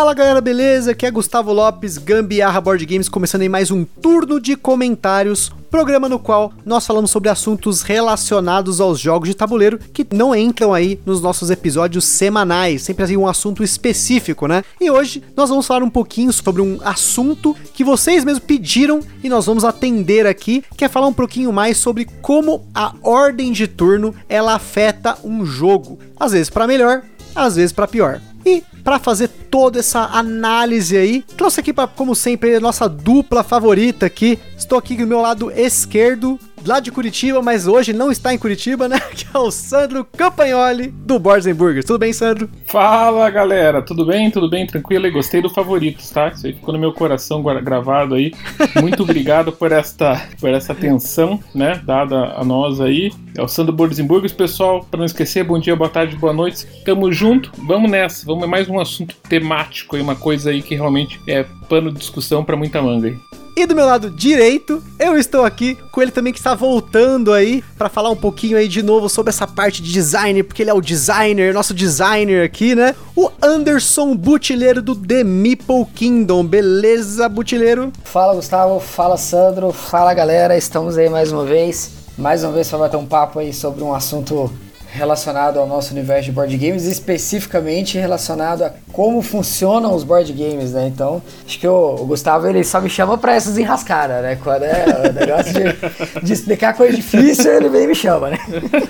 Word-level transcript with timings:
Fala 0.00 0.14
galera, 0.14 0.40
beleza? 0.40 0.92
Aqui 0.92 1.04
é 1.04 1.10
Gustavo 1.10 1.52
Lopes, 1.52 1.98
Gambiarra 1.98 2.58
Board 2.58 2.86
Games, 2.86 3.06
começando 3.06 3.42
em 3.42 3.50
mais 3.50 3.70
um 3.70 3.84
turno 3.84 4.40
de 4.40 4.56
comentários, 4.56 5.52
programa 5.70 6.08
no 6.08 6.18
qual 6.18 6.54
nós 6.64 6.86
falamos 6.86 7.10
sobre 7.10 7.28
assuntos 7.28 7.82
relacionados 7.82 8.80
aos 8.80 8.98
jogos 8.98 9.28
de 9.28 9.34
tabuleiro 9.34 9.78
que 9.92 10.06
não 10.10 10.34
entram 10.34 10.72
aí 10.72 10.98
nos 11.04 11.20
nossos 11.20 11.50
episódios 11.50 12.06
semanais, 12.06 12.80
sempre 12.80 13.04
assim 13.04 13.18
um 13.18 13.28
assunto 13.28 13.62
específico, 13.62 14.46
né? 14.48 14.64
E 14.80 14.90
hoje 14.90 15.22
nós 15.36 15.50
vamos 15.50 15.66
falar 15.66 15.82
um 15.84 15.90
pouquinho 15.90 16.32
sobre 16.32 16.62
um 16.62 16.78
assunto 16.82 17.54
que 17.74 17.84
vocês 17.84 18.24
mesmos 18.24 18.42
pediram 18.42 19.00
e 19.22 19.28
nós 19.28 19.44
vamos 19.44 19.66
atender 19.66 20.26
aqui, 20.26 20.64
que 20.78 20.84
é 20.86 20.88
falar 20.88 21.08
um 21.08 21.12
pouquinho 21.12 21.52
mais 21.52 21.76
sobre 21.76 22.06
como 22.22 22.66
a 22.74 22.94
ordem 23.02 23.52
de 23.52 23.66
turno 23.66 24.14
ela 24.30 24.54
afeta 24.54 25.18
um 25.22 25.44
jogo, 25.44 25.98
às 26.18 26.32
vezes 26.32 26.48
para 26.48 26.66
melhor, 26.66 27.02
às 27.34 27.56
vezes 27.56 27.70
para 27.70 27.86
pior. 27.86 28.18
E 28.44 28.62
para 28.82 28.98
fazer 28.98 29.28
toda 29.28 29.80
essa 29.80 30.00
análise 30.00 30.96
aí, 30.96 31.22
trouxe 31.36 31.60
aqui 31.60 31.72
para 31.72 31.86
como 31.86 32.14
sempre 32.14 32.54
a 32.54 32.60
nossa 32.60 32.88
dupla 32.88 33.42
favorita 33.42 34.06
aqui. 34.06 34.38
Estou 34.56 34.78
aqui 34.78 34.96
do 34.96 35.06
meu 35.06 35.20
lado 35.20 35.50
esquerdo, 35.50 36.38
lá 36.64 36.80
de 36.80 36.90
Curitiba, 36.90 37.42
mas 37.42 37.66
hoje 37.66 37.92
não 37.92 38.10
está 38.10 38.32
em 38.32 38.38
Curitiba, 38.38 38.88
né? 38.88 39.00
Que 39.20 39.26
é 39.34 39.38
o 39.38 39.50
Sandro 39.50 40.04
Campagnoli 40.04 40.88
do 40.88 41.18
Boards 41.18 41.46
Burgers. 41.54 41.84
Tudo 41.84 41.98
bem, 41.98 42.12
Sandro? 42.12 42.48
Fala, 42.66 43.28
galera. 43.28 43.82
Tudo 43.82 44.06
bem? 44.06 44.30
Tudo 44.30 44.48
bem? 44.48 44.66
Tranquilo? 44.66 45.06
E 45.06 45.10
gostei 45.10 45.42
do 45.42 45.50
favoritos, 45.50 46.08
tá? 46.10 46.28
Isso 46.28 46.46
aí 46.46 46.52
ficou 46.52 46.72
no 46.72 46.80
meu 46.80 46.92
coração 46.92 47.42
gravado 47.42 48.14
aí. 48.14 48.32
Muito 48.80 49.02
obrigado 49.02 49.52
por 49.52 49.72
esta, 49.72 50.28
por 50.40 50.50
essa 50.50 50.72
atenção, 50.72 51.40
né? 51.54 51.80
Dada 51.84 52.34
a 52.36 52.44
nós 52.44 52.80
aí. 52.80 53.12
É 53.36 53.42
o 53.42 53.48
Sandro 53.48 53.72
Boards 53.72 54.00
Burgers, 54.00 54.32
pessoal. 54.32 54.84
Para 54.90 54.98
não 54.98 55.06
esquecer, 55.06 55.44
bom 55.44 55.58
dia, 55.58 55.76
boa 55.76 55.90
tarde, 55.90 56.16
boa 56.16 56.32
noite. 56.32 56.66
Tamo 56.84 57.12
junto. 57.12 57.52
Vamos 57.66 57.90
nessa. 57.90 58.24
Vamos 58.24 58.48
mais 58.48 58.68
um 58.68 58.80
assunto 58.80 59.14
temático 59.28 59.96
aí, 59.96 60.02
uma 60.02 60.16
coisa 60.16 60.50
aí 60.50 60.62
que 60.62 60.74
realmente 60.74 61.20
é 61.26 61.44
pano 61.68 61.92
de 61.92 61.98
discussão 61.98 62.44
para 62.44 62.56
muita 62.56 62.80
manga 62.80 63.08
aí. 63.08 63.39
E 63.56 63.66
do 63.66 63.74
meu 63.74 63.84
lado 63.84 64.10
direito, 64.10 64.82
eu 64.98 65.18
estou 65.18 65.44
aqui 65.44 65.76
com 65.90 66.00
ele 66.00 66.10
também 66.10 66.32
que 66.32 66.38
está 66.38 66.54
voltando 66.54 67.32
aí 67.32 67.62
para 67.76 67.88
falar 67.88 68.10
um 68.10 68.16
pouquinho 68.16 68.56
aí 68.56 68.68
de 68.68 68.82
novo 68.82 69.08
sobre 69.08 69.30
essa 69.30 69.46
parte 69.46 69.82
de 69.82 69.92
design, 69.92 70.42
porque 70.42 70.62
ele 70.62 70.70
é 70.70 70.74
o 70.74 70.80
designer, 70.80 71.52
nosso 71.52 71.74
designer 71.74 72.44
aqui, 72.44 72.74
né? 72.74 72.94
O 73.16 73.30
Anderson 73.42 74.14
Butileiro 74.14 74.80
do 74.80 74.94
The 74.94 75.24
Meeple 75.24 75.84
Kingdom. 75.94 76.44
Beleza, 76.44 77.28
Butileiro? 77.28 77.92
Fala, 78.04 78.34
Gustavo. 78.34 78.80
Fala, 78.80 79.16
Sandro. 79.16 79.72
Fala, 79.72 80.14
galera. 80.14 80.56
Estamos 80.56 80.96
aí 80.96 81.08
mais 81.08 81.32
uma 81.32 81.44
vez. 81.44 81.90
Mais 82.16 82.44
uma 82.44 82.52
vez 82.52 82.68
para 82.68 82.78
bater 82.78 82.96
um 82.96 83.06
papo 83.06 83.38
aí 83.38 83.52
sobre 83.52 83.82
um 83.82 83.94
assunto 83.94 84.50
relacionado 84.92 85.58
ao 85.58 85.66
nosso 85.66 85.92
universo 85.92 86.24
de 86.24 86.32
board 86.32 86.56
games, 86.56 86.84
especificamente 86.84 87.96
relacionado 87.96 88.62
a 88.62 88.72
como 88.92 89.22
funcionam 89.22 89.94
os 89.94 90.02
board 90.02 90.32
games, 90.32 90.72
né? 90.72 90.88
Então, 90.88 91.22
acho 91.46 91.58
que 91.58 91.66
o, 91.66 91.94
o 91.94 92.06
Gustavo 92.06 92.46
ele 92.48 92.64
só 92.64 92.80
me 92.80 92.90
chama 92.90 93.16
para 93.16 93.34
essas 93.34 93.56
enrascadas, 93.56 94.22
né? 94.22 94.36
Quando 94.42 94.64
é 94.64 95.08
o 95.08 95.12
negócio 95.12 95.52
de, 95.52 96.20
de, 96.26 96.32
explicar 96.32 96.74
coisa 96.74 96.94
difícil, 96.94 97.52
ele 97.52 97.68
vem 97.68 97.84
e 97.84 97.86
me 97.88 97.94
chama, 97.94 98.30
né? 98.30 98.38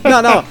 Não, 0.02 0.22
não. 0.22 0.44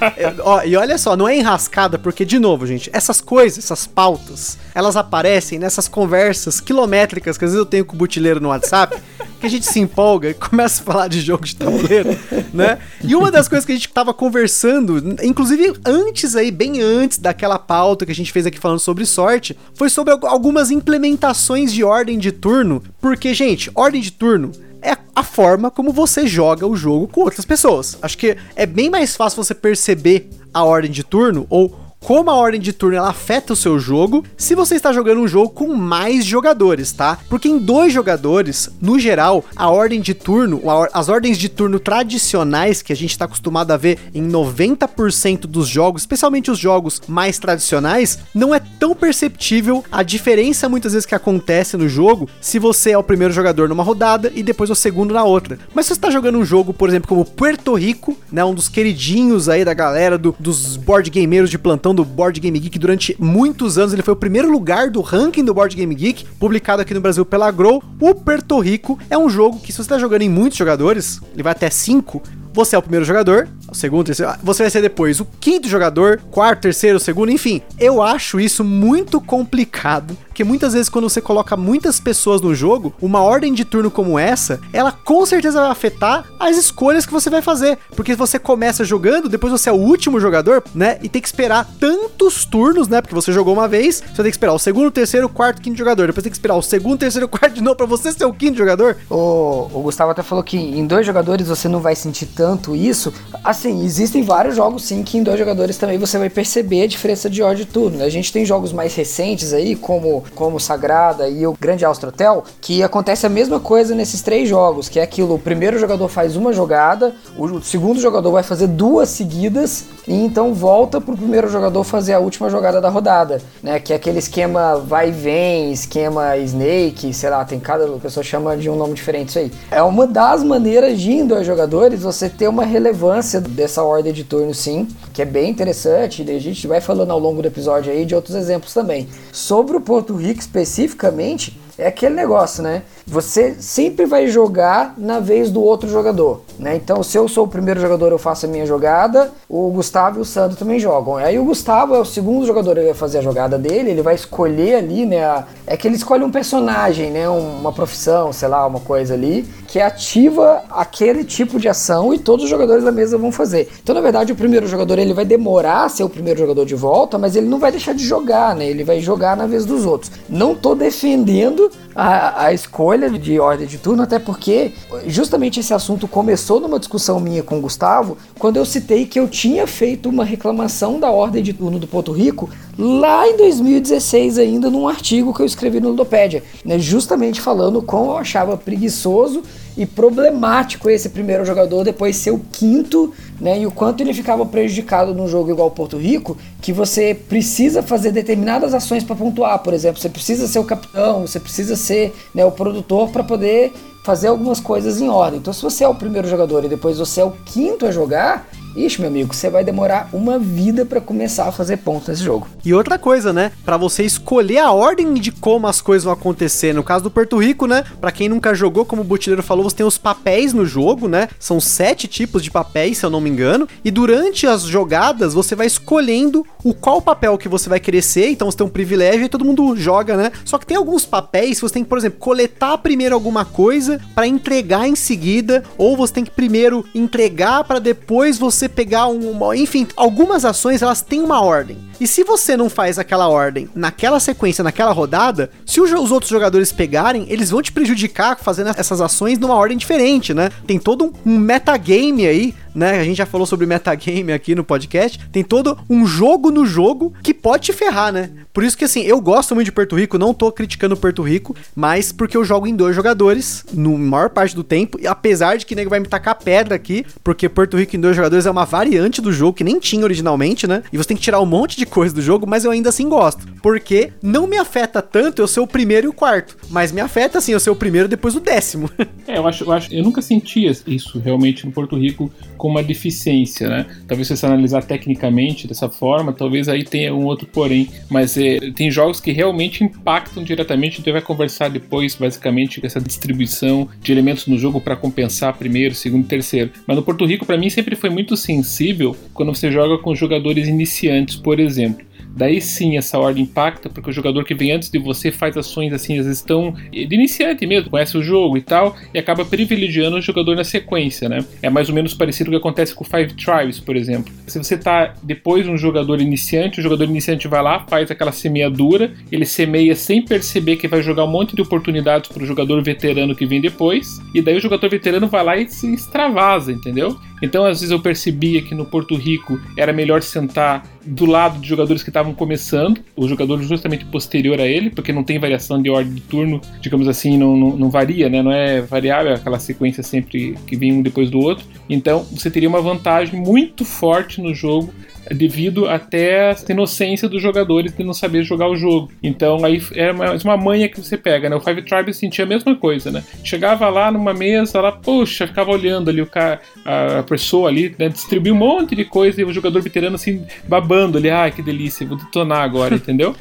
Ó, 0.43 0.63
e 0.63 0.77
olha 0.77 0.97
só, 0.97 1.17
não 1.17 1.27
é 1.27 1.35
enrascada, 1.35 1.97
porque, 1.97 2.23
de 2.23 2.37
novo, 2.37 2.67
gente, 2.67 2.89
essas 2.93 3.19
coisas, 3.19 3.63
essas 3.63 3.87
pautas, 3.87 4.57
elas 4.75 4.95
aparecem 4.95 5.57
nessas 5.57 5.87
conversas 5.87 6.61
quilométricas 6.61 7.37
que 7.37 7.45
às 7.45 7.51
vezes 7.51 7.59
eu 7.59 7.69
tenho 7.69 7.85
com 7.85 7.95
o 7.95 7.97
butileiro 7.97 8.39
no 8.39 8.49
WhatsApp, 8.49 8.95
que 9.39 9.45
a 9.45 9.49
gente 9.49 9.65
se 9.65 9.79
empolga 9.79 10.29
e 10.29 10.33
começa 10.33 10.81
a 10.81 10.85
falar 10.85 11.07
de 11.07 11.21
jogo 11.21 11.45
de 11.45 11.55
tabuleiro, 11.55 12.09
né? 12.53 12.79
E 13.03 13.15
uma 13.15 13.31
das 13.31 13.47
coisas 13.47 13.65
que 13.65 13.71
a 13.71 13.75
gente 13.75 13.89
tava 13.89 14.13
conversando, 14.13 15.15
inclusive 15.23 15.73
antes 15.85 16.35
aí, 16.35 16.51
bem 16.51 16.81
antes 16.81 17.17
daquela 17.17 17.57
pauta 17.57 18.05
que 18.05 18.11
a 18.11 18.15
gente 18.15 18.31
fez 18.31 18.45
aqui 18.45 18.59
falando 18.59 18.79
sobre 18.79 19.05
sorte, 19.05 19.57
foi 19.73 19.89
sobre 19.89 20.13
algumas 20.13 20.71
implementações 20.71 21.71
de 21.71 21.83
ordem 21.83 22.19
de 22.19 22.31
turno, 22.31 22.83
porque, 22.99 23.33
gente, 23.33 23.71
ordem 23.73 24.01
de 24.01 24.11
turno 24.11 24.51
é 24.81 24.97
a 25.15 25.23
forma 25.23 25.69
como 25.69 25.91
você 25.91 26.25
joga 26.25 26.65
o 26.65 26.75
jogo 26.75 27.07
com 27.07 27.21
outras 27.21 27.45
pessoas. 27.45 27.97
Acho 28.01 28.17
que 28.17 28.37
é 28.55 28.65
bem 28.65 28.89
mais 28.89 29.15
fácil 29.15 29.43
você 29.43 29.53
perceber 29.53 30.29
a 30.53 30.63
ordem 30.63 30.91
de 30.91 31.03
turno 31.03 31.45
ou 31.49 31.88
como 31.99 32.29
a 32.29 32.35
ordem 32.35 32.59
de 32.59 32.73
turno 32.73 32.97
ela 32.97 33.09
afeta 33.09 33.53
o 33.53 33.55
seu 33.55 33.77
jogo 33.77 34.23
se 34.37 34.55
você 34.55 34.75
está 34.75 34.91
jogando 34.93 35.21
um 35.21 35.27
jogo 35.27 35.49
com 35.49 35.73
mais 35.73 36.25
jogadores, 36.25 36.91
tá? 36.91 37.19
Porque 37.29 37.47
em 37.47 37.57
dois 37.57 37.93
jogadores, 37.93 38.69
no 38.81 38.97
geral, 38.97 39.43
a 39.55 39.69
ordem 39.69 40.01
de 40.01 40.13
turno, 40.13 40.61
as 40.93 41.09
ordens 41.09 41.37
de 41.37 41.49
turno 41.49 41.79
tradicionais 41.79 42.81
que 42.81 42.93
a 42.93 42.95
gente 42.95 43.11
está 43.11 43.25
acostumado 43.25 43.71
a 43.71 43.77
ver 43.77 43.99
em 44.13 44.27
90% 44.27 45.41
dos 45.41 45.67
jogos, 45.67 46.03
especialmente 46.03 46.49
os 46.49 46.57
jogos 46.57 47.01
mais 47.07 47.37
tradicionais, 47.37 48.19
não 48.33 48.55
é 48.55 48.59
tão 48.59 48.95
perceptível 48.95 49.83
a 49.91 50.03
diferença 50.03 50.69
muitas 50.69 50.93
vezes 50.93 51.05
que 51.05 51.15
acontece 51.15 51.77
no 51.77 51.89
jogo 51.89 52.29
se 52.39 52.59
você 52.59 52.91
é 52.91 52.97
o 52.97 53.03
primeiro 53.03 53.33
jogador 53.33 53.67
numa 53.67 53.83
rodada 53.83 54.31
e 54.33 54.41
depois 54.41 54.69
o 54.69 54.75
segundo 54.75 55.13
na 55.13 55.23
outra. 55.23 55.59
Mas 55.73 55.85
se 55.85 55.89
você 55.89 55.99
está 55.99 56.09
jogando 56.09 56.37
um 56.37 56.45
jogo, 56.45 56.73
por 56.73 56.89
exemplo, 56.89 57.07
como 57.07 57.25
Puerto 57.25 57.73
Rico, 57.73 58.17
né, 58.31 58.43
um 58.43 58.53
dos 58.53 58.69
queridinhos 58.69 59.49
aí 59.49 59.65
da 59.65 59.73
galera 59.73 60.17
do, 60.17 60.35
dos 60.39 60.77
board 60.77 61.09
gameiros 61.09 61.49
de 61.49 61.57
plantão 61.57 61.88
do 61.93 62.03
Board 62.05 62.39
Game 62.39 62.59
Geek 62.59 62.77
durante 62.79 63.15
muitos 63.19 63.77
anos. 63.77 63.93
Ele 63.93 64.01
foi 64.01 64.13
o 64.13 64.17
primeiro 64.17 64.51
lugar 64.51 64.89
do 64.89 65.01
ranking 65.01 65.43
do 65.43 65.53
Board 65.53 65.75
Game 65.75 65.93
Geek, 65.93 66.25
publicado 66.39 66.81
aqui 66.81 66.93
no 66.93 67.01
Brasil 67.01 67.25
pela 67.25 67.51
Grow. 67.51 67.83
O 67.99 68.15
Puerto 68.15 68.59
Rico 68.59 68.97
é 69.09 69.17
um 69.17 69.29
jogo 69.29 69.59
que, 69.59 69.71
se 69.71 69.77
você 69.77 69.81
está 69.81 69.99
jogando 69.99 70.21
em 70.21 70.29
muitos 70.29 70.57
jogadores, 70.57 71.21
ele 71.33 71.43
vai 71.43 71.51
até 71.51 71.69
5, 71.69 72.21
você 72.53 72.75
é 72.75 72.79
o 72.79 72.81
primeiro 72.81 73.05
jogador, 73.05 73.47
o 73.71 73.75
segundo, 73.75 74.05
terceiro. 74.05 74.33
Você 74.43 74.63
vai 74.63 74.69
ser 74.69 74.81
depois 74.81 75.19
o 75.19 75.27
quinto 75.39 75.67
jogador, 75.67 76.19
quarto, 76.31 76.61
terceiro, 76.61 76.99
segundo, 76.99 77.31
enfim. 77.31 77.61
Eu 77.79 78.01
acho 78.01 78.39
isso 78.39 78.63
muito 78.63 79.21
complicado. 79.21 80.17
Porque 80.39 80.43
muitas 80.43 80.71
vezes, 80.71 80.87
quando 80.87 81.09
você 81.09 81.19
coloca 81.19 81.57
muitas 81.57 81.99
pessoas 81.99 82.39
no 82.39 82.55
jogo, 82.55 82.93
uma 83.01 83.21
ordem 83.21 83.53
de 83.53 83.65
turno 83.65 83.91
como 83.91 84.17
essa, 84.17 84.59
ela 84.71 84.89
com 84.91 85.25
certeza 85.25 85.59
vai 85.59 85.69
afetar 85.69 86.25
as 86.39 86.55
escolhas 86.55 87.05
que 87.05 87.11
você 87.11 87.29
vai 87.29 87.41
fazer. 87.41 87.77
Porque 87.93 88.15
você 88.15 88.39
começa 88.39 88.85
jogando, 88.85 89.27
depois 89.27 89.51
você 89.51 89.69
é 89.69 89.73
o 89.73 89.75
último 89.75 90.17
jogador, 90.17 90.63
né? 90.73 90.97
E 91.03 91.09
tem 91.09 91.21
que 91.21 91.27
esperar 91.27 91.67
tantos 91.79 92.45
turnos, 92.45 92.87
né? 92.87 93.01
Porque 93.01 93.13
você 93.13 93.33
jogou 93.33 93.53
uma 93.53 93.67
vez, 93.67 94.01
você 94.01 94.23
tem 94.23 94.31
que 94.31 94.37
esperar 94.37 94.53
o 94.53 94.59
segundo, 94.59 94.89
terceiro, 94.89 95.27
quarto, 95.27 95.61
quinto 95.61 95.77
jogador. 95.77 96.07
Depois 96.07 96.23
tem 96.23 96.31
que 96.31 96.37
esperar 96.37 96.55
o 96.55 96.61
segundo, 96.61 96.97
terceiro, 96.97 97.27
quarto 97.27 97.55
de 97.55 97.61
novo 97.61 97.75
pra 97.75 97.85
você 97.85 98.11
ser 98.13 98.23
o 98.23 98.33
quinto 98.33 98.57
jogador. 98.57 98.95
O, 99.09 99.69
o 99.73 99.81
Gustavo 99.81 100.11
até 100.11 100.23
falou 100.23 100.41
que 100.41 100.57
em 100.57 100.87
dois 100.87 101.05
jogadores 101.05 101.49
você 101.49 101.67
não 101.67 101.81
vai 101.81 101.95
sentir 101.95 102.27
tanto 102.39 102.73
isso. 102.73 103.13
Assim, 103.43 103.83
existem 103.83 104.23
vários 104.23 104.55
jogos 104.55 104.83
sim 104.83 105.03
que 105.03 105.17
em 105.17 105.23
dois 105.23 105.37
jogadores 105.37 105.77
também 105.77 105.97
você 105.97 106.17
vai 106.17 106.29
perceber 106.29 106.83
a 106.83 106.87
diferença 106.87 107.29
de 107.29 107.43
ordem 107.43 107.65
de 107.65 107.69
turno. 107.69 107.97
Né? 107.97 108.05
A 108.05 108.09
gente 108.09 108.31
tem 108.31 108.45
jogos 108.45 108.71
mais 108.71 108.95
recentes 108.95 109.51
aí, 109.51 109.75
como, 109.75 110.23
como 110.35 110.57
Sagrada 110.57 111.27
e 111.27 111.45
o 111.45 111.53
Grande 111.59 111.83
Austro 111.83 112.07
Hotel, 112.07 112.45
que 112.61 112.81
acontece 112.81 113.25
a 113.25 113.29
mesma 113.29 113.59
coisa 113.59 113.93
nesses 113.93 114.21
três 114.21 114.47
jogos, 114.47 114.87
que 114.87 115.01
é 115.01 115.03
aquilo, 115.03 115.35
o 115.35 115.39
primeiro 115.39 115.77
jogador 115.77 116.07
faz 116.07 116.37
uma 116.37 116.53
jogada, 116.53 117.13
o 117.37 117.59
segundo 117.61 117.99
jogador 117.99 118.31
vai 118.31 118.43
fazer 118.43 118.67
duas 118.67 119.09
seguidas, 119.09 119.85
e 120.07 120.13
então 120.13 120.53
volta 120.53 121.01
pro 121.01 121.17
primeiro 121.17 121.49
jogador 121.49 121.83
fazer 121.83 122.13
a 122.13 122.19
última 122.19 122.49
jogada 122.49 122.79
da 122.79 122.87
rodada, 122.87 123.41
né? 123.61 123.79
Que 123.79 123.91
é 123.91 123.97
aquele 123.97 124.19
esquema 124.19 124.77
vai 124.77 125.09
e 125.09 125.11
vem, 125.11 125.71
esquema 125.73 126.37
Snake, 126.37 127.13
sei 127.13 127.29
lá, 127.29 127.43
tem 127.43 127.59
cada 127.59 127.85
pessoa 127.97 128.23
chama 128.23 128.55
de 128.55 128.69
um 128.69 128.75
nome 128.75 128.93
diferente 128.93 129.29
isso 129.29 129.39
aí. 129.39 129.51
É 129.69 129.83
uma 129.83 130.07
das 130.07 130.43
maneiras 130.43 130.99
de 130.99 131.11
em 131.11 131.27
dois 131.27 131.45
jogadores 131.45 132.01
você 132.01 132.28
ter 132.29 132.47
uma 132.47 132.63
relevância 132.63 133.41
dessa 133.41 133.83
ordem 133.83 134.13
de 134.13 134.23
turno, 134.23 134.53
sim, 134.53 134.87
que 135.13 135.21
é 135.21 135.25
bem 135.25 135.49
interessante. 135.49 136.23
E 136.23 136.31
a 136.31 136.39
gente 136.39 136.67
vai 136.67 136.79
falando 136.79 137.11
ao 137.11 137.19
longo 137.19 137.41
do 137.41 137.47
episódio 137.47 137.91
aí 137.91 138.05
de 138.05 138.15
outros 138.15 138.35
exemplos 138.35 138.73
também. 138.73 139.07
Sobre 139.31 139.75
o 139.75 139.81
Porto 139.81 140.15
Rico 140.15 140.39
especificamente, 140.39 141.59
é 141.79 141.87
aquele 141.87 142.13
negócio, 142.13 142.61
né? 142.61 142.83
Você 143.07 143.55
sempre 143.59 144.05
vai 144.05 144.27
jogar 144.27 144.93
na 144.97 145.19
vez 145.19 145.49
do 145.49 145.63
outro 145.63 145.89
jogador, 145.89 146.41
né? 146.59 146.75
Então, 146.75 147.01
se 147.01 147.17
eu 147.17 147.27
sou 147.27 147.45
o 147.45 147.47
primeiro 147.47 147.79
jogador, 147.79 148.11
eu 148.11 148.19
faço 148.19 148.45
a 148.45 148.49
minha 148.49 148.65
jogada, 148.65 149.31
o 149.47 149.71
Gustavo 149.71 150.19
e 150.19 150.21
o 150.21 150.25
Sandro 150.25 150.57
também 150.57 150.77
jogam. 150.77 151.15
Aí 151.15 151.39
o 151.39 151.43
Gustavo 151.45 151.95
é 151.95 151.99
o 151.99 152.05
segundo 152.05 152.45
jogador, 152.45 152.77
ele 152.77 152.87
vai 152.87 152.93
fazer 152.93 153.19
a 153.19 153.21
jogada 153.21 153.57
dele, 153.57 153.91
ele 153.91 154.01
vai 154.01 154.13
escolher 154.13 154.75
ali, 154.75 155.05
né? 155.05 155.23
A... 155.23 155.45
É 155.65 155.77
que 155.77 155.87
ele 155.87 155.95
escolhe 155.95 156.23
um 156.23 156.29
personagem, 156.29 157.09
né? 157.09 157.27
Uma 157.29 157.71
profissão, 157.71 158.33
sei 158.33 158.47
lá, 158.47 158.67
uma 158.67 158.81
coisa 158.81 159.13
ali, 159.13 159.47
que 159.67 159.79
ativa 159.79 160.63
aquele 160.69 161.23
tipo 161.23 161.59
de 161.59 161.69
ação 161.69 162.13
e 162.13 162.19
todos 162.19 162.43
os 162.43 162.49
jogadores 162.49 162.83
da 162.83 162.91
mesa 162.91 163.17
vão 163.17 163.31
fazer. 163.31 163.69
Então, 163.81 163.95
na 163.95 164.01
verdade, 164.01 164.33
o 164.33 164.35
primeiro 164.35 164.67
jogador 164.67 164.99
ele 164.99 165.13
vai 165.13 165.25
demorar 165.25 165.85
a 165.85 165.89
ser 165.89 166.03
o 166.03 166.09
primeiro 166.09 166.39
jogador 166.39 166.65
de 166.65 166.75
volta, 166.75 167.17
mas 167.17 167.35
ele 167.35 167.47
não 167.47 167.57
vai 167.57 167.71
deixar 167.71 167.93
de 167.93 168.03
jogar, 168.03 168.55
né? 168.55 168.67
Ele 168.67 168.83
vai 168.83 168.99
jogar 168.99 169.37
na 169.37 169.47
vez 169.47 169.65
dos 169.65 169.85
outros. 169.85 170.11
Não 170.27 170.53
tô 170.53 170.75
defendendo 170.75 171.68
a, 171.95 172.45
a 172.45 172.53
escolha 172.53 173.09
de 173.09 173.39
ordem 173.39 173.67
de 173.67 173.77
turno, 173.77 174.03
até 174.03 174.19
porque 174.19 174.73
justamente 175.07 175.59
esse 175.59 175.73
assunto 175.73 176.07
começou 176.07 176.59
numa 176.59 176.79
discussão 176.79 177.19
minha 177.19 177.43
com 177.43 177.57
o 177.57 177.61
Gustavo, 177.61 178.17
quando 178.37 178.57
eu 178.57 178.65
citei 178.65 179.05
que 179.05 179.19
eu 179.19 179.27
tinha 179.27 179.65
feito 179.67 180.09
uma 180.09 180.23
reclamação 180.23 180.99
da 180.99 181.09
ordem 181.09 181.43
de 181.43 181.53
turno 181.53 181.79
do 181.79 181.87
Porto 181.87 182.11
Rico 182.11 182.49
lá 182.81 183.27
em 183.27 183.35
2016 183.35 184.37
ainda 184.37 184.69
num 184.69 184.87
artigo 184.87 185.33
que 185.33 185.41
eu 185.41 185.45
escrevi 185.45 185.81
no 185.81 185.89
Ludopédia, 185.89 186.41
né, 186.63 186.79
justamente 186.79 187.41
falando 187.41 187.81
como 187.81 188.11
eu 188.11 188.17
achava 188.17 188.55
preguiçoso 188.55 189.43
e 189.75 189.85
problemático 189.85 190.89
esse 190.89 191.09
primeiro 191.09 191.43
jogador 191.43 191.83
depois 191.83 192.15
ser 192.15 192.31
o 192.31 192.39
quinto, 192.51 193.13
né? 193.39 193.59
E 193.59 193.65
o 193.65 193.71
quanto 193.71 194.01
ele 194.01 194.13
ficava 194.13 194.45
prejudicado 194.45 195.13
num 195.13 195.27
jogo 195.27 195.51
igual 195.51 195.71
Porto 195.71 195.97
Rico, 195.97 196.37
que 196.61 196.73
você 196.73 197.13
precisa 197.13 197.81
fazer 197.81 198.11
determinadas 198.11 198.73
ações 198.73 199.03
para 199.03 199.15
pontuar, 199.15 199.59
por 199.59 199.73
exemplo, 199.73 200.01
você 200.01 200.09
precisa 200.09 200.47
ser 200.47 200.59
o 200.59 200.65
capitão, 200.65 201.25
você 201.25 201.39
precisa 201.39 201.77
ser 201.77 202.13
né, 202.33 202.43
o 202.43 202.51
produtor 202.51 203.09
para 203.09 203.23
poder 203.23 203.71
fazer 204.03 204.27
algumas 204.27 204.59
coisas 204.59 204.99
em 204.99 205.07
ordem. 205.07 205.39
Então, 205.39 205.53
se 205.53 205.61
você 205.61 205.83
é 205.83 205.87
o 205.87 205.95
primeiro 205.95 206.27
jogador 206.27 206.65
e 206.65 206.69
depois 206.69 206.97
você 206.97 207.21
é 207.21 207.25
o 207.25 207.31
quinto 207.45 207.85
a 207.85 207.91
jogar, 207.91 208.49
Ixi, 208.79 209.01
meu 209.01 209.09
amigo, 209.09 209.35
você 209.35 209.49
vai 209.49 209.61
demorar 209.61 210.07
uma 210.13 210.39
vida 210.39 210.85
para 210.85 211.01
começar 211.01 211.49
a 211.49 211.51
fazer 211.51 211.77
pontos 211.77 212.07
nesse 212.07 212.23
jogo. 212.23 212.47
E 212.63 212.73
outra 212.73 212.97
coisa, 212.97 213.33
né? 213.33 213.51
Para 213.65 213.75
você 213.75 214.03
escolher 214.03 214.59
a 214.59 214.71
ordem 214.71 215.13
de 215.15 215.33
como 215.33 215.67
as 215.67 215.81
coisas 215.81 216.05
vão 216.05 216.13
acontecer. 216.13 216.73
No 216.73 216.81
caso 216.81 217.03
do 217.03 217.11
Porto 217.11 217.37
Rico, 217.37 217.67
né? 217.67 217.83
Para 217.99 218.09
quem 218.09 218.29
nunca 218.29 218.53
jogou, 218.53 218.85
como 218.85 219.01
o 219.01 219.05
Butileiro 219.05 219.43
falou, 219.43 219.65
você 219.65 219.75
tem 219.75 219.85
os 219.85 219.97
papéis 219.97 220.53
no 220.53 220.65
jogo, 220.65 221.09
né? 221.09 221.27
São 221.37 221.59
sete 221.59 222.07
tipos 222.07 222.41
de 222.41 222.49
papéis, 222.49 222.99
se 222.99 223.05
eu 223.05 223.09
não 223.09 223.19
me 223.19 223.29
engano. 223.29 223.67
E 223.83 223.91
durante 223.91 224.47
as 224.47 224.63
jogadas, 224.63 225.33
você 225.33 225.55
vai 225.55 225.67
escolhendo 225.67 226.45
o 226.63 226.73
qual 226.73 227.01
papel 227.01 227.37
que 227.37 227.49
você 227.49 227.67
vai 227.67 227.81
querer 227.81 228.01
ser. 228.01 228.29
Então 228.29 228.49
você 228.49 228.57
tem 228.57 228.65
um 228.65 228.69
privilégio 228.69 229.25
e 229.25 229.29
todo 229.29 229.43
mundo 229.43 229.75
joga, 229.75 230.15
né? 230.15 230.31
Só 230.45 230.57
que 230.57 230.65
tem 230.65 230.77
alguns 230.77 231.05
papéis 231.05 231.57
que 231.57 231.63
você 231.63 231.73
tem 231.73 231.83
que, 231.83 231.89
por 231.89 231.97
exemplo, 231.97 232.17
coletar 232.17 232.77
primeiro 232.77 233.13
alguma 233.13 233.43
coisa 233.43 233.99
para 234.15 234.25
entregar 234.25 234.87
em 234.87 234.95
seguida, 234.95 235.65
ou 235.77 235.97
você 235.97 236.13
tem 236.13 236.23
que 236.23 236.31
primeiro 236.31 236.85
entregar 236.95 237.65
para 237.65 237.79
depois 237.79 238.37
você 238.37 238.68
pegar 238.69 239.07
um, 239.07 239.53
enfim, 239.53 239.87
algumas 239.95 240.45
ações 240.45 240.81
elas 240.81 241.01
têm 241.01 241.21
uma 241.21 241.41
ordem. 241.41 241.77
E 241.99 242.07
se 242.07 242.23
você 242.23 242.55
não 242.55 242.69
faz 242.69 242.97
aquela 242.97 243.27
ordem 243.27 243.69
naquela 243.75 244.19
sequência, 244.19 244.63
naquela 244.63 244.91
rodada, 244.91 245.51
se 245.65 245.81
os 245.81 246.11
outros 246.11 246.29
jogadores 246.29 246.71
pegarem, 246.71 247.25
eles 247.29 247.49
vão 247.49 247.61
te 247.61 247.73
prejudicar 247.73 248.37
fazendo 248.39 248.69
essas 248.77 249.01
ações 249.01 249.37
numa 249.37 249.55
ordem 249.55 249.77
diferente, 249.77 250.33
né? 250.33 250.49
Tem 250.65 250.79
todo 250.79 251.13
um 251.25 251.37
metagame 251.37 252.25
aí 252.25 252.55
né? 252.79 252.99
A 252.99 253.03
gente 253.03 253.17
já 253.17 253.25
falou 253.25 253.45
sobre 253.45 253.65
metagame 253.65 254.31
aqui 254.31 254.55
no 254.55 254.63
podcast. 254.63 255.19
Tem 255.31 255.43
todo 255.43 255.77
um 255.89 256.05
jogo 256.05 256.49
no 256.49 256.65
jogo 256.65 257.13
que 257.21 257.33
pode 257.33 257.65
te 257.65 257.73
ferrar, 257.73 258.11
né? 258.11 258.29
Por 258.53 258.63
isso 258.63 258.77
que 258.77 258.85
assim, 258.85 259.01
eu 259.01 259.19
gosto 259.21 259.53
muito 259.53 259.65
de 259.65 259.71
Porto 259.71 259.95
Rico, 259.95 260.17
não 260.17 260.33
tô 260.33 260.51
criticando 260.51 260.97
Porto 260.97 261.21
Rico, 261.21 261.55
mas 261.75 262.11
porque 262.11 262.35
eu 262.35 262.43
jogo 262.43 262.65
em 262.65 262.75
dois 262.75 262.95
jogadores, 262.95 263.65
no 263.73 263.97
maior 263.97 264.29
parte 264.29 264.55
do 264.55 264.63
tempo, 264.63 264.99
e 264.99 265.05
apesar 265.05 265.57
de 265.57 265.65
que 265.65 265.75
nego 265.75 265.89
vai 265.89 265.99
me 265.99 266.07
tacar 266.07 266.35
pedra 266.35 266.75
aqui, 266.75 267.05
porque 267.23 267.49
Porto 267.49 267.77
Rico 267.77 267.95
em 267.95 267.99
dois 267.99 268.15
jogadores 268.15 268.45
é 268.45 268.51
uma 268.51 268.65
variante 268.65 269.21
do 269.21 269.31
jogo 269.31 269.53
que 269.53 269.63
nem 269.63 269.79
tinha 269.79 270.03
originalmente, 270.03 270.65
né? 270.65 270.83
E 270.91 270.97
você 270.97 271.09
tem 271.09 271.17
que 271.17 271.23
tirar 271.23 271.41
um 271.41 271.45
monte 271.45 271.77
de 271.77 271.85
coisa 271.85 272.15
do 272.15 272.21
jogo, 272.21 272.47
mas 272.47 272.63
eu 272.63 272.71
ainda 272.71 272.89
assim 272.89 273.07
gosto. 273.09 273.45
Porque 273.61 274.13
não 274.21 274.47
me 274.47 274.57
afeta 274.57 275.01
tanto 275.01 275.41
eu 275.41 275.47
ser 275.47 275.59
o 275.59 275.67
primeiro 275.67 276.07
e 276.07 276.09
o 276.09 276.13
quarto, 276.13 276.57
mas 276.69 276.91
me 276.91 277.01
afeta 277.01 277.37
assim 277.37 277.51
eu 277.51 277.59
ser 277.59 277.69
o 277.69 277.75
primeiro 277.75 278.07
depois 278.07 278.35
o 278.35 278.39
décimo. 278.39 278.89
é, 279.27 279.37
eu 279.37 279.47
acho, 279.47 279.63
eu 279.65 279.71
acho, 279.71 279.93
eu 279.93 280.03
nunca 280.03 280.21
sentia 280.21 280.71
isso 280.87 281.19
realmente 281.19 281.65
no 281.65 281.71
Porto 281.71 281.97
Rico 281.97 282.31
com 282.57 282.68
uma 282.69 282.83
deficiência, 282.83 283.67
né? 283.67 283.85
Talvez 284.07 284.27
se 284.27 284.37
você 284.37 284.45
analisar 284.45 284.83
tecnicamente 284.83 285.67
dessa 285.67 285.89
forma, 285.89 286.33
talvez 286.33 286.67
aí 286.67 286.83
tenha 286.83 287.13
um 287.13 287.25
outro 287.25 287.47
porém, 287.47 287.89
mas 288.09 288.37
é, 288.37 288.59
tem 288.71 288.89
jogos 288.89 289.19
que 289.19 289.31
realmente 289.31 289.83
impactam 289.83 290.43
diretamente, 290.43 290.99
então 290.99 291.13
vai 291.13 291.21
conversar 291.21 291.69
depois, 291.69 292.15
basicamente, 292.15 292.79
com 292.79 292.87
essa 292.87 292.99
distribuição 292.99 293.87
de 294.01 294.11
elementos 294.11 294.47
no 294.47 294.57
jogo 294.57 294.81
para 294.81 294.95
compensar 294.95 295.57
primeiro, 295.57 295.95
segundo 295.95 296.27
terceiro. 296.27 296.71
Mas 296.85 296.97
no 296.97 297.03
Porto 297.03 297.25
Rico, 297.25 297.45
para 297.45 297.57
mim, 297.57 297.69
sempre 297.69 297.95
foi 297.95 298.09
muito 298.09 298.35
sensível 298.37 299.15
quando 299.33 299.53
você 299.53 299.71
joga 299.71 299.97
com 300.01 300.15
jogadores 300.15 300.67
iniciantes, 300.67 301.35
por 301.35 301.59
exemplo. 301.59 302.08
Daí 302.39 302.61
sim 302.61 302.95
essa 302.95 303.19
ordem 303.19 303.43
impacta, 303.43 303.89
porque 303.89 304.09
o 304.09 304.13
jogador 304.13 304.45
que 304.45 304.55
vem 304.55 304.71
antes 304.71 304.89
de 304.89 304.97
você 304.97 305.29
faz 305.29 305.57
ações 305.57 305.91
assim, 305.91 306.17
às 306.17 306.25
vezes 306.25 306.41
tão 306.41 306.73
de 306.89 307.13
iniciante 307.13 307.67
mesmo, 307.67 307.89
conhece 307.89 308.17
o 308.17 308.23
jogo 308.23 308.57
e 308.57 308.61
tal, 308.61 308.95
e 309.13 309.19
acaba 309.19 309.43
privilegiando 309.43 310.15
o 310.15 310.21
jogador 310.21 310.55
na 310.55 310.63
sequência, 310.63 311.27
né? 311.27 311.43
É 311.61 311.69
mais 311.69 311.89
ou 311.89 311.95
menos 311.95 312.13
parecido 312.13 312.49
com 312.49 312.55
o 312.55 312.59
que 312.59 312.65
acontece 312.65 312.95
com 312.95 313.03
o 313.03 313.07
Five 313.07 313.33
Tribes, 313.33 313.81
por 313.81 313.97
exemplo. 313.97 314.33
Se 314.47 314.57
você 314.57 314.77
tá 314.77 315.15
depois 315.21 315.65
de 315.65 315.69
um 315.69 315.77
jogador 315.77 316.21
iniciante, 316.21 316.79
o 316.79 316.83
jogador 316.83 317.03
iniciante 317.03 317.45
vai 317.45 317.61
lá, 317.61 317.85
faz 317.89 318.09
aquela 318.09 318.31
semeadura, 318.31 319.11
ele 319.29 319.45
semeia 319.45 319.93
sem 319.93 320.23
perceber 320.23 320.77
que 320.77 320.87
vai 320.87 321.01
jogar 321.01 321.25
um 321.25 321.31
monte 321.31 321.57
de 321.57 321.61
oportunidades 321.61 322.31
para 322.31 322.41
o 322.41 322.45
jogador 322.45 322.81
veterano 322.81 323.35
que 323.35 323.45
vem 323.45 323.59
depois, 323.59 324.21
e 324.33 324.41
daí 324.41 324.55
o 324.55 324.61
jogador 324.61 324.89
veterano 324.89 325.27
vai 325.27 325.43
lá 325.43 325.57
e 325.57 325.67
se 325.67 325.93
extravasa, 325.93 326.71
entendeu? 326.71 327.19
Então, 327.41 327.65
às 327.65 327.79
vezes 327.79 327.91
eu 327.91 327.99
percebia 327.99 328.61
que 328.61 328.75
no 328.75 328.85
Porto 328.85 329.15
Rico 329.15 329.59
era 329.77 329.93
melhor 329.93 330.21
sentar 330.21 330.85
do 331.09 331.25
lado 331.25 331.59
de 331.59 331.67
jogadores 331.67 332.03
que 332.03 332.09
estavam 332.09 332.33
começando, 332.33 333.01
o 333.15 333.27
jogador 333.27 333.61
justamente 333.63 334.05
posterior 334.05 334.59
a 334.59 334.67
ele, 334.67 334.89
porque 334.89 335.11
não 335.11 335.23
tem 335.23 335.39
variação 335.39 335.81
de 335.81 335.89
ordem 335.89 336.13
de 336.13 336.21
turno, 336.21 336.61
digamos 336.79 337.07
assim, 337.07 337.37
não, 337.37 337.57
não, 337.57 337.75
não 337.75 337.89
varia, 337.89 338.29
né? 338.29 338.41
Não 338.41 338.51
é 338.51 338.81
variável 338.81 339.33
aquela 339.33 339.59
sequência 339.59 340.03
sempre 340.03 340.55
que 340.67 340.75
vem 340.75 340.93
um 340.93 341.01
depois 341.01 341.29
do 341.29 341.39
outro. 341.39 341.65
Então, 341.89 342.23
você 342.31 342.51
teria 342.51 342.69
uma 342.69 342.81
vantagem 342.81 343.39
muito 343.39 343.83
forte 343.83 344.41
no 344.41 344.53
jogo 344.53 344.93
devido 345.33 345.87
até 345.87 346.51
a 346.51 346.55
inocência 346.69 347.27
dos 347.27 347.41
jogadores 347.41 347.95
de 347.95 348.03
não 348.03 348.13
saber 348.13 348.43
jogar 348.43 348.67
o 348.67 348.75
jogo. 348.75 349.11
Então 349.21 349.63
aí 349.63 349.81
é 349.93 350.11
mais 350.11 350.43
uma 350.43 350.57
manha 350.57 350.89
que 350.89 350.99
você 350.99 351.17
pega, 351.17 351.49
né? 351.49 351.55
O 351.55 351.61
Five 351.61 351.81
Tribes 351.83 352.17
sentia 352.17 352.45
a 352.45 352.47
mesma 352.47 352.75
coisa, 352.75 353.11
né? 353.11 353.23
Chegava 353.43 353.89
lá 353.89 354.11
numa 354.11 354.33
mesa, 354.33 354.81
lá, 354.81 354.91
poxa, 354.91 355.47
ficava 355.47 355.71
olhando 355.71 356.09
ali 356.09 356.21
o 356.21 356.27
cara, 356.27 356.59
a 356.85 357.23
pessoa 357.23 357.69
ali, 357.69 357.95
né? 357.97 358.09
Distribuiu 358.09 358.53
um 358.53 358.57
monte 358.57 358.95
de 358.95 359.05
coisa 359.05 359.41
e 359.41 359.43
o 359.43 359.53
jogador 359.53 359.81
veterano 359.81 360.15
assim, 360.15 360.45
babando 360.67 361.17
ali, 361.17 361.29
ai 361.29 361.51
que 361.51 361.61
delícia, 361.61 362.05
vou 362.05 362.17
detonar 362.17 362.63
agora, 362.63 362.95
entendeu? 362.95 363.35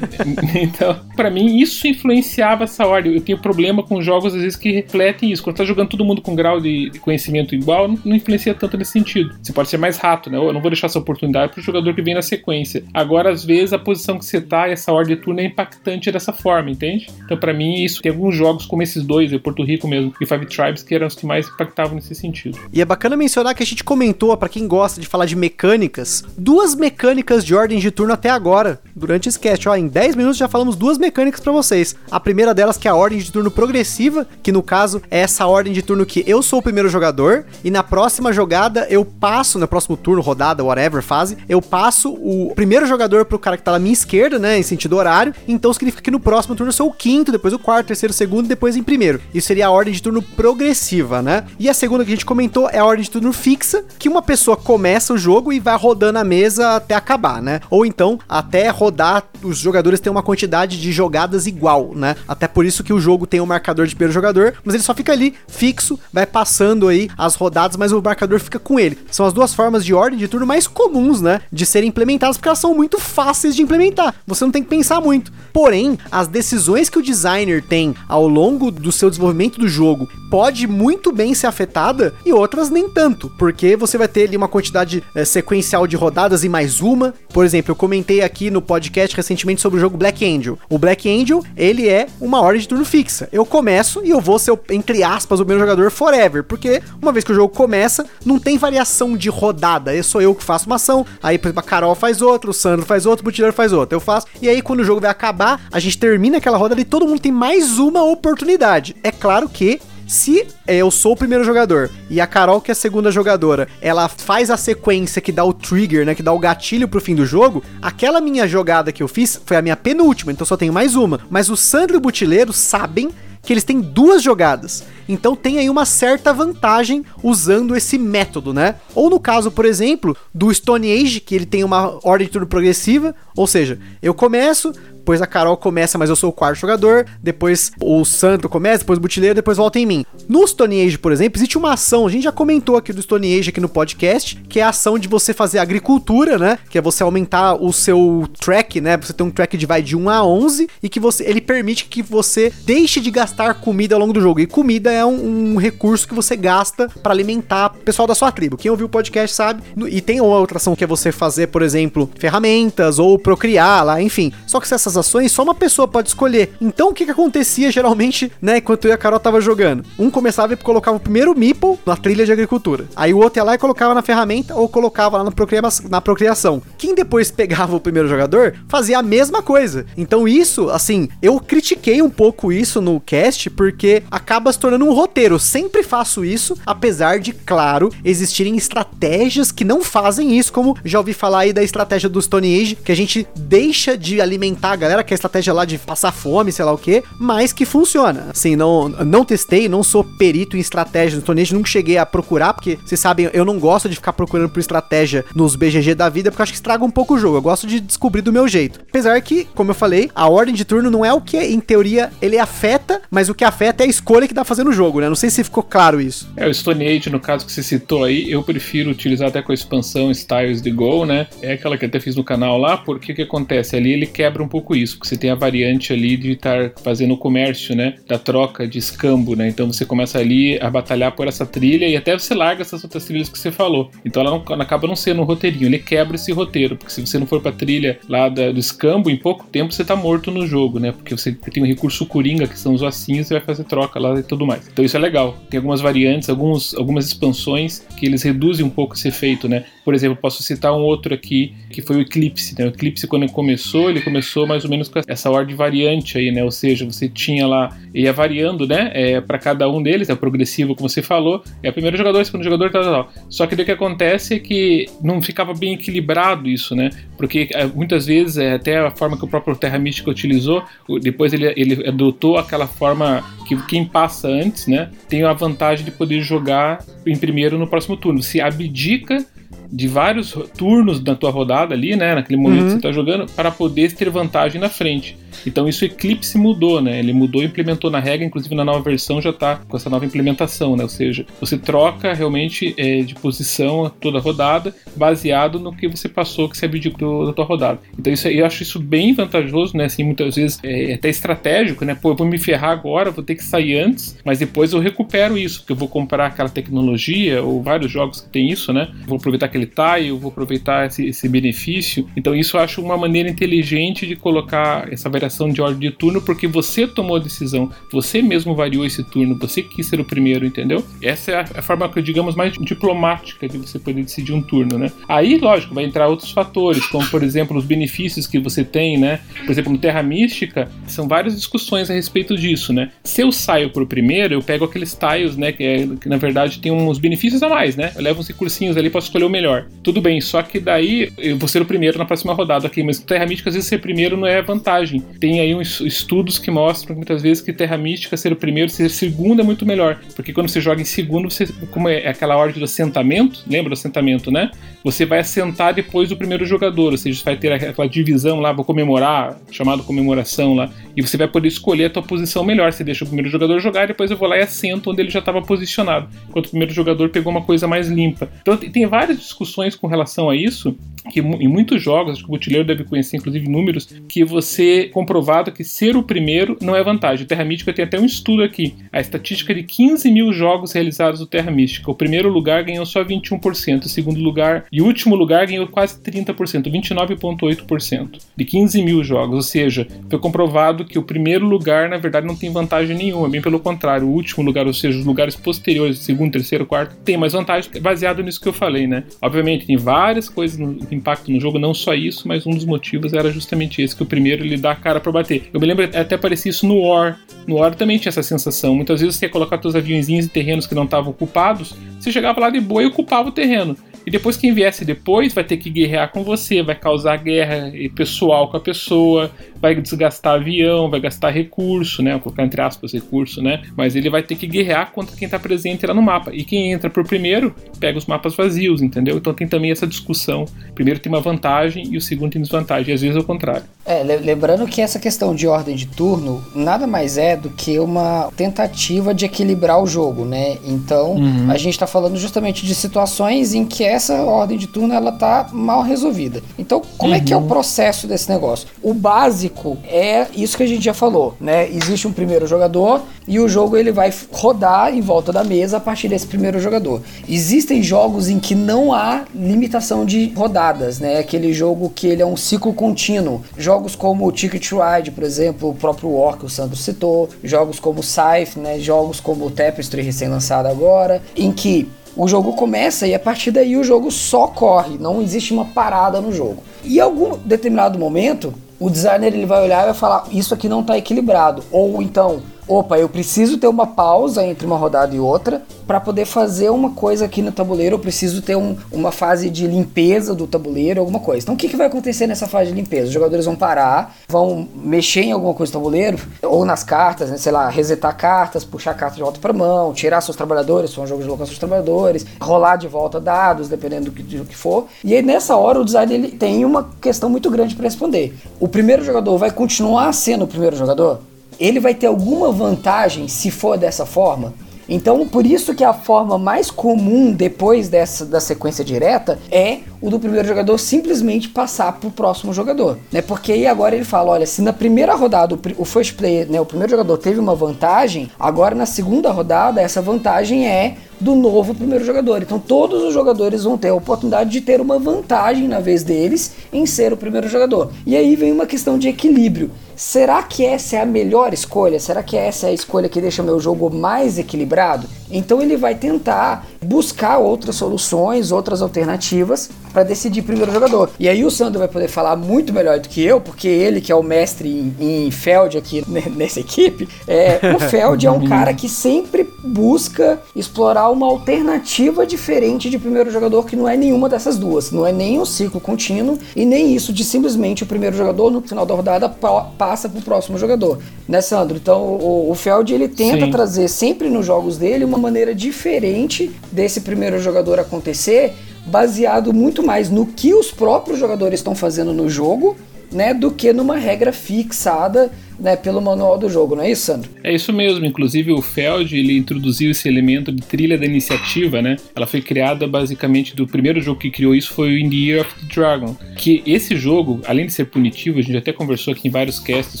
então, 0.54 1.00
para 1.16 1.30
mim, 1.30 1.58
isso 1.58 1.86
influenciava 1.86 2.64
essa 2.64 2.86
ordem. 2.86 3.14
Eu 3.14 3.20
tenho 3.20 3.38
problema 3.38 3.82
com 3.82 4.00
jogos, 4.02 4.34
às 4.34 4.40
vezes, 4.40 4.56
que 4.56 4.72
refletem 4.72 5.30
isso. 5.30 5.42
Quando 5.42 5.56
tá 5.56 5.64
jogando 5.64 5.88
todo 5.88 6.04
mundo 6.04 6.22
com 6.22 6.34
grau 6.34 6.60
de, 6.60 6.90
conhecimento 7.00 7.54
igual, 7.54 7.88
não, 7.88 8.16
influencia 8.16 8.54
tanto 8.54 8.76
nesse 8.76 8.92
sentido. 8.92 9.34
Você 9.42 9.52
pode 9.52 9.68
ser 9.68 9.78
mais 9.78 9.96
rato, 9.96 10.30
né? 10.30 10.36
Eu 10.36 10.52
não 10.52 10.60
vou 10.60 10.70
deixar 10.70 10.86
essa 10.86 10.98
oportunidade 10.98 11.52
pro 11.52 11.62
jogador 11.62 11.94
que 11.94 12.02
vem 12.02 12.14
na 12.14 12.22
sequência. 12.22 12.84
Agora, 12.92 13.30
às 13.30 13.44
vezes, 13.44 13.72
a 13.72 13.78
posição 13.78 14.18
que 14.18 14.24
você 14.24 14.40
tá, 14.40 14.68
essa 14.68 14.92
ordem 14.92 15.16
de 15.16 15.22
turno 15.22 15.40
é 15.40 15.44
impactante 15.44 16.10
dessa 16.10 16.32
forma, 16.32 16.70
entende? 16.70 17.08
Então, 17.24 17.36
para 17.36 17.52
mim, 17.52 17.82
isso 17.82 18.02
tem 18.02 18.12
alguns 18.12 18.34
jogos 18.36 18.66
como 18.66 18.82
esses 18.82 19.04
dois, 19.04 19.32
o 19.32 19.40
Porto 19.40 19.62
Rico 19.62 19.88
mesmo, 19.88 20.12
e 20.20 20.26
Five 20.26 20.46
Tribes, 20.46 20.82
que 20.82 20.94
eram 20.94 21.06
os 21.06 21.14
que 21.14 21.26
mais 21.26 21.48
impactavam 21.48 21.94
nesse 21.94 22.14
sentido. 22.14 22.58
E 22.72 22.80
é 22.80 22.84
bacana 22.84 23.16
mencionar 23.16 23.54
que 23.54 23.62
a 23.62 23.66
gente 23.66 23.84
comentou, 23.84 24.36
para 24.36 24.48
quem 24.48 24.66
gosta 24.66 25.00
de 25.00 25.06
falar 25.06 25.26
de 25.26 25.36
mecânicas, 25.36 26.24
duas 26.36 26.74
mecânicas 26.74 27.44
de 27.44 27.54
ordem 27.54 27.78
de 27.78 27.90
turno 27.90 28.12
até 28.12 28.30
agora, 28.30 28.80
durante 28.94 29.28
esse 29.28 29.38
cast, 29.38 29.68
ó, 29.68 29.76
em 29.76 29.88
10 29.90 30.14
minutos 30.14 30.38
já 30.38 30.48
falamos 30.48 30.76
duas 30.76 30.98
mecânicas 30.98 31.40
para 31.40 31.52
vocês. 31.52 31.96
A 32.10 32.20
primeira 32.20 32.54
delas 32.54 32.78
que 32.78 32.86
é 32.86 32.90
a 32.90 32.94
ordem 32.94 33.18
de 33.18 33.30
turno 33.30 33.50
progressiva, 33.50 34.26
que 34.42 34.52
no 34.52 34.62
caso 34.62 35.02
é 35.10 35.20
essa 35.20 35.46
ordem 35.46 35.72
de 35.72 35.82
turno 35.82 36.06
que 36.06 36.24
eu 36.26 36.42
sou 36.42 36.60
o 36.60 36.62
primeiro 36.62 36.88
jogador 36.88 37.44
e 37.64 37.70
na 37.70 37.82
próxima 37.82 38.32
jogada 38.32 38.86
eu 38.88 39.04
passo, 39.04 39.58
no 39.58 39.66
próximo 39.66 39.96
turno, 39.96 40.22
rodada, 40.22 40.62
whatever, 40.62 41.02
fase, 41.02 41.36
eu 41.48 41.60
passo 41.60 42.12
o 42.12 42.52
primeiro 42.54 42.86
jogador 42.86 43.24
pro 43.24 43.38
cara 43.38 43.56
que 43.56 43.64
tá 43.64 43.72
na 43.72 43.78
minha 43.80 43.92
esquerda, 43.92 44.38
né, 44.38 44.58
em 44.58 44.62
sentido 44.62 44.96
horário. 44.96 45.34
Então 45.48 45.72
significa 45.72 46.02
que 46.02 46.10
no 46.10 46.20
próximo 46.20 46.54
turno 46.54 46.68
eu 46.68 46.74
sou 46.74 46.88
o 46.88 46.92
quinto, 46.92 47.32
depois 47.32 47.52
o 47.52 47.58
quarto, 47.58 47.88
terceiro, 47.88 48.12
segundo, 48.12 48.46
depois 48.46 48.76
em 48.76 48.82
primeiro. 48.82 49.20
Isso 49.34 49.48
seria 49.48 49.66
a 49.66 49.70
ordem 49.70 49.92
de 49.92 50.00
turno 50.00 50.22
progressiva, 50.22 51.20
né? 51.20 51.44
E 51.58 51.68
a 51.68 51.74
segunda 51.74 52.04
que 52.04 52.12
a 52.12 52.14
gente 52.14 52.24
comentou 52.24 52.70
é 52.70 52.78
a 52.78 52.84
ordem 52.84 53.02
de 53.02 53.10
turno 53.10 53.32
fixa, 53.32 53.84
que 53.98 54.08
uma 54.08 54.22
pessoa 54.22 54.56
começa 54.56 55.12
o 55.12 55.18
jogo 55.18 55.52
e 55.52 55.58
vai 55.58 55.76
rodando 55.76 56.18
a 56.18 56.24
mesa 56.24 56.76
até 56.76 56.94
acabar, 56.94 57.42
né? 57.42 57.60
Ou 57.68 57.84
então 57.84 58.18
até 58.28 58.68
rodar 58.68 59.24
os 59.42 59.58
jogadores 59.58 59.79
ter 60.00 60.10
uma 60.10 60.22
quantidade 60.22 60.80
de 60.80 60.92
jogadas 60.92 61.46
igual, 61.46 61.92
né? 61.94 62.16
Até 62.26 62.46
por 62.46 62.64
isso 62.64 62.84
que 62.84 62.92
o 62.92 63.00
jogo 63.00 63.26
tem 63.26 63.40
um 63.40 63.46
marcador 63.46 63.86
de 63.86 63.94
primeiro 63.94 64.12
jogador, 64.12 64.54
mas 64.64 64.74
ele 64.74 64.84
só 64.84 64.94
fica 64.94 65.12
ali 65.12 65.34
fixo, 65.48 65.98
vai 66.12 66.26
passando 66.26 66.88
aí 66.88 67.08
as 67.16 67.34
rodadas, 67.34 67.76
mas 67.76 67.92
o 67.92 68.02
marcador 68.02 68.40
fica 68.40 68.58
com 68.58 68.78
ele. 68.78 68.98
São 69.10 69.26
as 69.26 69.32
duas 69.32 69.54
formas 69.54 69.84
de 69.84 69.94
ordem 69.94 70.18
de 70.18 70.28
turno 70.28 70.46
mais 70.46 70.66
comuns, 70.66 71.20
né? 71.20 71.40
De 71.52 71.64
serem 71.64 71.88
implementadas, 71.88 72.36
porque 72.36 72.48
elas 72.48 72.58
são 72.58 72.74
muito 72.74 72.98
fáceis 72.98 73.54
de 73.56 73.62
implementar. 73.62 74.14
Você 74.26 74.44
não 74.44 74.52
tem 74.52 74.62
que 74.62 74.68
pensar 74.68 75.00
muito. 75.00 75.32
Porém, 75.52 75.98
as 76.10 76.28
decisões 76.28 76.88
que 76.88 76.98
o 76.98 77.02
designer 77.02 77.62
tem 77.62 77.94
ao 78.08 78.26
longo 78.28 78.70
do 78.70 78.92
seu 78.92 79.10
desenvolvimento 79.10 79.58
do 79.58 79.68
jogo 79.68 80.08
pode 80.30 80.66
muito 80.66 81.12
bem 81.12 81.34
ser 81.34 81.48
afetada 81.48 82.14
e 82.24 82.32
outras 82.32 82.70
nem 82.70 82.88
tanto, 82.88 83.30
porque 83.38 83.76
você 83.76 83.98
vai 83.98 84.06
ter 84.06 84.28
ali 84.28 84.36
uma 84.36 84.48
quantidade 84.48 85.02
é, 85.14 85.24
sequencial 85.24 85.86
de 85.86 85.96
rodadas 85.96 86.44
e 86.44 86.48
mais 86.48 86.80
uma. 86.80 87.12
Por 87.32 87.44
exemplo, 87.44 87.72
eu 87.72 87.76
comentei 87.76 88.22
aqui 88.22 88.50
no 88.50 88.62
podcast 88.62 89.16
recentemente 89.16 89.59
sobre 89.60 89.78
o 89.78 89.80
jogo 89.80 89.96
Black 89.96 90.24
Angel. 90.24 90.58
O 90.68 90.78
Black 90.78 91.08
Angel, 91.08 91.44
ele 91.56 91.88
é 91.88 92.06
uma 92.20 92.40
ordem 92.40 92.60
de 92.60 92.68
turno 92.68 92.84
fixa. 92.84 93.28
Eu 93.32 93.44
começo 93.44 94.00
e 94.04 94.10
eu 94.10 94.20
vou 94.20 94.38
ser, 94.38 94.58
entre 94.70 95.02
aspas, 95.02 95.40
o 95.40 95.44
meu 95.44 95.58
jogador 95.58 95.90
forever, 95.90 96.42
porque 96.44 96.82
uma 97.00 97.12
vez 97.12 97.24
que 97.24 97.32
o 97.32 97.34
jogo 97.34 97.54
começa, 97.54 98.06
não 98.24 98.38
tem 98.38 98.58
variação 98.58 99.16
de 99.16 99.28
rodada. 99.28 99.94
Eu 99.94 100.04
sou 100.04 100.20
eu 100.20 100.34
que 100.34 100.44
faço 100.44 100.66
uma 100.66 100.76
ação, 100.76 101.04
aí 101.22 101.38
por 101.38 101.48
exemplo 101.48 101.60
a 101.60 101.64
Carol 101.64 101.94
faz 101.94 102.22
outra, 102.22 102.50
o 102.50 102.54
Sandro 102.54 102.86
faz 102.86 103.06
outra, 103.06 103.22
o 103.22 103.24
Butileiro 103.24 103.54
faz 103.54 103.72
outra. 103.72 103.94
Eu 103.96 104.00
faço, 104.00 104.26
e 104.40 104.48
aí 104.48 104.62
quando 104.62 104.80
o 104.80 104.84
jogo 104.84 105.00
vai 105.00 105.10
acabar, 105.10 105.60
a 105.70 105.78
gente 105.78 105.98
termina 105.98 106.38
aquela 106.38 106.58
roda 106.58 106.78
e 106.80 106.84
todo 106.84 107.06
mundo 107.06 107.20
tem 107.20 107.32
mais 107.32 107.78
uma 107.78 108.02
oportunidade. 108.02 108.96
É 109.02 109.10
claro 109.10 109.48
que 109.48 109.80
Se 110.10 110.44
eu 110.66 110.90
sou 110.90 111.12
o 111.12 111.16
primeiro 111.16 111.44
jogador 111.44 111.88
e 112.10 112.20
a 112.20 112.26
Carol, 112.26 112.60
que 112.60 112.68
é 112.68 112.72
a 112.72 112.74
segunda 112.74 113.12
jogadora, 113.12 113.68
ela 113.80 114.08
faz 114.08 114.50
a 114.50 114.56
sequência 114.56 115.22
que 115.22 115.30
dá 115.30 115.44
o 115.44 115.52
trigger, 115.52 116.04
né? 116.04 116.16
Que 116.16 116.22
dá 116.22 116.32
o 116.32 116.38
gatilho 116.40 116.88
pro 116.88 117.00
fim 117.00 117.14
do 117.14 117.24
jogo, 117.24 117.62
aquela 117.80 118.20
minha 118.20 118.48
jogada 118.48 118.90
que 118.90 119.04
eu 119.04 119.06
fiz 119.06 119.40
foi 119.46 119.56
a 119.56 119.62
minha 119.62 119.76
penúltima, 119.76 120.32
então 120.32 120.44
só 120.44 120.56
tenho 120.56 120.72
mais 120.72 120.96
uma. 120.96 121.20
Mas 121.30 121.48
o 121.48 121.56
Sandro 121.56 121.94
e 121.94 121.98
o 121.98 122.00
Butileiro 122.00 122.52
sabem 122.52 123.12
que 123.40 123.52
eles 123.52 123.64
têm 123.64 123.80
duas 123.80 124.22
jogadas. 124.22 124.84
Então 125.08 125.34
tem 125.34 125.58
aí 125.58 125.70
uma 125.70 125.84
certa 125.84 126.32
vantagem 126.32 127.04
usando 127.22 127.74
esse 127.74 127.96
método, 127.96 128.52
né? 128.52 128.76
Ou 128.94 129.10
no 129.10 129.18
caso, 129.18 129.50
por 129.50 129.64
exemplo, 129.64 130.16
do 130.34 130.52
Stone 130.52 130.90
Age, 130.92 131.20
que 131.20 131.34
ele 131.34 131.46
tem 131.46 131.64
uma 131.64 131.98
ordem 132.04 132.26
de 132.26 132.32
turno 132.32 132.46
progressiva, 132.46 133.14
ou 133.36 133.46
seja, 133.46 133.78
eu 134.02 134.12
começo, 134.14 134.72
depois 135.00 135.22
a 135.22 135.26
Carol 135.26 135.56
começa, 135.56 135.96
mas 135.96 136.10
eu 136.10 136.14
sou 136.14 136.30
o 136.30 136.32
quarto 136.32 136.58
jogador, 136.58 137.06
depois 137.22 137.72
o 137.80 138.04
Santo 138.04 138.48
começa, 138.48 138.80
depois 138.80 138.98
o 138.98 139.02
Butileiro, 139.02 139.34
depois 139.34 139.56
volta 139.56 139.78
em 139.78 139.86
mim. 139.86 140.04
No 140.28 140.46
Stone 140.46 140.86
Age, 140.86 140.98
por 140.98 141.10
exemplo, 141.10 141.38
existe 141.38 141.56
uma 141.56 141.72
ação, 141.72 142.06
a 142.06 142.10
gente 142.10 142.24
já 142.24 142.32
comentou 142.32 142.76
aqui 142.76 142.92
do 142.92 143.02
Stone 143.02 143.38
Age 143.38 143.48
aqui 143.48 143.60
no 143.60 143.68
podcast, 143.68 144.36
que 144.48 144.60
é 144.60 144.62
a 144.62 144.68
ação 144.68 144.98
de 144.98 145.08
você 145.08 145.32
fazer 145.32 145.58
agricultura, 145.58 146.38
né? 146.38 146.58
Que 146.68 146.78
é 146.78 146.82
você 146.82 147.02
aumentar 147.02 147.54
o 147.54 147.72
seu 147.72 148.28
track, 148.38 148.80
né? 148.80 148.96
Você 148.98 149.12
tem 149.12 149.26
um 149.26 149.30
track 149.30 149.56
que 149.56 149.66
vai 149.66 149.82
de 149.82 149.96
1 149.96 150.10
a 150.10 150.24
11 150.24 150.68
e 150.82 150.88
que 150.88 151.00
você 151.00 151.24
ele 151.24 151.40
permite 151.40 151.86
que 151.86 152.02
você 152.02 152.52
deixe 152.64 153.00
de 153.00 153.10
gastar 153.10 153.54
comida 153.54 153.94
ao 153.94 154.00
longo 154.00 154.12
do 154.12 154.20
jogo. 154.20 154.40
E 154.40 154.46
comida 154.46 154.92
é 154.92 155.04
um, 155.04 155.54
um 155.54 155.56
recurso 155.56 156.06
que 156.06 156.14
você 156.14 156.36
gasta 156.36 156.88
para 157.02 157.12
alimentar 157.12 157.72
o 157.74 157.84
pessoal 157.84 158.06
da 158.06 158.14
sua 158.14 158.30
tribo. 158.30 158.56
Quem 158.56 158.70
ouviu 158.70 158.86
o 158.86 158.90
podcast 158.90 159.34
sabe. 159.34 159.62
E 159.88 160.00
tem 160.00 160.20
outra 160.20 160.58
ação 160.58 160.76
que 160.76 160.84
é 160.84 160.86
você 160.86 161.10
fazer, 161.10 161.46
por 161.46 161.62
exemplo, 161.62 162.10
ferramentas 162.18 162.98
ou 162.98 163.18
procriar 163.18 163.84
lá, 163.84 164.02
enfim. 164.02 164.32
Só 164.46 164.60
que 164.60 164.68
se 164.68 164.74
essas 164.74 164.89
ações 164.96 165.32
só 165.32 165.42
uma 165.42 165.54
pessoa 165.54 165.86
pode 165.86 166.08
escolher. 166.08 166.52
Então 166.60 166.90
o 166.90 166.94
que 166.94 167.04
que 167.04 167.10
acontecia 167.10 167.70
geralmente, 167.70 168.30
né, 168.40 168.58
enquanto 168.58 168.84
eu 168.84 168.90
e 168.90 168.94
a 168.94 168.98
Carol 168.98 169.20
tava 169.20 169.40
jogando? 169.40 169.84
Um 169.98 170.10
começava 170.10 170.54
e 170.54 170.56
colocava 170.56 170.96
o 170.96 171.00
primeiro 171.00 171.36
meeple 171.36 171.78
na 171.84 171.96
trilha 171.96 172.24
de 172.24 172.32
agricultura. 172.32 172.86
Aí 172.96 173.12
o 173.12 173.18
outro 173.18 173.40
ia 173.40 173.44
lá 173.44 173.54
e 173.54 173.58
colocava 173.58 173.94
na 173.94 174.02
ferramenta 174.02 174.54
ou 174.54 174.68
colocava 174.68 175.18
lá 175.18 175.24
na, 175.24 175.30
procria 175.30 175.62
na 175.88 176.00
procriação. 176.00 176.62
Quem 176.78 176.94
depois 176.94 177.30
pegava 177.32 177.76
o 177.76 177.80
primeiro 177.80 178.08
jogador 178.08 178.54
fazia 178.68 178.98
a 178.98 179.02
mesma 179.02 179.42
coisa. 179.42 179.86
Então 179.96 180.26
isso, 180.26 180.70
assim, 180.70 181.08
eu 181.22 181.38
critiquei 181.40 182.02
um 182.02 182.10
pouco 182.10 182.52
isso 182.52 182.80
no 182.80 183.00
cast 183.00 183.50
porque 183.50 184.02
acaba 184.10 184.52
se 184.52 184.58
tornando 184.58 184.84
um 184.84 184.92
roteiro. 184.92 185.34
Eu 185.34 185.38
sempre 185.38 185.82
faço 185.82 186.24
isso, 186.24 186.56
apesar 186.64 187.18
de, 187.18 187.32
claro, 187.32 187.92
existirem 188.04 188.56
estratégias 188.56 189.52
que 189.52 189.64
não 189.64 189.82
fazem 189.82 190.38
isso, 190.38 190.52
como 190.52 190.76
já 190.84 190.98
ouvi 190.98 191.12
falar 191.12 191.40
aí 191.40 191.52
da 191.52 191.62
estratégia 191.62 192.08
do 192.08 192.20
Stone 192.20 192.60
Age, 192.60 192.76
que 192.76 192.92
a 192.92 192.96
gente 192.96 193.26
deixa 193.36 193.96
de 193.96 194.20
alimentar 194.20 194.76
galera, 194.80 195.04
que 195.04 195.14
a 195.14 195.16
estratégia 195.16 195.52
lá 195.52 195.64
de 195.64 195.78
passar 195.78 196.12
fome, 196.12 196.50
sei 196.50 196.64
lá 196.64 196.72
o 196.72 196.78
que, 196.78 197.04
mas 197.18 197.52
que 197.52 197.64
funciona. 197.64 198.28
Assim, 198.30 198.56
não, 198.56 198.88
não 198.88 199.24
testei, 199.24 199.68
não 199.68 199.82
sou 199.82 200.02
perito 200.02 200.56
em 200.56 200.60
estratégia 200.60 201.18
do 201.18 201.22
Stone 201.22 201.40
Age, 201.40 201.54
nunca 201.54 201.68
cheguei 201.68 201.98
a 201.98 202.06
procurar, 202.06 202.54
porque 202.54 202.78
vocês 202.84 203.00
sabem, 203.00 203.30
eu 203.32 203.44
não 203.44 203.58
gosto 203.58 203.88
de 203.88 203.94
ficar 203.94 204.12
procurando 204.12 204.48
por 204.48 204.58
estratégia 204.58 205.24
nos 205.34 205.54
BGG 205.54 205.94
da 205.94 206.08
vida, 206.08 206.30
porque 206.30 206.42
acho 206.42 206.52
que 206.52 206.56
estraga 206.56 206.84
um 206.84 206.90
pouco 206.90 207.14
o 207.14 207.18
jogo. 207.18 207.36
Eu 207.36 207.42
gosto 207.42 207.66
de 207.66 207.80
descobrir 207.80 208.22
do 208.22 208.32
meu 208.32 208.48
jeito. 208.48 208.80
Apesar 208.88 209.20
que, 209.20 209.44
como 209.54 209.70
eu 209.70 209.74
falei, 209.74 210.10
a 210.14 210.28
ordem 210.28 210.54
de 210.54 210.64
turno 210.64 210.90
não 210.90 211.04
é 211.04 211.12
o 211.12 211.20
que, 211.20 211.38
em 211.38 211.60
teoria, 211.60 212.10
ele 212.20 212.38
afeta, 212.38 213.02
mas 213.10 213.28
o 213.28 213.34
que 213.34 213.44
afeta 213.44 213.84
é 213.84 213.86
a 213.86 213.90
escolha 213.90 214.26
que 214.26 214.34
tá 214.34 214.44
fazendo 214.44 214.70
o 214.70 214.72
jogo, 214.72 215.00
né? 215.00 215.08
Não 215.08 215.16
sei 215.16 215.30
se 215.30 215.44
ficou 215.44 215.62
claro 215.62 216.00
isso. 216.00 216.28
É, 216.36 216.48
o 216.48 216.54
Stone 216.54 216.86
Age, 216.86 217.10
no 217.10 217.20
caso 217.20 217.44
que 217.44 217.52
você 217.52 217.62
citou 217.62 218.04
aí, 218.04 218.30
eu 218.30 218.42
prefiro 218.42 218.90
utilizar 218.90 219.28
até 219.28 219.42
com 219.42 219.52
a 219.52 219.54
expansão 219.54 220.10
Styles 220.10 220.62
de 220.62 220.70
Go, 220.70 221.04
né? 221.04 221.26
É 221.42 221.52
aquela 221.52 221.76
que 221.76 221.84
eu 221.84 221.88
até 221.88 222.00
fiz 222.00 222.16
no 222.16 222.24
canal 222.24 222.58
lá, 222.58 222.76
porque 222.76 223.12
o 223.12 223.14
que 223.14 223.22
acontece? 223.22 223.76
Ali 223.76 223.92
ele 223.92 224.06
quebra 224.06 224.42
um 224.42 224.48
pouco 224.48 224.69
isso, 224.74 224.96
porque 224.96 225.08
você 225.08 225.16
tem 225.16 225.30
a 225.30 225.34
variante 225.34 225.92
ali 225.92 226.16
de 226.16 226.32
estar 226.32 226.72
fazendo 226.82 227.14
o 227.14 227.18
comércio, 227.18 227.74
né? 227.74 227.94
Da 228.06 228.18
troca 228.18 228.66
de 228.66 228.78
escambo, 228.78 229.34
né? 229.34 229.48
Então 229.48 229.66
você 229.66 229.84
começa 229.84 230.18
ali 230.18 230.58
a 230.60 230.70
batalhar 230.70 231.12
por 231.12 231.26
essa 231.26 231.46
trilha 231.46 231.86
e 231.86 231.96
até 231.96 232.18
você 232.18 232.34
larga 232.34 232.62
essas 232.62 232.82
outras 232.84 233.04
trilhas 233.04 233.28
que 233.28 233.38
você 233.38 233.50
falou. 233.50 233.90
Então 234.04 234.22
ela, 234.22 234.30
não, 234.30 234.44
ela 234.50 234.62
acaba 234.62 234.86
não 234.86 234.96
sendo 234.96 235.22
um 235.22 235.24
roteirinho, 235.24 235.66
ele 235.66 235.78
quebra 235.78 236.16
esse 236.16 236.32
roteiro, 236.32 236.76
porque 236.76 236.92
se 236.92 237.00
você 237.00 237.18
não 237.18 237.26
for 237.26 237.40
pra 237.40 237.52
trilha 237.52 237.98
lá 238.08 238.28
da, 238.28 238.50
do 238.50 238.58
escambo, 238.58 239.10
em 239.10 239.16
pouco 239.16 239.46
tempo 239.46 239.72
você 239.72 239.84
tá 239.84 239.96
morto 239.96 240.30
no 240.30 240.46
jogo, 240.46 240.78
né? 240.78 240.92
Porque 240.92 241.16
você 241.16 241.32
tem 241.32 241.62
um 241.62 241.66
recurso 241.66 242.06
coringa, 242.06 242.46
que 242.46 242.58
são 242.58 242.74
os 242.74 242.82
ossinhos, 242.82 243.26
você 243.26 243.34
vai 243.34 243.42
fazer 243.42 243.64
troca 243.64 243.98
lá 243.98 244.18
e 244.18 244.22
tudo 244.22 244.46
mais. 244.46 244.68
Então 244.68 244.84
isso 244.84 244.96
é 244.96 245.00
legal. 245.00 245.36
Tem 245.48 245.58
algumas 245.58 245.80
variantes, 245.80 246.28
alguns, 246.28 246.74
algumas 246.74 247.06
expansões 247.06 247.84
que 247.96 248.06
eles 248.06 248.22
reduzem 248.22 248.64
um 248.64 248.70
pouco 248.70 248.94
esse 248.94 249.08
efeito, 249.08 249.48
né? 249.48 249.64
Por 249.90 249.94
exemplo, 249.96 250.16
posso 250.16 250.40
citar 250.44 250.72
um 250.72 250.82
outro 250.82 251.12
aqui 251.12 251.52
que 251.68 251.82
foi 251.82 251.96
o 251.96 252.00
Eclipse. 252.02 252.54
Né? 252.56 252.66
O 252.66 252.68
Eclipse, 252.68 253.08
quando 253.08 253.24
ele 253.24 253.32
começou, 253.32 253.90
ele 253.90 254.00
começou 254.00 254.46
mais 254.46 254.62
ou 254.62 254.70
menos 254.70 254.88
com 254.88 255.00
essa 255.04 255.28
ordem 255.28 255.56
variante 255.56 256.16
aí, 256.16 256.30
né? 256.30 256.44
Ou 256.44 256.52
seja, 256.52 256.84
você 256.84 257.08
tinha 257.08 257.44
lá, 257.44 257.76
ia 257.92 258.12
variando, 258.12 258.68
né? 258.68 258.92
É, 258.94 259.20
para 259.20 259.36
cada 259.36 259.68
um 259.68 259.82
deles, 259.82 260.08
é 260.08 260.14
progressivo, 260.14 260.76
como 260.76 260.88
você 260.88 261.02
falou. 261.02 261.42
É 261.60 261.70
o 261.70 261.72
primeiro 261.72 261.96
jogador, 261.96 262.24
segundo 262.24 262.44
jogador, 262.44 262.70
tal, 262.70 262.84
tal, 262.84 262.92
tal. 262.92 263.12
Só 263.28 263.48
que 263.48 263.56
o 263.56 263.64
que 263.64 263.72
acontece 263.72 264.34
é 264.34 264.38
que 264.38 264.86
não 265.02 265.20
ficava 265.20 265.52
bem 265.54 265.74
equilibrado 265.74 266.48
isso, 266.48 266.76
né? 266.76 266.90
Porque 267.16 267.48
é, 267.52 267.66
muitas 267.66 268.06
vezes, 268.06 268.38
é, 268.38 268.54
até 268.54 268.78
a 268.78 268.92
forma 268.92 269.18
que 269.18 269.24
o 269.24 269.28
próprio 269.28 269.56
Terra 269.56 269.76
Mística 269.76 270.08
utilizou, 270.08 270.62
depois 271.02 271.32
ele, 271.32 271.52
ele 271.56 271.88
adotou 271.88 272.38
aquela 272.38 272.68
forma 272.68 273.24
que 273.48 273.60
quem 273.66 273.84
passa 273.84 274.28
antes, 274.28 274.68
né? 274.68 274.88
Tem 275.08 275.24
a 275.24 275.32
vantagem 275.32 275.84
de 275.84 275.90
poder 275.90 276.20
jogar 276.20 276.78
em 277.04 277.16
primeiro 277.16 277.58
no 277.58 277.66
próximo 277.66 277.96
turno. 277.96 278.22
Se 278.22 278.40
abdica 278.40 279.26
de 279.72 279.86
vários 279.86 280.32
turnos 280.56 281.00
da 281.00 281.14
tua 281.14 281.30
rodada 281.30 281.74
ali, 281.74 281.94
né, 281.96 282.14
naquele 282.14 282.40
momento 282.40 282.60
uhum. 282.60 282.66
que 282.66 282.70
você 282.72 282.76
está 282.76 282.92
jogando, 282.92 283.26
para 283.32 283.50
poder 283.50 283.92
ter 283.92 284.10
vantagem 284.10 284.60
na 284.60 284.68
frente. 284.68 285.16
Então 285.46 285.68
isso 285.68 285.84
Eclipse 285.84 286.36
mudou, 286.38 286.80
né? 286.80 286.98
Ele 286.98 287.12
mudou 287.12 287.42
e 287.42 287.46
implementou 287.46 287.90
na 287.90 287.98
regra, 287.98 288.26
inclusive 288.26 288.54
na 288.54 288.64
nova 288.64 288.80
versão 288.80 289.20
já 289.20 289.30
está 289.30 289.56
com 289.56 289.76
essa 289.76 289.90
nova 289.90 290.04
implementação, 290.04 290.76
né? 290.76 290.82
Ou 290.82 290.88
seja, 290.88 291.26
você 291.40 291.58
troca 291.58 292.12
realmente 292.12 292.74
é, 292.76 293.02
de 293.02 293.14
posição 293.14 293.90
toda 294.00 294.18
a 294.18 294.20
rodada, 294.20 294.74
baseado 294.96 295.58
no 295.58 295.74
que 295.74 295.88
você 295.88 296.08
passou, 296.08 296.48
que 296.48 296.56
você 296.56 296.66
abdicou 296.66 297.26
da 297.26 297.32
tua 297.32 297.44
rodada. 297.44 297.80
Então 297.98 298.12
isso 298.12 298.28
eu 298.28 298.46
acho 298.46 298.62
isso 298.62 298.78
bem 298.78 299.12
vantajoso, 299.12 299.76
né? 299.76 299.84
Assim, 299.84 300.04
muitas 300.04 300.36
vezes 300.36 300.58
é, 300.62 300.92
é 300.92 300.94
até 300.94 301.08
estratégico, 301.08 301.84
né? 301.84 301.94
Pô, 301.94 302.10
eu 302.10 302.16
vou 302.16 302.26
me 302.26 302.38
ferrar 302.38 302.70
agora, 302.70 303.10
vou 303.10 303.24
ter 303.24 303.34
que 303.34 303.44
sair 303.44 303.78
antes, 303.78 304.18
mas 304.24 304.38
depois 304.38 304.72
eu 304.72 304.80
recupero 304.80 305.36
isso, 305.36 305.60
porque 305.60 305.72
eu 305.72 305.76
vou 305.76 305.88
comprar 305.88 306.26
aquela 306.26 306.48
tecnologia, 306.48 307.42
ou 307.42 307.62
vários 307.62 307.90
jogos 307.90 308.20
que 308.20 308.28
tem 308.28 308.50
isso, 308.50 308.72
né? 308.72 308.88
Vou 309.06 309.18
aproveitar 309.18 309.46
aquele 309.46 309.66
tile, 309.66 310.12
vou 310.12 310.30
aproveitar 310.30 310.86
esse, 310.86 311.06
esse 311.06 311.28
benefício. 311.28 312.08
Então 312.16 312.34
isso 312.34 312.56
eu 312.56 312.60
acho 312.60 312.82
uma 312.82 312.96
maneira 312.96 313.28
inteligente 313.28 314.06
de 314.06 314.16
colocar 314.16 314.90
essa 314.92 315.08
variação 315.20 315.50
de 315.50 315.60
ordem 315.60 315.90
de 315.90 315.96
turno 315.96 316.22
porque 316.22 316.46
você 316.46 316.86
tomou 316.86 317.16
a 317.16 317.18
decisão, 317.18 317.70
você 317.92 318.22
mesmo 318.22 318.54
variou 318.54 318.86
esse 318.86 319.04
turno, 319.04 319.36
você 319.36 319.62
quis 319.62 319.86
ser 319.86 320.00
o 320.00 320.04
primeiro, 320.04 320.46
entendeu? 320.46 320.82
Essa 321.02 321.32
é 321.32 321.40
a, 321.40 321.62
forma 321.62 321.90
digamos 322.02 322.34
mais 322.34 322.54
diplomática 322.54 323.46
de 323.46 323.58
você 323.58 323.78
poder 323.78 324.02
decidir 324.02 324.32
um 324.32 324.40
turno, 324.40 324.78
né? 324.78 324.90
Aí, 325.06 325.38
lógico, 325.38 325.74
vai 325.74 325.84
entrar 325.84 326.08
outros 326.08 326.30
fatores, 326.30 326.86
como 326.86 327.06
por 327.08 327.22
exemplo 327.22 327.56
os 327.56 327.64
benefícios 327.64 328.26
que 328.26 328.38
você 328.38 328.64
tem, 328.64 328.98
né? 328.98 329.20
Por 329.44 329.50
exemplo, 329.50 329.72
no 329.72 329.78
Terra 329.78 330.02
Mística, 330.02 330.70
são 330.86 331.06
várias 331.06 331.36
discussões 331.36 331.90
a 331.90 331.94
respeito 331.94 332.36
disso, 332.36 332.72
né? 332.72 332.90
Se 333.04 333.22
eu 333.22 333.30
saio 333.30 333.70
pro 333.70 333.86
primeiro, 333.86 334.34
eu 334.34 334.42
pego 334.42 334.64
aqueles 334.64 334.94
tiles, 334.94 335.36
né? 335.36 335.52
Que, 335.52 335.64
é, 335.64 335.86
que 336.00 336.08
na 336.08 336.16
verdade 336.16 336.60
tem 336.60 336.72
uns 336.72 336.98
benefícios 336.98 337.42
a 337.42 337.48
mais, 337.48 337.76
né? 337.76 337.92
Eu 337.94 338.02
levo 338.02 338.20
uns 338.20 338.28
recursinhos 338.28 338.76
ali 338.76 338.88
para 338.88 339.00
escolher 339.00 339.24
o 339.24 339.30
melhor. 339.30 339.66
Tudo 339.82 340.00
bem, 340.00 340.20
só 340.20 340.42
que 340.42 340.58
daí 340.58 341.12
eu 341.18 341.36
vou 341.36 341.48
ser 341.48 341.60
o 341.60 341.66
primeiro 341.66 341.98
na 341.98 342.04
próxima 342.04 342.32
rodada 342.32 342.66
aqui, 342.66 342.82
mas 342.82 342.98
no 342.98 343.06
Terra 343.06 343.26
Mística 343.26 343.50
às 343.50 343.54
vezes 343.54 343.68
ser 343.68 343.78
primeiro 343.78 344.16
não 344.16 344.26
é 344.26 344.40
vantagem 344.40 345.02
tem 345.18 345.40
aí 345.40 345.54
uns 345.54 345.80
estudos 345.80 346.38
que 346.38 346.50
mostram 346.50 346.96
muitas 346.96 347.22
vezes 347.22 347.42
que 347.42 347.52
Terra 347.52 347.76
Mística 347.76 348.16
ser 348.16 348.32
o 348.32 348.36
primeiro, 348.36 348.70
ser 348.70 348.84
o 348.84 348.90
segundo 348.90 349.40
é 349.40 349.44
muito 349.44 349.66
melhor. 349.66 350.00
Porque 350.14 350.32
quando 350.32 350.48
você 350.48 350.60
joga 350.60 350.80
em 350.80 350.84
segundo, 350.84 351.30
você, 351.30 351.46
como 351.70 351.88
é 351.88 352.08
aquela 352.08 352.36
ordem 352.36 352.58
do 352.58 352.64
assentamento, 352.64 353.42
lembra 353.46 353.70
do 353.70 353.74
assentamento, 353.74 354.30
né? 354.30 354.50
Você 354.82 355.04
vai 355.04 355.20
assentar 355.20 355.74
depois 355.74 356.08
do 356.08 356.16
primeiro 356.16 356.46
jogador, 356.46 356.92
ou 356.92 356.98
seja, 356.98 357.22
vai 357.24 357.36
ter 357.36 357.52
aquela 357.52 357.88
divisão 357.88 358.40
lá, 358.40 358.52
vou 358.52 358.64
comemorar, 358.64 359.38
chamado 359.50 359.82
comemoração 359.82 360.54
lá, 360.54 360.70
e 360.96 361.02
você 361.02 361.16
vai 361.16 361.28
poder 361.28 361.48
escolher 361.48 361.86
a 361.86 361.90
tua 361.90 362.02
posição 362.02 362.42
melhor. 362.44 362.72
Você 362.72 362.82
deixa 362.82 363.04
o 363.04 363.06
primeiro 363.06 363.30
jogador 363.30 363.60
jogar, 363.60 363.86
depois 363.86 364.10
eu 364.10 364.16
vou 364.16 364.28
lá 364.28 364.38
e 364.38 364.42
assento 364.42 364.90
onde 364.90 365.02
ele 365.02 365.10
já 365.10 365.18
estava 365.18 365.42
posicionado, 365.42 366.08
enquanto 366.28 366.46
o 366.46 366.50
primeiro 366.50 366.72
jogador 366.72 367.10
pegou 367.10 367.30
uma 367.30 367.42
coisa 367.42 367.66
mais 367.66 367.88
limpa. 367.88 368.28
Então 368.40 368.56
tem 368.56 368.86
várias 368.86 369.18
discussões 369.18 369.76
com 369.76 369.86
relação 369.86 370.30
a 370.30 370.36
isso, 370.36 370.76
que 371.10 371.20
em 371.20 371.48
muitos 371.48 371.82
jogos, 371.82 372.12
acho 372.12 372.22
que 372.22 372.28
o 372.28 372.32
Butileiro 372.32 372.66
deve 372.66 372.84
conhecer 372.84 373.16
inclusive 373.16 373.48
números, 373.48 373.88
que 374.08 374.24
você 374.24 374.90
comprovado 374.92 375.52
que 375.52 375.64
ser 375.64 375.96
o 375.96 376.02
primeiro 376.02 376.56
não 376.60 376.76
é 376.76 376.82
vantagem. 376.82 377.24
O 377.24 377.28
Terra 377.28 377.44
Mística 377.44 377.72
tem 377.72 377.84
até 377.84 377.98
um 377.98 378.04
estudo 378.04 378.42
aqui. 378.42 378.74
A 378.92 379.00
estatística 379.00 379.54
de 379.54 379.62
15 379.62 380.10
mil 380.10 380.32
jogos 380.32 380.72
realizados 380.72 381.20
no 381.20 381.26
Terra 381.26 381.50
Mística. 381.50 381.90
O 381.90 381.94
primeiro 381.94 382.28
lugar 382.28 382.62
ganhou 382.64 382.84
só 382.84 383.02
21%, 383.04 383.84
o 383.84 383.88
segundo 383.88 384.20
lugar 384.20 384.64
e 384.70 384.82
o 384.82 384.84
último 384.84 385.14
lugar 385.14 385.46
ganhou 385.46 385.66
quase 385.66 386.00
30%, 386.00 386.70
29,8% 386.70 388.18
de 388.36 388.44
15 388.44 388.82
mil 388.82 389.02
jogos. 389.02 389.36
Ou 389.36 389.42
seja, 389.42 389.86
foi 390.08 390.18
comprovado 390.18 390.84
que 390.84 390.98
o 390.98 391.02
primeiro 391.02 391.46
lugar, 391.46 391.88
na 391.88 391.96
verdade, 391.96 392.26
não 392.26 392.36
tem 392.36 392.50
vantagem 392.50 392.96
nenhuma, 392.96 393.28
bem 393.28 393.40
pelo 393.40 393.60
contrário. 393.60 394.06
O 394.06 394.12
último 394.12 394.44
lugar, 394.44 394.66
ou 394.66 394.74
seja, 394.74 394.98
os 394.98 395.04
lugares 395.04 395.36
posteriores, 395.36 395.98
segundo, 395.98 396.32
terceiro, 396.32 396.66
quarto, 396.66 396.96
tem 397.04 397.16
mais 397.16 397.32
vantagem, 397.32 397.70
baseado 397.80 398.22
nisso 398.22 398.40
que 398.40 398.48
eu 398.48 398.52
falei, 398.52 398.86
né? 398.86 399.04
Obviamente, 399.20 399.66
tem 399.66 399.76
várias 399.76 400.28
coisas 400.28 400.58
no 400.58 400.89
impacto 400.94 401.30
no 401.30 401.40
jogo, 401.40 401.58
não 401.58 401.74
só 401.74 401.94
isso, 401.94 402.26
mas 402.26 402.46
um 402.46 402.50
dos 402.50 402.64
motivos 402.64 403.12
era 403.12 403.30
justamente 403.30 403.82
esse, 403.82 403.94
que 403.94 404.02
o 404.02 404.06
primeiro 404.06 404.44
ele 404.44 404.56
dá 404.56 404.72
a 404.72 404.76
cara 404.76 405.00
para 405.00 405.12
bater. 405.12 405.48
Eu 405.52 405.60
me 405.60 405.66
lembro 405.66 405.84
até 405.84 406.16
parecia 406.16 406.50
isso 406.50 406.66
no 406.66 406.80
War. 406.80 407.18
No 407.46 407.56
War 407.56 407.74
também 407.74 407.98
tinha 407.98 408.10
essa 408.10 408.22
sensação. 408.22 408.74
Muitas 408.74 409.00
vezes 409.00 409.16
você 409.16 409.26
ia 409.26 409.30
colocar 409.30 409.60
seus 409.60 409.74
aviãozinhos 409.74 410.26
em 410.26 410.28
terrenos 410.28 410.66
que 410.66 410.74
não 410.74 410.84
estavam 410.84 411.10
ocupados, 411.10 411.74
você 411.98 412.10
chegava 412.12 412.40
lá 412.40 412.50
de 412.50 412.60
boa 412.60 412.82
e 412.82 412.86
ocupava 412.86 413.28
o 413.28 413.32
terreno. 413.32 413.76
E 414.06 414.10
depois 414.10 414.36
quem 414.36 414.52
viesse 414.54 414.84
depois 414.84 415.32
vai 415.34 415.44
ter 415.44 415.56
que 415.56 415.68
guerrear 415.68 416.10
com 416.10 416.22
você, 416.22 416.62
vai 416.62 416.74
causar 416.74 417.16
guerra 417.18 417.72
pessoal 417.94 418.50
com 418.50 418.56
a 418.56 418.60
pessoa, 418.60 419.30
vai 419.60 419.74
desgastar 419.74 420.34
avião, 420.34 420.88
vai 420.88 421.00
gastar 421.00 421.30
recurso, 421.30 422.02
né? 422.02 422.12
Vou 422.12 422.20
colocar 422.20 422.44
entre 422.44 422.60
aspas 422.60 422.92
recurso, 422.92 423.42
né? 423.42 423.62
Mas 423.76 423.94
ele 423.94 424.08
vai 424.08 424.22
ter 424.22 424.36
que 424.36 424.46
guerrear 424.46 424.90
contra 424.92 425.16
quem 425.16 425.26
está 425.26 425.38
presente 425.38 425.86
lá 425.86 425.92
no 425.92 426.02
mapa. 426.02 426.30
E 426.34 426.44
quem 426.44 426.72
entra 426.72 426.88
por 426.88 427.06
primeiro 427.06 427.54
pega 427.78 427.98
os 427.98 428.06
mapas 428.06 428.34
vazios, 428.34 428.80
entendeu? 428.80 429.16
Então 429.16 429.34
tem 429.34 429.46
também 429.46 429.70
essa 429.70 429.86
discussão. 429.86 430.46
Primeiro 430.74 430.98
tem 430.98 431.12
uma 431.12 431.20
vantagem 431.20 431.92
e 431.92 431.96
o 431.96 432.00
segundo 432.00 432.32
tem 432.32 432.42
desvantagem. 432.42 432.90
E 432.90 432.94
às 432.94 433.02
vezes 433.02 433.16
é 433.16 433.20
o 433.20 433.24
contrário. 433.24 433.64
É, 433.90 434.04
lembrando 434.04 434.68
que 434.68 434.80
essa 434.80 435.00
questão 435.00 435.34
de 435.34 435.48
ordem 435.48 435.74
de 435.74 435.84
turno 435.84 436.44
nada 436.54 436.86
mais 436.86 437.18
é 437.18 437.34
do 437.34 437.50
que 437.50 437.76
uma 437.80 438.30
tentativa 438.36 439.12
de 439.12 439.24
equilibrar 439.24 439.82
o 439.82 439.86
jogo, 439.86 440.24
né? 440.24 440.58
Então 440.64 441.16
uhum. 441.16 441.50
a 441.50 441.58
gente 441.58 441.74
está 441.74 441.88
falando 441.88 442.16
justamente 442.16 442.64
de 442.64 442.72
situações 442.72 443.52
em 443.52 443.66
que 443.66 443.82
essa 443.82 444.22
ordem 444.22 444.56
de 444.56 444.68
turno 444.68 444.94
ela 444.94 445.10
tá 445.10 445.48
mal 445.52 445.82
resolvida. 445.82 446.40
Então 446.56 446.80
como 446.96 447.12
uhum. 447.12 447.18
é 447.18 447.20
que 447.20 447.32
é 447.32 447.36
o 447.36 447.40
uhum. 447.40 447.48
processo 447.48 448.06
desse 448.06 448.28
negócio? 448.28 448.68
O 448.80 448.94
básico 448.94 449.76
é 449.84 450.28
isso 450.36 450.56
que 450.56 450.62
a 450.62 450.68
gente 450.68 450.84
já 450.84 450.94
falou, 450.94 451.34
né? 451.40 451.68
Existe 451.68 452.06
um 452.06 452.12
primeiro 452.12 452.46
jogador 452.46 453.02
e 453.26 453.38
o 453.38 453.48
jogo 453.48 453.76
ele 453.76 453.92
vai 453.92 454.12
rodar 454.32 454.92
em 454.92 455.00
volta 455.00 455.32
da 455.32 455.44
mesa 455.44 455.76
a 455.76 455.80
partir 455.80 456.08
desse 456.08 456.26
primeiro 456.26 456.58
jogador. 456.58 457.00
Existem 457.28 457.82
jogos 457.82 458.28
em 458.28 458.38
que 458.38 458.54
não 458.54 458.92
há 458.92 459.22
limitação 459.34 460.04
de 460.04 460.32
rodadas, 460.34 460.98
né? 460.98 461.18
Aquele 461.18 461.52
jogo 461.52 461.90
que 461.94 462.06
ele 462.06 462.22
é 462.22 462.26
um 462.26 462.36
ciclo 462.36 462.72
contínuo. 462.72 463.42
Jogos 463.56 463.79
como 463.96 464.26
o 464.26 464.32
Ticket 464.32 464.70
Ride, 464.72 465.10
por 465.10 465.24
exemplo, 465.24 465.70
o 465.70 465.74
próprio 465.74 466.10
War 466.10 466.36
que 466.36 466.46
o 466.46 466.48
Sandro 466.48 466.76
citou, 466.76 467.28
jogos 467.42 467.80
como 467.80 468.02
Scythe, 468.02 468.58
né? 468.58 468.78
Jogos 468.78 469.20
como 469.20 469.46
o 469.46 469.50
Tapestry 469.50 470.02
recém-lançado 470.02 470.68
agora, 470.68 471.22
em 471.36 471.52
que 471.52 471.88
o 472.16 472.26
jogo 472.26 472.52
começa 472.54 473.06
e 473.06 473.14
a 473.14 473.18
partir 473.18 473.50
daí 473.50 473.76
o 473.76 473.84
jogo 473.84 474.10
só 474.10 474.48
corre, 474.48 474.98
não 474.98 475.22
existe 475.22 475.52
uma 475.52 475.64
parada 475.64 476.20
no 476.20 476.32
jogo. 476.32 476.62
E 476.84 476.96
em 476.96 477.00
algum 477.00 477.36
determinado 477.38 477.98
momento, 477.98 478.52
o 478.78 478.88
designer 478.88 479.34
ele 479.34 479.46
vai 479.46 479.62
olhar 479.62 479.82
e 479.82 479.86
vai 479.86 479.94
falar: 479.94 480.26
Isso 480.30 480.54
aqui 480.54 480.68
não 480.68 480.80
está 480.80 480.96
equilibrado. 480.96 481.62
Ou 481.70 482.00
então, 482.02 482.42
opa, 482.70 482.98
eu 482.98 483.08
preciso 483.08 483.58
ter 483.58 483.66
uma 483.66 483.86
pausa 483.86 484.44
entre 484.46 484.64
uma 484.64 484.76
rodada 484.76 485.14
e 485.14 485.18
outra 485.18 485.62
para 485.88 485.98
poder 485.98 486.24
fazer 486.24 486.70
uma 486.70 486.90
coisa 486.90 487.24
aqui 487.24 487.42
no 487.42 487.50
tabuleiro, 487.50 487.96
eu 487.96 487.98
preciso 487.98 488.40
ter 488.42 488.56
um, 488.56 488.76
uma 488.92 489.10
fase 489.10 489.50
de 489.50 489.66
limpeza 489.66 490.36
do 490.36 490.46
tabuleiro, 490.46 491.00
alguma 491.00 491.18
coisa. 491.18 491.42
Então 491.42 491.56
o 491.56 491.58
que, 491.58 491.68
que 491.68 491.76
vai 491.76 491.88
acontecer 491.88 492.28
nessa 492.28 492.46
fase 492.46 492.70
de 492.70 492.76
limpeza? 492.76 493.08
Os 493.08 493.12
jogadores 493.12 493.44
vão 493.44 493.56
parar, 493.56 494.14
vão 494.28 494.68
mexer 494.72 495.22
em 495.22 495.32
alguma 495.32 495.52
coisa 495.52 495.72
no 495.72 495.80
tabuleiro, 495.80 496.20
ou 496.42 496.64
nas 496.64 496.84
cartas, 496.84 497.28
né, 497.28 497.36
sei 497.38 497.50
lá, 497.50 497.68
resetar 497.68 498.16
cartas, 498.16 498.62
puxar 498.64 498.94
cartas 498.94 499.16
de 499.16 499.22
volta 499.22 499.40
para 499.40 499.52
mão, 499.52 499.92
tirar 499.92 500.20
seus 500.20 500.36
trabalhadores, 500.36 500.92
são 500.92 501.04
jogos 501.08 501.24
de 501.24 501.30
locação 501.30 501.50
dos 501.50 501.58
trabalhadores, 501.58 502.24
rolar 502.40 502.76
de 502.76 502.86
volta 502.86 503.20
dados, 503.20 503.68
dependendo 503.68 504.06
do 504.06 504.12
que, 504.12 504.22
do 504.22 504.44
que 504.44 504.56
for. 504.56 504.86
E 505.02 505.12
aí 505.12 505.22
nessa 505.22 505.56
hora 505.56 505.80
o 505.80 505.84
design 505.84 506.14
ele 506.14 506.28
tem 506.28 506.64
uma 506.64 506.88
questão 507.00 507.28
muito 507.28 507.50
grande 507.50 507.74
para 507.74 507.86
responder. 507.86 508.38
O 508.60 508.68
primeiro 508.68 509.02
jogador 509.02 509.36
vai 509.38 509.50
continuar 509.50 510.12
sendo 510.12 510.44
o 510.44 510.48
primeiro 510.48 510.76
jogador? 510.76 511.18
Ele 511.60 511.78
vai 511.78 511.94
ter 511.94 512.06
alguma 512.06 512.50
vantagem 512.50 513.28
se 513.28 513.50
for 513.50 513.76
dessa 513.76 514.06
forma? 514.06 514.54
Então, 514.90 515.24
por 515.24 515.46
isso 515.46 515.72
que 515.72 515.84
a 515.84 515.92
forma 515.92 516.36
mais 516.36 516.68
comum 516.68 517.30
depois 517.32 517.88
dessa 517.88 518.26
da 518.26 518.40
sequência 518.40 518.84
direta 518.84 519.38
é 519.48 519.78
o 520.00 520.10
do 520.10 520.18
primeiro 520.18 520.48
jogador 520.48 520.76
simplesmente 520.78 521.48
passar 521.48 521.92
para 521.92 522.08
o 522.08 522.10
próximo 522.10 522.52
jogador, 522.52 522.98
né? 523.12 523.22
Porque 523.22 523.52
aí 523.52 523.68
agora 523.68 523.94
ele 523.94 524.04
fala, 524.04 524.32
olha, 524.32 524.46
se 524.46 524.60
na 524.60 524.72
primeira 524.72 525.14
rodada 525.14 525.56
o, 525.78 525.84
first 525.84 526.16
player, 526.16 526.50
né, 526.50 526.60
o 526.60 526.66
primeiro 526.66 526.90
jogador 526.90 527.16
teve 527.18 527.38
uma 527.38 527.54
vantagem, 527.54 528.30
agora 528.36 528.74
na 528.74 528.86
segunda 528.86 529.30
rodada 529.30 529.80
essa 529.80 530.02
vantagem 530.02 530.66
é 530.66 530.96
do 531.20 531.36
novo 531.36 531.72
primeiro 531.72 532.04
jogador. 532.04 532.42
Então 532.42 532.58
todos 532.58 533.04
os 533.04 533.14
jogadores 533.14 533.62
vão 533.62 533.78
ter 533.78 533.90
a 533.90 533.94
oportunidade 533.94 534.50
de 534.50 534.60
ter 534.60 534.80
uma 534.80 534.98
vantagem 534.98 535.68
na 535.68 535.78
vez 535.78 536.02
deles 536.02 536.52
em 536.72 536.84
ser 536.84 537.12
o 537.12 537.16
primeiro 537.16 537.48
jogador. 537.48 537.92
E 538.04 538.16
aí 538.16 538.34
vem 538.34 538.50
uma 538.50 538.66
questão 538.66 538.98
de 538.98 539.08
equilíbrio. 539.08 539.70
Será 540.00 540.42
que 540.42 540.64
essa 540.64 540.96
é 540.96 541.02
a 541.02 541.04
melhor 541.04 541.52
escolha? 541.52 542.00
Será 542.00 542.22
que 542.22 542.34
essa 542.34 542.66
é 542.66 542.70
a 542.70 542.72
escolha 542.72 543.06
que 543.06 543.20
deixa 543.20 543.42
meu 543.42 543.60
jogo 543.60 543.90
mais 543.90 544.38
equilibrado? 544.38 545.06
Então 545.30 545.60
ele 545.60 545.76
vai 545.76 545.94
tentar 545.94 546.66
buscar 546.80 547.36
outras 547.36 547.76
soluções, 547.76 548.50
outras 548.50 548.80
alternativas 548.80 549.68
para 549.92 550.02
decidir 550.02 550.42
primeiro 550.42 550.72
jogador. 550.72 551.10
E 551.18 551.28
aí 551.28 551.44
o 551.44 551.50
Sandro 551.50 551.78
vai 551.78 551.88
poder 551.88 552.08
falar 552.08 552.36
muito 552.36 552.72
melhor 552.72 552.98
do 552.98 553.08
que 553.08 553.22
eu, 553.22 553.40
porque 553.40 553.68
ele 553.68 554.00
que 554.00 554.12
é 554.12 554.14
o 554.14 554.22
mestre 554.22 554.68
em, 554.68 555.26
em 555.26 555.30
Feld 555.30 555.76
aqui 555.76 556.04
nessa 556.36 556.60
equipe, 556.60 557.08
é, 557.26 557.60
o 557.74 557.80
Feld 557.88 558.26
é 558.26 558.30
um 558.30 558.46
cara 558.46 558.72
que 558.74 558.88
sempre 558.88 559.48
busca 559.62 560.40
explorar 560.54 561.10
uma 561.10 561.26
alternativa 561.26 562.26
diferente 562.26 562.90
de 562.90 562.98
primeiro 562.98 563.30
jogador 563.30 563.64
que 563.66 563.76
não 563.76 563.88
é 563.88 563.96
nenhuma 563.96 564.28
dessas 564.28 564.56
duas. 564.56 564.90
Não 564.90 565.06
é 565.06 565.12
nem 565.12 565.38
o 565.38 565.46
ciclo 565.46 565.80
contínuo 565.80 566.38
e 566.54 566.64
nem 566.64 566.94
isso 566.94 567.12
de 567.12 567.24
simplesmente 567.24 567.82
o 567.82 567.86
primeiro 567.86 568.16
jogador 568.16 568.50
no 568.50 568.60
final 568.60 568.86
da 568.86 568.94
rodada 568.94 569.28
passa 569.28 570.08
para 570.08 570.18
o 570.18 570.22
próximo 570.22 570.58
jogador. 570.58 570.98
Né, 571.28 571.40
Sandro? 571.40 571.76
Então 571.76 572.02
o, 572.02 572.50
o 572.50 572.54
Feld 572.54 572.92
ele 572.92 573.08
tenta 573.08 573.44
Sim. 573.44 573.50
trazer 573.50 573.88
sempre 573.88 574.28
nos 574.28 574.46
jogos 574.46 574.76
dele 574.76 575.04
uma 575.04 575.18
maneira 575.18 575.54
diferente 575.54 576.50
desse 576.72 577.00
primeiro 577.00 577.38
jogador 577.38 577.78
acontecer, 577.78 578.54
baseado 578.86 579.52
muito 579.52 579.82
mais 579.82 580.10
no 580.10 580.26
que 580.26 580.54
os 580.54 580.70
próprios 580.70 581.18
jogadores 581.18 581.60
estão 581.60 581.74
fazendo 581.74 582.12
no 582.12 582.28
jogo, 582.28 582.76
né, 583.12 583.34
do 583.34 583.50
que 583.50 583.72
numa 583.72 583.96
regra 583.96 584.32
fixada 584.32 585.30
né, 585.60 585.76
pelo 585.76 586.00
manual 586.00 586.38
do 586.38 586.48
jogo, 586.48 586.74
não 586.74 586.82
é 586.82 586.90
isso, 586.90 587.02
Sandro? 587.02 587.30
É 587.44 587.52
isso 587.52 587.72
mesmo. 587.72 588.04
Inclusive 588.04 588.52
o 588.52 588.62
Feld 588.62 589.16
ele 589.16 589.36
introduziu 589.36 589.90
esse 589.90 590.08
elemento 590.08 590.50
de 590.50 590.62
trilha 590.62 590.96
da 590.96 591.04
iniciativa, 591.04 591.82
né? 591.82 591.96
Ela 592.14 592.26
foi 592.26 592.40
criada 592.40 592.86
basicamente 592.86 593.54
do 593.54 593.66
primeiro 593.66 594.00
jogo 594.00 594.20
que 594.20 594.30
criou 594.30 594.54
isso 594.54 594.72
foi 594.72 594.94
o 594.94 594.98
In 594.98 595.10
the 595.10 595.16
Year 595.16 595.40
of 595.42 595.54
the 595.54 595.74
Dragon. 595.74 596.16
Que 596.36 596.62
esse 596.66 596.96
jogo, 596.96 597.40
além 597.46 597.66
de 597.66 597.72
ser 597.72 597.86
punitivo, 597.86 598.38
a 598.38 598.42
gente 598.42 598.56
até 598.56 598.72
conversou 598.72 599.12
aqui 599.12 599.28
em 599.28 599.30
vários 599.30 599.58
casts 599.58 600.00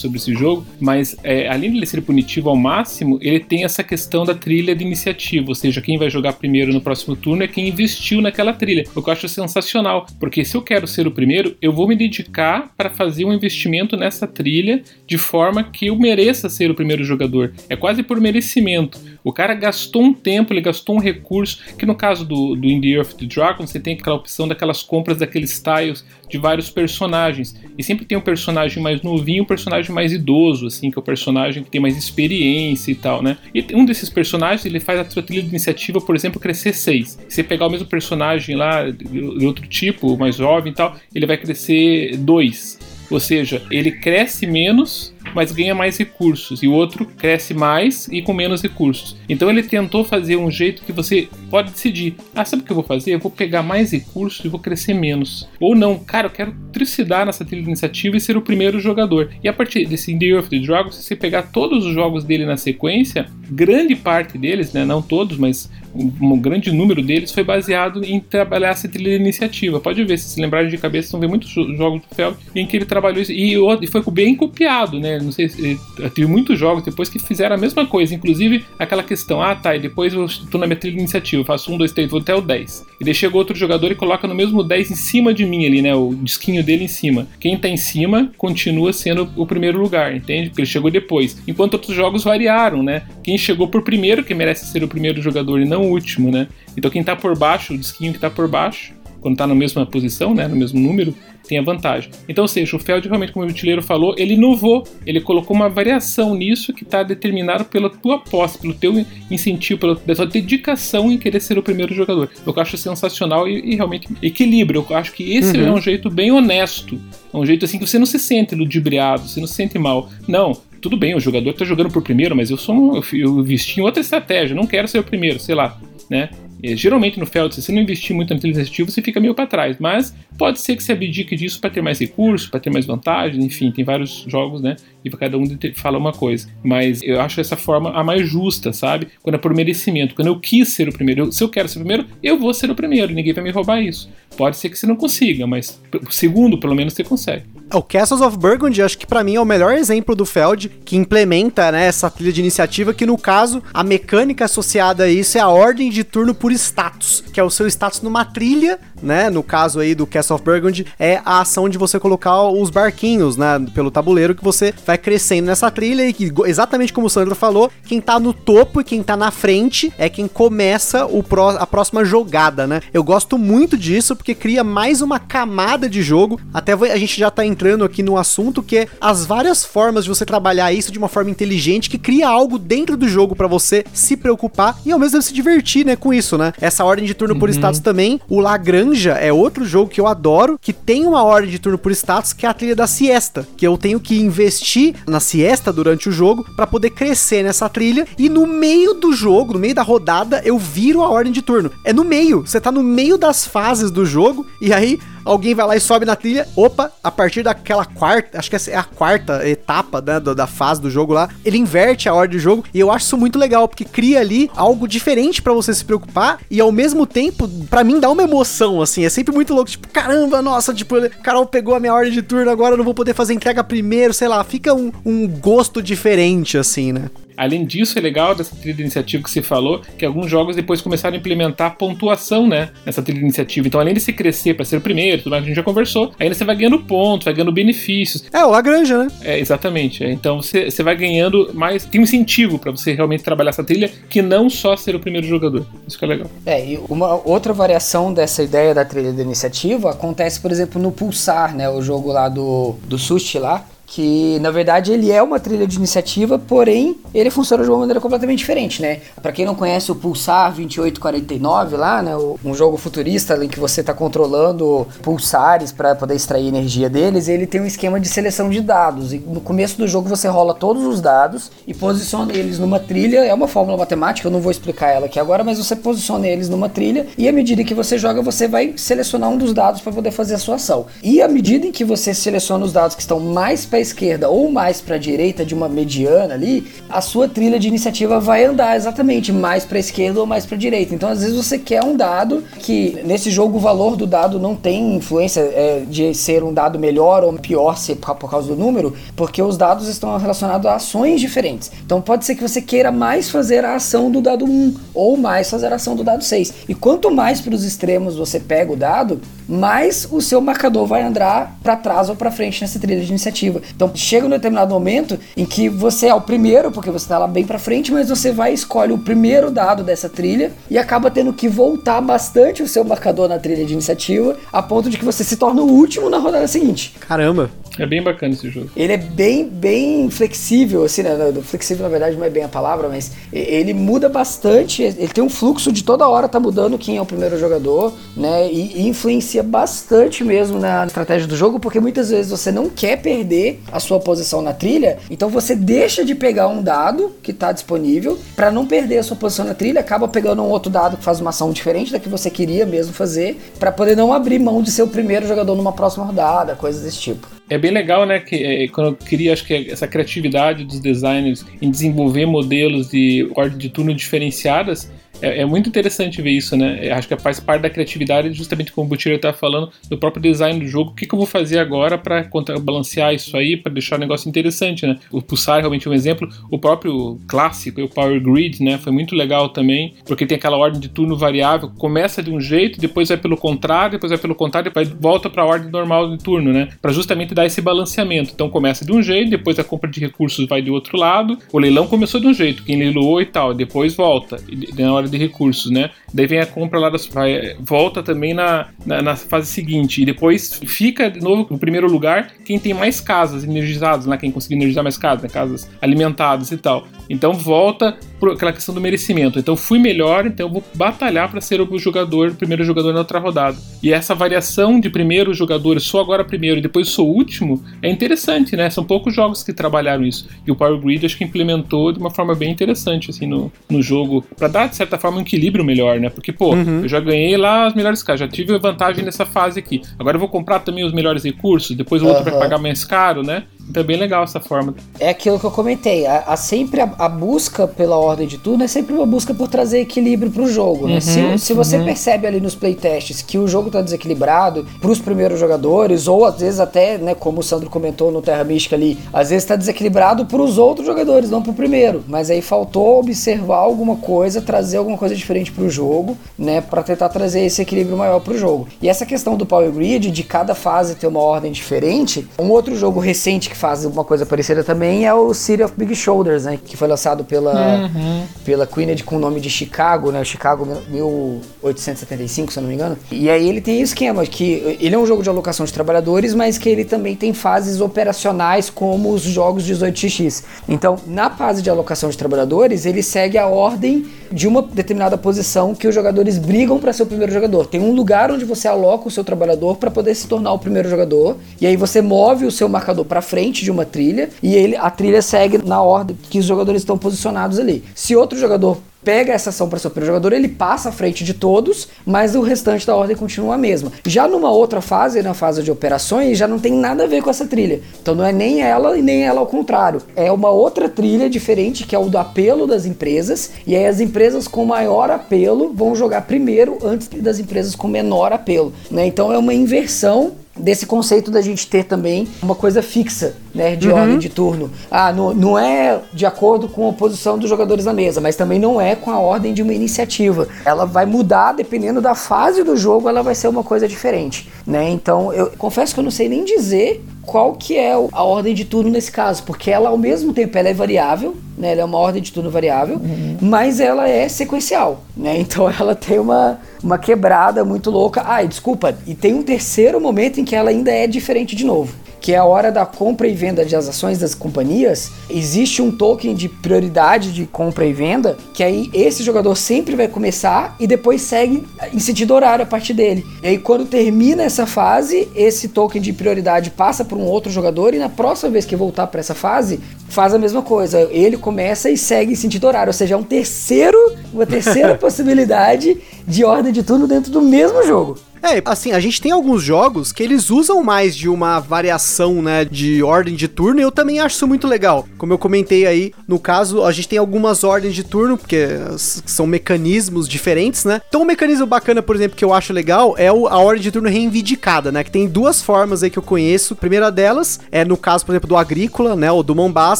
sobre 0.00 0.18
esse 0.18 0.32
jogo, 0.32 0.66
mas 0.80 1.16
é, 1.22 1.48
além 1.48 1.70
de 1.70 1.76
ele 1.76 1.86
ser 1.86 2.00
punitivo 2.00 2.48
ao 2.48 2.56
máximo, 2.56 3.18
ele 3.20 3.40
tem 3.40 3.64
essa 3.64 3.82
questão 3.82 4.24
da 4.24 4.34
trilha 4.34 4.74
de 4.74 4.84
iniciativa, 4.84 5.48
ou 5.48 5.54
seja, 5.54 5.80
quem 5.80 5.98
vai 5.98 6.08
jogar 6.08 6.34
primeiro 6.34 6.72
no 6.72 6.80
próximo 6.80 7.14
turno 7.16 7.42
é 7.42 7.48
quem 7.48 7.68
investiu 7.68 8.20
naquela 8.20 8.52
trilha. 8.52 8.84
O 8.94 9.02
que 9.02 9.08
eu 9.08 9.12
acho 9.12 9.28
sensacional, 9.28 10.06
porque 10.18 10.44
se 10.44 10.56
eu 10.56 10.62
quero 10.62 10.86
ser 10.86 11.06
o 11.06 11.10
primeiro, 11.10 11.56
eu 11.60 11.72
vou 11.72 11.86
me 11.86 11.96
dedicar 11.96 12.72
para 12.76 12.90
fazer 12.90 13.24
um 13.24 13.32
investimento 13.32 13.96
nessa 13.96 14.26
trilha 14.26 14.82
de 15.06 15.18
forma 15.18 15.49
forma 15.50 15.64
que 15.64 15.88
eu 15.88 15.96
mereça 15.96 16.48
ser 16.48 16.70
o 16.70 16.74
primeiro 16.74 17.02
jogador. 17.02 17.52
É 17.68 17.74
quase 17.74 18.02
por 18.02 18.20
merecimento. 18.20 19.00
O 19.24 19.32
cara 19.32 19.52
gastou 19.52 20.02
um 20.02 20.14
tempo, 20.14 20.52
ele 20.52 20.60
gastou 20.60 20.96
um 20.96 21.00
recurso, 21.00 21.60
que 21.76 21.84
no 21.84 21.94
caso 21.94 22.24
do, 22.24 22.54
do 22.54 22.68
In 22.68 22.80
the 22.80 22.88
Earth 22.88 23.14
the 23.14 23.26
Dragon, 23.26 23.66
você 23.66 23.80
tem 23.80 23.94
aquela 23.94 24.16
opção 24.16 24.46
daquelas 24.46 24.82
compras 24.82 25.18
daqueles 25.18 25.60
tiles 25.60 26.04
de 26.28 26.38
vários 26.38 26.70
personagens. 26.70 27.54
E 27.76 27.82
sempre 27.82 28.04
tem 28.04 28.16
um 28.16 28.20
personagem 28.20 28.80
mais 28.82 29.02
novinho 29.02 29.42
um 29.42 29.46
personagem 29.46 29.92
mais 29.92 30.12
idoso, 30.12 30.66
assim, 30.66 30.90
que 30.90 30.98
é 30.98 31.00
o 31.00 31.02
personagem 31.02 31.64
que 31.64 31.70
tem 31.70 31.80
mais 31.80 31.96
experiência 31.96 32.92
e 32.92 32.94
tal, 32.94 33.22
né? 33.22 33.36
E 33.54 33.64
um 33.74 33.84
desses 33.84 34.08
personagens, 34.08 34.64
ele 34.64 34.78
faz 34.78 35.00
a 35.00 35.10
sua 35.10 35.22
trilha 35.22 35.42
de 35.42 35.48
iniciativa, 35.48 36.00
por 36.00 36.14
exemplo, 36.14 36.40
crescer 36.40 36.72
6. 36.72 37.08
Se 37.08 37.18
você 37.28 37.42
pegar 37.42 37.66
o 37.66 37.70
mesmo 37.70 37.86
personagem 37.86 38.54
lá, 38.54 38.88
de 38.88 39.46
outro 39.46 39.66
tipo, 39.66 40.16
mais 40.16 40.36
jovem 40.36 40.72
e 40.72 40.74
tal, 40.74 40.96
ele 41.14 41.26
vai 41.26 41.36
crescer 41.36 42.16
2. 42.16 42.89
Ou 43.10 43.20
seja, 43.20 43.62
ele 43.70 43.92
cresce 43.92 44.46
menos 44.46 45.12
mas 45.34 45.52
ganha 45.52 45.74
mais 45.74 45.98
recursos, 45.98 46.62
e 46.62 46.68
o 46.68 46.72
outro 46.72 47.04
cresce 47.04 47.54
mais 47.54 48.08
e 48.08 48.22
com 48.22 48.32
menos 48.32 48.62
recursos. 48.62 49.16
Então 49.28 49.50
ele 49.50 49.62
tentou 49.62 50.04
fazer 50.04 50.36
um 50.36 50.50
jeito 50.50 50.82
que 50.82 50.92
você 50.92 51.28
pode 51.50 51.70
decidir: 51.70 52.14
ah, 52.34 52.44
sabe 52.44 52.62
o 52.62 52.64
que 52.64 52.72
eu 52.72 52.76
vou 52.76 52.84
fazer? 52.84 53.14
Eu 53.14 53.18
vou 53.18 53.30
pegar 53.30 53.62
mais 53.62 53.92
recursos 53.92 54.44
e 54.44 54.48
vou 54.48 54.60
crescer 54.60 54.94
menos. 54.94 55.48
Ou 55.58 55.74
não, 55.74 55.98
cara, 55.98 56.26
eu 56.26 56.30
quero 56.30 56.54
trucidar 56.72 57.26
nessa 57.26 57.44
trilha 57.44 57.62
de 57.62 57.68
iniciativa 57.68 58.16
e 58.16 58.20
ser 58.20 58.36
o 58.36 58.42
primeiro 58.42 58.80
jogador. 58.80 59.30
E 59.42 59.48
a 59.48 59.52
partir 59.52 59.86
desse 59.86 60.16
the 60.18 60.34
of 60.34 60.48
the 60.48 60.58
Dragon, 60.58 60.90
se 60.90 61.02
você 61.02 61.16
pegar 61.16 61.42
todos 61.42 61.84
os 61.84 61.94
jogos 61.94 62.24
dele 62.24 62.44
na 62.44 62.56
sequência, 62.56 63.26
grande 63.50 63.94
parte 63.94 64.38
deles, 64.38 64.72
né, 64.72 64.84
não 64.84 65.02
todos, 65.02 65.36
mas 65.36 65.70
um, 65.94 66.38
grande 66.38 66.72
número 66.72 67.02
deles 67.02 67.32
foi 67.32 67.42
baseado 67.42 68.04
em 68.04 68.20
trabalhar 68.20 68.70
essa 68.70 68.88
trilha 68.88 69.10
de 69.10 69.22
iniciativa. 69.22 69.80
Pode 69.80 70.02
ver, 70.04 70.18
se 70.18 70.30
se 70.30 70.40
lembrarem 70.40 70.70
de 70.70 70.78
cabeça, 70.78 71.12
vão 71.12 71.20
ver 71.20 71.28
muitos 71.28 71.50
jogos 71.50 72.02
do 72.02 72.14
Feld 72.14 72.36
em 72.54 72.66
que 72.66 72.76
ele 72.76 72.84
trabalhou 72.84 73.20
isso. 73.20 73.32
E, 73.32 73.54
e 73.54 73.86
foi 73.86 74.02
bem 74.10 74.34
copiado, 74.34 74.98
né? 74.98 75.18
Não 75.18 75.32
sei 75.32 75.48
se. 75.48 75.78
Teve 76.14 76.26
muitos 76.26 76.58
jogos 76.58 76.84
depois 76.84 77.08
que 77.08 77.18
fizeram 77.18 77.56
a 77.56 77.58
mesma 77.58 77.86
coisa. 77.86 78.14
Inclusive 78.14 78.64
aquela 78.78 79.02
questão: 79.02 79.42
ah, 79.42 79.54
tá, 79.54 79.74
e 79.76 79.80
depois 79.80 80.14
eu 80.14 80.26
tô 80.50 80.58
na 80.58 80.66
minha 80.66 80.76
trilha 80.76 80.94
de 80.94 81.00
iniciativa, 81.00 81.44
faço 81.44 81.72
um, 81.72 81.78
dois, 81.78 81.92
três, 81.92 82.10
vou 82.10 82.20
até 82.20 82.34
o 82.34 82.40
10. 82.40 82.86
E 83.00 83.04
daí 83.04 83.14
chega 83.14 83.36
outro 83.36 83.56
jogador 83.56 83.90
e 83.90 83.94
coloca 83.94 84.26
no 84.26 84.34
mesmo 84.34 84.62
10 84.62 84.90
em 84.90 84.94
cima 84.94 85.32
de 85.32 85.44
mim 85.44 85.66
ali, 85.66 85.82
né? 85.82 85.94
O 85.94 86.14
disquinho 86.14 86.62
dele 86.62 86.84
em 86.84 86.88
cima. 86.88 87.26
Quem 87.38 87.56
tá 87.56 87.68
em 87.68 87.76
cima 87.76 88.30
continua 88.36 88.92
sendo 88.92 89.28
o 89.36 89.46
primeiro 89.46 89.80
lugar, 89.80 90.14
entende? 90.14 90.48
Porque 90.48 90.62
ele 90.62 90.68
chegou 90.68 90.90
depois. 90.90 91.40
Enquanto 91.46 91.74
outros 91.74 91.96
jogos 91.96 92.24
variaram, 92.24 92.82
né? 92.82 93.02
Quem 93.22 93.36
chegou 93.38 93.68
por 93.68 93.82
primeiro, 93.82 94.22
que 94.24 94.34
merece 94.34 94.66
ser 94.66 94.82
o 94.84 94.88
primeiro 94.88 95.20
jogador 95.20 95.60
e 95.60 95.64
não 95.64 95.79
o 95.80 95.90
último, 95.90 96.30
né? 96.30 96.48
Então 96.76 96.90
quem 96.90 97.02
tá 97.02 97.16
por 97.16 97.36
baixo, 97.36 97.74
o 97.74 97.78
disquinho 97.78 98.12
que 98.12 98.18
tá 98.18 98.30
por 98.30 98.48
baixo, 98.48 98.92
quando 99.20 99.34
está 99.34 99.46
na 99.46 99.54
mesma 99.54 99.86
posição, 99.86 100.34
né, 100.34 100.48
no 100.48 100.56
mesmo 100.56 100.80
número, 100.80 101.14
tem 101.46 101.58
a 101.58 101.62
vantagem. 101.62 102.10
Então, 102.28 102.44
ou 102.44 102.48
seja, 102.48 102.76
o 102.76 102.78
Feld 102.78 103.06
realmente, 103.08 103.32
como 103.32 103.44
o 103.44 103.48
Vitileiro 103.48 103.82
falou, 103.82 104.14
ele 104.16 104.34
inovou, 104.34 104.86
ele 105.04 105.20
colocou 105.20 105.54
uma 105.54 105.68
variação 105.68 106.34
nisso 106.34 106.72
que 106.72 106.84
está 106.84 107.02
determinado 107.02 107.64
pela 107.64 107.90
tua 107.90 108.16
aposta, 108.16 108.58
pelo 108.58 108.74
teu 108.74 109.04
incentivo, 109.30 109.80
pela 109.80 109.96
tua 109.96 110.26
dedicação 110.26 111.10
em 111.10 111.18
querer 111.18 111.40
ser 111.40 111.58
o 111.58 111.62
primeiro 111.62 111.94
jogador. 111.94 112.30
Eu 112.46 112.54
acho 112.56 112.76
sensacional 112.76 113.48
e, 113.48 113.72
e 113.72 113.74
realmente 113.74 114.08
equilibra. 114.22 114.76
Eu 114.78 114.86
acho 114.96 115.12
que 115.12 115.34
esse 115.36 115.56
uhum. 115.56 115.66
é 115.66 115.72
um 115.72 115.80
jeito 115.80 116.08
bem 116.08 116.30
honesto, 116.30 117.00
é 117.32 117.36
um 117.36 117.44
jeito 117.44 117.64
assim 117.64 117.78
que 117.78 117.86
você 117.86 117.98
não 117.98 118.06
se 118.06 118.18
sente 118.18 118.54
ludibriado, 118.54 119.28
você 119.28 119.40
não 119.40 119.48
se 119.48 119.54
sente 119.54 119.78
mal. 119.78 120.08
Não, 120.28 120.56
tudo 120.80 120.96
bem, 120.96 121.14
o 121.14 121.20
jogador 121.20 121.50
está 121.50 121.64
jogando 121.64 121.90
por 121.90 122.02
primeiro, 122.02 122.34
mas 122.34 122.50
eu 122.50 122.56
sou 122.56 122.74
um, 122.74 122.96
eu, 122.96 123.04
eu 123.12 123.42
vesti 123.42 123.80
outra 123.80 124.00
estratégia, 124.00 124.56
não 124.56 124.66
quero 124.66 124.88
ser 124.88 124.98
o 124.98 125.04
primeiro, 125.04 125.38
sei 125.38 125.54
lá, 125.54 125.78
né? 126.08 126.30
E, 126.62 126.76
geralmente 126.76 127.18
no 127.18 127.26
Feld, 127.26 127.54
se 127.54 127.62
você 127.62 127.72
não 127.72 127.82
investir 127.82 128.14
muito 128.14 128.30
na 128.30 128.36
inteligência 128.36 128.62
artificial, 128.62 128.88
você 128.88 129.02
fica 129.02 129.20
meio 129.20 129.34
para 129.34 129.46
trás, 129.46 129.76
mas 129.78 130.14
pode 130.38 130.60
ser 130.60 130.76
que 130.76 130.82
você 130.82 130.92
abdique 130.92 131.36
disso 131.36 131.60
para 131.60 131.70
ter 131.70 131.82
mais 131.82 131.98
recursos, 131.98 132.48
para 132.48 132.60
ter 132.60 132.70
mais 132.70 132.86
vantagens, 132.86 133.44
enfim, 133.44 133.70
tem 133.70 133.84
vários 133.84 134.24
jogos, 134.26 134.60
né? 134.60 134.76
E 135.04 135.10
cada 135.10 135.36
um 135.36 135.44
fala 135.74 135.98
uma 135.98 136.12
coisa. 136.12 136.48
Mas 136.62 137.02
eu 137.02 137.20
acho 137.20 137.40
essa 137.40 137.56
forma 137.56 137.90
a 137.90 138.04
mais 138.04 138.28
justa, 138.28 138.72
sabe? 138.72 139.08
Quando 139.22 139.34
é 139.34 139.38
por 139.38 139.54
merecimento, 139.54 140.14
quando 140.14 140.28
eu 140.28 140.38
quis 140.38 140.68
ser 140.68 140.88
o 140.88 140.92
primeiro, 140.92 141.24
eu, 141.24 141.32
se 141.32 141.42
eu 141.42 141.48
quero 141.48 141.68
ser 141.68 141.78
o 141.78 141.80
primeiro, 141.80 142.06
eu 142.22 142.38
vou 142.38 142.52
ser 142.52 142.70
o 142.70 142.74
primeiro, 142.74 143.12
ninguém 143.12 143.32
vai 143.32 143.44
me 143.44 143.50
roubar 143.50 143.80
isso. 143.80 144.10
Pode 144.36 144.56
ser 144.56 144.68
que 144.68 144.78
você 144.78 144.86
não 144.86 144.96
consiga, 144.96 145.46
mas 145.46 145.80
segundo, 146.10 146.58
pelo 146.58 146.74
menos, 146.74 146.94
você 146.94 147.04
consegue. 147.04 147.44
É, 147.70 147.76
o 147.76 147.82
Castles 147.82 148.20
of 148.20 148.36
Burgundy, 148.36 148.82
acho 148.82 148.98
que 148.98 149.06
para 149.06 149.22
mim 149.22 149.36
é 149.36 149.40
o 149.40 149.44
melhor 149.44 149.74
exemplo 149.74 150.14
do 150.16 150.26
Feld 150.26 150.68
que 150.84 150.96
implementa 150.96 151.70
né, 151.70 151.86
essa 151.86 152.10
trilha 152.10 152.32
de 152.32 152.40
iniciativa, 152.40 152.92
que 152.92 153.06
no 153.06 153.16
caso, 153.16 153.62
a 153.72 153.84
mecânica 153.84 154.44
associada 154.44 155.04
a 155.04 155.08
isso 155.08 155.38
é 155.38 155.40
a 155.40 155.48
ordem 155.48 155.90
de 155.90 156.02
turno 156.02 156.34
por 156.34 156.49
status, 156.54 157.22
que 157.32 157.38
é 157.38 157.42
o 157.42 157.50
seu 157.50 157.66
status 157.66 158.02
numa 158.02 158.24
trilha, 158.24 158.78
né? 159.02 159.30
No 159.30 159.42
caso 159.42 159.80
aí 159.80 159.94
do 159.94 160.06
Castle 160.06 160.36
of 160.36 160.44
Burgundy, 160.44 160.86
é 160.98 161.20
a 161.24 161.40
ação 161.40 161.68
de 161.68 161.78
você 161.78 161.98
colocar 161.98 162.42
os 162.44 162.70
barquinhos, 162.70 163.36
né, 163.36 163.58
pelo 163.74 163.90
tabuleiro, 163.90 164.34
que 164.34 164.44
você 164.44 164.74
vai 164.86 164.98
crescendo 164.98 165.46
nessa 165.46 165.70
trilha 165.70 166.06
e 166.06 166.12
que, 166.12 166.32
exatamente 166.46 166.92
como 166.92 167.06
o 167.06 167.10
Sandro 167.10 167.34
falou, 167.34 167.70
quem 167.84 168.00
tá 168.00 168.18
no 168.18 168.32
topo 168.32 168.80
e 168.80 168.84
quem 168.84 169.02
tá 169.02 169.16
na 169.16 169.30
frente 169.30 169.92
é 169.98 170.08
quem 170.08 170.26
começa 170.28 171.06
o 171.06 171.22
pró 171.22 171.50
a 171.50 171.66
próxima 171.66 172.04
jogada, 172.04 172.66
né? 172.66 172.80
Eu 172.92 173.02
gosto 173.02 173.38
muito 173.38 173.76
disso 173.76 174.14
porque 174.14 174.34
cria 174.34 174.62
mais 174.62 175.00
uma 175.00 175.18
camada 175.18 175.88
de 175.88 176.02
jogo. 176.02 176.40
Até 176.52 176.72
a 176.72 176.96
gente 176.96 177.18
já 177.18 177.30
tá 177.30 177.44
entrando 177.44 177.84
aqui 177.84 178.02
no 178.02 178.16
assunto 178.16 178.62
que 178.62 178.78
é 178.78 178.88
as 179.00 179.24
várias 179.26 179.64
formas 179.64 180.04
de 180.04 180.10
você 180.10 180.24
trabalhar 180.24 180.72
isso 180.72 180.92
de 180.92 180.98
uma 180.98 181.08
forma 181.08 181.30
inteligente 181.30 181.90
que 181.90 181.98
cria 181.98 182.28
algo 182.28 182.58
dentro 182.58 182.96
do 182.96 183.08
jogo 183.08 183.34
para 183.34 183.46
você 183.46 183.84
se 183.92 184.16
preocupar 184.16 184.78
e 184.84 184.92
ao 184.92 184.98
mesmo 184.98 185.12
tempo 185.12 185.24
se 185.24 185.34
divertir, 185.34 185.84
né, 185.84 185.96
com 185.96 186.12
isso, 186.12 186.36
né? 186.38 186.52
Essa 186.60 186.84
ordem 186.84 187.04
de 187.04 187.14
turno 187.14 187.34
uhum. 187.34 187.40
por 187.40 187.50
status 187.50 187.80
também. 187.80 188.20
O 188.28 188.40
Lagranja 188.90 189.12
é 189.12 189.32
outro 189.32 189.64
jogo 189.64 189.90
que 189.90 190.00
eu 190.00 190.06
adoro, 190.06 190.58
que 190.60 190.72
tem 190.72 191.06
uma 191.06 191.22
ordem 191.22 191.50
de 191.50 191.58
turno 191.58 191.78
por 191.78 191.92
status 191.92 192.32
que 192.32 192.44
é 192.44 192.48
a 192.48 192.54
trilha 192.54 192.74
da 192.74 192.86
siesta, 192.86 193.46
que 193.56 193.66
eu 193.66 193.78
tenho 193.78 194.00
que 194.00 194.20
investir 194.20 194.94
na 195.06 195.20
siesta 195.20 195.72
durante 195.72 196.08
o 196.08 196.12
jogo 196.12 196.44
para 196.56 196.66
poder 196.66 196.90
crescer 196.90 197.42
nessa 197.42 197.68
trilha 197.68 198.06
e 198.18 198.28
no 198.28 198.46
meio 198.46 198.94
do 198.94 199.12
jogo, 199.12 199.54
no 199.54 199.58
meio 199.58 199.74
da 199.74 199.82
rodada, 199.82 200.42
eu 200.44 200.58
viro 200.58 201.02
a 201.02 201.08
ordem 201.08 201.32
de 201.32 201.42
turno. 201.42 201.70
É 201.84 201.92
no 201.92 202.04
meio, 202.04 202.42
você 202.42 202.60
tá 202.60 202.72
no 202.72 202.82
meio 202.82 203.16
das 203.16 203.46
fases 203.46 203.90
do 203.90 204.04
jogo 204.04 204.46
e 204.60 204.72
aí 204.72 204.98
alguém 205.24 205.54
vai 205.54 205.66
lá 205.66 205.76
e 205.76 205.80
sobe 205.80 206.04
na 206.04 206.16
trilha. 206.16 206.46
Opa, 206.56 206.92
a 207.02 207.10
partir 207.10 207.42
daquela 207.42 207.84
quarta, 207.84 208.38
acho 208.38 208.50
que 208.50 208.56
essa 208.56 208.70
é 208.70 208.76
a 208.76 208.84
quarta 208.84 209.46
etapa 209.48 210.00
né, 210.00 210.20
da, 210.20 210.46
fase 210.46 210.80
do 210.80 210.90
jogo 210.90 211.12
lá, 211.12 211.28
ele 211.44 211.58
inverte 211.58 212.08
a 212.08 212.14
ordem 212.14 212.38
do 212.38 212.42
jogo 212.42 212.64
e 212.72 212.80
eu 212.80 212.90
acho 212.90 213.06
isso 213.06 213.16
muito 213.16 213.38
legal, 213.38 213.68
porque 213.68 213.84
cria 213.84 214.20
ali 214.20 214.50
algo 214.54 214.86
diferente 214.86 215.40
para 215.40 215.52
você 215.52 215.72
se 215.72 215.84
preocupar 215.84 216.40
e 216.50 216.60
ao 216.60 216.72
mesmo 216.72 217.06
tempo, 217.06 217.48
para 217.68 217.84
mim, 217.84 218.00
dá 218.00 218.10
uma 218.10 218.22
emoção, 218.22 218.82
assim, 218.82 219.04
é 219.04 219.08
sempre 219.08 219.34
muito 219.34 219.54
louco, 219.54 219.70
tipo, 219.70 219.88
caramba, 219.88 220.42
nossa, 220.42 220.74
tipo, 220.74 220.96
Carol 221.22 221.46
pegou 221.46 221.74
a 221.74 221.80
minha 221.80 221.94
ordem 221.94 222.12
de 222.12 222.22
turno, 222.22 222.50
agora 222.50 222.74
eu 222.74 222.76
não 222.78 222.84
vou 222.84 222.94
poder 222.94 223.14
fazer 223.14 223.34
entrega 223.34 223.62
primeiro, 223.62 224.12
sei 224.12 224.28
lá, 224.28 224.42
fica 224.44 224.74
um, 224.74 224.92
um 225.04 225.26
gosto 225.26 225.82
diferente, 225.82 226.58
assim, 226.58 226.92
né? 226.92 227.10
Além 227.40 227.64
disso, 227.64 227.98
é 227.98 228.02
legal 228.02 228.34
dessa 228.34 228.54
trilha 228.54 228.74
de 228.74 228.82
iniciativa 228.82 229.22
que 229.22 229.30
você 229.30 229.40
falou, 229.40 229.80
que 229.96 230.04
alguns 230.04 230.30
jogos 230.30 230.54
depois 230.54 230.82
começaram 230.82 231.16
a 231.16 231.18
implementar 231.18 231.74
pontuação, 231.78 232.46
né? 232.46 232.68
Nessa 232.84 233.00
trilha 233.00 233.18
de 233.18 233.24
iniciativa. 233.24 233.66
Então, 233.66 233.80
além 233.80 233.94
de 233.94 234.00
se 234.00 234.12
crescer 234.12 234.52
para 234.52 234.66
ser 234.66 234.76
o 234.76 234.80
primeiro, 234.82 235.22
tudo 235.22 235.30
mais 235.30 235.42
que 235.42 235.46
a 235.46 235.48
gente 235.48 235.56
já 235.56 235.62
conversou, 235.62 236.12
ainda 236.20 236.34
você 236.34 236.44
vai 236.44 236.54
ganhando 236.54 236.80
pontos, 236.80 237.24
vai 237.24 237.32
ganhando 237.32 237.50
benefícios. 237.50 238.24
É, 238.30 238.44
o 238.44 238.50
Lagrange, 238.50 238.92
né? 238.92 239.08
É, 239.22 239.38
exatamente. 239.38 240.04
É. 240.04 240.12
Então, 240.12 240.42
você, 240.42 240.70
você 240.70 240.82
vai 240.82 240.94
ganhando 240.94 241.50
mais. 241.54 241.86
Tem 241.86 241.98
um 241.98 242.04
incentivo 242.04 242.58
para 242.58 242.72
você 242.72 242.92
realmente 242.92 243.22
trabalhar 243.22 243.48
essa 243.48 243.64
trilha 243.64 243.90
que 244.10 244.20
não 244.20 244.50
só 244.50 244.76
ser 244.76 244.94
o 244.94 245.00
primeiro 245.00 245.26
jogador. 245.26 245.64
Isso 245.88 245.98
que 245.98 246.04
é 246.04 246.08
legal. 246.08 246.30
É, 246.44 246.62
e 246.62 246.78
uma 246.90 247.26
outra 247.26 247.54
variação 247.54 248.12
dessa 248.12 248.42
ideia 248.42 248.74
da 248.74 248.84
trilha 248.84 249.14
de 249.14 249.22
iniciativa 249.22 249.92
acontece, 249.92 250.38
por 250.38 250.52
exemplo, 250.52 250.78
no 250.78 250.92
Pulsar, 250.92 251.56
né? 251.56 251.70
O 251.70 251.80
jogo 251.80 252.12
lá 252.12 252.28
do, 252.28 252.76
do 252.84 252.98
Sushi 252.98 253.38
lá 253.38 253.64
que 253.90 254.38
na 254.38 254.52
verdade 254.52 254.92
ele 254.92 255.10
é 255.10 255.20
uma 255.20 255.40
trilha 255.40 255.66
de 255.66 255.76
iniciativa, 255.76 256.38
porém 256.38 256.96
ele 257.12 257.28
funciona 257.28 257.64
de 257.64 257.68
uma 257.68 257.80
maneira 257.80 258.00
completamente 258.00 258.38
diferente, 258.38 258.80
né? 258.80 259.00
Para 259.20 259.32
quem 259.32 259.44
não 259.44 259.56
conhece 259.56 259.90
o 259.90 259.96
Pulsar 259.96 260.52
2849 260.52 261.76
lá, 261.76 262.00
né, 262.00 262.12
um 262.44 262.54
jogo 262.54 262.76
futurista 262.76 263.36
em 263.44 263.48
que 263.48 263.58
você 263.58 263.80
está 263.80 263.92
controlando 263.92 264.86
pulsares 265.02 265.72
para 265.72 265.96
poder 265.96 266.14
extrair 266.14 266.46
energia 266.46 266.88
deles, 266.88 267.26
ele 267.26 267.48
tem 267.48 267.60
um 267.60 267.66
esquema 267.66 267.98
de 267.98 268.08
seleção 268.08 268.48
de 268.48 268.60
dados. 268.60 269.12
E 269.12 269.18
no 269.18 269.40
começo 269.40 269.76
do 269.76 269.88
jogo 269.88 270.08
você 270.08 270.28
rola 270.28 270.54
todos 270.54 270.84
os 270.84 271.00
dados 271.00 271.50
e 271.66 271.74
posiciona 271.74 272.32
eles 272.32 272.60
numa 272.60 272.78
trilha, 272.78 273.24
é 273.24 273.34
uma 273.34 273.48
fórmula 273.48 273.76
matemática, 273.76 274.28
eu 274.28 274.32
não 274.32 274.40
vou 274.40 274.52
explicar 274.52 274.90
ela 274.90 275.06
aqui 275.06 275.18
agora, 275.18 275.42
mas 275.42 275.58
você 275.58 275.74
posiciona 275.74 276.28
eles 276.28 276.48
numa 276.48 276.68
trilha 276.68 277.08
e 277.18 277.28
à 277.28 277.32
medida 277.32 277.64
que 277.64 277.74
você 277.74 277.98
joga, 277.98 278.22
você 278.22 278.46
vai 278.46 278.74
selecionar 278.76 279.30
um 279.30 279.36
dos 279.36 279.52
dados 279.52 279.80
para 279.80 279.92
poder 279.92 280.12
fazer 280.12 280.34
a 280.34 280.38
sua 280.38 280.54
ação. 280.54 280.86
E 281.02 281.20
à 281.20 281.26
medida 281.26 281.66
em 281.66 281.72
que 281.72 281.84
você 281.84 282.14
seleciona 282.14 282.64
os 282.64 282.72
dados 282.72 282.94
que 282.94 283.02
estão 283.02 283.18
mais 283.18 283.66
perto 283.66 283.79
esquerda 283.80 284.28
ou 284.28 284.50
mais 284.50 284.80
para 284.80 284.96
a 284.96 284.98
direita 284.98 285.44
de 285.44 285.54
uma 285.54 285.68
mediana 285.68 286.34
ali, 286.34 286.66
a 286.88 287.00
sua 287.00 287.28
trilha 287.28 287.58
de 287.58 287.68
iniciativa 287.68 288.20
vai 288.20 288.44
andar 288.44 288.76
exatamente 288.76 289.32
mais 289.32 289.64
para 289.64 289.76
a 289.76 289.80
esquerda 289.80 290.20
ou 290.20 290.26
mais 290.26 290.46
para 290.46 290.56
a 290.56 290.58
direita. 290.58 290.94
Então, 290.94 291.08
às 291.08 291.20
vezes 291.20 291.36
você 291.36 291.58
quer 291.58 291.82
um 291.84 291.96
dado 291.96 292.44
que 292.58 292.98
nesse 293.04 293.30
jogo 293.30 293.56
o 293.56 293.60
valor 293.60 293.96
do 293.96 294.06
dado 294.06 294.38
não 294.38 294.54
tem 294.54 294.96
influência 294.96 295.40
é, 295.40 295.84
de 295.88 296.14
ser 296.14 296.42
um 296.42 296.52
dado 296.52 296.78
melhor 296.78 297.24
ou 297.24 297.32
pior 297.34 297.76
se 297.76 297.94
por 297.94 298.30
causa 298.30 298.48
do 298.48 298.56
número, 298.56 298.94
porque 299.16 299.42
os 299.42 299.56
dados 299.56 299.88
estão 299.88 300.16
relacionados 300.16 300.66
a 300.66 300.74
ações 300.74 301.20
diferentes. 301.20 301.70
Então, 301.84 302.00
pode 302.00 302.24
ser 302.24 302.34
que 302.34 302.42
você 302.42 302.60
queira 302.60 302.90
mais 302.90 303.30
fazer 303.30 303.64
a 303.64 303.74
ação 303.74 304.10
do 304.10 304.20
dado 304.20 304.44
1 304.44 304.74
ou 304.94 305.16
mais 305.16 305.50
fazer 305.50 305.72
a 305.72 305.76
ação 305.76 305.96
do 305.96 306.04
dado 306.04 306.22
6. 306.22 306.54
E 306.68 306.74
quanto 306.74 307.10
mais 307.10 307.40
para 307.40 307.54
os 307.54 307.64
extremos 307.64 308.16
você 308.16 308.38
pega 308.38 308.72
o 308.72 308.76
dado, 308.76 309.20
mais 309.48 310.06
o 310.10 310.20
seu 310.20 310.40
marcador 310.40 310.86
vai 310.86 311.02
andar 311.02 311.58
para 311.62 311.76
trás 311.76 312.08
ou 312.08 312.16
para 312.16 312.30
frente 312.30 312.60
nessa 312.60 312.78
trilha 312.78 313.00
de 313.00 313.08
iniciativa. 313.08 313.60
Então 313.74 313.90
chega 313.94 314.26
um 314.26 314.30
determinado 314.30 314.72
momento 314.72 315.18
em 315.36 315.44
que 315.44 315.68
você 315.68 316.06
é 316.06 316.14
o 316.14 316.20
primeiro, 316.20 316.70
porque 316.70 316.90
você 316.90 317.04
está 317.04 317.18
lá 317.18 317.26
bem 317.26 317.44
para 317.44 317.58
frente, 317.58 317.92
mas 317.92 318.08
você 318.08 318.32
vai 318.32 318.52
escolhe 318.52 318.92
o 318.92 318.98
primeiro 318.98 319.50
dado 319.50 319.82
dessa 319.82 320.08
trilha 320.08 320.52
e 320.70 320.78
acaba 320.78 321.10
tendo 321.10 321.32
que 321.32 321.48
voltar 321.48 322.00
bastante 322.00 322.62
o 322.62 322.68
seu 322.68 322.84
marcador 322.84 323.28
na 323.28 323.38
trilha 323.38 323.64
de 323.64 323.72
iniciativa, 323.72 324.36
a 324.52 324.62
ponto 324.62 324.90
de 324.90 324.98
que 324.98 325.04
você 325.04 325.24
se 325.24 325.36
torna 325.36 325.62
o 325.62 325.70
último 325.70 326.08
na 326.08 326.18
rodada 326.18 326.46
seguinte. 326.46 326.94
Caramba! 327.00 327.50
É 327.78 327.86
bem 327.86 328.02
bacana 328.02 328.34
esse 328.34 328.50
jogo. 328.50 328.70
Ele 328.76 328.92
é 328.92 328.96
bem, 328.96 329.48
bem 329.48 330.10
flexível, 330.10 330.84
assim, 330.84 331.02
né? 331.02 331.16
Flexível 331.42 331.82
na 331.82 331.88
verdade 331.88 332.16
não 332.16 332.24
é 332.24 332.30
bem 332.30 332.44
a 332.44 332.48
palavra, 332.48 332.88
mas 332.88 333.12
ele 333.32 333.72
muda 333.72 334.08
bastante. 334.08 334.82
Ele 334.82 335.08
tem 335.08 335.22
um 335.22 335.30
fluxo 335.30 335.72
de 335.72 335.84
toda 335.84 336.08
hora 336.08 336.28
tá 336.28 336.40
mudando 336.40 336.78
quem 336.78 336.96
é 336.96 337.02
o 337.02 337.06
primeiro 337.06 337.38
jogador, 337.38 337.92
né? 338.16 338.50
E, 338.50 338.88
influencia 338.88 339.42
bastante 339.42 340.24
mesmo 340.24 340.58
na 340.58 340.86
estratégia 340.86 341.26
do 341.26 341.36
jogo, 341.36 341.60
porque 341.60 341.80
muitas 341.80 342.10
vezes 342.10 342.30
você 342.30 342.50
não 342.50 342.68
quer 342.68 343.00
perder 343.00 343.60
a 343.72 343.78
sua 343.78 344.00
posição 344.00 344.42
na 344.42 344.52
trilha, 344.52 344.98
então 345.10 345.28
você 345.28 345.54
deixa 345.54 346.04
de 346.04 346.14
pegar 346.14 346.48
um 346.48 346.62
dado 346.62 347.12
que 347.22 347.30
está 347.30 347.52
disponível 347.52 348.18
para 348.34 348.50
não 348.50 348.66
perder 348.66 348.98
a 348.98 349.02
sua 349.02 349.16
posição 349.16 349.44
na 349.44 349.54
trilha, 349.54 349.80
acaba 349.80 350.08
pegando 350.08 350.42
um 350.42 350.48
outro 350.48 350.70
dado 350.70 350.96
que 350.96 351.04
faz 351.04 351.20
uma 351.20 351.30
ação 351.30 351.50
diferente 351.50 351.92
da 351.92 351.98
que 351.98 352.08
você 352.08 352.30
queria 352.30 352.66
mesmo 352.66 352.92
fazer, 352.92 353.40
para 353.58 353.70
poder 353.70 353.96
não 353.96 354.12
abrir 354.12 354.38
mão 354.38 354.62
de 354.62 354.70
ser 354.70 354.82
o 354.82 354.88
primeiro 354.88 355.26
jogador 355.26 355.54
numa 355.54 355.72
próxima 355.72 356.04
rodada, 356.04 356.54
coisas 356.54 356.82
desse 356.82 356.98
tipo. 356.98 357.39
É 357.50 357.58
bem 357.58 357.72
legal, 357.72 358.06
né? 358.06 358.20
Que 358.20 358.36
é, 358.36 358.68
quando 358.68 358.86
eu 358.90 358.94
queria, 358.94 359.32
acho 359.32 359.44
que 359.44 359.68
essa 359.70 359.88
criatividade 359.88 360.64
dos 360.64 360.78
designers 360.78 361.44
em 361.60 361.68
desenvolver 361.68 362.24
modelos 362.24 362.88
de 362.88 363.28
ordem 363.34 363.58
de 363.58 363.68
turno 363.68 363.92
diferenciadas, 363.92 364.90
é, 365.22 365.40
é, 365.40 365.44
muito 365.44 365.68
interessante 365.68 366.20
ver 366.22 366.30
isso, 366.30 366.56
né? 366.56 366.78
Eu 366.82 366.94
acho 366.94 367.08
que 367.08 367.16
faz 367.16 367.40
parte 367.40 367.62
da 367.62 367.70
criatividade, 367.70 368.32
justamente 368.32 368.72
como 368.72 368.86
o 368.86 368.88
Butcher 368.88 369.14
está 369.14 369.32
falando, 369.32 369.70
do 369.88 369.98
próprio 369.98 370.22
design 370.22 370.58
do 370.58 370.66
jogo. 370.66 370.90
O 370.90 370.94
que, 370.94 371.06
que 371.06 371.14
eu 371.14 371.18
vou 371.18 371.26
fazer 371.26 371.58
agora 371.58 371.98
para 371.98 372.26
balancear 372.60 373.14
isso 373.14 373.36
aí, 373.36 373.56
para 373.56 373.72
deixar 373.72 373.96
o 373.96 373.98
negócio 373.98 374.28
interessante, 374.28 374.86
né? 374.86 374.98
O 375.10 375.20
Pulsar 375.20 375.58
é 375.58 375.60
realmente 375.60 375.88
um 375.88 375.92
exemplo. 375.92 376.28
O 376.50 376.58
próprio 376.58 377.18
clássico, 377.26 377.80
o 377.82 377.88
Power 377.88 378.20
Grid, 378.20 378.62
né? 378.62 378.78
Foi 378.78 378.92
muito 378.92 379.14
legal 379.14 379.48
também, 379.48 379.94
porque 380.06 380.26
tem 380.26 380.36
aquela 380.36 380.56
ordem 380.56 380.80
de 380.80 380.88
turno 380.88 381.16
variável. 381.16 381.70
Começa 381.78 382.22
de 382.22 382.30
um 382.30 382.40
jeito, 382.40 382.80
depois 382.80 383.08
vai 383.08 383.18
pelo 383.18 383.36
contrário, 383.36 383.92
depois 383.92 384.10
vai 384.10 384.18
pelo 384.18 384.34
contrário, 384.34 384.70
depois 384.70 384.88
volta 384.88 385.28
para 385.28 385.42
a 385.42 385.46
ordem 385.46 385.70
normal 385.70 386.10
de 386.10 386.22
turno, 386.22 386.52
né? 386.52 386.68
Para 386.80 386.92
justamente 386.92 387.34
dar 387.34 387.46
esse 387.46 387.60
balanceamento. 387.60 388.32
Então 388.34 388.48
começa 388.48 388.84
de 388.84 388.92
um 388.92 389.02
jeito, 389.02 389.30
depois 389.30 389.58
a 389.58 389.64
compra 389.64 389.90
de 389.90 390.00
recursos 390.00 390.46
vai 390.46 390.62
do 390.62 390.72
outro 390.72 390.96
lado. 390.96 391.38
O 391.52 391.58
leilão 391.58 391.86
começou 391.86 392.20
de 392.20 392.26
um 392.26 392.34
jeito, 392.34 392.62
quem 392.62 392.76
leiloou 392.76 393.20
e 393.20 393.26
tal, 393.26 393.52
depois 393.52 393.94
volta. 393.94 394.36
E 394.48 394.80
na 394.80 394.92
hora 394.92 395.09
de 395.10 395.18
recursos, 395.18 395.70
né? 395.70 395.90
Daí 396.12 396.26
vem 396.26 396.40
a 396.40 396.46
compra 396.46 396.78
lá 396.78 396.90
das. 396.90 397.06
Vai, 397.06 397.56
volta 397.60 398.02
também 398.02 398.34
na, 398.34 398.68
na, 398.84 399.02
na, 399.02 399.16
fase 399.16 399.50
seguinte. 399.50 400.02
E 400.02 400.04
depois 400.04 400.60
fica 400.66 401.10
de 401.10 401.20
novo 401.20 401.46
no 401.50 401.58
primeiro 401.58 401.90
lugar 401.90 402.32
quem 402.44 402.58
tem 402.58 402.74
mais 402.74 403.00
casas 403.00 403.44
energizadas, 403.44 404.06
né? 404.06 404.16
Quem 404.16 404.30
conseguir 404.30 404.56
energizar 404.56 404.82
mais 404.82 404.96
casas, 404.96 405.22
né? 405.22 405.28
casas 405.28 405.70
alimentadas 405.80 406.50
e 406.50 406.56
tal. 406.56 406.86
Então 407.08 407.32
volta 407.32 407.96
por 408.18 408.32
aquela 408.32 408.52
questão 408.52 408.74
do 408.74 408.80
merecimento. 408.80 409.38
Então 409.38 409.56
fui 409.56 409.78
melhor, 409.78 410.26
então 410.26 410.48
vou 410.48 410.62
batalhar 410.74 411.30
para 411.30 411.40
ser 411.40 411.60
o 411.60 411.78
jogador, 411.78 412.30
o 412.30 412.34
primeiro 412.34 412.64
jogador 412.64 412.92
na 412.92 413.00
outra 413.00 413.18
rodada. 413.18 413.56
E 413.82 413.92
essa 413.92 414.14
variação 414.14 414.78
de 414.78 414.90
primeiro 414.90 415.32
jogador, 415.32 415.80
sou 415.80 416.00
agora 416.00 416.24
primeiro 416.24 416.58
e 416.58 416.62
depois 416.62 416.88
sou 416.88 417.08
último, 417.08 417.62
é 417.82 417.90
interessante, 417.90 418.56
né? 418.56 418.68
São 418.68 418.84
poucos 418.84 419.14
jogos 419.14 419.42
que 419.42 419.52
trabalharam 419.52 420.04
isso. 420.04 420.28
E 420.46 420.50
o 420.50 420.56
Power 420.56 420.78
Grid 420.78 421.06
acho 421.06 421.16
que 421.16 421.24
implementou 421.24 421.92
de 421.92 421.98
uma 421.98 422.10
forma 422.10 422.34
bem 422.34 422.50
interessante 422.50 423.10
assim 423.10 423.26
no, 423.26 423.50
no 423.68 423.82
jogo, 423.82 424.24
para 424.36 424.48
dar 424.48 424.68
de 424.68 424.76
certa 424.76 424.98
forma 425.00 425.18
um 425.18 425.22
equilíbrio 425.22 425.64
melhor, 425.64 425.98
né? 425.98 426.08
Porque 426.08 426.32
pô, 426.32 426.54
uhum. 426.54 426.82
eu 426.82 426.88
já 426.88 427.00
ganhei 427.00 427.36
lá 427.36 427.66
as 427.66 427.74
melhores 427.74 428.02
casas, 428.02 428.20
já 428.20 428.28
tive 428.28 428.56
vantagem 428.58 429.04
nessa 429.04 429.26
fase 429.26 429.58
aqui. 429.58 429.82
Agora 429.98 430.16
eu 430.16 430.20
vou 430.20 430.28
comprar 430.28 430.60
também 430.60 430.84
os 430.84 430.92
melhores 430.92 431.24
recursos, 431.24 431.76
depois 431.76 432.02
o 432.02 432.06
outro 432.06 432.24
vai 432.24 432.38
pagar 432.38 432.58
mais 432.58 432.84
caro, 432.84 433.22
né? 433.22 433.44
Então 433.70 433.84
é 433.84 433.86
bem 433.86 433.96
legal 433.96 434.24
essa 434.24 434.40
forma. 434.40 434.74
É 434.98 435.08
aquilo 435.08 435.38
que 435.38 435.46
eu 435.46 435.50
comentei. 435.50 436.04
A, 436.04 436.24
a 436.26 436.36
sempre 436.36 436.80
a, 436.80 436.90
a, 436.98 437.08
busca 437.08 437.68
pela 437.68 437.96
ordem 437.96 438.26
de 438.26 438.36
turno 438.36 438.64
é 438.64 438.66
sempre 438.66 438.94
uma 438.94 439.06
busca 439.06 439.32
por 439.32 439.46
trazer 439.46 439.80
equilíbrio 439.80 440.32
pro 440.32 440.48
jogo. 440.48 440.88
Né? 440.88 440.94
Uhum, 440.94 441.00
se, 441.00 441.38
se 441.38 441.54
você 441.54 441.76
uhum. 441.78 441.84
percebe 441.84 442.26
ali 442.26 442.40
nos 442.40 442.56
playtests 442.56 443.22
que 443.22 443.38
o 443.38 443.46
jogo 443.46 443.70
tá 443.70 443.80
desequilibrado 443.80 444.66
pros 444.80 444.98
primeiros 444.98 445.38
jogadores, 445.38 446.08
ou 446.08 446.24
às 446.24 446.40
vezes 446.40 446.58
até, 446.58 446.98
né, 446.98 447.14
como 447.14 447.40
o 447.40 447.42
Sandro 447.44 447.70
comentou 447.70 448.10
no 448.10 448.20
Terra 448.20 448.42
Mística 448.42 448.74
ali, 448.74 448.98
às 449.12 449.30
vezes 449.30 449.46
tá 449.46 449.54
desequilibrado 449.54 450.26
pros 450.26 450.58
outros 450.58 450.84
jogadores, 450.84 451.30
não 451.30 451.40
pro 451.40 451.52
primeiro. 451.52 452.02
Mas 452.08 452.28
aí 452.28 452.42
faltou 452.42 452.98
observar 452.98 453.58
alguma 453.58 453.96
coisa, 453.96 454.42
trazer 454.42 454.78
alguma 454.78 454.98
coisa 454.98 455.14
diferente 455.14 455.52
pro 455.52 455.70
jogo, 455.70 456.18
né, 456.36 456.60
para 456.60 456.82
tentar 456.82 457.08
trazer 457.08 457.42
esse 457.42 457.62
equilíbrio 457.62 457.96
maior 457.96 458.18
pro 458.18 458.36
jogo. 458.36 458.66
E 458.82 458.88
essa 458.88 459.06
questão 459.06 459.36
do 459.36 459.46
Power 459.46 459.70
Grid, 459.70 460.10
de 460.10 460.24
cada 460.24 460.56
fase 460.56 460.96
ter 460.96 461.06
uma 461.06 461.20
ordem 461.20 461.52
diferente, 461.52 462.26
um 462.36 462.50
outro 462.50 462.74
jogo 462.74 462.98
recente 462.98 463.48
que 463.48 463.59
faz 463.60 463.84
uma 463.84 464.02
coisa 464.02 464.24
parecida 464.24 464.64
também 464.64 465.06
é 465.06 465.12
o 465.12 465.34
City 465.34 465.62
of 465.62 465.74
Big 465.76 465.94
Shoulders, 465.94 466.44
né? 466.44 466.58
Que 466.64 466.76
foi 466.76 466.88
lançado 466.88 467.24
pela, 467.24 467.52
uhum. 467.76 468.22
pela 468.42 468.66
Queened 468.66 469.04
com 469.04 469.16
o 469.16 469.18
nome 469.18 469.38
de 469.38 469.50
Chicago, 469.50 470.10
né? 470.10 470.24
Chicago 470.24 470.66
1875, 470.88 472.52
se 472.52 472.58
eu 472.58 472.62
não 472.62 472.68
me 472.68 472.74
engano. 472.74 472.96
E 473.12 473.28
aí 473.28 473.46
ele 473.46 473.60
tem 473.60 473.82
o 473.82 473.84
esquema 473.84 474.24
que 474.24 474.78
ele 474.80 474.94
é 474.94 474.98
um 474.98 475.04
jogo 475.04 475.22
de 475.22 475.28
alocação 475.28 475.66
de 475.66 475.72
trabalhadores, 475.72 476.34
mas 476.34 476.56
que 476.56 476.70
ele 476.70 476.86
também 476.86 477.14
tem 477.14 477.34
fases 477.34 477.82
operacionais 477.82 478.70
como 478.70 479.12
os 479.12 479.22
jogos 479.22 479.64
18x. 479.64 480.42
Então, 480.66 480.96
na 481.06 481.28
fase 481.28 481.60
de 481.60 481.68
alocação 481.68 482.08
de 482.08 482.16
trabalhadores, 482.16 482.86
ele 482.86 483.02
segue 483.02 483.36
a 483.36 483.46
ordem 483.46 484.06
de 484.32 484.48
uma 484.48 484.62
determinada 484.62 485.18
posição 485.18 485.74
que 485.74 485.86
os 485.86 485.94
jogadores 485.94 486.38
brigam 486.38 486.78
para 486.78 486.94
ser 486.94 487.02
o 487.02 487.06
primeiro 487.06 487.32
jogador. 487.32 487.66
Tem 487.66 487.80
um 487.80 487.92
lugar 487.92 488.30
onde 488.30 488.44
você 488.44 488.66
aloca 488.68 489.08
o 489.08 489.10
seu 489.10 489.22
trabalhador 489.22 489.76
para 489.76 489.90
poder 489.90 490.14
se 490.14 490.26
tornar 490.26 490.52
o 490.52 490.58
primeiro 490.58 490.88
jogador, 490.88 491.36
e 491.60 491.66
aí 491.66 491.76
você 491.76 492.00
move 492.00 492.46
o 492.46 492.50
seu 492.50 492.68
marcador 492.68 493.04
para 493.04 493.20
frente 493.20 493.49
de 493.52 493.70
uma 493.70 493.84
trilha 493.84 494.30
e 494.42 494.54
ele 494.54 494.76
a 494.76 494.90
trilha 494.90 495.22
segue 495.22 495.58
na 495.58 495.82
ordem 495.82 496.16
que 496.28 496.38
os 496.38 496.44
jogadores 496.44 496.82
estão 496.82 496.96
posicionados 496.96 497.58
ali. 497.58 497.84
Se 497.94 498.14
outro 498.14 498.38
jogador 498.38 498.78
pega 499.04 499.32
essa 499.32 499.50
ação 499.50 499.68
para 499.68 499.78
ser 499.78 499.88
o 499.88 499.90
primeiro 499.90 500.14
jogador, 500.14 500.34
ele 500.34 500.48
passa 500.48 500.90
à 500.90 500.92
frente 500.92 501.24
de 501.24 501.34
todos, 501.34 501.88
mas 502.04 502.34
o 502.34 502.42
restante 502.42 502.86
da 502.86 502.94
ordem 502.94 503.16
continua 503.16 503.54
a 503.54 503.58
mesma. 503.58 503.92
Já 504.06 504.28
numa 504.28 504.50
outra 504.50 504.80
fase, 504.80 505.22
na 505.22 505.34
fase 505.34 505.62
de 505.62 505.70
operações, 505.70 506.38
já 506.38 506.46
não 506.46 506.58
tem 506.58 506.72
nada 506.72 507.04
a 507.04 507.06
ver 507.06 507.22
com 507.22 507.30
essa 507.30 507.46
trilha. 507.46 507.80
Então 508.00 508.14
não 508.14 508.24
é 508.24 508.32
nem 508.32 508.60
ela 508.62 508.96
e 508.96 509.02
nem 509.02 509.22
ela 509.22 509.40
ao 509.40 509.46
contrário. 509.46 510.02
É 510.14 510.30
uma 510.30 510.50
outra 510.50 510.88
trilha 510.88 511.28
diferente, 511.28 511.86
que 511.86 511.94
é 511.94 511.98
o 511.98 512.08
do 512.08 512.18
apelo 512.18 512.66
das 512.66 512.84
empresas, 512.84 513.50
e 513.66 513.74
aí 513.74 513.86
as 513.86 514.00
empresas 514.00 514.46
com 514.46 514.64
maior 514.64 515.10
apelo 515.10 515.72
vão 515.74 515.94
jogar 515.94 516.22
primeiro 516.22 516.78
antes 516.82 517.08
das 517.08 517.38
empresas 517.38 517.74
com 517.74 517.88
menor 517.88 518.32
apelo. 518.32 518.72
Né? 518.90 519.06
Então 519.06 519.32
é 519.32 519.38
uma 519.38 519.54
inversão 519.54 520.32
desse 520.56 520.84
conceito 520.84 521.30
da 521.30 521.40
gente 521.40 521.66
ter 521.66 521.84
também 521.84 522.28
uma 522.42 522.54
coisa 522.54 522.82
fixa, 522.82 523.36
né, 523.54 523.76
de 523.76 523.88
uhum. 523.88 523.96
ordem 523.96 524.18
de 524.18 524.28
turno. 524.28 524.70
Ah, 524.90 525.12
não, 525.12 525.32
não 525.32 525.58
é 525.58 526.00
de 526.12 526.26
acordo 526.26 526.68
com 526.68 526.88
a 526.88 526.92
posição 526.92 527.38
dos 527.38 527.48
jogadores 527.48 527.84
na 527.84 527.92
mesa, 527.92 528.20
mas 528.20 528.36
também 528.36 528.58
não 528.58 528.80
é 528.80 528.94
com 528.94 529.10
a 529.10 529.18
ordem 529.18 529.54
de 529.54 529.62
uma 529.62 529.72
iniciativa. 529.72 530.48
Ela 530.64 530.84
vai 530.84 531.06
mudar 531.06 531.52
dependendo 531.52 532.00
da 532.00 532.14
fase 532.14 532.62
do 532.62 532.76
jogo, 532.76 533.08
ela 533.08 533.22
vai 533.22 533.34
ser 533.34 533.48
uma 533.48 533.62
coisa 533.62 533.88
diferente, 533.88 534.50
né? 534.66 534.90
Então, 534.90 535.32
eu 535.32 535.50
confesso 535.56 535.94
que 535.94 536.00
eu 536.00 536.04
não 536.04 536.10
sei 536.10 536.28
nem 536.28 536.44
dizer 536.44 537.02
qual 537.22 537.54
que 537.54 537.76
é 537.76 537.92
a 537.92 538.22
ordem 538.22 538.54
de 538.54 538.64
turno 538.64 538.90
nesse 538.90 539.10
caso, 539.10 539.42
porque 539.44 539.70
ela 539.70 539.88
ao 539.88 539.98
mesmo 539.98 540.32
tempo 540.32 540.56
ela 540.56 540.68
é 540.68 540.74
variável, 540.74 541.36
né? 541.56 541.72
Ela 541.72 541.82
é 541.82 541.84
uma 541.84 541.98
ordem 541.98 542.22
de 542.22 542.32
turno 542.32 542.50
variável, 542.50 542.96
uhum. 542.96 543.36
mas 543.40 543.80
ela 543.80 544.08
é 544.08 544.28
sequencial, 544.28 545.02
né? 545.16 545.38
Então 545.50 545.68
ela 545.70 545.94
tem 545.94 546.18
uma, 546.18 546.60
uma 546.82 546.98
quebrada 546.98 547.64
muito 547.64 547.90
louca. 547.90 548.24
E 548.42 548.46
desculpa, 548.46 548.96
e 549.06 549.14
tem 549.14 549.34
um 549.34 549.42
terceiro 549.42 550.00
momento 550.00 550.40
em 550.40 550.44
que 550.44 550.54
ela 550.54 550.70
ainda 550.70 550.90
é 550.90 551.06
diferente 551.06 551.54
de 551.54 551.64
novo 551.64 551.94
que 552.20 552.32
é 552.32 552.36
a 552.36 552.44
hora 552.44 552.70
da 552.70 552.84
compra 552.84 553.26
e 553.26 553.34
venda 553.34 553.64
das 553.64 553.88
ações 553.88 554.18
das 554.18 554.34
companhias, 554.34 555.10
existe 555.28 555.80
um 555.80 555.90
token 555.90 556.34
de 556.34 556.48
prioridade 556.48 557.32
de 557.32 557.46
compra 557.46 557.86
e 557.86 557.92
venda, 557.92 558.36
que 558.52 558.62
aí 558.62 558.90
esse 558.92 559.22
jogador 559.22 559.54
sempre 559.56 559.96
vai 559.96 560.08
começar 560.08 560.76
e 560.78 560.86
depois 560.86 561.22
segue 561.22 561.66
em 561.92 561.98
sentido 561.98 562.34
horário 562.34 562.62
a 562.62 562.66
partir 562.66 562.94
dele. 562.94 563.24
E 563.42 563.48
aí 563.48 563.58
quando 563.58 563.84
termina 563.84 564.42
essa 564.42 564.66
fase, 564.66 565.28
esse 565.34 565.68
token 565.68 566.00
de 566.00 566.12
prioridade 566.12 566.70
passa 566.70 567.04
para 567.04 567.16
um 567.16 567.24
outro 567.24 567.50
jogador 567.50 567.94
e 567.94 567.98
na 567.98 568.08
próxima 568.08 568.50
vez 568.50 568.64
que 568.64 568.76
voltar 568.76 569.06
para 569.06 569.20
essa 569.20 569.34
fase, 569.34 569.80
faz 570.10 570.34
a 570.34 570.38
mesma 570.38 570.60
coisa. 570.62 571.08
Ele 571.10 571.36
começa 571.36 571.90
e 571.90 571.96
segue 571.96 572.32
em 572.32 572.36
sentido 572.36 572.66
horário, 572.66 572.90
ou 572.90 572.94
seja, 572.94 573.14
é 573.14 573.16
um 573.16 573.22
terceiro, 573.22 573.98
uma 574.32 574.44
terceira 574.44 574.94
possibilidade 574.98 575.96
de 576.26 576.44
ordem 576.44 576.72
de 576.72 576.82
turno 576.82 577.06
dentro 577.06 577.30
do 577.30 577.40
mesmo 577.40 577.82
jogo. 577.84 578.18
É, 578.42 578.62
assim, 578.64 578.92
a 578.92 579.00
gente 579.00 579.20
tem 579.20 579.32
alguns 579.32 579.62
jogos 579.62 580.12
que 580.12 580.22
eles 580.22 580.50
usam 580.50 580.82
mais 580.82 581.14
de 581.14 581.28
uma 581.28 581.60
variação, 581.60 582.40
né, 582.40 582.64
de 582.64 583.02
ordem 583.02 583.34
de 583.34 583.46
turno, 583.46 583.80
e 583.80 583.82
eu 583.82 583.92
também 583.92 584.18
acho 584.18 584.36
isso 584.36 584.48
muito 584.48 584.66
legal. 584.66 585.06
Como 585.18 585.32
eu 585.32 585.38
comentei 585.38 585.86
aí, 585.86 586.12
no 586.26 586.38
caso, 586.38 586.82
a 586.84 586.92
gente 586.92 587.08
tem 587.08 587.18
algumas 587.18 587.64
ordens 587.64 587.94
de 587.94 588.02
turno, 588.02 588.38
porque 588.38 588.66
são 588.96 589.46
mecanismos 589.46 590.26
diferentes, 590.26 590.84
né? 590.84 591.02
Então, 591.08 591.22
um 591.22 591.26
mecanismo 591.26 591.66
bacana, 591.66 592.02
por 592.02 592.16
exemplo, 592.16 592.36
que 592.36 592.44
eu 592.44 592.54
acho 592.54 592.72
legal 592.72 593.14
é 593.18 593.28
a 593.28 593.32
ordem 593.32 593.82
de 593.82 593.90
turno 593.90 594.08
reivindicada, 594.08 594.90
né? 594.90 595.04
Que 595.04 595.10
tem 595.10 595.28
duas 595.28 595.60
formas 595.60 596.02
aí 596.02 596.10
que 596.10 596.18
eu 596.18 596.22
conheço. 596.22 596.74
A 596.74 596.76
primeira 596.76 597.10
delas 597.10 597.60
é 597.70 597.84
no 597.84 597.96
caso, 597.96 598.24
por 598.24 598.32
exemplo, 598.32 598.48
do 598.48 598.56
agrícola, 598.56 599.14
né, 599.14 599.30
ou 599.30 599.42
do 599.42 599.54
Mombasa, 599.54 599.99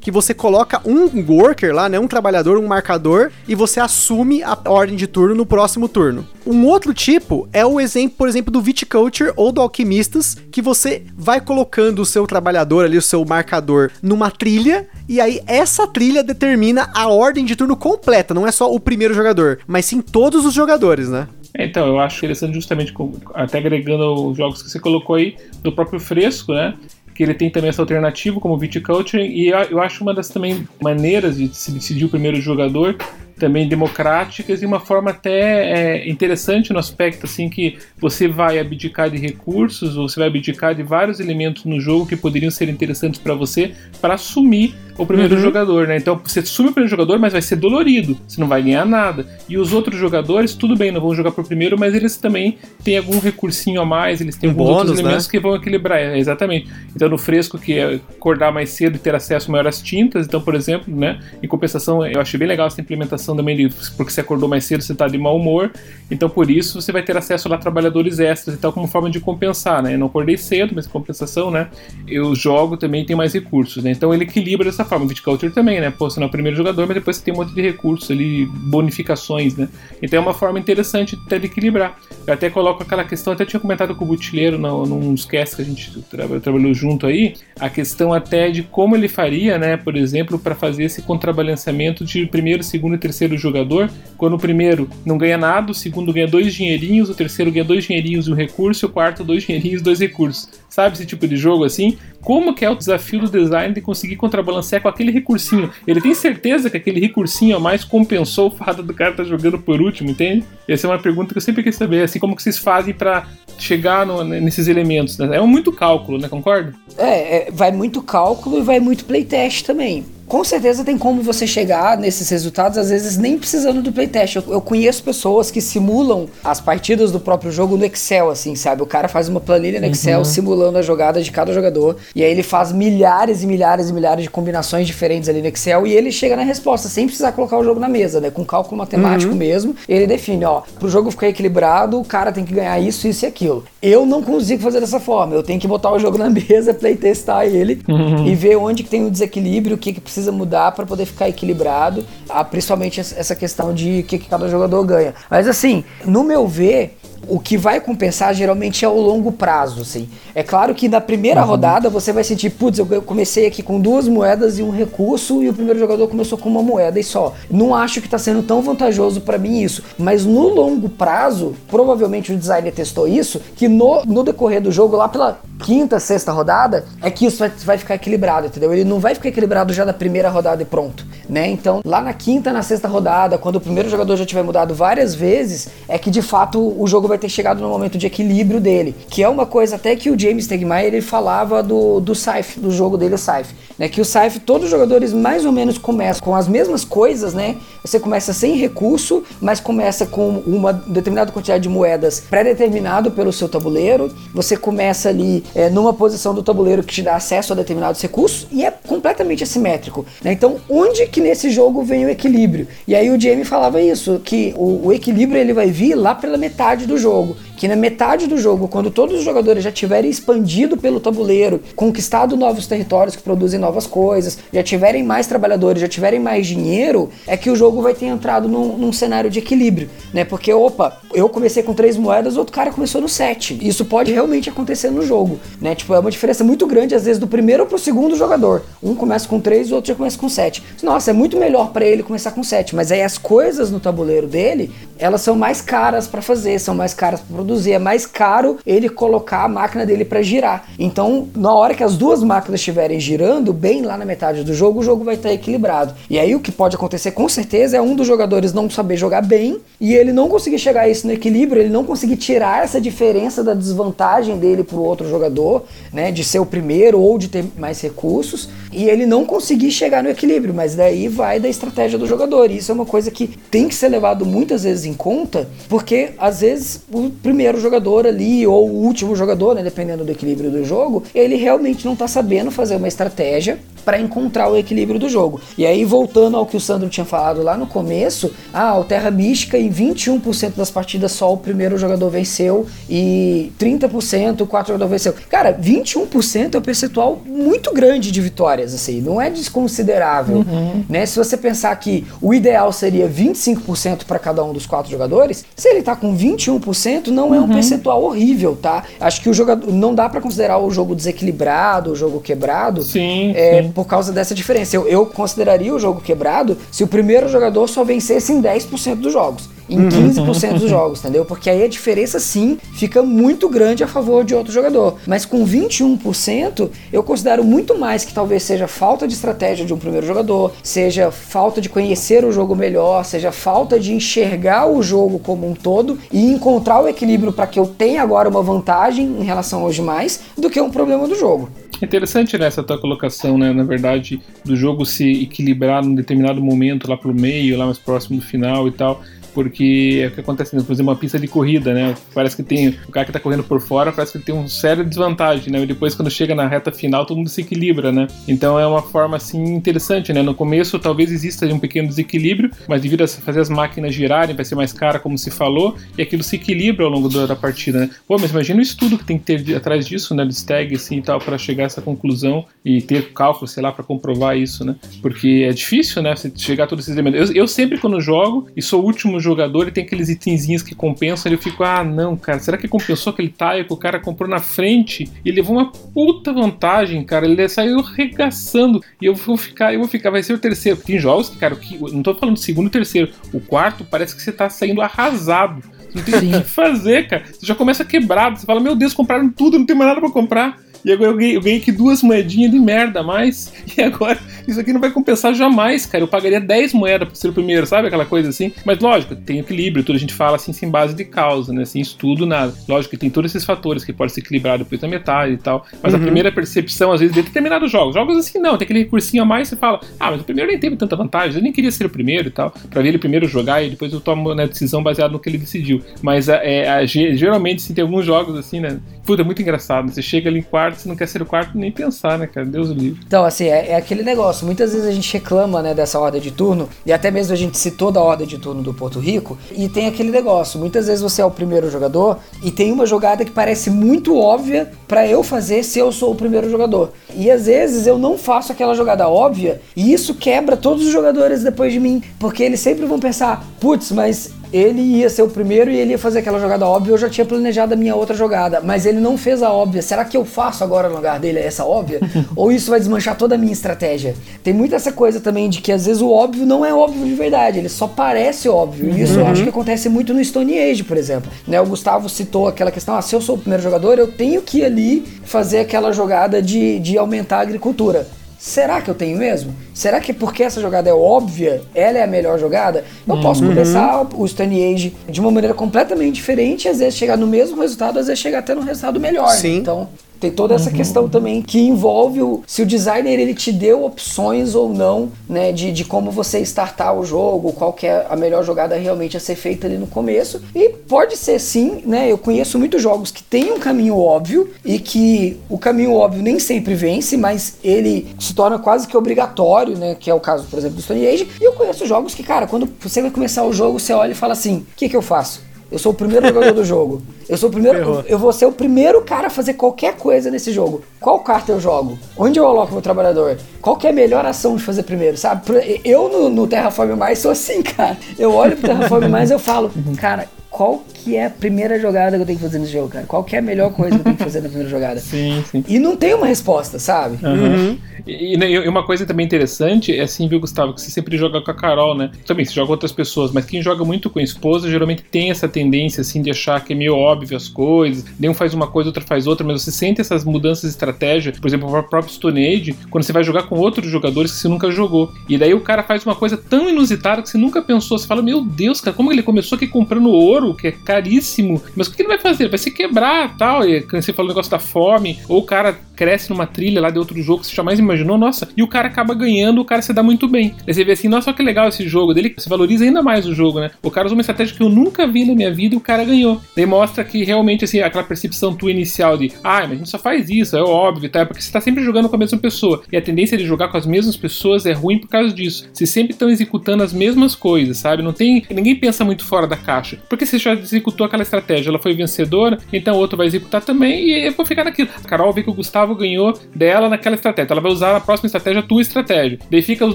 que 0.00 0.10
você 0.10 0.34
coloca 0.34 0.80
um 0.84 1.08
worker 1.28 1.74
lá, 1.74 1.88
né, 1.88 1.98
um 1.98 2.08
trabalhador, 2.08 2.58
um 2.58 2.66
marcador, 2.66 3.30
e 3.46 3.54
você 3.54 3.80
assume 3.80 4.42
a 4.42 4.58
ordem 4.66 4.96
de 4.96 5.06
turno 5.06 5.34
no 5.34 5.46
próximo 5.46 5.88
turno. 5.88 6.26
Um 6.46 6.66
outro 6.66 6.92
tipo 6.92 7.48
é 7.52 7.64
o 7.64 7.80
exemplo, 7.80 8.16
por 8.18 8.28
exemplo, 8.28 8.52
do 8.52 8.60
Viticulture 8.60 9.32
ou 9.36 9.52
do 9.52 9.60
Alquimistas, 9.60 10.36
que 10.50 10.60
você 10.60 11.04
vai 11.16 11.40
colocando 11.40 12.02
o 12.02 12.06
seu 12.06 12.26
trabalhador 12.26 12.84
ali, 12.84 12.98
o 12.98 13.02
seu 13.02 13.24
marcador, 13.24 13.90
numa 14.02 14.30
trilha, 14.30 14.88
e 15.08 15.20
aí 15.20 15.40
essa 15.46 15.86
trilha 15.86 16.22
determina 16.22 16.90
a 16.94 17.08
ordem 17.08 17.44
de 17.44 17.56
turno 17.56 17.76
completa, 17.76 18.34
não 18.34 18.46
é 18.46 18.52
só 18.52 18.72
o 18.72 18.80
primeiro 18.80 19.14
jogador, 19.14 19.60
mas 19.66 19.86
sim 19.86 20.00
todos 20.00 20.44
os 20.44 20.52
jogadores, 20.52 21.08
né? 21.08 21.28
Então, 21.58 21.86
eu 21.86 22.00
acho 22.00 22.16
interessante 22.18 22.54
justamente, 22.54 22.94
até 23.34 23.58
agregando 23.58 24.30
os 24.30 24.36
jogos 24.36 24.62
que 24.62 24.70
você 24.70 24.80
colocou 24.80 25.16
aí, 25.16 25.36
do 25.62 25.70
próprio 25.70 26.00
Fresco, 26.00 26.52
né? 26.52 26.74
Que 27.22 27.30
ele 27.30 27.34
tem 27.34 27.50
também 27.50 27.68
essa 27.68 27.80
alternativa 27.80 28.40
como 28.40 28.58
Viticulture, 28.58 29.22
e 29.22 29.48
eu 29.48 29.80
acho 29.80 30.02
uma 30.02 30.12
das 30.12 30.28
também 30.28 30.66
maneiras 30.82 31.36
de 31.36 31.54
se 31.54 31.70
decidir 31.70 32.04
o 32.04 32.08
primeiro 32.08 32.40
jogador 32.40 32.96
também 33.38 33.68
democráticas 33.68 34.62
e 34.62 34.66
uma 34.66 34.78
forma 34.78 35.10
até 35.10 36.00
é, 36.00 36.08
interessante 36.08 36.72
no 36.72 36.78
aspecto 36.78 37.26
assim 37.26 37.48
que 37.48 37.78
você 37.98 38.28
vai 38.28 38.58
abdicar 38.58 39.10
de 39.10 39.16
recursos 39.16 39.96
você 39.96 40.20
vai 40.20 40.28
abdicar 40.28 40.74
de 40.74 40.82
vários 40.82 41.18
elementos 41.18 41.64
no 41.64 41.80
jogo 41.80 42.06
que 42.06 42.14
poderiam 42.14 42.50
ser 42.50 42.68
interessantes 42.68 43.18
para 43.18 43.34
você 43.34 43.72
para 44.00 44.14
assumir 44.14 44.74
o 44.96 45.06
primeiro 45.06 45.34
uhum. 45.34 45.40
jogador, 45.40 45.86
né? 45.86 45.96
Então 45.96 46.20
você 46.22 46.40
assume 46.40 46.70
o 46.70 46.72
primeiro 46.72 46.90
jogador, 46.90 47.18
mas 47.18 47.32
vai 47.32 47.42
ser 47.42 47.56
dolorido, 47.56 48.16
você 48.26 48.40
não 48.40 48.48
vai 48.48 48.62
ganhar 48.62 48.84
nada. 48.84 49.26
E 49.48 49.56
os 49.56 49.72
outros 49.72 49.98
jogadores, 49.98 50.54
tudo 50.54 50.76
bem, 50.76 50.90
não 50.90 51.00
vão 51.00 51.14
jogar 51.14 51.32
pro 51.32 51.44
primeiro, 51.44 51.78
mas 51.78 51.94
eles 51.94 52.16
também 52.16 52.58
têm 52.84 52.98
algum 52.98 53.18
recursinho 53.18 53.80
a 53.80 53.84
mais, 53.84 54.20
eles 54.20 54.36
têm 54.36 54.50
um 54.50 54.52
alguns 54.52 54.66
bônus, 54.66 54.80
outros 54.80 54.98
elementos 55.00 55.26
né? 55.26 55.30
que 55.30 55.40
vão 55.40 55.56
equilibrar. 55.56 55.98
É, 55.98 56.18
exatamente. 56.18 56.68
Então 56.94 57.08
no 57.08 57.18
fresco, 57.18 57.58
que 57.58 57.78
é 57.78 58.00
acordar 58.16 58.52
mais 58.52 58.70
cedo 58.70 58.96
e 58.96 58.98
ter 58.98 59.14
acesso 59.14 59.50
maior 59.50 59.66
às 59.66 59.80
tintas, 59.80 60.26
então, 60.26 60.40
por 60.40 60.54
exemplo, 60.54 60.94
né? 60.94 61.20
Em 61.42 61.48
compensação, 61.48 62.06
eu 62.06 62.20
achei 62.20 62.38
bem 62.38 62.48
legal 62.48 62.66
essa 62.66 62.80
implementação 62.80 63.36
também 63.36 63.56
de 63.56 63.74
porque 63.96 64.12
você 64.12 64.20
acordou 64.20 64.48
mais 64.48 64.64
cedo, 64.64 64.82
você 64.82 64.94
tá 64.94 65.08
de 65.08 65.18
mau 65.18 65.36
humor, 65.36 65.70
então 66.10 66.28
por 66.28 66.50
isso 66.50 66.80
você 66.80 66.92
vai 66.92 67.02
ter 67.02 67.16
acesso 67.16 67.48
lá 67.48 67.56
a 67.56 67.58
trabalhadores 67.58 68.18
extras 68.18 68.56
e 68.56 68.58
tal, 68.58 68.72
como 68.72 68.86
forma 68.86 69.10
de 69.10 69.20
compensar, 69.20 69.82
né? 69.82 69.94
Eu 69.94 69.98
não 69.98 70.06
acordei 70.06 70.36
cedo, 70.36 70.72
mas 70.74 70.86
compensação, 70.86 71.50
né? 71.50 71.68
Eu 72.06 72.34
jogo 72.34 72.76
também 72.76 73.04
tem 73.04 73.16
mais 73.16 73.32
recursos, 73.32 73.82
né? 73.82 73.90
Então 73.90 74.12
ele 74.12 74.24
equilibra 74.24 74.68
essa 74.68 74.81
dessa 74.82 74.84
forma. 74.84 75.04
O 75.04 75.08
Viticulture 75.08 75.52
também, 75.52 75.80
né? 75.80 75.90
Pô, 75.90 76.10
você 76.10 76.20
não 76.20 76.26
é 76.26 76.28
o 76.28 76.30
primeiro 76.30 76.56
jogador, 76.56 76.86
mas 76.86 76.96
depois 76.96 77.16
você 77.16 77.24
tem 77.24 77.34
um 77.34 77.38
monte 77.38 77.54
de 77.54 77.62
recursos 77.62 78.10
ali, 78.10 78.46
bonificações, 78.46 79.56
né? 79.56 79.68
Então 80.02 80.18
é 80.18 80.22
uma 80.22 80.34
forma 80.34 80.58
interessante 80.58 81.18
até 81.26 81.38
de 81.38 81.46
equilibrar. 81.46 81.98
Eu 82.26 82.34
até 82.34 82.50
coloco 82.50 82.82
aquela 82.82 83.04
questão, 83.04 83.32
até 83.32 83.44
tinha 83.44 83.60
comentado 83.60 83.94
com 83.94 84.04
o 84.04 84.08
Butileiro 84.08 84.58
no, 84.58 84.84
num 84.84 85.14
cast 85.14 85.56
que 85.56 85.62
a 85.62 85.64
gente 85.64 86.02
tra 86.02 86.28
trabalhou 86.40 86.74
junto 86.74 87.06
aí, 87.06 87.34
a 87.58 87.68
questão 87.70 88.12
até 88.12 88.50
de 88.50 88.62
como 88.62 88.96
ele 88.96 89.08
faria, 89.08 89.58
né? 89.58 89.76
Por 89.76 89.96
exemplo, 89.96 90.38
para 90.38 90.54
fazer 90.54 90.84
esse 90.84 91.02
contrabalanceamento 91.02 92.04
de 92.04 92.26
primeiro, 92.26 92.62
segundo 92.62 92.94
e 92.94 92.98
terceiro 92.98 93.36
jogador, 93.38 93.90
quando 94.16 94.34
o 94.34 94.38
primeiro 94.38 94.88
não 95.04 95.16
ganha 95.16 95.38
nada, 95.38 95.72
o 95.72 95.74
segundo 95.74 96.12
ganha 96.12 96.26
dois 96.26 96.54
dinheirinhos, 96.54 97.08
o 97.08 97.14
terceiro 97.14 97.50
ganha 97.50 97.64
dois 97.64 97.84
dinheirinhos 97.84 98.26
e 98.26 98.32
um 98.32 98.34
recurso, 98.34 98.86
o 98.86 98.88
quarto 98.88 99.24
dois 99.24 99.44
dinheirinhos 99.44 99.80
e 99.80 99.84
dois 99.84 100.00
recursos. 100.00 100.61
Sabe 100.72 100.94
esse 100.94 101.04
tipo 101.04 101.28
de 101.28 101.36
jogo 101.36 101.64
assim? 101.64 101.98
Como 102.22 102.54
que 102.54 102.64
é 102.64 102.70
o 102.70 102.74
desafio 102.74 103.20
do 103.20 103.30
design 103.30 103.74
de 103.74 103.82
conseguir 103.82 104.16
contrabalancear 104.16 104.80
com 104.80 104.88
aquele 104.88 105.12
recursinho? 105.12 105.70
Ele 105.86 106.00
tem 106.00 106.14
certeza 106.14 106.70
que 106.70 106.78
aquele 106.78 106.98
recursinho 106.98 107.54
a 107.54 107.60
mais 107.60 107.84
compensou 107.84 108.48
o 108.48 108.50
fato 108.50 108.82
do 108.82 108.94
cara 108.94 109.10
estar 109.10 109.24
tá 109.24 109.28
jogando 109.28 109.58
por 109.58 109.82
último, 109.82 110.08
entende? 110.08 110.44
Essa 110.66 110.86
é 110.86 110.90
uma 110.90 110.98
pergunta 110.98 111.34
que 111.34 111.36
eu 111.36 111.42
sempre 111.42 111.62
quis 111.62 111.76
saber, 111.76 112.04
assim, 112.04 112.18
como 112.18 112.34
que 112.34 112.42
vocês 112.42 112.56
fazem 112.56 112.94
para 112.94 113.28
chegar 113.58 114.06
no, 114.06 114.24
nesses 114.24 114.66
elementos? 114.66 115.18
Né? 115.18 115.36
É 115.36 115.40
muito 115.42 115.70
cálculo, 115.70 116.18
né? 116.18 116.26
Concorda? 116.26 116.72
É, 116.96 117.48
é, 117.48 117.50
vai 117.50 117.70
muito 117.70 118.00
cálculo 118.00 118.56
e 118.56 118.62
vai 118.62 118.80
muito 118.80 119.04
playtest 119.04 119.66
também 119.66 120.06
com 120.26 120.42
certeza 120.44 120.84
tem 120.84 120.96
como 120.96 121.22
você 121.22 121.46
chegar 121.46 121.98
nesses 121.98 122.28
resultados, 122.28 122.78
às 122.78 122.90
vezes 122.90 123.16
nem 123.16 123.38
precisando 123.38 123.82
do 123.82 123.92
playtest. 123.92 124.36
Eu, 124.36 124.44
eu, 124.48 124.60
conheço 124.60 125.02
pessoas 125.02 125.50
que 125.50 125.60
simulam 125.60 126.26
as 126.42 126.60
partidas 126.60 127.12
do 127.12 127.20
próprio 127.20 127.52
jogo 127.52 127.76
no 127.76 127.84
Excel, 127.84 128.30
assim, 128.30 128.54
sabe? 128.54 128.82
O 128.82 128.86
cara 128.86 129.08
faz 129.08 129.28
uma 129.28 129.40
planilha 129.40 129.80
no 129.80 129.86
Excel 129.86 130.20
uhum. 130.20 130.24
simulando 130.24 130.78
a 130.78 130.82
jogada 130.82 131.22
de 131.22 131.30
cada 131.30 131.52
jogador, 131.52 131.96
e 132.14 132.22
aí 132.24 132.30
ele 132.30 132.42
faz 132.42 132.72
milhares 132.72 133.42
e 133.42 133.46
milhares 133.46 133.90
e 133.90 133.92
milhares 133.92 134.24
de 134.24 134.30
combinações 134.30 134.86
diferentes 134.86 135.28
ali 135.28 135.40
no 135.40 135.48
Excel, 135.48 135.86
e 135.86 135.92
ele 135.92 136.10
chega 136.10 136.36
na 136.36 136.42
resposta, 136.42 136.88
sem 136.88 137.06
precisar 137.06 137.32
colocar 137.32 137.58
o 137.58 137.64
jogo 137.64 137.80
na 137.80 137.88
mesa, 137.88 138.20
né? 138.20 138.30
Com 138.30 138.44
cálculo 138.44 138.76
matemático 138.76 139.32
uhum. 139.32 139.38
mesmo, 139.38 139.76
ele 139.88 140.06
define, 140.06 140.44
ó, 140.44 140.62
pro 140.78 140.88
jogo 140.88 141.10
ficar 141.10 141.28
equilibrado, 141.28 142.00
o 142.00 142.04
cara 142.04 142.32
tem 142.32 142.44
que 142.44 142.54
ganhar 142.54 142.78
isso, 142.80 143.06
isso 143.06 143.24
e 143.24 143.28
aquilo. 143.28 143.64
Eu 143.82 144.06
não 144.06 144.22
consigo 144.22 144.62
fazer 144.62 144.80
dessa 144.80 145.00
forma, 145.00 145.34
eu 145.34 145.42
tenho 145.42 145.60
que 145.60 145.68
botar 145.68 145.92
o 145.92 145.98
jogo 145.98 146.16
na 146.16 146.28
mesa, 146.30 146.72
playtestar 146.72 147.44
ele, 147.46 147.82
uhum. 147.88 148.26
e 148.26 148.34
ver 148.34 148.56
onde 148.56 148.82
que 148.82 148.90
tem 148.90 149.06
o 149.06 149.10
desequilíbrio, 149.10 149.76
o 149.76 149.78
que 149.78 149.92
que 149.92 150.00
precisa 150.12 150.30
mudar 150.30 150.72
para 150.72 150.84
poder 150.84 151.06
ficar 151.06 151.26
equilibrado, 151.26 152.04
ah, 152.28 152.44
principalmente 152.44 153.00
essa 153.00 153.34
questão 153.34 153.72
de 153.72 154.02
que 154.02 154.18
cada 154.18 154.46
jogador 154.46 154.84
ganha. 154.84 155.14
Mas 155.30 155.48
assim, 155.48 155.84
no 156.04 156.22
meu 156.22 156.46
ver, 156.46 156.98
o 157.28 157.38
que 157.38 157.56
vai 157.56 157.80
compensar 157.80 158.34
geralmente 158.34 158.84
é 158.84 158.88
o 158.88 159.00
longo 159.00 159.32
prazo, 159.32 159.82
assim. 159.82 160.08
É 160.34 160.42
claro 160.42 160.74
que 160.74 160.88
na 160.88 161.00
primeira 161.00 161.42
uhum. 161.42 161.46
rodada 161.46 161.88
você 161.88 162.12
vai 162.12 162.24
sentir, 162.24 162.50
putz, 162.50 162.78
eu 162.78 163.02
comecei 163.02 163.46
aqui 163.46 163.62
com 163.62 163.80
duas 163.80 164.08
moedas 164.08 164.58
e 164.58 164.62
um 164.62 164.70
recurso 164.70 165.42
e 165.42 165.48
o 165.48 165.54
primeiro 165.54 165.78
jogador 165.78 166.08
começou 166.08 166.38
com 166.38 166.48
uma 166.48 166.62
moeda 166.62 166.98
e 166.98 167.04
só. 167.04 167.34
Não 167.50 167.74
acho 167.74 168.00
que 168.00 168.06
está 168.06 168.18
sendo 168.18 168.42
tão 168.42 168.62
vantajoso 168.62 169.20
para 169.20 169.38
mim 169.38 169.60
isso, 169.60 169.82
mas 169.98 170.24
no 170.24 170.48
longo 170.48 170.88
prazo, 170.88 171.54
provavelmente 171.68 172.32
o 172.32 172.36
designer 172.36 172.72
testou 172.72 173.06
isso, 173.06 173.40
que 173.56 173.68
no, 173.68 174.04
no 174.04 174.22
decorrer 174.22 174.60
do 174.60 174.72
jogo, 174.72 174.96
lá 174.96 175.08
pela 175.08 175.40
quinta, 175.62 176.00
sexta 176.00 176.32
rodada, 176.32 176.84
é 177.00 177.10
que 177.10 177.26
isso 177.26 177.38
vai, 177.38 177.48
vai 177.64 177.78
ficar 177.78 177.94
equilibrado, 177.94 178.46
entendeu? 178.46 178.72
Ele 178.72 178.84
não 178.84 178.98
vai 178.98 179.14
ficar 179.14 179.28
equilibrado 179.28 179.72
já 179.72 179.84
na 179.84 179.92
primeira 179.92 180.28
rodada 180.28 180.62
e 180.62 180.64
pronto, 180.64 181.06
né? 181.28 181.48
Então, 181.48 181.80
lá 181.84 182.00
na 182.00 182.12
quinta, 182.12 182.52
na 182.52 182.62
sexta 182.62 182.88
rodada, 182.88 183.38
quando 183.38 183.56
o 183.56 183.60
primeiro 183.60 183.88
jogador 183.88 184.16
já 184.16 184.26
tiver 184.26 184.42
mudado 184.42 184.74
várias 184.74 185.14
vezes, 185.14 185.68
é 185.88 185.98
que 185.98 186.10
de 186.10 186.20
fato 186.20 186.58
o 186.60 186.86
jogo 186.86 187.06
vai 187.12 187.18
ter 187.18 187.28
chegado 187.28 187.60
no 187.60 187.68
momento 187.68 187.98
de 187.98 188.06
equilíbrio 188.06 188.60
dele, 188.60 188.94
que 189.08 189.22
é 189.22 189.28
uma 189.28 189.46
coisa 189.46 189.76
até 189.76 189.94
que 189.94 190.10
o 190.10 190.18
James 190.18 190.46
Tegmaier 190.46 190.86
ele 190.86 191.00
falava 191.00 191.62
do, 191.62 192.00
do 192.00 192.14
Scythe, 192.14 192.58
do 192.58 192.70
jogo 192.70 192.96
dele, 192.96 193.14
o 193.14 193.18
Scythe, 193.18 193.54
né? 193.78 193.88
Que 193.88 194.00
o 194.00 194.04
Scythe, 194.04 194.40
todos 194.40 194.64
os 194.64 194.70
jogadores 194.70 195.12
mais 195.12 195.44
ou 195.44 195.52
menos 195.52 195.78
começam 195.78 196.22
com 196.22 196.34
as 196.34 196.48
mesmas 196.48 196.84
coisas, 196.84 197.34
né? 197.34 197.56
Você 197.84 197.98
começa 197.98 198.32
sem 198.32 198.56
recurso, 198.56 199.22
mas 199.40 199.60
começa 199.60 200.06
com 200.06 200.42
uma 200.46 200.72
determinada 200.72 201.32
quantidade 201.32 201.62
de 201.62 201.68
moedas 201.68 202.20
pré-determinado 202.20 203.10
pelo 203.10 203.32
seu 203.32 203.48
tabuleiro, 203.48 204.10
você 204.32 204.56
começa 204.56 205.08
ali 205.08 205.44
é, 205.54 205.68
numa 205.68 205.92
posição 205.92 206.34
do 206.34 206.42
tabuleiro 206.42 206.82
que 206.82 206.94
te 206.94 207.02
dá 207.02 207.16
acesso 207.16 207.52
a 207.52 207.56
determinados 207.56 208.00
recursos 208.00 208.46
e 208.50 208.64
é 208.64 208.70
completamente 208.70 209.42
assimétrico, 209.42 210.06
né? 210.22 210.32
Então, 210.32 210.56
onde 210.68 211.06
que 211.06 211.20
nesse 211.20 211.50
jogo 211.50 211.82
vem 211.82 212.06
o 212.06 212.08
equilíbrio? 212.08 212.66
E 212.86 212.94
aí 212.94 213.10
o 213.10 213.20
Jamie 213.20 213.44
falava 213.44 213.80
isso, 213.80 214.20
que 214.24 214.54
o, 214.56 214.86
o 214.86 214.92
equilíbrio 214.92 215.40
ele 215.40 215.52
vai 215.52 215.70
vir 215.70 215.94
lá 215.94 216.14
pela 216.14 216.38
metade 216.38 216.86
do 216.86 216.96
jogo 217.02 217.36
que 217.62 217.68
na 217.68 217.76
metade 217.76 218.26
do 218.26 218.36
jogo, 218.36 218.66
quando 218.66 218.90
todos 218.90 219.16
os 219.16 219.24
jogadores 219.24 219.62
já 219.62 219.70
tiverem 219.70 220.10
expandido 220.10 220.76
pelo 220.76 220.98
tabuleiro, 220.98 221.60
conquistado 221.76 222.36
novos 222.36 222.66
territórios 222.66 223.14
que 223.14 223.22
produzem 223.22 223.60
novas 223.60 223.86
coisas, 223.86 224.36
já 224.52 224.64
tiverem 224.64 225.04
mais 225.04 225.28
trabalhadores, 225.28 225.80
já 225.80 225.86
tiverem 225.86 226.18
mais 226.18 226.44
dinheiro, 226.44 227.08
é 227.24 227.36
que 227.36 227.48
o 227.48 227.54
jogo 227.54 227.80
vai 227.80 227.94
ter 227.94 228.06
entrado 228.06 228.48
num, 228.48 228.76
num 228.76 228.92
cenário 228.92 229.30
de 229.30 229.38
equilíbrio, 229.38 229.88
né? 230.12 230.24
Porque, 230.24 230.52
opa, 230.52 231.00
eu 231.14 231.28
comecei 231.28 231.62
com 231.62 231.72
três 231.72 231.96
moedas, 231.96 232.36
outro 232.36 232.52
cara 232.52 232.72
começou 232.72 233.00
no 233.00 233.08
sete. 233.08 233.56
Isso 233.62 233.84
pode 233.84 234.10
realmente 234.10 234.50
acontecer 234.50 234.90
no 234.90 235.06
jogo, 235.06 235.38
né? 235.60 235.76
Tipo, 235.76 235.94
é 235.94 236.00
uma 236.00 236.10
diferença 236.10 236.42
muito 236.42 236.66
grande, 236.66 236.96
às 236.96 237.04
vezes, 237.04 237.20
do 237.20 237.28
primeiro 237.28 237.64
pro 237.64 237.78
segundo 237.78 238.16
jogador. 238.16 238.64
Um 238.82 238.96
começa 238.96 239.28
com 239.28 239.38
três, 239.38 239.70
o 239.70 239.76
outro 239.76 239.86
já 239.86 239.94
começa 239.94 240.18
com 240.18 240.28
sete. 240.28 240.64
Nossa, 240.82 241.12
é 241.12 241.14
muito 241.14 241.38
melhor 241.38 241.70
para 241.70 241.84
ele 241.84 242.02
começar 242.02 242.32
com 242.32 242.42
sete, 242.42 242.74
mas 242.74 242.90
aí 242.90 243.02
as 243.02 243.16
coisas 243.16 243.70
no 243.70 243.78
tabuleiro 243.78 244.26
dele, 244.26 244.72
elas 244.98 245.20
são 245.20 245.36
mais 245.36 245.60
caras 245.60 246.08
para 246.08 246.20
fazer, 246.20 246.58
são 246.58 246.74
mais 246.74 246.92
caras 246.92 247.20
para 247.20 247.36
produzir 247.36 247.51
produzir, 247.52 247.72
é 247.72 247.78
mais 247.78 248.06
caro 248.06 248.58
ele 248.66 248.88
colocar 248.88 249.44
a 249.44 249.48
máquina 249.48 249.84
dele 249.84 250.04
para 250.04 250.22
girar. 250.22 250.68
Então, 250.78 251.28
na 251.36 251.52
hora 251.52 251.74
que 251.74 251.84
as 251.84 251.96
duas 251.96 252.22
máquinas 252.22 252.60
estiverem 252.60 252.98
girando, 252.98 253.52
bem 253.52 253.82
lá 253.82 253.96
na 253.96 254.04
metade 254.04 254.42
do 254.42 254.54
jogo, 254.54 254.80
o 254.80 254.82
jogo 254.82 255.04
vai 255.04 255.14
estar 255.14 255.32
equilibrado. 255.32 255.94
E 256.08 256.18
aí 256.18 256.34
o 256.34 256.40
que 256.40 256.50
pode 256.50 256.76
acontecer 256.76 257.12
com 257.12 257.28
certeza 257.28 257.76
é 257.76 257.80
um 257.80 257.94
dos 257.94 258.06
jogadores 258.06 258.52
não 258.52 258.68
saber 258.70 258.96
jogar 258.96 259.22
bem 259.22 259.58
e 259.80 259.94
ele 259.94 260.12
não 260.12 260.28
conseguir 260.28 260.58
chegar 260.58 260.82
a 260.82 260.88
isso 260.88 261.06
no 261.06 261.12
equilíbrio, 261.12 261.60
ele 261.60 261.68
não 261.68 261.84
conseguir 261.84 262.16
tirar 262.16 262.64
essa 262.64 262.80
diferença 262.80 263.44
da 263.44 263.54
desvantagem 263.54 264.38
dele 264.38 264.64
pro 264.64 264.80
outro 264.80 265.08
jogador, 265.08 265.64
né, 265.92 266.10
de 266.10 266.24
ser 266.24 266.38
o 266.38 266.46
primeiro 266.46 267.00
ou 267.00 267.18
de 267.18 267.28
ter 267.28 267.44
mais 267.58 267.80
recursos, 267.80 268.48
e 268.72 268.88
ele 268.88 269.04
não 269.04 269.24
conseguir 269.24 269.70
chegar 269.70 270.02
no 270.02 270.08
equilíbrio, 270.08 270.54
mas 270.54 270.74
daí 270.74 271.08
vai 271.08 271.38
da 271.38 271.48
estratégia 271.48 271.98
do 271.98 272.06
jogador. 272.06 272.50
E 272.50 272.56
isso 272.58 272.70
é 272.70 272.74
uma 272.74 272.86
coisa 272.86 273.10
que 273.10 273.26
tem 273.50 273.68
que 273.68 273.74
ser 273.74 273.88
levado 273.88 274.24
muitas 274.24 274.62
vezes 274.62 274.84
em 274.84 274.94
conta, 274.94 275.48
porque 275.68 276.10
às 276.18 276.40
vezes 276.40 276.82
o 276.92 277.10
primeiro 277.32 277.52
primeiro 277.52 277.60
jogador 277.60 278.06
ali, 278.06 278.46
ou 278.46 278.68
o 278.68 278.84
último 278.84 279.14
jogador, 279.16 279.54
né, 279.54 279.62
dependendo 279.62 280.04
do 280.04 280.12
equilíbrio 280.12 280.50
do 280.50 280.64
jogo, 280.64 281.02
ele 281.14 281.36
realmente 281.36 281.84
não 281.84 281.92
está 281.92 282.08
sabendo 282.08 282.50
fazer 282.50 282.76
uma 282.76 282.88
estratégia 282.88 283.58
para 283.84 284.00
encontrar 284.00 284.48
o 284.48 284.56
equilíbrio 284.56 284.98
do 284.98 285.08
jogo. 285.08 285.40
E 285.58 285.66
aí, 285.66 285.84
voltando 285.84 286.36
ao 286.36 286.46
que 286.46 286.56
o 286.56 286.60
Sandro 286.60 286.88
tinha 286.88 287.04
falado 287.04 287.42
lá 287.42 287.56
no 287.56 287.66
começo, 287.66 288.32
ah, 288.52 288.78
o 288.78 288.84
Terra 288.84 289.10
Mística 289.10 289.58
em 289.58 289.70
21% 289.70 290.54
das 290.56 290.70
partidas 290.70 291.12
só 291.12 291.32
o 291.32 291.36
primeiro 291.36 291.76
jogador 291.76 292.08
venceu 292.08 292.66
e 292.88 293.52
30% 293.58 294.42
o 294.42 294.46
quarto 294.46 294.68
jogador 294.68 294.88
venceu. 294.88 295.14
Cara, 295.28 295.52
21% 295.52 296.54
é 296.54 296.58
um 296.58 296.62
percentual 296.62 297.20
muito 297.26 297.72
grande 297.72 298.10
de 298.10 298.20
vitórias, 298.20 298.72
assim, 298.74 299.00
não 299.00 299.20
é 299.20 299.30
desconsiderável, 299.30 300.38
uhum. 300.38 300.84
né? 300.88 301.04
Se 301.04 301.16
você 301.16 301.36
pensar 301.36 301.74
que 301.76 302.06
o 302.20 302.32
ideal 302.32 302.72
seria 302.72 303.08
25% 303.08 304.04
para 304.04 304.18
cada 304.18 304.44
um 304.44 304.52
dos 304.52 304.66
quatro 304.66 304.90
jogadores, 304.90 305.44
se 305.56 305.68
ele 305.68 305.82
tá 305.82 305.96
com 305.96 306.16
21%, 306.16 307.08
não 307.08 307.21
é 307.28 307.38
um 307.38 307.42
uhum. 307.42 307.48
percentual 307.48 308.02
horrível, 308.02 308.56
tá? 308.60 308.84
Acho 309.00 309.20
que 309.20 309.28
o 309.28 309.34
jogador 309.34 309.72
não 309.72 309.94
dá 309.94 310.08
para 310.08 310.20
considerar 310.20 310.58
o 310.58 310.70
jogo 310.70 310.94
desequilibrado, 310.94 311.92
o 311.92 311.96
jogo 311.96 312.20
quebrado, 312.20 312.82
sim, 312.82 313.32
é, 313.34 313.62
sim. 313.62 313.72
por 313.72 313.86
causa 313.86 314.12
dessa 314.12 314.34
diferença. 314.34 314.76
Eu, 314.76 314.86
eu 314.86 315.06
consideraria 315.06 315.74
o 315.74 315.78
jogo 315.78 316.00
quebrado 316.00 316.56
se 316.70 316.82
o 316.82 316.86
primeiro 316.86 317.28
jogador 317.28 317.68
só 317.68 317.84
vencesse 317.84 318.32
em 318.32 318.40
10% 318.42 318.96
dos 318.96 319.12
jogos 319.12 319.48
em 319.68 319.88
15% 319.88 320.58
dos 320.58 320.70
jogos, 320.70 321.00
entendeu? 321.00 321.24
Porque 321.24 321.48
aí 321.48 321.62
a 321.62 321.68
diferença 321.68 322.18
sim 322.18 322.58
fica 322.74 323.02
muito 323.02 323.48
grande 323.48 323.82
a 323.84 323.86
favor 323.86 324.24
de 324.24 324.34
outro 324.34 324.52
jogador. 324.52 324.96
Mas 325.06 325.24
com 325.24 325.44
21%, 325.44 326.70
eu 326.92 327.02
considero 327.02 327.44
muito 327.44 327.78
mais 327.78 328.04
que 328.04 328.12
talvez 328.12 328.42
seja 328.42 328.66
falta 328.66 329.06
de 329.06 329.14
estratégia 329.14 329.64
de 329.64 329.72
um 329.72 329.78
primeiro 329.78 330.06
jogador, 330.06 330.52
seja 330.62 331.10
falta 331.10 331.60
de 331.60 331.68
conhecer 331.68 332.24
o 332.24 332.32
jogo 332.32 332.54
melhor, 332.54 333.04
seja 333.04 333.32
falta 333.32 333.78
de 333.78 333.92
enxergar 333.92 334.66
o 334.66 334.82
jogo 334.82 335.18
como 335.18 335.48
um 335.48 335.54
todo 335.54 335.98
e 336.12 336.26
encontrar 336.26 336.82
o 336.82 336.88
equilíbrio 336.88 337.32
para 337.32 337.46
que 337.46 337.58
eu 337.58 337.66
tenha 337.66 338.02
agora 338.02 338.28
uma 338.28 338.42
vantagem 338.42 339.04
em 339.06 339.24
relação 339.24 339.62
aos 339.62 339.74
demais, 339.74 340.20
do 340.36 340.50
que 340.50 340.60
um 340.60 340.70
problema 340.70 341.06
do 341.06 341.14
jogo. 341.14 341.48
Interessante 341.80 342.38
nessa 342.38 342.60
né, 342.60 342.66
tua 342.66 342.78
colocação, 342.78 343.36
né? 343.36 343.52
Na 343.52 343.64
verdade, 343.64 344.20
do 344.44 344.54
jogo 344.54 344.86
se 344.86 345.22
equilibrar 345.22 345.84
num 345.84 345.94
determinado 345.94 346.40
momento 346.40 346.88
lá 346.88 346.96
pro 346.96 347.12
meio, 347.12 347.58
lá 347.58 347.66
mais 347.66 347.78
próximo 347.78 348.20
do 348.20 348.24
final 348.24 348.68
e 348.68 348.70
tal 348.70 349.00
Porque 349.34 350.00
é 350.02 350.06
o 350.08 350.10
que 350.10 350.20
acontece, 350.20 350.50
por 350.50 350.72
exemplo, 350.72 350.92
uma 350.92 350.96
pista 350.96 351.18
de 351.18 351.26
corrida, 351.28 351.72
né? 351.72 351.94
Parece 352.14 352.36
que 352.36 352.42
tem 352.42 352.68
o 352.88 352.92
cara 352.92 353.06
que 353.06 353.12
tá 353.12 353.20
correndo 353.20 353.44
por 353.44 353.60
fora, 353.60 353.92
parece 353.92 354.18
que 354.18 354.24
tem 354.24 354.34
um 354.34 354.48
sério 354.48 354.84
desvantagem, 354.84 355.52
né? 355.52 355.62
E 355.62 355.66
depois 355.66 355.94
quando 355.94 356.10
chega 356.10 356.34
na 356.34 356.46
reta 356.46 356.70
final, 356.70 357.06
todo 357.06 357.16
mundo 357.16 357.28
se 357.28 357.40
equilibra, 357.40 357.92
né? 357.92 358.06
Então 358.28 358.58
é 358.58 358.66
uma 358.66 358.82
forma 358.82 359.16
assim 359.16 359.42
interessante, 359.54 360.12
né? 360.12 360.22
No 360.22 360.34
começo 360.34 360.78
talvez 360.78 361.10
exista 361.10 361.46
um 361.46 361.58
pequeno 361.58 361.88
desequilíbrio, 361.88 362.50
mas 362.68 362.82
devido 362.82 363.02
a 363.02 363.08
fazer 363.08 363.40
as 363.40 363.48
máquinas 363.48 363.94
girarem, 363.94 364.34
vai 364.34 364.44
ser 364.44 364.54
mais 364.54 364.72
cara, 364.72 364.98
como 364.98 365.16
se 365.18 365.30
falou, 365.30 365.76
e 365.96 366.02
aquilo 366.02 366.22
se 366.22 366.36
equilibra 366.36 366.84
ao 366.84 366.90
longo 366.90 367.08
da, 367.08 367.26
da 367.26 367.36
partida, 367.36 367.80
né? 367.80 367.90
Pô, 368.06 368.18
mas 368.18 368.30
imagina 368.30 368.58
o 368.58 368.62
estudo 368.62 368.98
que 368.98 369.04
tem 369.04 369.18
que 369.18 369.24
ter 369.24 369.56
atrás 369.56 369.86
disso, 369.86 370.14
né? 370.14 370.24
Do 370.24 370.32
stag 370.32 370.74
assim 370.74 370.98
e 370.98 371.02
tal, 371.02 371.18
para 371.18 371.38
chegar 371.38 371.64
a 371.64 371.66
essa 371.66 371.82
conclusão 371.82 372.44
e 372.64 372.80
ter 372.80 373.12
cálculo, 373.12 373.46
sei 373.46 373.62
lá, 373.62 373.72
para 373.72 373.84
comprovar 373.84 374.36
isso, 374.36 374.64
né? 374.64 374.76
Porque 375.00 375.46
é 375.48 375.52
difícil, 375.52 376.02
né? 376.02 376.14
Você 376.14 376.32
chegar 376.36 376.64
a 376.64 376.66
todos 376.66 376.84
esses 376.84 376.96
elementos. 376.96 377.30
Eu, 377.30 377.36
eu 377.36 377.48
sempre, 377.48 377.78
quando 377.78 378.00
jogo 378.00 378.48
e 378.56 378.62
sou 378.62 378.82
o 378.82 378.84
último 378.84 379.20
jogador 379.22 379.68
e 379.68 379.70
tem 379.70 379.84
aqueles 379.84 380.08
itenzinhos 380.08 380.62
que 380.62 380.74
compensam, 380.74 381.30
eu 381.30 381.38
fico, 381.38 381.64
ah, 381.64 381.82
não, 381.82 382.16
cara, 382.16 382.38
será 382.38 382.58
que 382.58 382.68
compensou 382.68 383.12
aquele 383.12 383.28
tile 383.28 383.64
que 383.64 383.72
o 383.72 383.76
cara 383.76 383.98
comprou 384.00 384.28
na 384.28 384.38
frente 384.38 385.10
e 385.24 385.30
levou 385.30 385.56
uma 385.56 385.70
puta 385.70 386.32
vantagem, 386.32 387.04
cara? 387.04 387.26
Ele 387.26 387.48
saiu 387.48 387.80
arregaçando 387.80 388.82
e 389.00 389.06
eu 389.06 389.14
vou 389.14 389.36
ficar, 389.36 389.72
eu 389.72 389.80
vou 389.80 389.88
ficar, 389.88 390.10
vai 390.10 390.22
ser 390.22 390.34
o 390.34 390.38
terceiro. 390.38 390.78
Tem 390.78 390.98
jogos 390.98 391.28
que, 391.28 391.38
cara, 391.38 391.56
que, 391.56 391.78
não 391.92 392.02
tô 392.02 392.14
falando 392.14 392.36
segundo 392.36 392.66
e 392.66 392.70
terceiro, 392.70 393.10
o 393.32 393.40
quarto 393.40 393.84
parece 393.84 394.14
que 394.14 394.22
você 394.22 394.32
tá 394.32 394.50
saindo 394.50 394.82
arrasado. 394.82 395.62
Não 395.94 396.02
tem 396.02 396.14
o 396.14 396.42
que 396.42 396.48
fazer, 396.48 397.06
cara. 397.06 397.24
Você 397.26 397.46
já 397.46 397.54
começa 397.54 397.84
quebrado, 397.84 398.38
você 398.38 398.46
fala, 398.46 398.60
meu 398.60 398.74
Deus, 398.74 398.94
compraram 398.94 399.28
tudo, 399.28 399.58
não 399.58 399.66
tem 399.66 399.76
mais 399.76 399.88
nada 399.88 400.00
pra 400.00 400.10
comprar. 400.10 400.58
E 400.84 400.92
agora 400.92 401.10
eu 401.10 401.16
ganhei, 401.16 401.36
eu 401.36 401.40
ganhei 401.40 401.58
aqui 401.58 401.70
duas 401.70 402.02
moedinhas 402.02 402.50
de 402.50 402.58
merda 402.58 403.00
a 403.00 403.02
mais. 403.02 403.52
E 403.74 403.80
agora 403.80 404.18
isso 404.46 404.60
aqui 404.60 404.70
não 404.72 404.80
vai 404.80 404.90
compensar 404.90 405.34
jamais, 405.34 405.86
cara. 405.86 406.04
Eu 406.04 406.08
pagaria 406.08 406.40
10 406.40 406.74
moedas 406.74 407.08
pra 407.08 407.14
ser 407.14 407.28
o 407.28 407.32
primeiro, 407.32 407.66
sabe? 407.66 407.88
Aquela 407.88 408.04
coisa 408.04 408.28
assim. 408.28 408.52
Mas 408.66 408.78
lógico, 408.80 409.16
tem 409.16 409.38
equilíbrio, 409.38 409.82
tudo 409.82 409.96
a 409.96 409.98
gente 409.98 410.12
fala 410.12 410.36
assim 410.36 410.52
sem 410.52 410.68
base 410.68 410.94
de 410.94 411.04
causa, 411.04 411.52
né? 411.52 411.64
Sem 411.64 411.80
estudo, 411.80 412.26
nada. 412.26 412.52
Lógico 412.68 412.90
que 412.90 412.96
tem 412.98 413.08
todos 413.08 413.30
esses 413.30 413.46
fatores 413.46 413.84
que 413.84 413.92
pode 413.92 414.12
se 414.12 414.20
equilibrar 414.20 414.58
depois 414.58 414.80
da 414.80 414.88
metade 414.88 415.34
e 415.34 415.36
tal. 415.38 415.66
Mas 415.82 415.94
uhum. 415.94 416.00
a 416.00 416.02
primeira 416.02 416.30
percepção, 416.30 416.92
às 416.92 417.00
vezes, 417.00 417.14
de 417.14 417.22
determinados 417.22 417.70
jogos. 417.70 417.94
Jogos 417.94 418.16
assim, 418.18 418.38
não, 418.38 418.58
tem 418.58 418.64
aquele 418.64 418.80
recursinho 418.80 419.22
a 419.22 419.26
mais, 419.26 419.48
você 419.48 419.56
fala, 419.56 419.80
ah, 419.98 420.10
mas 420.10 420.20
o 420.20 420.24
primeiro 420.24 420.50
nem 420.50 420.58
teve 420.58 420.76
tanta 420.76 420.96
vantagem, 420.96 421.36
eu 421.36 421.42
nem 421.42 421.52
queria 421.52 421.70
ser 421.70 421.86
o 421.86 421.90
primeiro 421.90 422.28
e 422.28 422.30
tal. 422.30 422.52
Pra 422.68 422.82
ver 422.82 422.88
ele 422.88 422.98
primeiro 422.98 423.26
jogar 423.26 423.62
e 423.62 423.70
depois 423.70 423.92
eu 423.92 424.00
tomo 424.00 424.30
a 424.30 424.34
né, 424.34 424.46
decisão 424.46 424.82
baseada 424.82 425.12
no 425.12 425.18
que 425.18 425.28
ele 425.28 425.38
decidiu. 425.38 425.82
Mas 426.02 426.28
é, 426.28 426.82
é, 426.82 426.86
geralmente, 426.86 427.58
assim, 427.58 427.74
tem 427.74 427.82
alguns 427.82 428.04
jogos 428.04 428.36
assim, 428.36 428.60
né? 428.60 428.80
Puta, 429.04 429.22
é 429.22 429.24
muito 429.24 429.42
engraçado. 429.42 429.90
Você 429.90 430.02
chega 430.02 430.28
ali 430.28 430.40
em 430.40 430.42
quarto, 430.42 430.71
você 430.78 430.88
não 430.88 430.96
quer 430.96 431.08
ser 431.08 431.22
o 431.22 431.26
quarto 431.26 431.56
nem 431.56 431.70
pensar, 431.70 432.18
né, 432.18 432.26
cara? 432.26 432.46
Deus 432.46 432.68
livre. 432.68 433.00
Então, 433.06 433.24
assim, 433.24 433.44
é, 433.44 433.70
é, 433.70 433.76
aquele 433.76 434.02
negócio. 434.02 434.46
Muitas 434.46 434.72
vezes 434.72 434.86
a 434.86 434.92
gente 434.92 435.12
reclama, 435.12 435.62
né, 435.62 435.74
dessa 435.74 435.98
ordem 435.98 436.20
de 436.20 436.30
turno, 436.30 436.68
e 436.84 436.92
até 436.92 437.10
mesmo 437.10 437.32
a 437.32 437.36
gente 437.36 437.58
citou 437.58 437.90
da 437.90 438.00
ordem 438.00 438.26
de 438.26 438.38
turno 438.38 438.62
do 438.62 438.74
Porto 438.74 438.98
Rico, 438.98 439.38
e 439.50 439.68
tem 439.68 439.86
aquele 439.86 440.10
negócio. 440.10 440.58
Muitas 440.58 440.86
vezes 440.86 441.02
você 441.02 441.22
é 441.22 441.24
o 441.24 441.30
primeiro 441.30 441.70
jogador 441.70 442.18
e 442.42 442.50
tem 442.50 442.72
uma 442.72 442.86
jogada 442.86 443.24
que 443.24 443.30
parece 443.30 443.70
muito 443.70 444.16
óbvia 444.18 444.70
para 444.86 445.06
eu 445.06 445.22
fazer 445.22 445.62
se 445.62 445.78
eu 445.78 445.92
sou 445.92 446.12
o 446.12 446.14
primeiro 446.14 446.50
jogador. 446.50 446.92
E 447.14 447.30
às 447.30 447.46
vezes 447.46 447.86
eu 447.86 447.98
não 447.98 448.18
faço 448.18 448.52
aquela 448.52 448.74
jogada 448.74 449.08
óbvia, 449.08 449.60
e 449.76 449.92
isso 449.92 450.14
quebra 450.14 450.56
todos 450.56 450.86
os 450.86 450.92
jogadores 450.92 451.42
depois 451.42 451.72
de 451.72 451.80
mim, 451.80 452.02
porque 452.18 452.42
eles 452.42 452.60
sempre 452.60 452.86
vão 452.86 452.98
pensar, 452.98 453.44
putz, 453.60 453.92
mas 453.92 454.32
ele 454.52 454.80
ia 454.80 455.08
ser 455.08 455.22
o 455.22 455.28
primeiro 455.28 455.70
e 455.70 455.76
ele 455.76 455.92
ia 455.92 455.98
fazer 455.98 456.18
aquela 456.18 456.38
jogada 456.38 456.66
óbvia. 456.66 456.92
Eu 456.92 456.98
já 456.98 457.08
tinha 457.08 457.24
planejado 457.24 457.74
a 457.74 457.76
minha 457.76 457.96
outra 457.96 458.14
jogada, 458.14 458.60
mas 458.60 458.84
ele 458.84 459.00
não 459.00 459.16
fez 459.16 459.42
a 459.42 459.50
óbvia. 459.50 459.80
Será 459.80 460.04
que 460.04 460.16
eu 460.16 460.24
faço 460.24 460.62
agora 460.62 460.88
no 460.88 460.96
lugar 460.96 461.18
dele 461.18 461.38
essa 461.38 461.64
óbvia? 461.64 462.00
Ou 462.36 462.52
isso 462.52 462.70
vai 462.70 462.78
desmanchar 462.78 463.16
toda 463.16 463.34
a 463.34 463.38
minha 463.38 463.52
estratégia? 463.52 464.14
Tem 464.42 464.52
muito 464.52 464.74
essa 464.74 464.92
coisa 464.92 465.20
também 465.20 465.48
de 465.48 465.60
que 465.60 465.72
às 465.72 465.86
vezes 465.86 466.02
o 466.02 466.10
óbvio 466.10 466.44
não 466.44 466.64
é 466.64 466.74
óbvio 466.74 467.04
de 467.04 467.14
verdade, 467.14 467.58
ele 467.58 467.68
só 467.68 467.86
parece 467.86 468.48
óbvio. 468.48 468.90
E 468.90 469.02
isso 469.02 469.14
uhum. 469.14 469.20
eu 469.20 469.26
acho 469.28 469.42
que 469.42 469.48
acontece 469.48 469.88
muito 469.88 470.12
no 470.12 470.22
Stone 470.24 470.58
Age, 470.58 470.84
por 470.84 470.96
exemplo. 470.96 471.30
Né, 471.46 471.60
o 471.60 471.66
Gustavo 471.66 472.08
citou 472.08 472.46
aquela 472.46 472.70
questão: 472.70 472.94
ah, 472.94 473.02
se 473.02 473.14
eu 473.14 473.20
sou 473.20 473.36
o 473.36 473.38
primeiro 473.38 473.62
jogador, 473.62 473.98
eu 473.98 474.08
tenho 474.08 474.42
que 474.42 474.58
ir 474.58 474.64
ali 474.64 475.04
fazer 475.24 475.60
aquela 475.60 475.92
jogada 475.92 476.42
de, 476.42 476.78
de 476.78 476.98
aumentar 476.98 477.38
a 477.38 477.42
agricultura. 477.42 478.06
Será 478.42 478.80
que 478.80 478.90
eu 478.90 478.94
tenho 478.96 479.16
mesmo? 479.16 479.54
Será 479.72 480.00
que 480.00 480.12
porque 480.12 480.42
essa 480.42 480.60
jogada 480.60 480.90
é 480.90 480.92
óbvia, 480.92 481.62
ela 481.72 481.98
é 481.98 482.02
a 482.02 482.08
melhor 482.08 482.40
jogada? 482.40 482.84
Eu 483.06 483.14
uhum. 483.14 483.22
posso 483.22 483.40
começar 483.40 484.04
o 484.16 484.26
Stone 484.26 484.74
Age 484.74 484.96
de 485.08 485.20
uma 485.20 485.30
maneira 485.30 485.54
completamente 485.54 486.16
diferente 486.16 486.64
e 486.64 486.68
às 486.68 486.80
vezes 486.80 486.96
chegar 486.96 487.16
no 487.16 487.28
mesmo 487.28 487.60
resultado, 487.60 488.00
às 488.00 488.08
vezes 488.08 488.18
chegar 488.18 488.40
até 488.40 488.52
no 488.52 488.62
resultado 488.62 488.98
melhor. 488.98 489.28
Sim. 489.28 489.58
Então, 489.58 489.88
tem 490.22 490.30
toda 490.30 490.54
essa 490.54 490.70
uhum. 490.70 490.76
questão 490.76 491.08
também 491.08 491.42
que 491.42 491.60
envolve 491.60 492.22
o, 492.22 492.44
se 492.46 492.62
o 492.62 492.66
designer 492.66 493.18
ele 493.18 493.34
te 493.34 493.50
deu 493.50 493.84
opções 493.84 494.54
ou 494.54 494.72
não, 494.72 495.10
né, 495.28 495.50
de, 495.50 495.72
de 495.72 495.84
como 495.84 496.12
você 496.12 496.38
startar 496.40 496.96
o 496.96 497.04
jogo, 497.04 497.52
qual 497.52 497.72
que 497.72 497.88
é 497.88 498.06
a 498.08 498.14
melhor 498.14 498.44
jogada 498.44 498.76
realmente 498.76 499.16
a 499.16 499.20
ser 499.20 499.34
feita 499.34 499.66
ali 499.66 499.76
no 499.76 499.86
começo. 499.88 500.40
E 500.54 500.68
pode 500.68 501.16
ser 501.16 501.40
sim, 501.40 501.82
né? 501.84 502.10
Eu 502.10 502.16
conheço 502.16 502.56
muitos 502.56 502.80
jogos 502.80 503.10
que 503.10 503.20
tem 503.20 503.52
um 503.52 503.58
caminho 503.58 503.98
óbvio 503.98 504.48
e 504.64 504.78
que 504.78 505.40
o 505.48 505.58
caminho 505.58 505.94
óbvio 505.94 506.22
nem 506.22 506.38
sempre 506.38 506.74
vence, 506.74 507.16
mas 507.16 507.54
ele 507.64 508.06
se 508.20 508.32
torna 508.32 508.60
quase 508.60 508.86
que 508.86 508.96
obrigatório, 508.96 509.76
né? 509.76 509.96
Que 509.98 510.08
é 510.08 510.14
o 510.14 510.20
caso, 510.20 510.46
por 510.48 510.56
exemplo, 510.56 510.76
do 510.76 510.82
Stone 510.82 511.04
Age. 511.04 511.28
E 511.40 511.44
eu 511.44 511.52
conheço 511.52 511.84
jogos 511.84 512.14
que, 512.14 512.22
cara, 512.22 512.46
quando 512.46 512.68
você 512.80 513.02
vai 513.02 513.10
começar 513.10 513.44
o 513.44 513.52
jogo, 513.52 513.80
você 513.80 513.92
olha 513.92 514.12
e 514.12 514.14
fala 514.14 514.34
assim: 514.34 514.58
o 514.58 514.66
que, 514.76 514.88
que 514.88 514.96
eu 514.96 515.02
faço? 515.02 515.51
Eu 515.72 515.78
sou 515.78 515.92
o 515.92 515.94
primeiro 515.94 516.28
jogador 516.28 516.52
do 516.52 516.64
jogo. 516.66 517.00
Eu 517.26 517.38
sou 517.38 517.48
o 517.48 517.52
primeiro. 517.52 517.78
Eu, 517.78 518.04
eu 518.06 518.18
vou 518.18 518.30
ser 518.30 518.44
o 518.44 518.52
primeiro 518.52 519.00
cara 519.00 519.28
a 519.28 519.30
fazer 519.30 519.54
qualquer 519.54 519.96
coisa 519.96 520.30
nesse 520.30 520.52
jogo. 520.52 520.82
Qual 521.00 521.18
carta 521.20 521.50
eu 521.50 521.58
jogo? 521.58 521.98
Onde 522.14 522.38
eu 522.38 522.46
aloco 522.46 522.74
meu 522.74 522.82
trabalhador? 522.82 523.38
Qual 523.62 523.76
que 523.76 523.86
é 523.86 523.90
a 523.90 523.92
melhor 523.92 524.26
ação 524.26 524.54
de 524.54 524.62
fazer 524.62 524.82
primeiro, 524.82 525.16
sabe? 525.16 525.42
Eu 525.82 526.10
no, 526.10 526.28
no 526.28 526.46
Terraform 526.46 526.94
Mais 526.94 527.20
sou 527.20 527.30
assim, 527.30 527.62
cara. 527.64 527.96
Eu 528.18 528.34
olho 528.34 528.54
pro 528.54 528.68
Terraform 528.68 529.08
Mais 529.08 529.30
e 529.30 529.32
eu 529.32 529.38
falo, 529.38 529.72
cara, 529.98 530.28
qual 530.52 530.84
que 530.92 531.16
é 531.16 531.24
a 531.24 531.30
primeira 531.30 531.80
jogada 531.80 532.14
que 532.16 532.22
eu 532.22 532.26
tenho 532.26 532.38
que 532.38 532.44
fazer 532.44 532.58
nesse 532.58 532.72
jogo, 532.72 532.90
cara? 532.90 533.06
Qual 533.06 533.24
que 533.24 533.34
é 533.34 533.38
a 533.38 533.42
melhor 533.42 533.72
coisa 533.72 533.96
que 533.96 534.00
eu 534.00 534.04
tenho 534.04 534.16
que 534.16 534.22
fazer 534.22 534.42
na 534.42 534.48
primeira 534.48 534.68
jogada? 534.68 535.00
Sim, 535.02 535.42
sim. 535.50 535.64
E 535.66 535.78
não 535.78 535.96
tem 535.96 536.12
uma 536.14 536.26
resposta, 536.26 536.78
sabe? 536.78 537.18
Uhum. 537.24 537.78
E, 538.06 538.36
e, 538.36 538.36
e, 538.36 538.68
uma 538.68 538.84
coisa 538.84 539.06
também 539.06 539.24
interessante 539.24 539.96
é 539.96 540.02
assim, 540.02 540.28
viu, 540.28 540.38
Gustavo, 540.38 540.74
que 540.74 540.80
você 540.80 540.90
sempre 540.90 541.16
joga 541.16 541.40
com 541.40 541.50
a 541.50 541.54
Carol, 541.54 541.96
né? 541.96 542.10
Também, 542.26 542.44
você 542.44 542.52
joga 542.52 542.66
com 542.66 542.72
outras 542.72 542.92
pessoas, 542.92 543.32
mas 543.32 543.46
quem 543.46 543.62
joga 543.62 543.84
muito 543.84 544.10
com 544.10 544.18
a 544.18 544.22
esposa 544.22 544.70
geralmente 544.70 545.02
tem 545.02 545.30
essa 545.30 545.48
tendência, 545.48 546.02
assim, 546.02 546.20
de 546.20 546.30
achar 546.30 546.62
que 546.62 546.72
é 546.72 546.76
meio 546.76 546.94
óbvio 546.94 547.36
as 547.36 547.48
coisas, 547.48 548.04
um 548.22 548.34
faz 548.34 548.54
uma 548.54 548.66
coisa, 548.66 548.88
outra 548.90 549.02
faz 549.02 549.26
outra, 549.26 549.46
mas 549.46 549.62
você 549.62 549.72
sente 549.72 550.00
essas 550.00 550.24
mudanças 550.24 550.62
de 550.62 550.68
estratégia, 550.68 551.32
por 551.32 551.46
exemplo, 551.46 551.68
o 551.68 551.82
próprio 551.82 552.12
Stone 552.12 552.46
Age, 552.46 552.76
quando 552.90 553.04
você 553.04 553.12
vai 553.12 553.24
jogar 553.24 553.44
com 553.44 553.58
outros 553.58 553.90
jogadores 553.90 554.32
que 554.32 554.38
você 554.38 554.48
nunca 554.48 554.70
jogou. 554.70 555.12
E 555.28 555.38
daí 555.38 555.54
o 555.54 555.60
cara 555.60 555.82
faz 555.82 556.04
uma 556.04 556.14
coisa 556.14 556.36
tão 556.36 556.68
inusitada 556.68 557.22
que 557.22 557.28
você 557.28 557.38
nunca 557.38 557.62
pensou. 557.62 557.98
Você 557.98 558.06
fala, 558.06 558.22
meu 558.22 558.42
Deus, 558.42 558.80
cara, 558.80 558.96
como 558.96 559.12
ele 559.12 559.22
começou 559.22 559.56
aqui 559.56 559.66
comprando 559.66 560.10
ouro, 560.10 560.41
que 560.54 560.68
é 560.68 560.72
caríssimo, 560.72 561.62
mas 561.76 561.86
o 561.86 561.92
que 561.92 562.02
ele 562.02 562.08
vai 562.08 562.18
fazer? 562.18 562.48
Vai 562.48 562.58
se 562.58 562.70
quebrar 562.70 563.36
tal. 563.36 563.66
E 563.66 563.80
você 563.80 564.12
falou 564.12 564.30
o 564.30 564.34
negócio 564.34 564.50
da 564.50 564.58
fome, 564.58 565.18
ou 565.28 565.38
o 565.38 565.44
cara 565.44 565.78
cresce 565.94 566.30
numa 566.30 566.46
trilha 566.46 566.80
lá 566.80 566.90
de 566.90 566.98
outro 566.98 567.20
jogo 567.22 567.42
que 567.42 567.46
você 567.46 567.54
jamais 567.54 567.78
imaginou, 567.78 568.18
nossa, 568.18 568.48
e 568.56 568.62
o 568.62 568.66
cara 568.66 568.88
acaba 568.88 569.14
ganhando, 569.14 569.60
o 569.60 569.64
cara 569.64 569.82
se 569.82 569.92
dá 569.92 570.02
muito 570.02 570.26
bem. 570.26 570.54
Aí 570.66 570.74
você 570.74 570.84
vê 570.84 570.92
assim, 570.92 571.08
nossa, 571.08 571.32
que 571.32 571.42
legal 571.42 571.68
esse 571.68 571.86
jogo 571.86 572.12
dele, 572.12 572.34
você 572.36 572.48
valoriza 572.48 572.84
ainda 572.84 573.02
mais 573.02 573.26
o 573.26 573.34
jogo, 573.34 573.60
né? 573.60 573.70
O 573.82 573.90
cara 573.90 574.06
usou 574.06 574.16
uma 574.16 574.22
estratégia 574.22 574.56
que 574.56 574.62
eu 574.62 574.68
nunca 574.68 575.06
vi 575.06 575.24
na 575.24 575.34
minha 575.34 575.52
vida 575.52 575.74
e 575.74 575.78
o 575.78 575.80
cara 575.80 576.04
ganhou. 576.04 576.40
Daí 576.56 576.66
mostra 576.66 577.04
que 577.04 577.22
realmente, 577.22 577.64
assim, 577.64 577.80
aquela 577.80 578.02
percepção 578.02 578.54
tua 578.54 578.70
inicial 578.70 579.16
de, 579.16 579.30
ah, 579.44 579.60
mas 579.60 579.72
a 579.72 579.74
gente 579.76 579.90
só 579.90 579.98
faz 579.98 580.28
isso, 580.28 580.56
é 580.56 580.62
óbvio, 580.62 581.08
tá? 581.08 581.24
Porque 581.24 581.42
você 581.42 581.52
tá 581.52 581.60
sempre 581.60 581.84
jogando 581.84 582.08
com 582.08 582.16
a 582.16 582.18
mesma 582.18 582.38
pessoa. 582.38 582.82
E 582.90 582.96
a 582.96 583.02
tendência 583.02 583.38
de 583.38 583.44
jogar 583.44 583.68
com 583.68 583.76
as 583.76 583.86
mesmas 583.86 584.16
pessoas 584.16 584.66
é 584.66 584.72
ruim 584.72 584.98
por 584.98 585.08
causa 585.08 585.32
disso. 585.32 585.68
Vocês 585.72 585.90
sempre 585.90 586.12
estão 586.12 586.28
executando 586.28 586.82
as 586.82 586.92
mesmas 586.92 587.34
coisas, 587.34 587.78
sabe? 587.78 588.02
Não 588.02 588.12
tem. 588.12 588.44
Ninguém 588.50 588.74
pensa 588.74 589.04
muito 589.04 589.24
fora 589.24 589.46
da 589.46 589.56
caixa. 589.56 589.98
Porque 590.08 590.26
você 590.32 590.38
já 590.38 590.52
executou 590.54 591.06
aquela 591.06 591.22
estratégia, 591.22 591.70
ela 591.70 591.78
foi 591.78 591.94
vencedora, 591.94 592.58
então 592.72 592.94
o 592.94 592.98
outro 592.98 593.16
vai 593.16 593.26
executar 593.26 593.62
também 593.62 594.06
e 594.06 594.26
eu 594.26 594.32
vou 594.32 594.46
ficar 594.46 594.64
naquilo. 594.64 594.88
A 595.02 595.08
Carol 595.08 595.32
vê 595.32 595.42
que 595.42 595.50
o 595.50 595.54
Gustavo 595.54 595.94
ganhou 595.94 596.38
dela 596.54 596.88
naquela 596.88 597.14
estratégia. 597.14 597.44
Então 597.44 597.54
ela 597.54 597.62
vai 597.62 597.72
usar 597.72 597.92
na 597.92 598.00
próxima 598.00 598.26
estratégia 598.26 598.60
a 598.60 598.62
tua 598.62 598.80
estratégia. 598.80 599.38
Daí 599.50 599.62
fica 599.62 599.84
os 599.86 599.94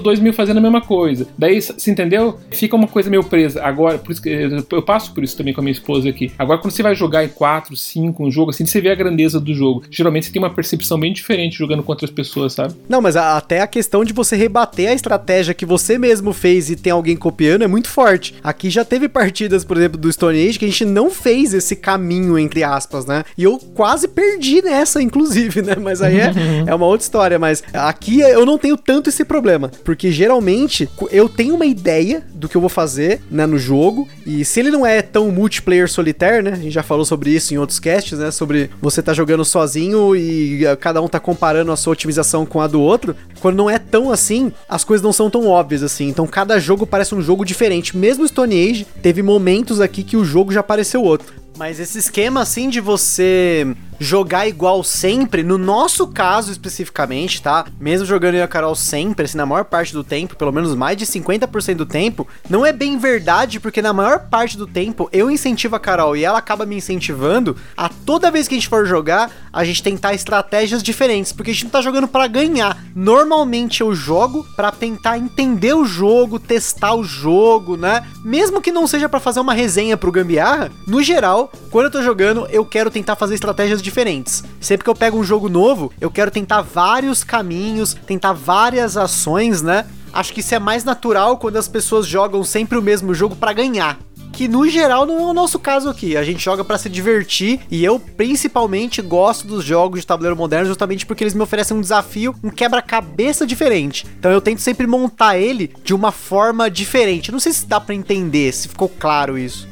dois 0.00 0.20
mil 0.20 0.32
fazendo 0.32 0.58
a 0.58 0.60
mesma 0.60 0.80
coisa. 0.80 1.26
Daí, 1.36 1.60
se 1.60 1.90
entendeu? 1.90 2.38
Fica 2.50 2.76
uma 2.76 2.86
coisa 2.86 3.10
meio 3.10 3.24
presa. 3.24 3.62
Agora, 3.62 3.98
por 3.98 4.12
isso 4.12 4.22
que 4.22 4.30
eu 4.70 4.82
passo 4.82 5.12
por 5.12 5.24
isso 5.24 5.36
também 5.36 5.52
com 5.52 5.60
a 5.60 5.64
minha 5.64 5.72
esposa 5.72 6.08
aqui. 6.08 6.32
Agora, 6.38 6.58
quando 6.60 6.72
você 6.72 6.82
vai 6.82 6.94
jogar 6.94 7.24
em 7.24 7.28
4, 7.28 7.76
5, 7.76 8.24
um 8.24 8.30
jogo 8.30 8.50
assim, 8.50 8.66
você 8.66 8.80
vê 8.80 8.90
a 8.90 8.94
grandeza 8.94 9.40
do 9.40 9.54
jogo. 9.54 9.82
Geralmente 9.90 10.26
você 10.26 10.32
tem 10.32 10.42
uma 10.42 10.50
percepção 10.50 10.98
bem 10.98 11.12
diferente 11.12 11.56
jogando 11.58 11.82
com 11.82 11.92
outras 11.92 12.10
pessoas, 12.10 12.52
sabe? 12.52 12.74
Não, 12.88 13.00
mas 13.00 13.16
a, 13.16 13.36
até 13.36 13.60
a 13.60 13.66
questão 13.66 14.04
de 14.04 14.12
você 14.12 14.36
rebater 14.36 14.90
a 14.90 14.94
estratégia 14.94 15.54
que 15.54 15.66
você 15.66 15.98
mesmo 15.98 16.32
fez 16.32 16.70
e 16.70 16.76
tem 16.76 16.92
alguém 16.92 17.16
copiando 17.16 17.62
é 17.62 17.66
muito 17.66 17.88
forte. 17.88 18.34
Aqui 18.42 18.70
já 18.70 18.84
teve 18.84 19.08
partidas, 19.08 19.64
por 19.64 19.76
exemplo, 19.76 19.98
do 19.98 20.12
Stone 20.12 20.27
Stone 20.28 20.48
Age 20.48 20.58
que 20.58 20.64
a 20.64 20.68
gente 20.68 20.84
não 20.84 21.10
fez 21.10 21.54
esse 21.54 21.74
caminho, 21.74 22.38
entre 22.38 22.62
aspas, 22.62 23.06
né? 23.06 23.24
E 23.36 23.44
eu 23.44 23.58
quase 23.74 24.06
perdi 24.06 24.62
nessa, 24.62 25.02
inclusive, 25.02 25.62
né? 25.62 25.76
Mas 25.80 26.02
aí 26.02 26.20
é, 26.20 26.32
é 26.66 26.74
uma 26.74 26.86
outra 26.86 27.04
história. 27.04 27.38
Mas 27.38 27.62
aqui 27.72 28.20
eu 28.20 28.44
não 28.44 28.58
tenho 28.58 28.76
tanto 28.76 29.08
esse 29.08 29.24
problema. 29.24 29.70
Porque 29.84 30.10
geralmente 30.10 30.88
eu 31.10 31.28
tenho 31.28 31.54
uma 31.54 31.66
ideia 31.66 32.22
do 32.34 32.48
que 32.48 32.56
eu 32.56 32.60
vou 32.60 32.70
fazer 32.70 33.20
né, 33.30 33.46
no 33.46 33.58
jogo. 33.58 34.08
E 34.26 34.44
se 34.44 34.60
ele 34.60 34.70
não 34.70 34.86
é 34.86 35.00
tão 35.02 35.30
multiplayer 35.30 35.88
solitário, 35.88 36.42
né? 36.42 36.52
A 36.52 36.56
gente 36.56 36.70
já 36.70 36.82
falou 36.82 37.04
sobre 37.04 37.30
isso 37.30 37.54
em 37.54 37.58
outros 37.58 37.78
casts, 37.78 38.18
né? 38.18 38.30
Sobre 38.30 38.70
você 38.80 39.02
tá 39.02 39.12
jogando 39.12 39.44
sozinho 39.44 40.14
e 40.14 40.64
eh, 40.64 40.76
cada 40.76 41.00
um 41.00 41.08
tá 41.08 41.18
comparando 41.18 41.72
a 41.72 41.76
sua 41.76 41.92
otimização 41.92 42.44
com 42.44 42.60
a 42.60 42.66
do 42.66 42.80
outro. 42.80 43.16
Quando 43.40 43.56
não 43.56 43.70
é 43.70 43.78
tão 43.78 44.10
assim, 44.10 44.52
as 44.68 44.84
coisas 44.84 45.02
não 45.02 45.12
são 45.12 45.30
tão 45.30 45.46
óbvias 45.46 45.82
assim. 45.82 46.08
Então 46.08 46.26
cada 46.26 46.58
jogo 46.58 46.86
parece 46.86 47.14
um 47.14 47.22
jogo 47.22 47.44
diferente. 47.44 47.96
Mesmo 47.96 48.26
Stone 48.26 48.70
Age, 48.70 48.86
teve 49.02 49.22
momentos 49.22 49.80
aqui 49.80 50.02
que 50.02 50.16
o 50.18 50.24
jogo 50.24 50.52
já 50.52 50.62
pareceu 50.62 51.02
outro. 51.02 51.34
Mas 51.56 51.80
esse 51.80 51.98
esquema 51.98 52.42
assim 52.42 52.68
de 52.68 52.80
você 52.80 53.66
jogar 53.98 54.46
igual 54.46 54.82
sempre, 54.84 55.42
no 55.42 55.58
nosso 55.58 56.06
caso 56.06 56.52
especificamente, 56.52 57.42
tá? 57.42 57.66
Mesmo 57.80 58.06
jogando 58.06 58.34
eu 58.34 58.40
e 58.40 58.42
a 58.42 58.48
Carol 58.48 58.74
sempre, 58.74 59.24
assim, 59.24 59.36
na 59.36 59.46
maior 59.46 59.64
parte 59.64 59.92
do 59.92 60.04
tempo, 60.04 60.36
pelo 60.36 60.52
menos 60.52 60.74
mais 60.74 60.96
de 60.96 61.04
50% 61.06 61.74
do 61.74 61.86
tempo, 61.86 62.26
não 62.48 62.64
é 62.64 62.72
bem 62.72 62.98
verdade, 62.98 63.60
porque 63.60 63.82
na 63.82 63.92
maior 63.92 64.28
parte 64.28 64.56
do 64.56 64.66
tempo 64.66 65.08
eu 65.12 65.30
incentivo 65.30 65.76
a 65.76 65.80
Carol 65.80 66.16
e 66.16 66.24
ela 66.24 66.38
acaba 66.38 66.64
me 66.64 66.76
incentivando 66.76 67.56
a 67.76 67.88
toda 67.88 68.30
vez 68.30 68.46
que 68.46 68.54
a 68.54 68.58
gente 68.58 68.68
for 68.68 68.86
jogar, 68.86 69.30
a 69.52 69.64
gente 69.64 69.82
tentar 69.82 70.14
estratégias 70.14 70.82
diferentes, 70.82 71.32
porque 71.32 71.50
a 71.50 71.54
gente 71.54 71.64
não 71.64 71.70
tá 71.70 71.80
jogando 71.80 72.08
para 72.08 72.26
ganhar. 72.26 72.78
Normalmente 72.94 73.80
eu 73.80 73.94
jogo 73.94 74.46
para 74.56 74.70
tentar 74.70 75.18
entender 75.18 75.74
o 75.74 75.84
jogo, 75.84 76.38
testar 76.38 76.94
o 76.94 77.04
jogo, 77.04 77.76
né? 77.76 78.06
Mesmo 78.24 78.60
que 78.60 78.72
não 78.72 78.86
seja 78.86 79.08
para 79.08 79.20
fazer 79.20 79.40
uma 79.40 79.54
resenha 79.54 79.96
pro 79.96 80.12
Gambiarra, 80.12 80.70
no 80.86 81.02
geral, 81.02 81.50
quando 81.70 81.86
eu 81.86 81.90
tô 81.90 82.02
jogando, 82.02 82.46
eu 82.50 82.64
quero 82.64 82.90
tentar 82.90 83.16
fazer 83.16 83.34
estratégias 83.34 83.82
diferentes. 83.82 83.87
Sempre 84.60 84.84
que 84.84 84.90
eu 84.90 84.94
pego 84.94 85.18
um 85.18 85.24
jogo 85.24 85.48
novo, 85.48 85.92
eu 86.00 86.10
quero 86.10 86.30
tentar 86.30 86.62
vários 86.62 87.24
caminhos, 87.24 87.94
tentar 88.06 88.32
várias 88.32 88.96
ações, 88.96 89.62
né? 89.62 89.86
Acho 90.12 90.32
que 90.32 90.40
isso 90.40 90.54
é 90.54 90.58
mais 90.58 90.84
natural 90.84 91.36
quando 91.36 91.56
as 91.56 91.68
pessoas 91.68 92.06
jogam 92.06 92.42
sempre 92.42 92.78
o 92.78 92.82
mesmo 92.82 93.14
jogo 93.14 93.36
para 93.36 93.52
ganhar 93.52 93.98
que 94.38 94.46
no 94.46 94.68
geral 94.68 95.04
não 95.04 95.18
é 95.18 95.24
o 95.24 95.34
nosso 95.34 95.58
caso 95.58 95.88
aqui. 95.90 96.16
A 96.16 96.22
gente 96.22 96.40
joga 96.40 96.62
para 96.62 96.78
se 96.78 96.88
divertir 96.88 97.58
e 97.68 97.84
eu 97.84 97.98
principalmente 97.98 99.02
gosto 99.02 99.48
dos 99.48 99.64
jogos 99.64 99.98
de 99.98 100.06
tabuleiro 100.06 100.36
moderno 100.36 100.68
justamente 100.68 101.04
porque 101.04 101.24
eles 101.24 101.34
me 101.34 101.42
oferecem 101.42 101.76
um 101.76 101.80
desafio, 101.80 102.32
um 102.40 102.48
quebra-cabeça 102.48 103.44
diferente. 103.44 104.06
Então 104.16 104.30
eu 104.30 104.40
tento 104.40 104.60
sempre 104.60 104.86
montar 104.86 105.36
ele 105.36 105.74
de 105.82 105.92
uma 105.92 106.12
forma 106.12 106.70
diferente. 106.70 107.32
Não 107.32 107.40
sei 107.40 107.52
se 107.52 107.66
dá 107.66 107.80
para 107.80 107.96
entender, 107.96 108.52
se 108.52 108.68
ficou 108.68 108.88
claro 108.88 109.36
isso. 109.36 109.66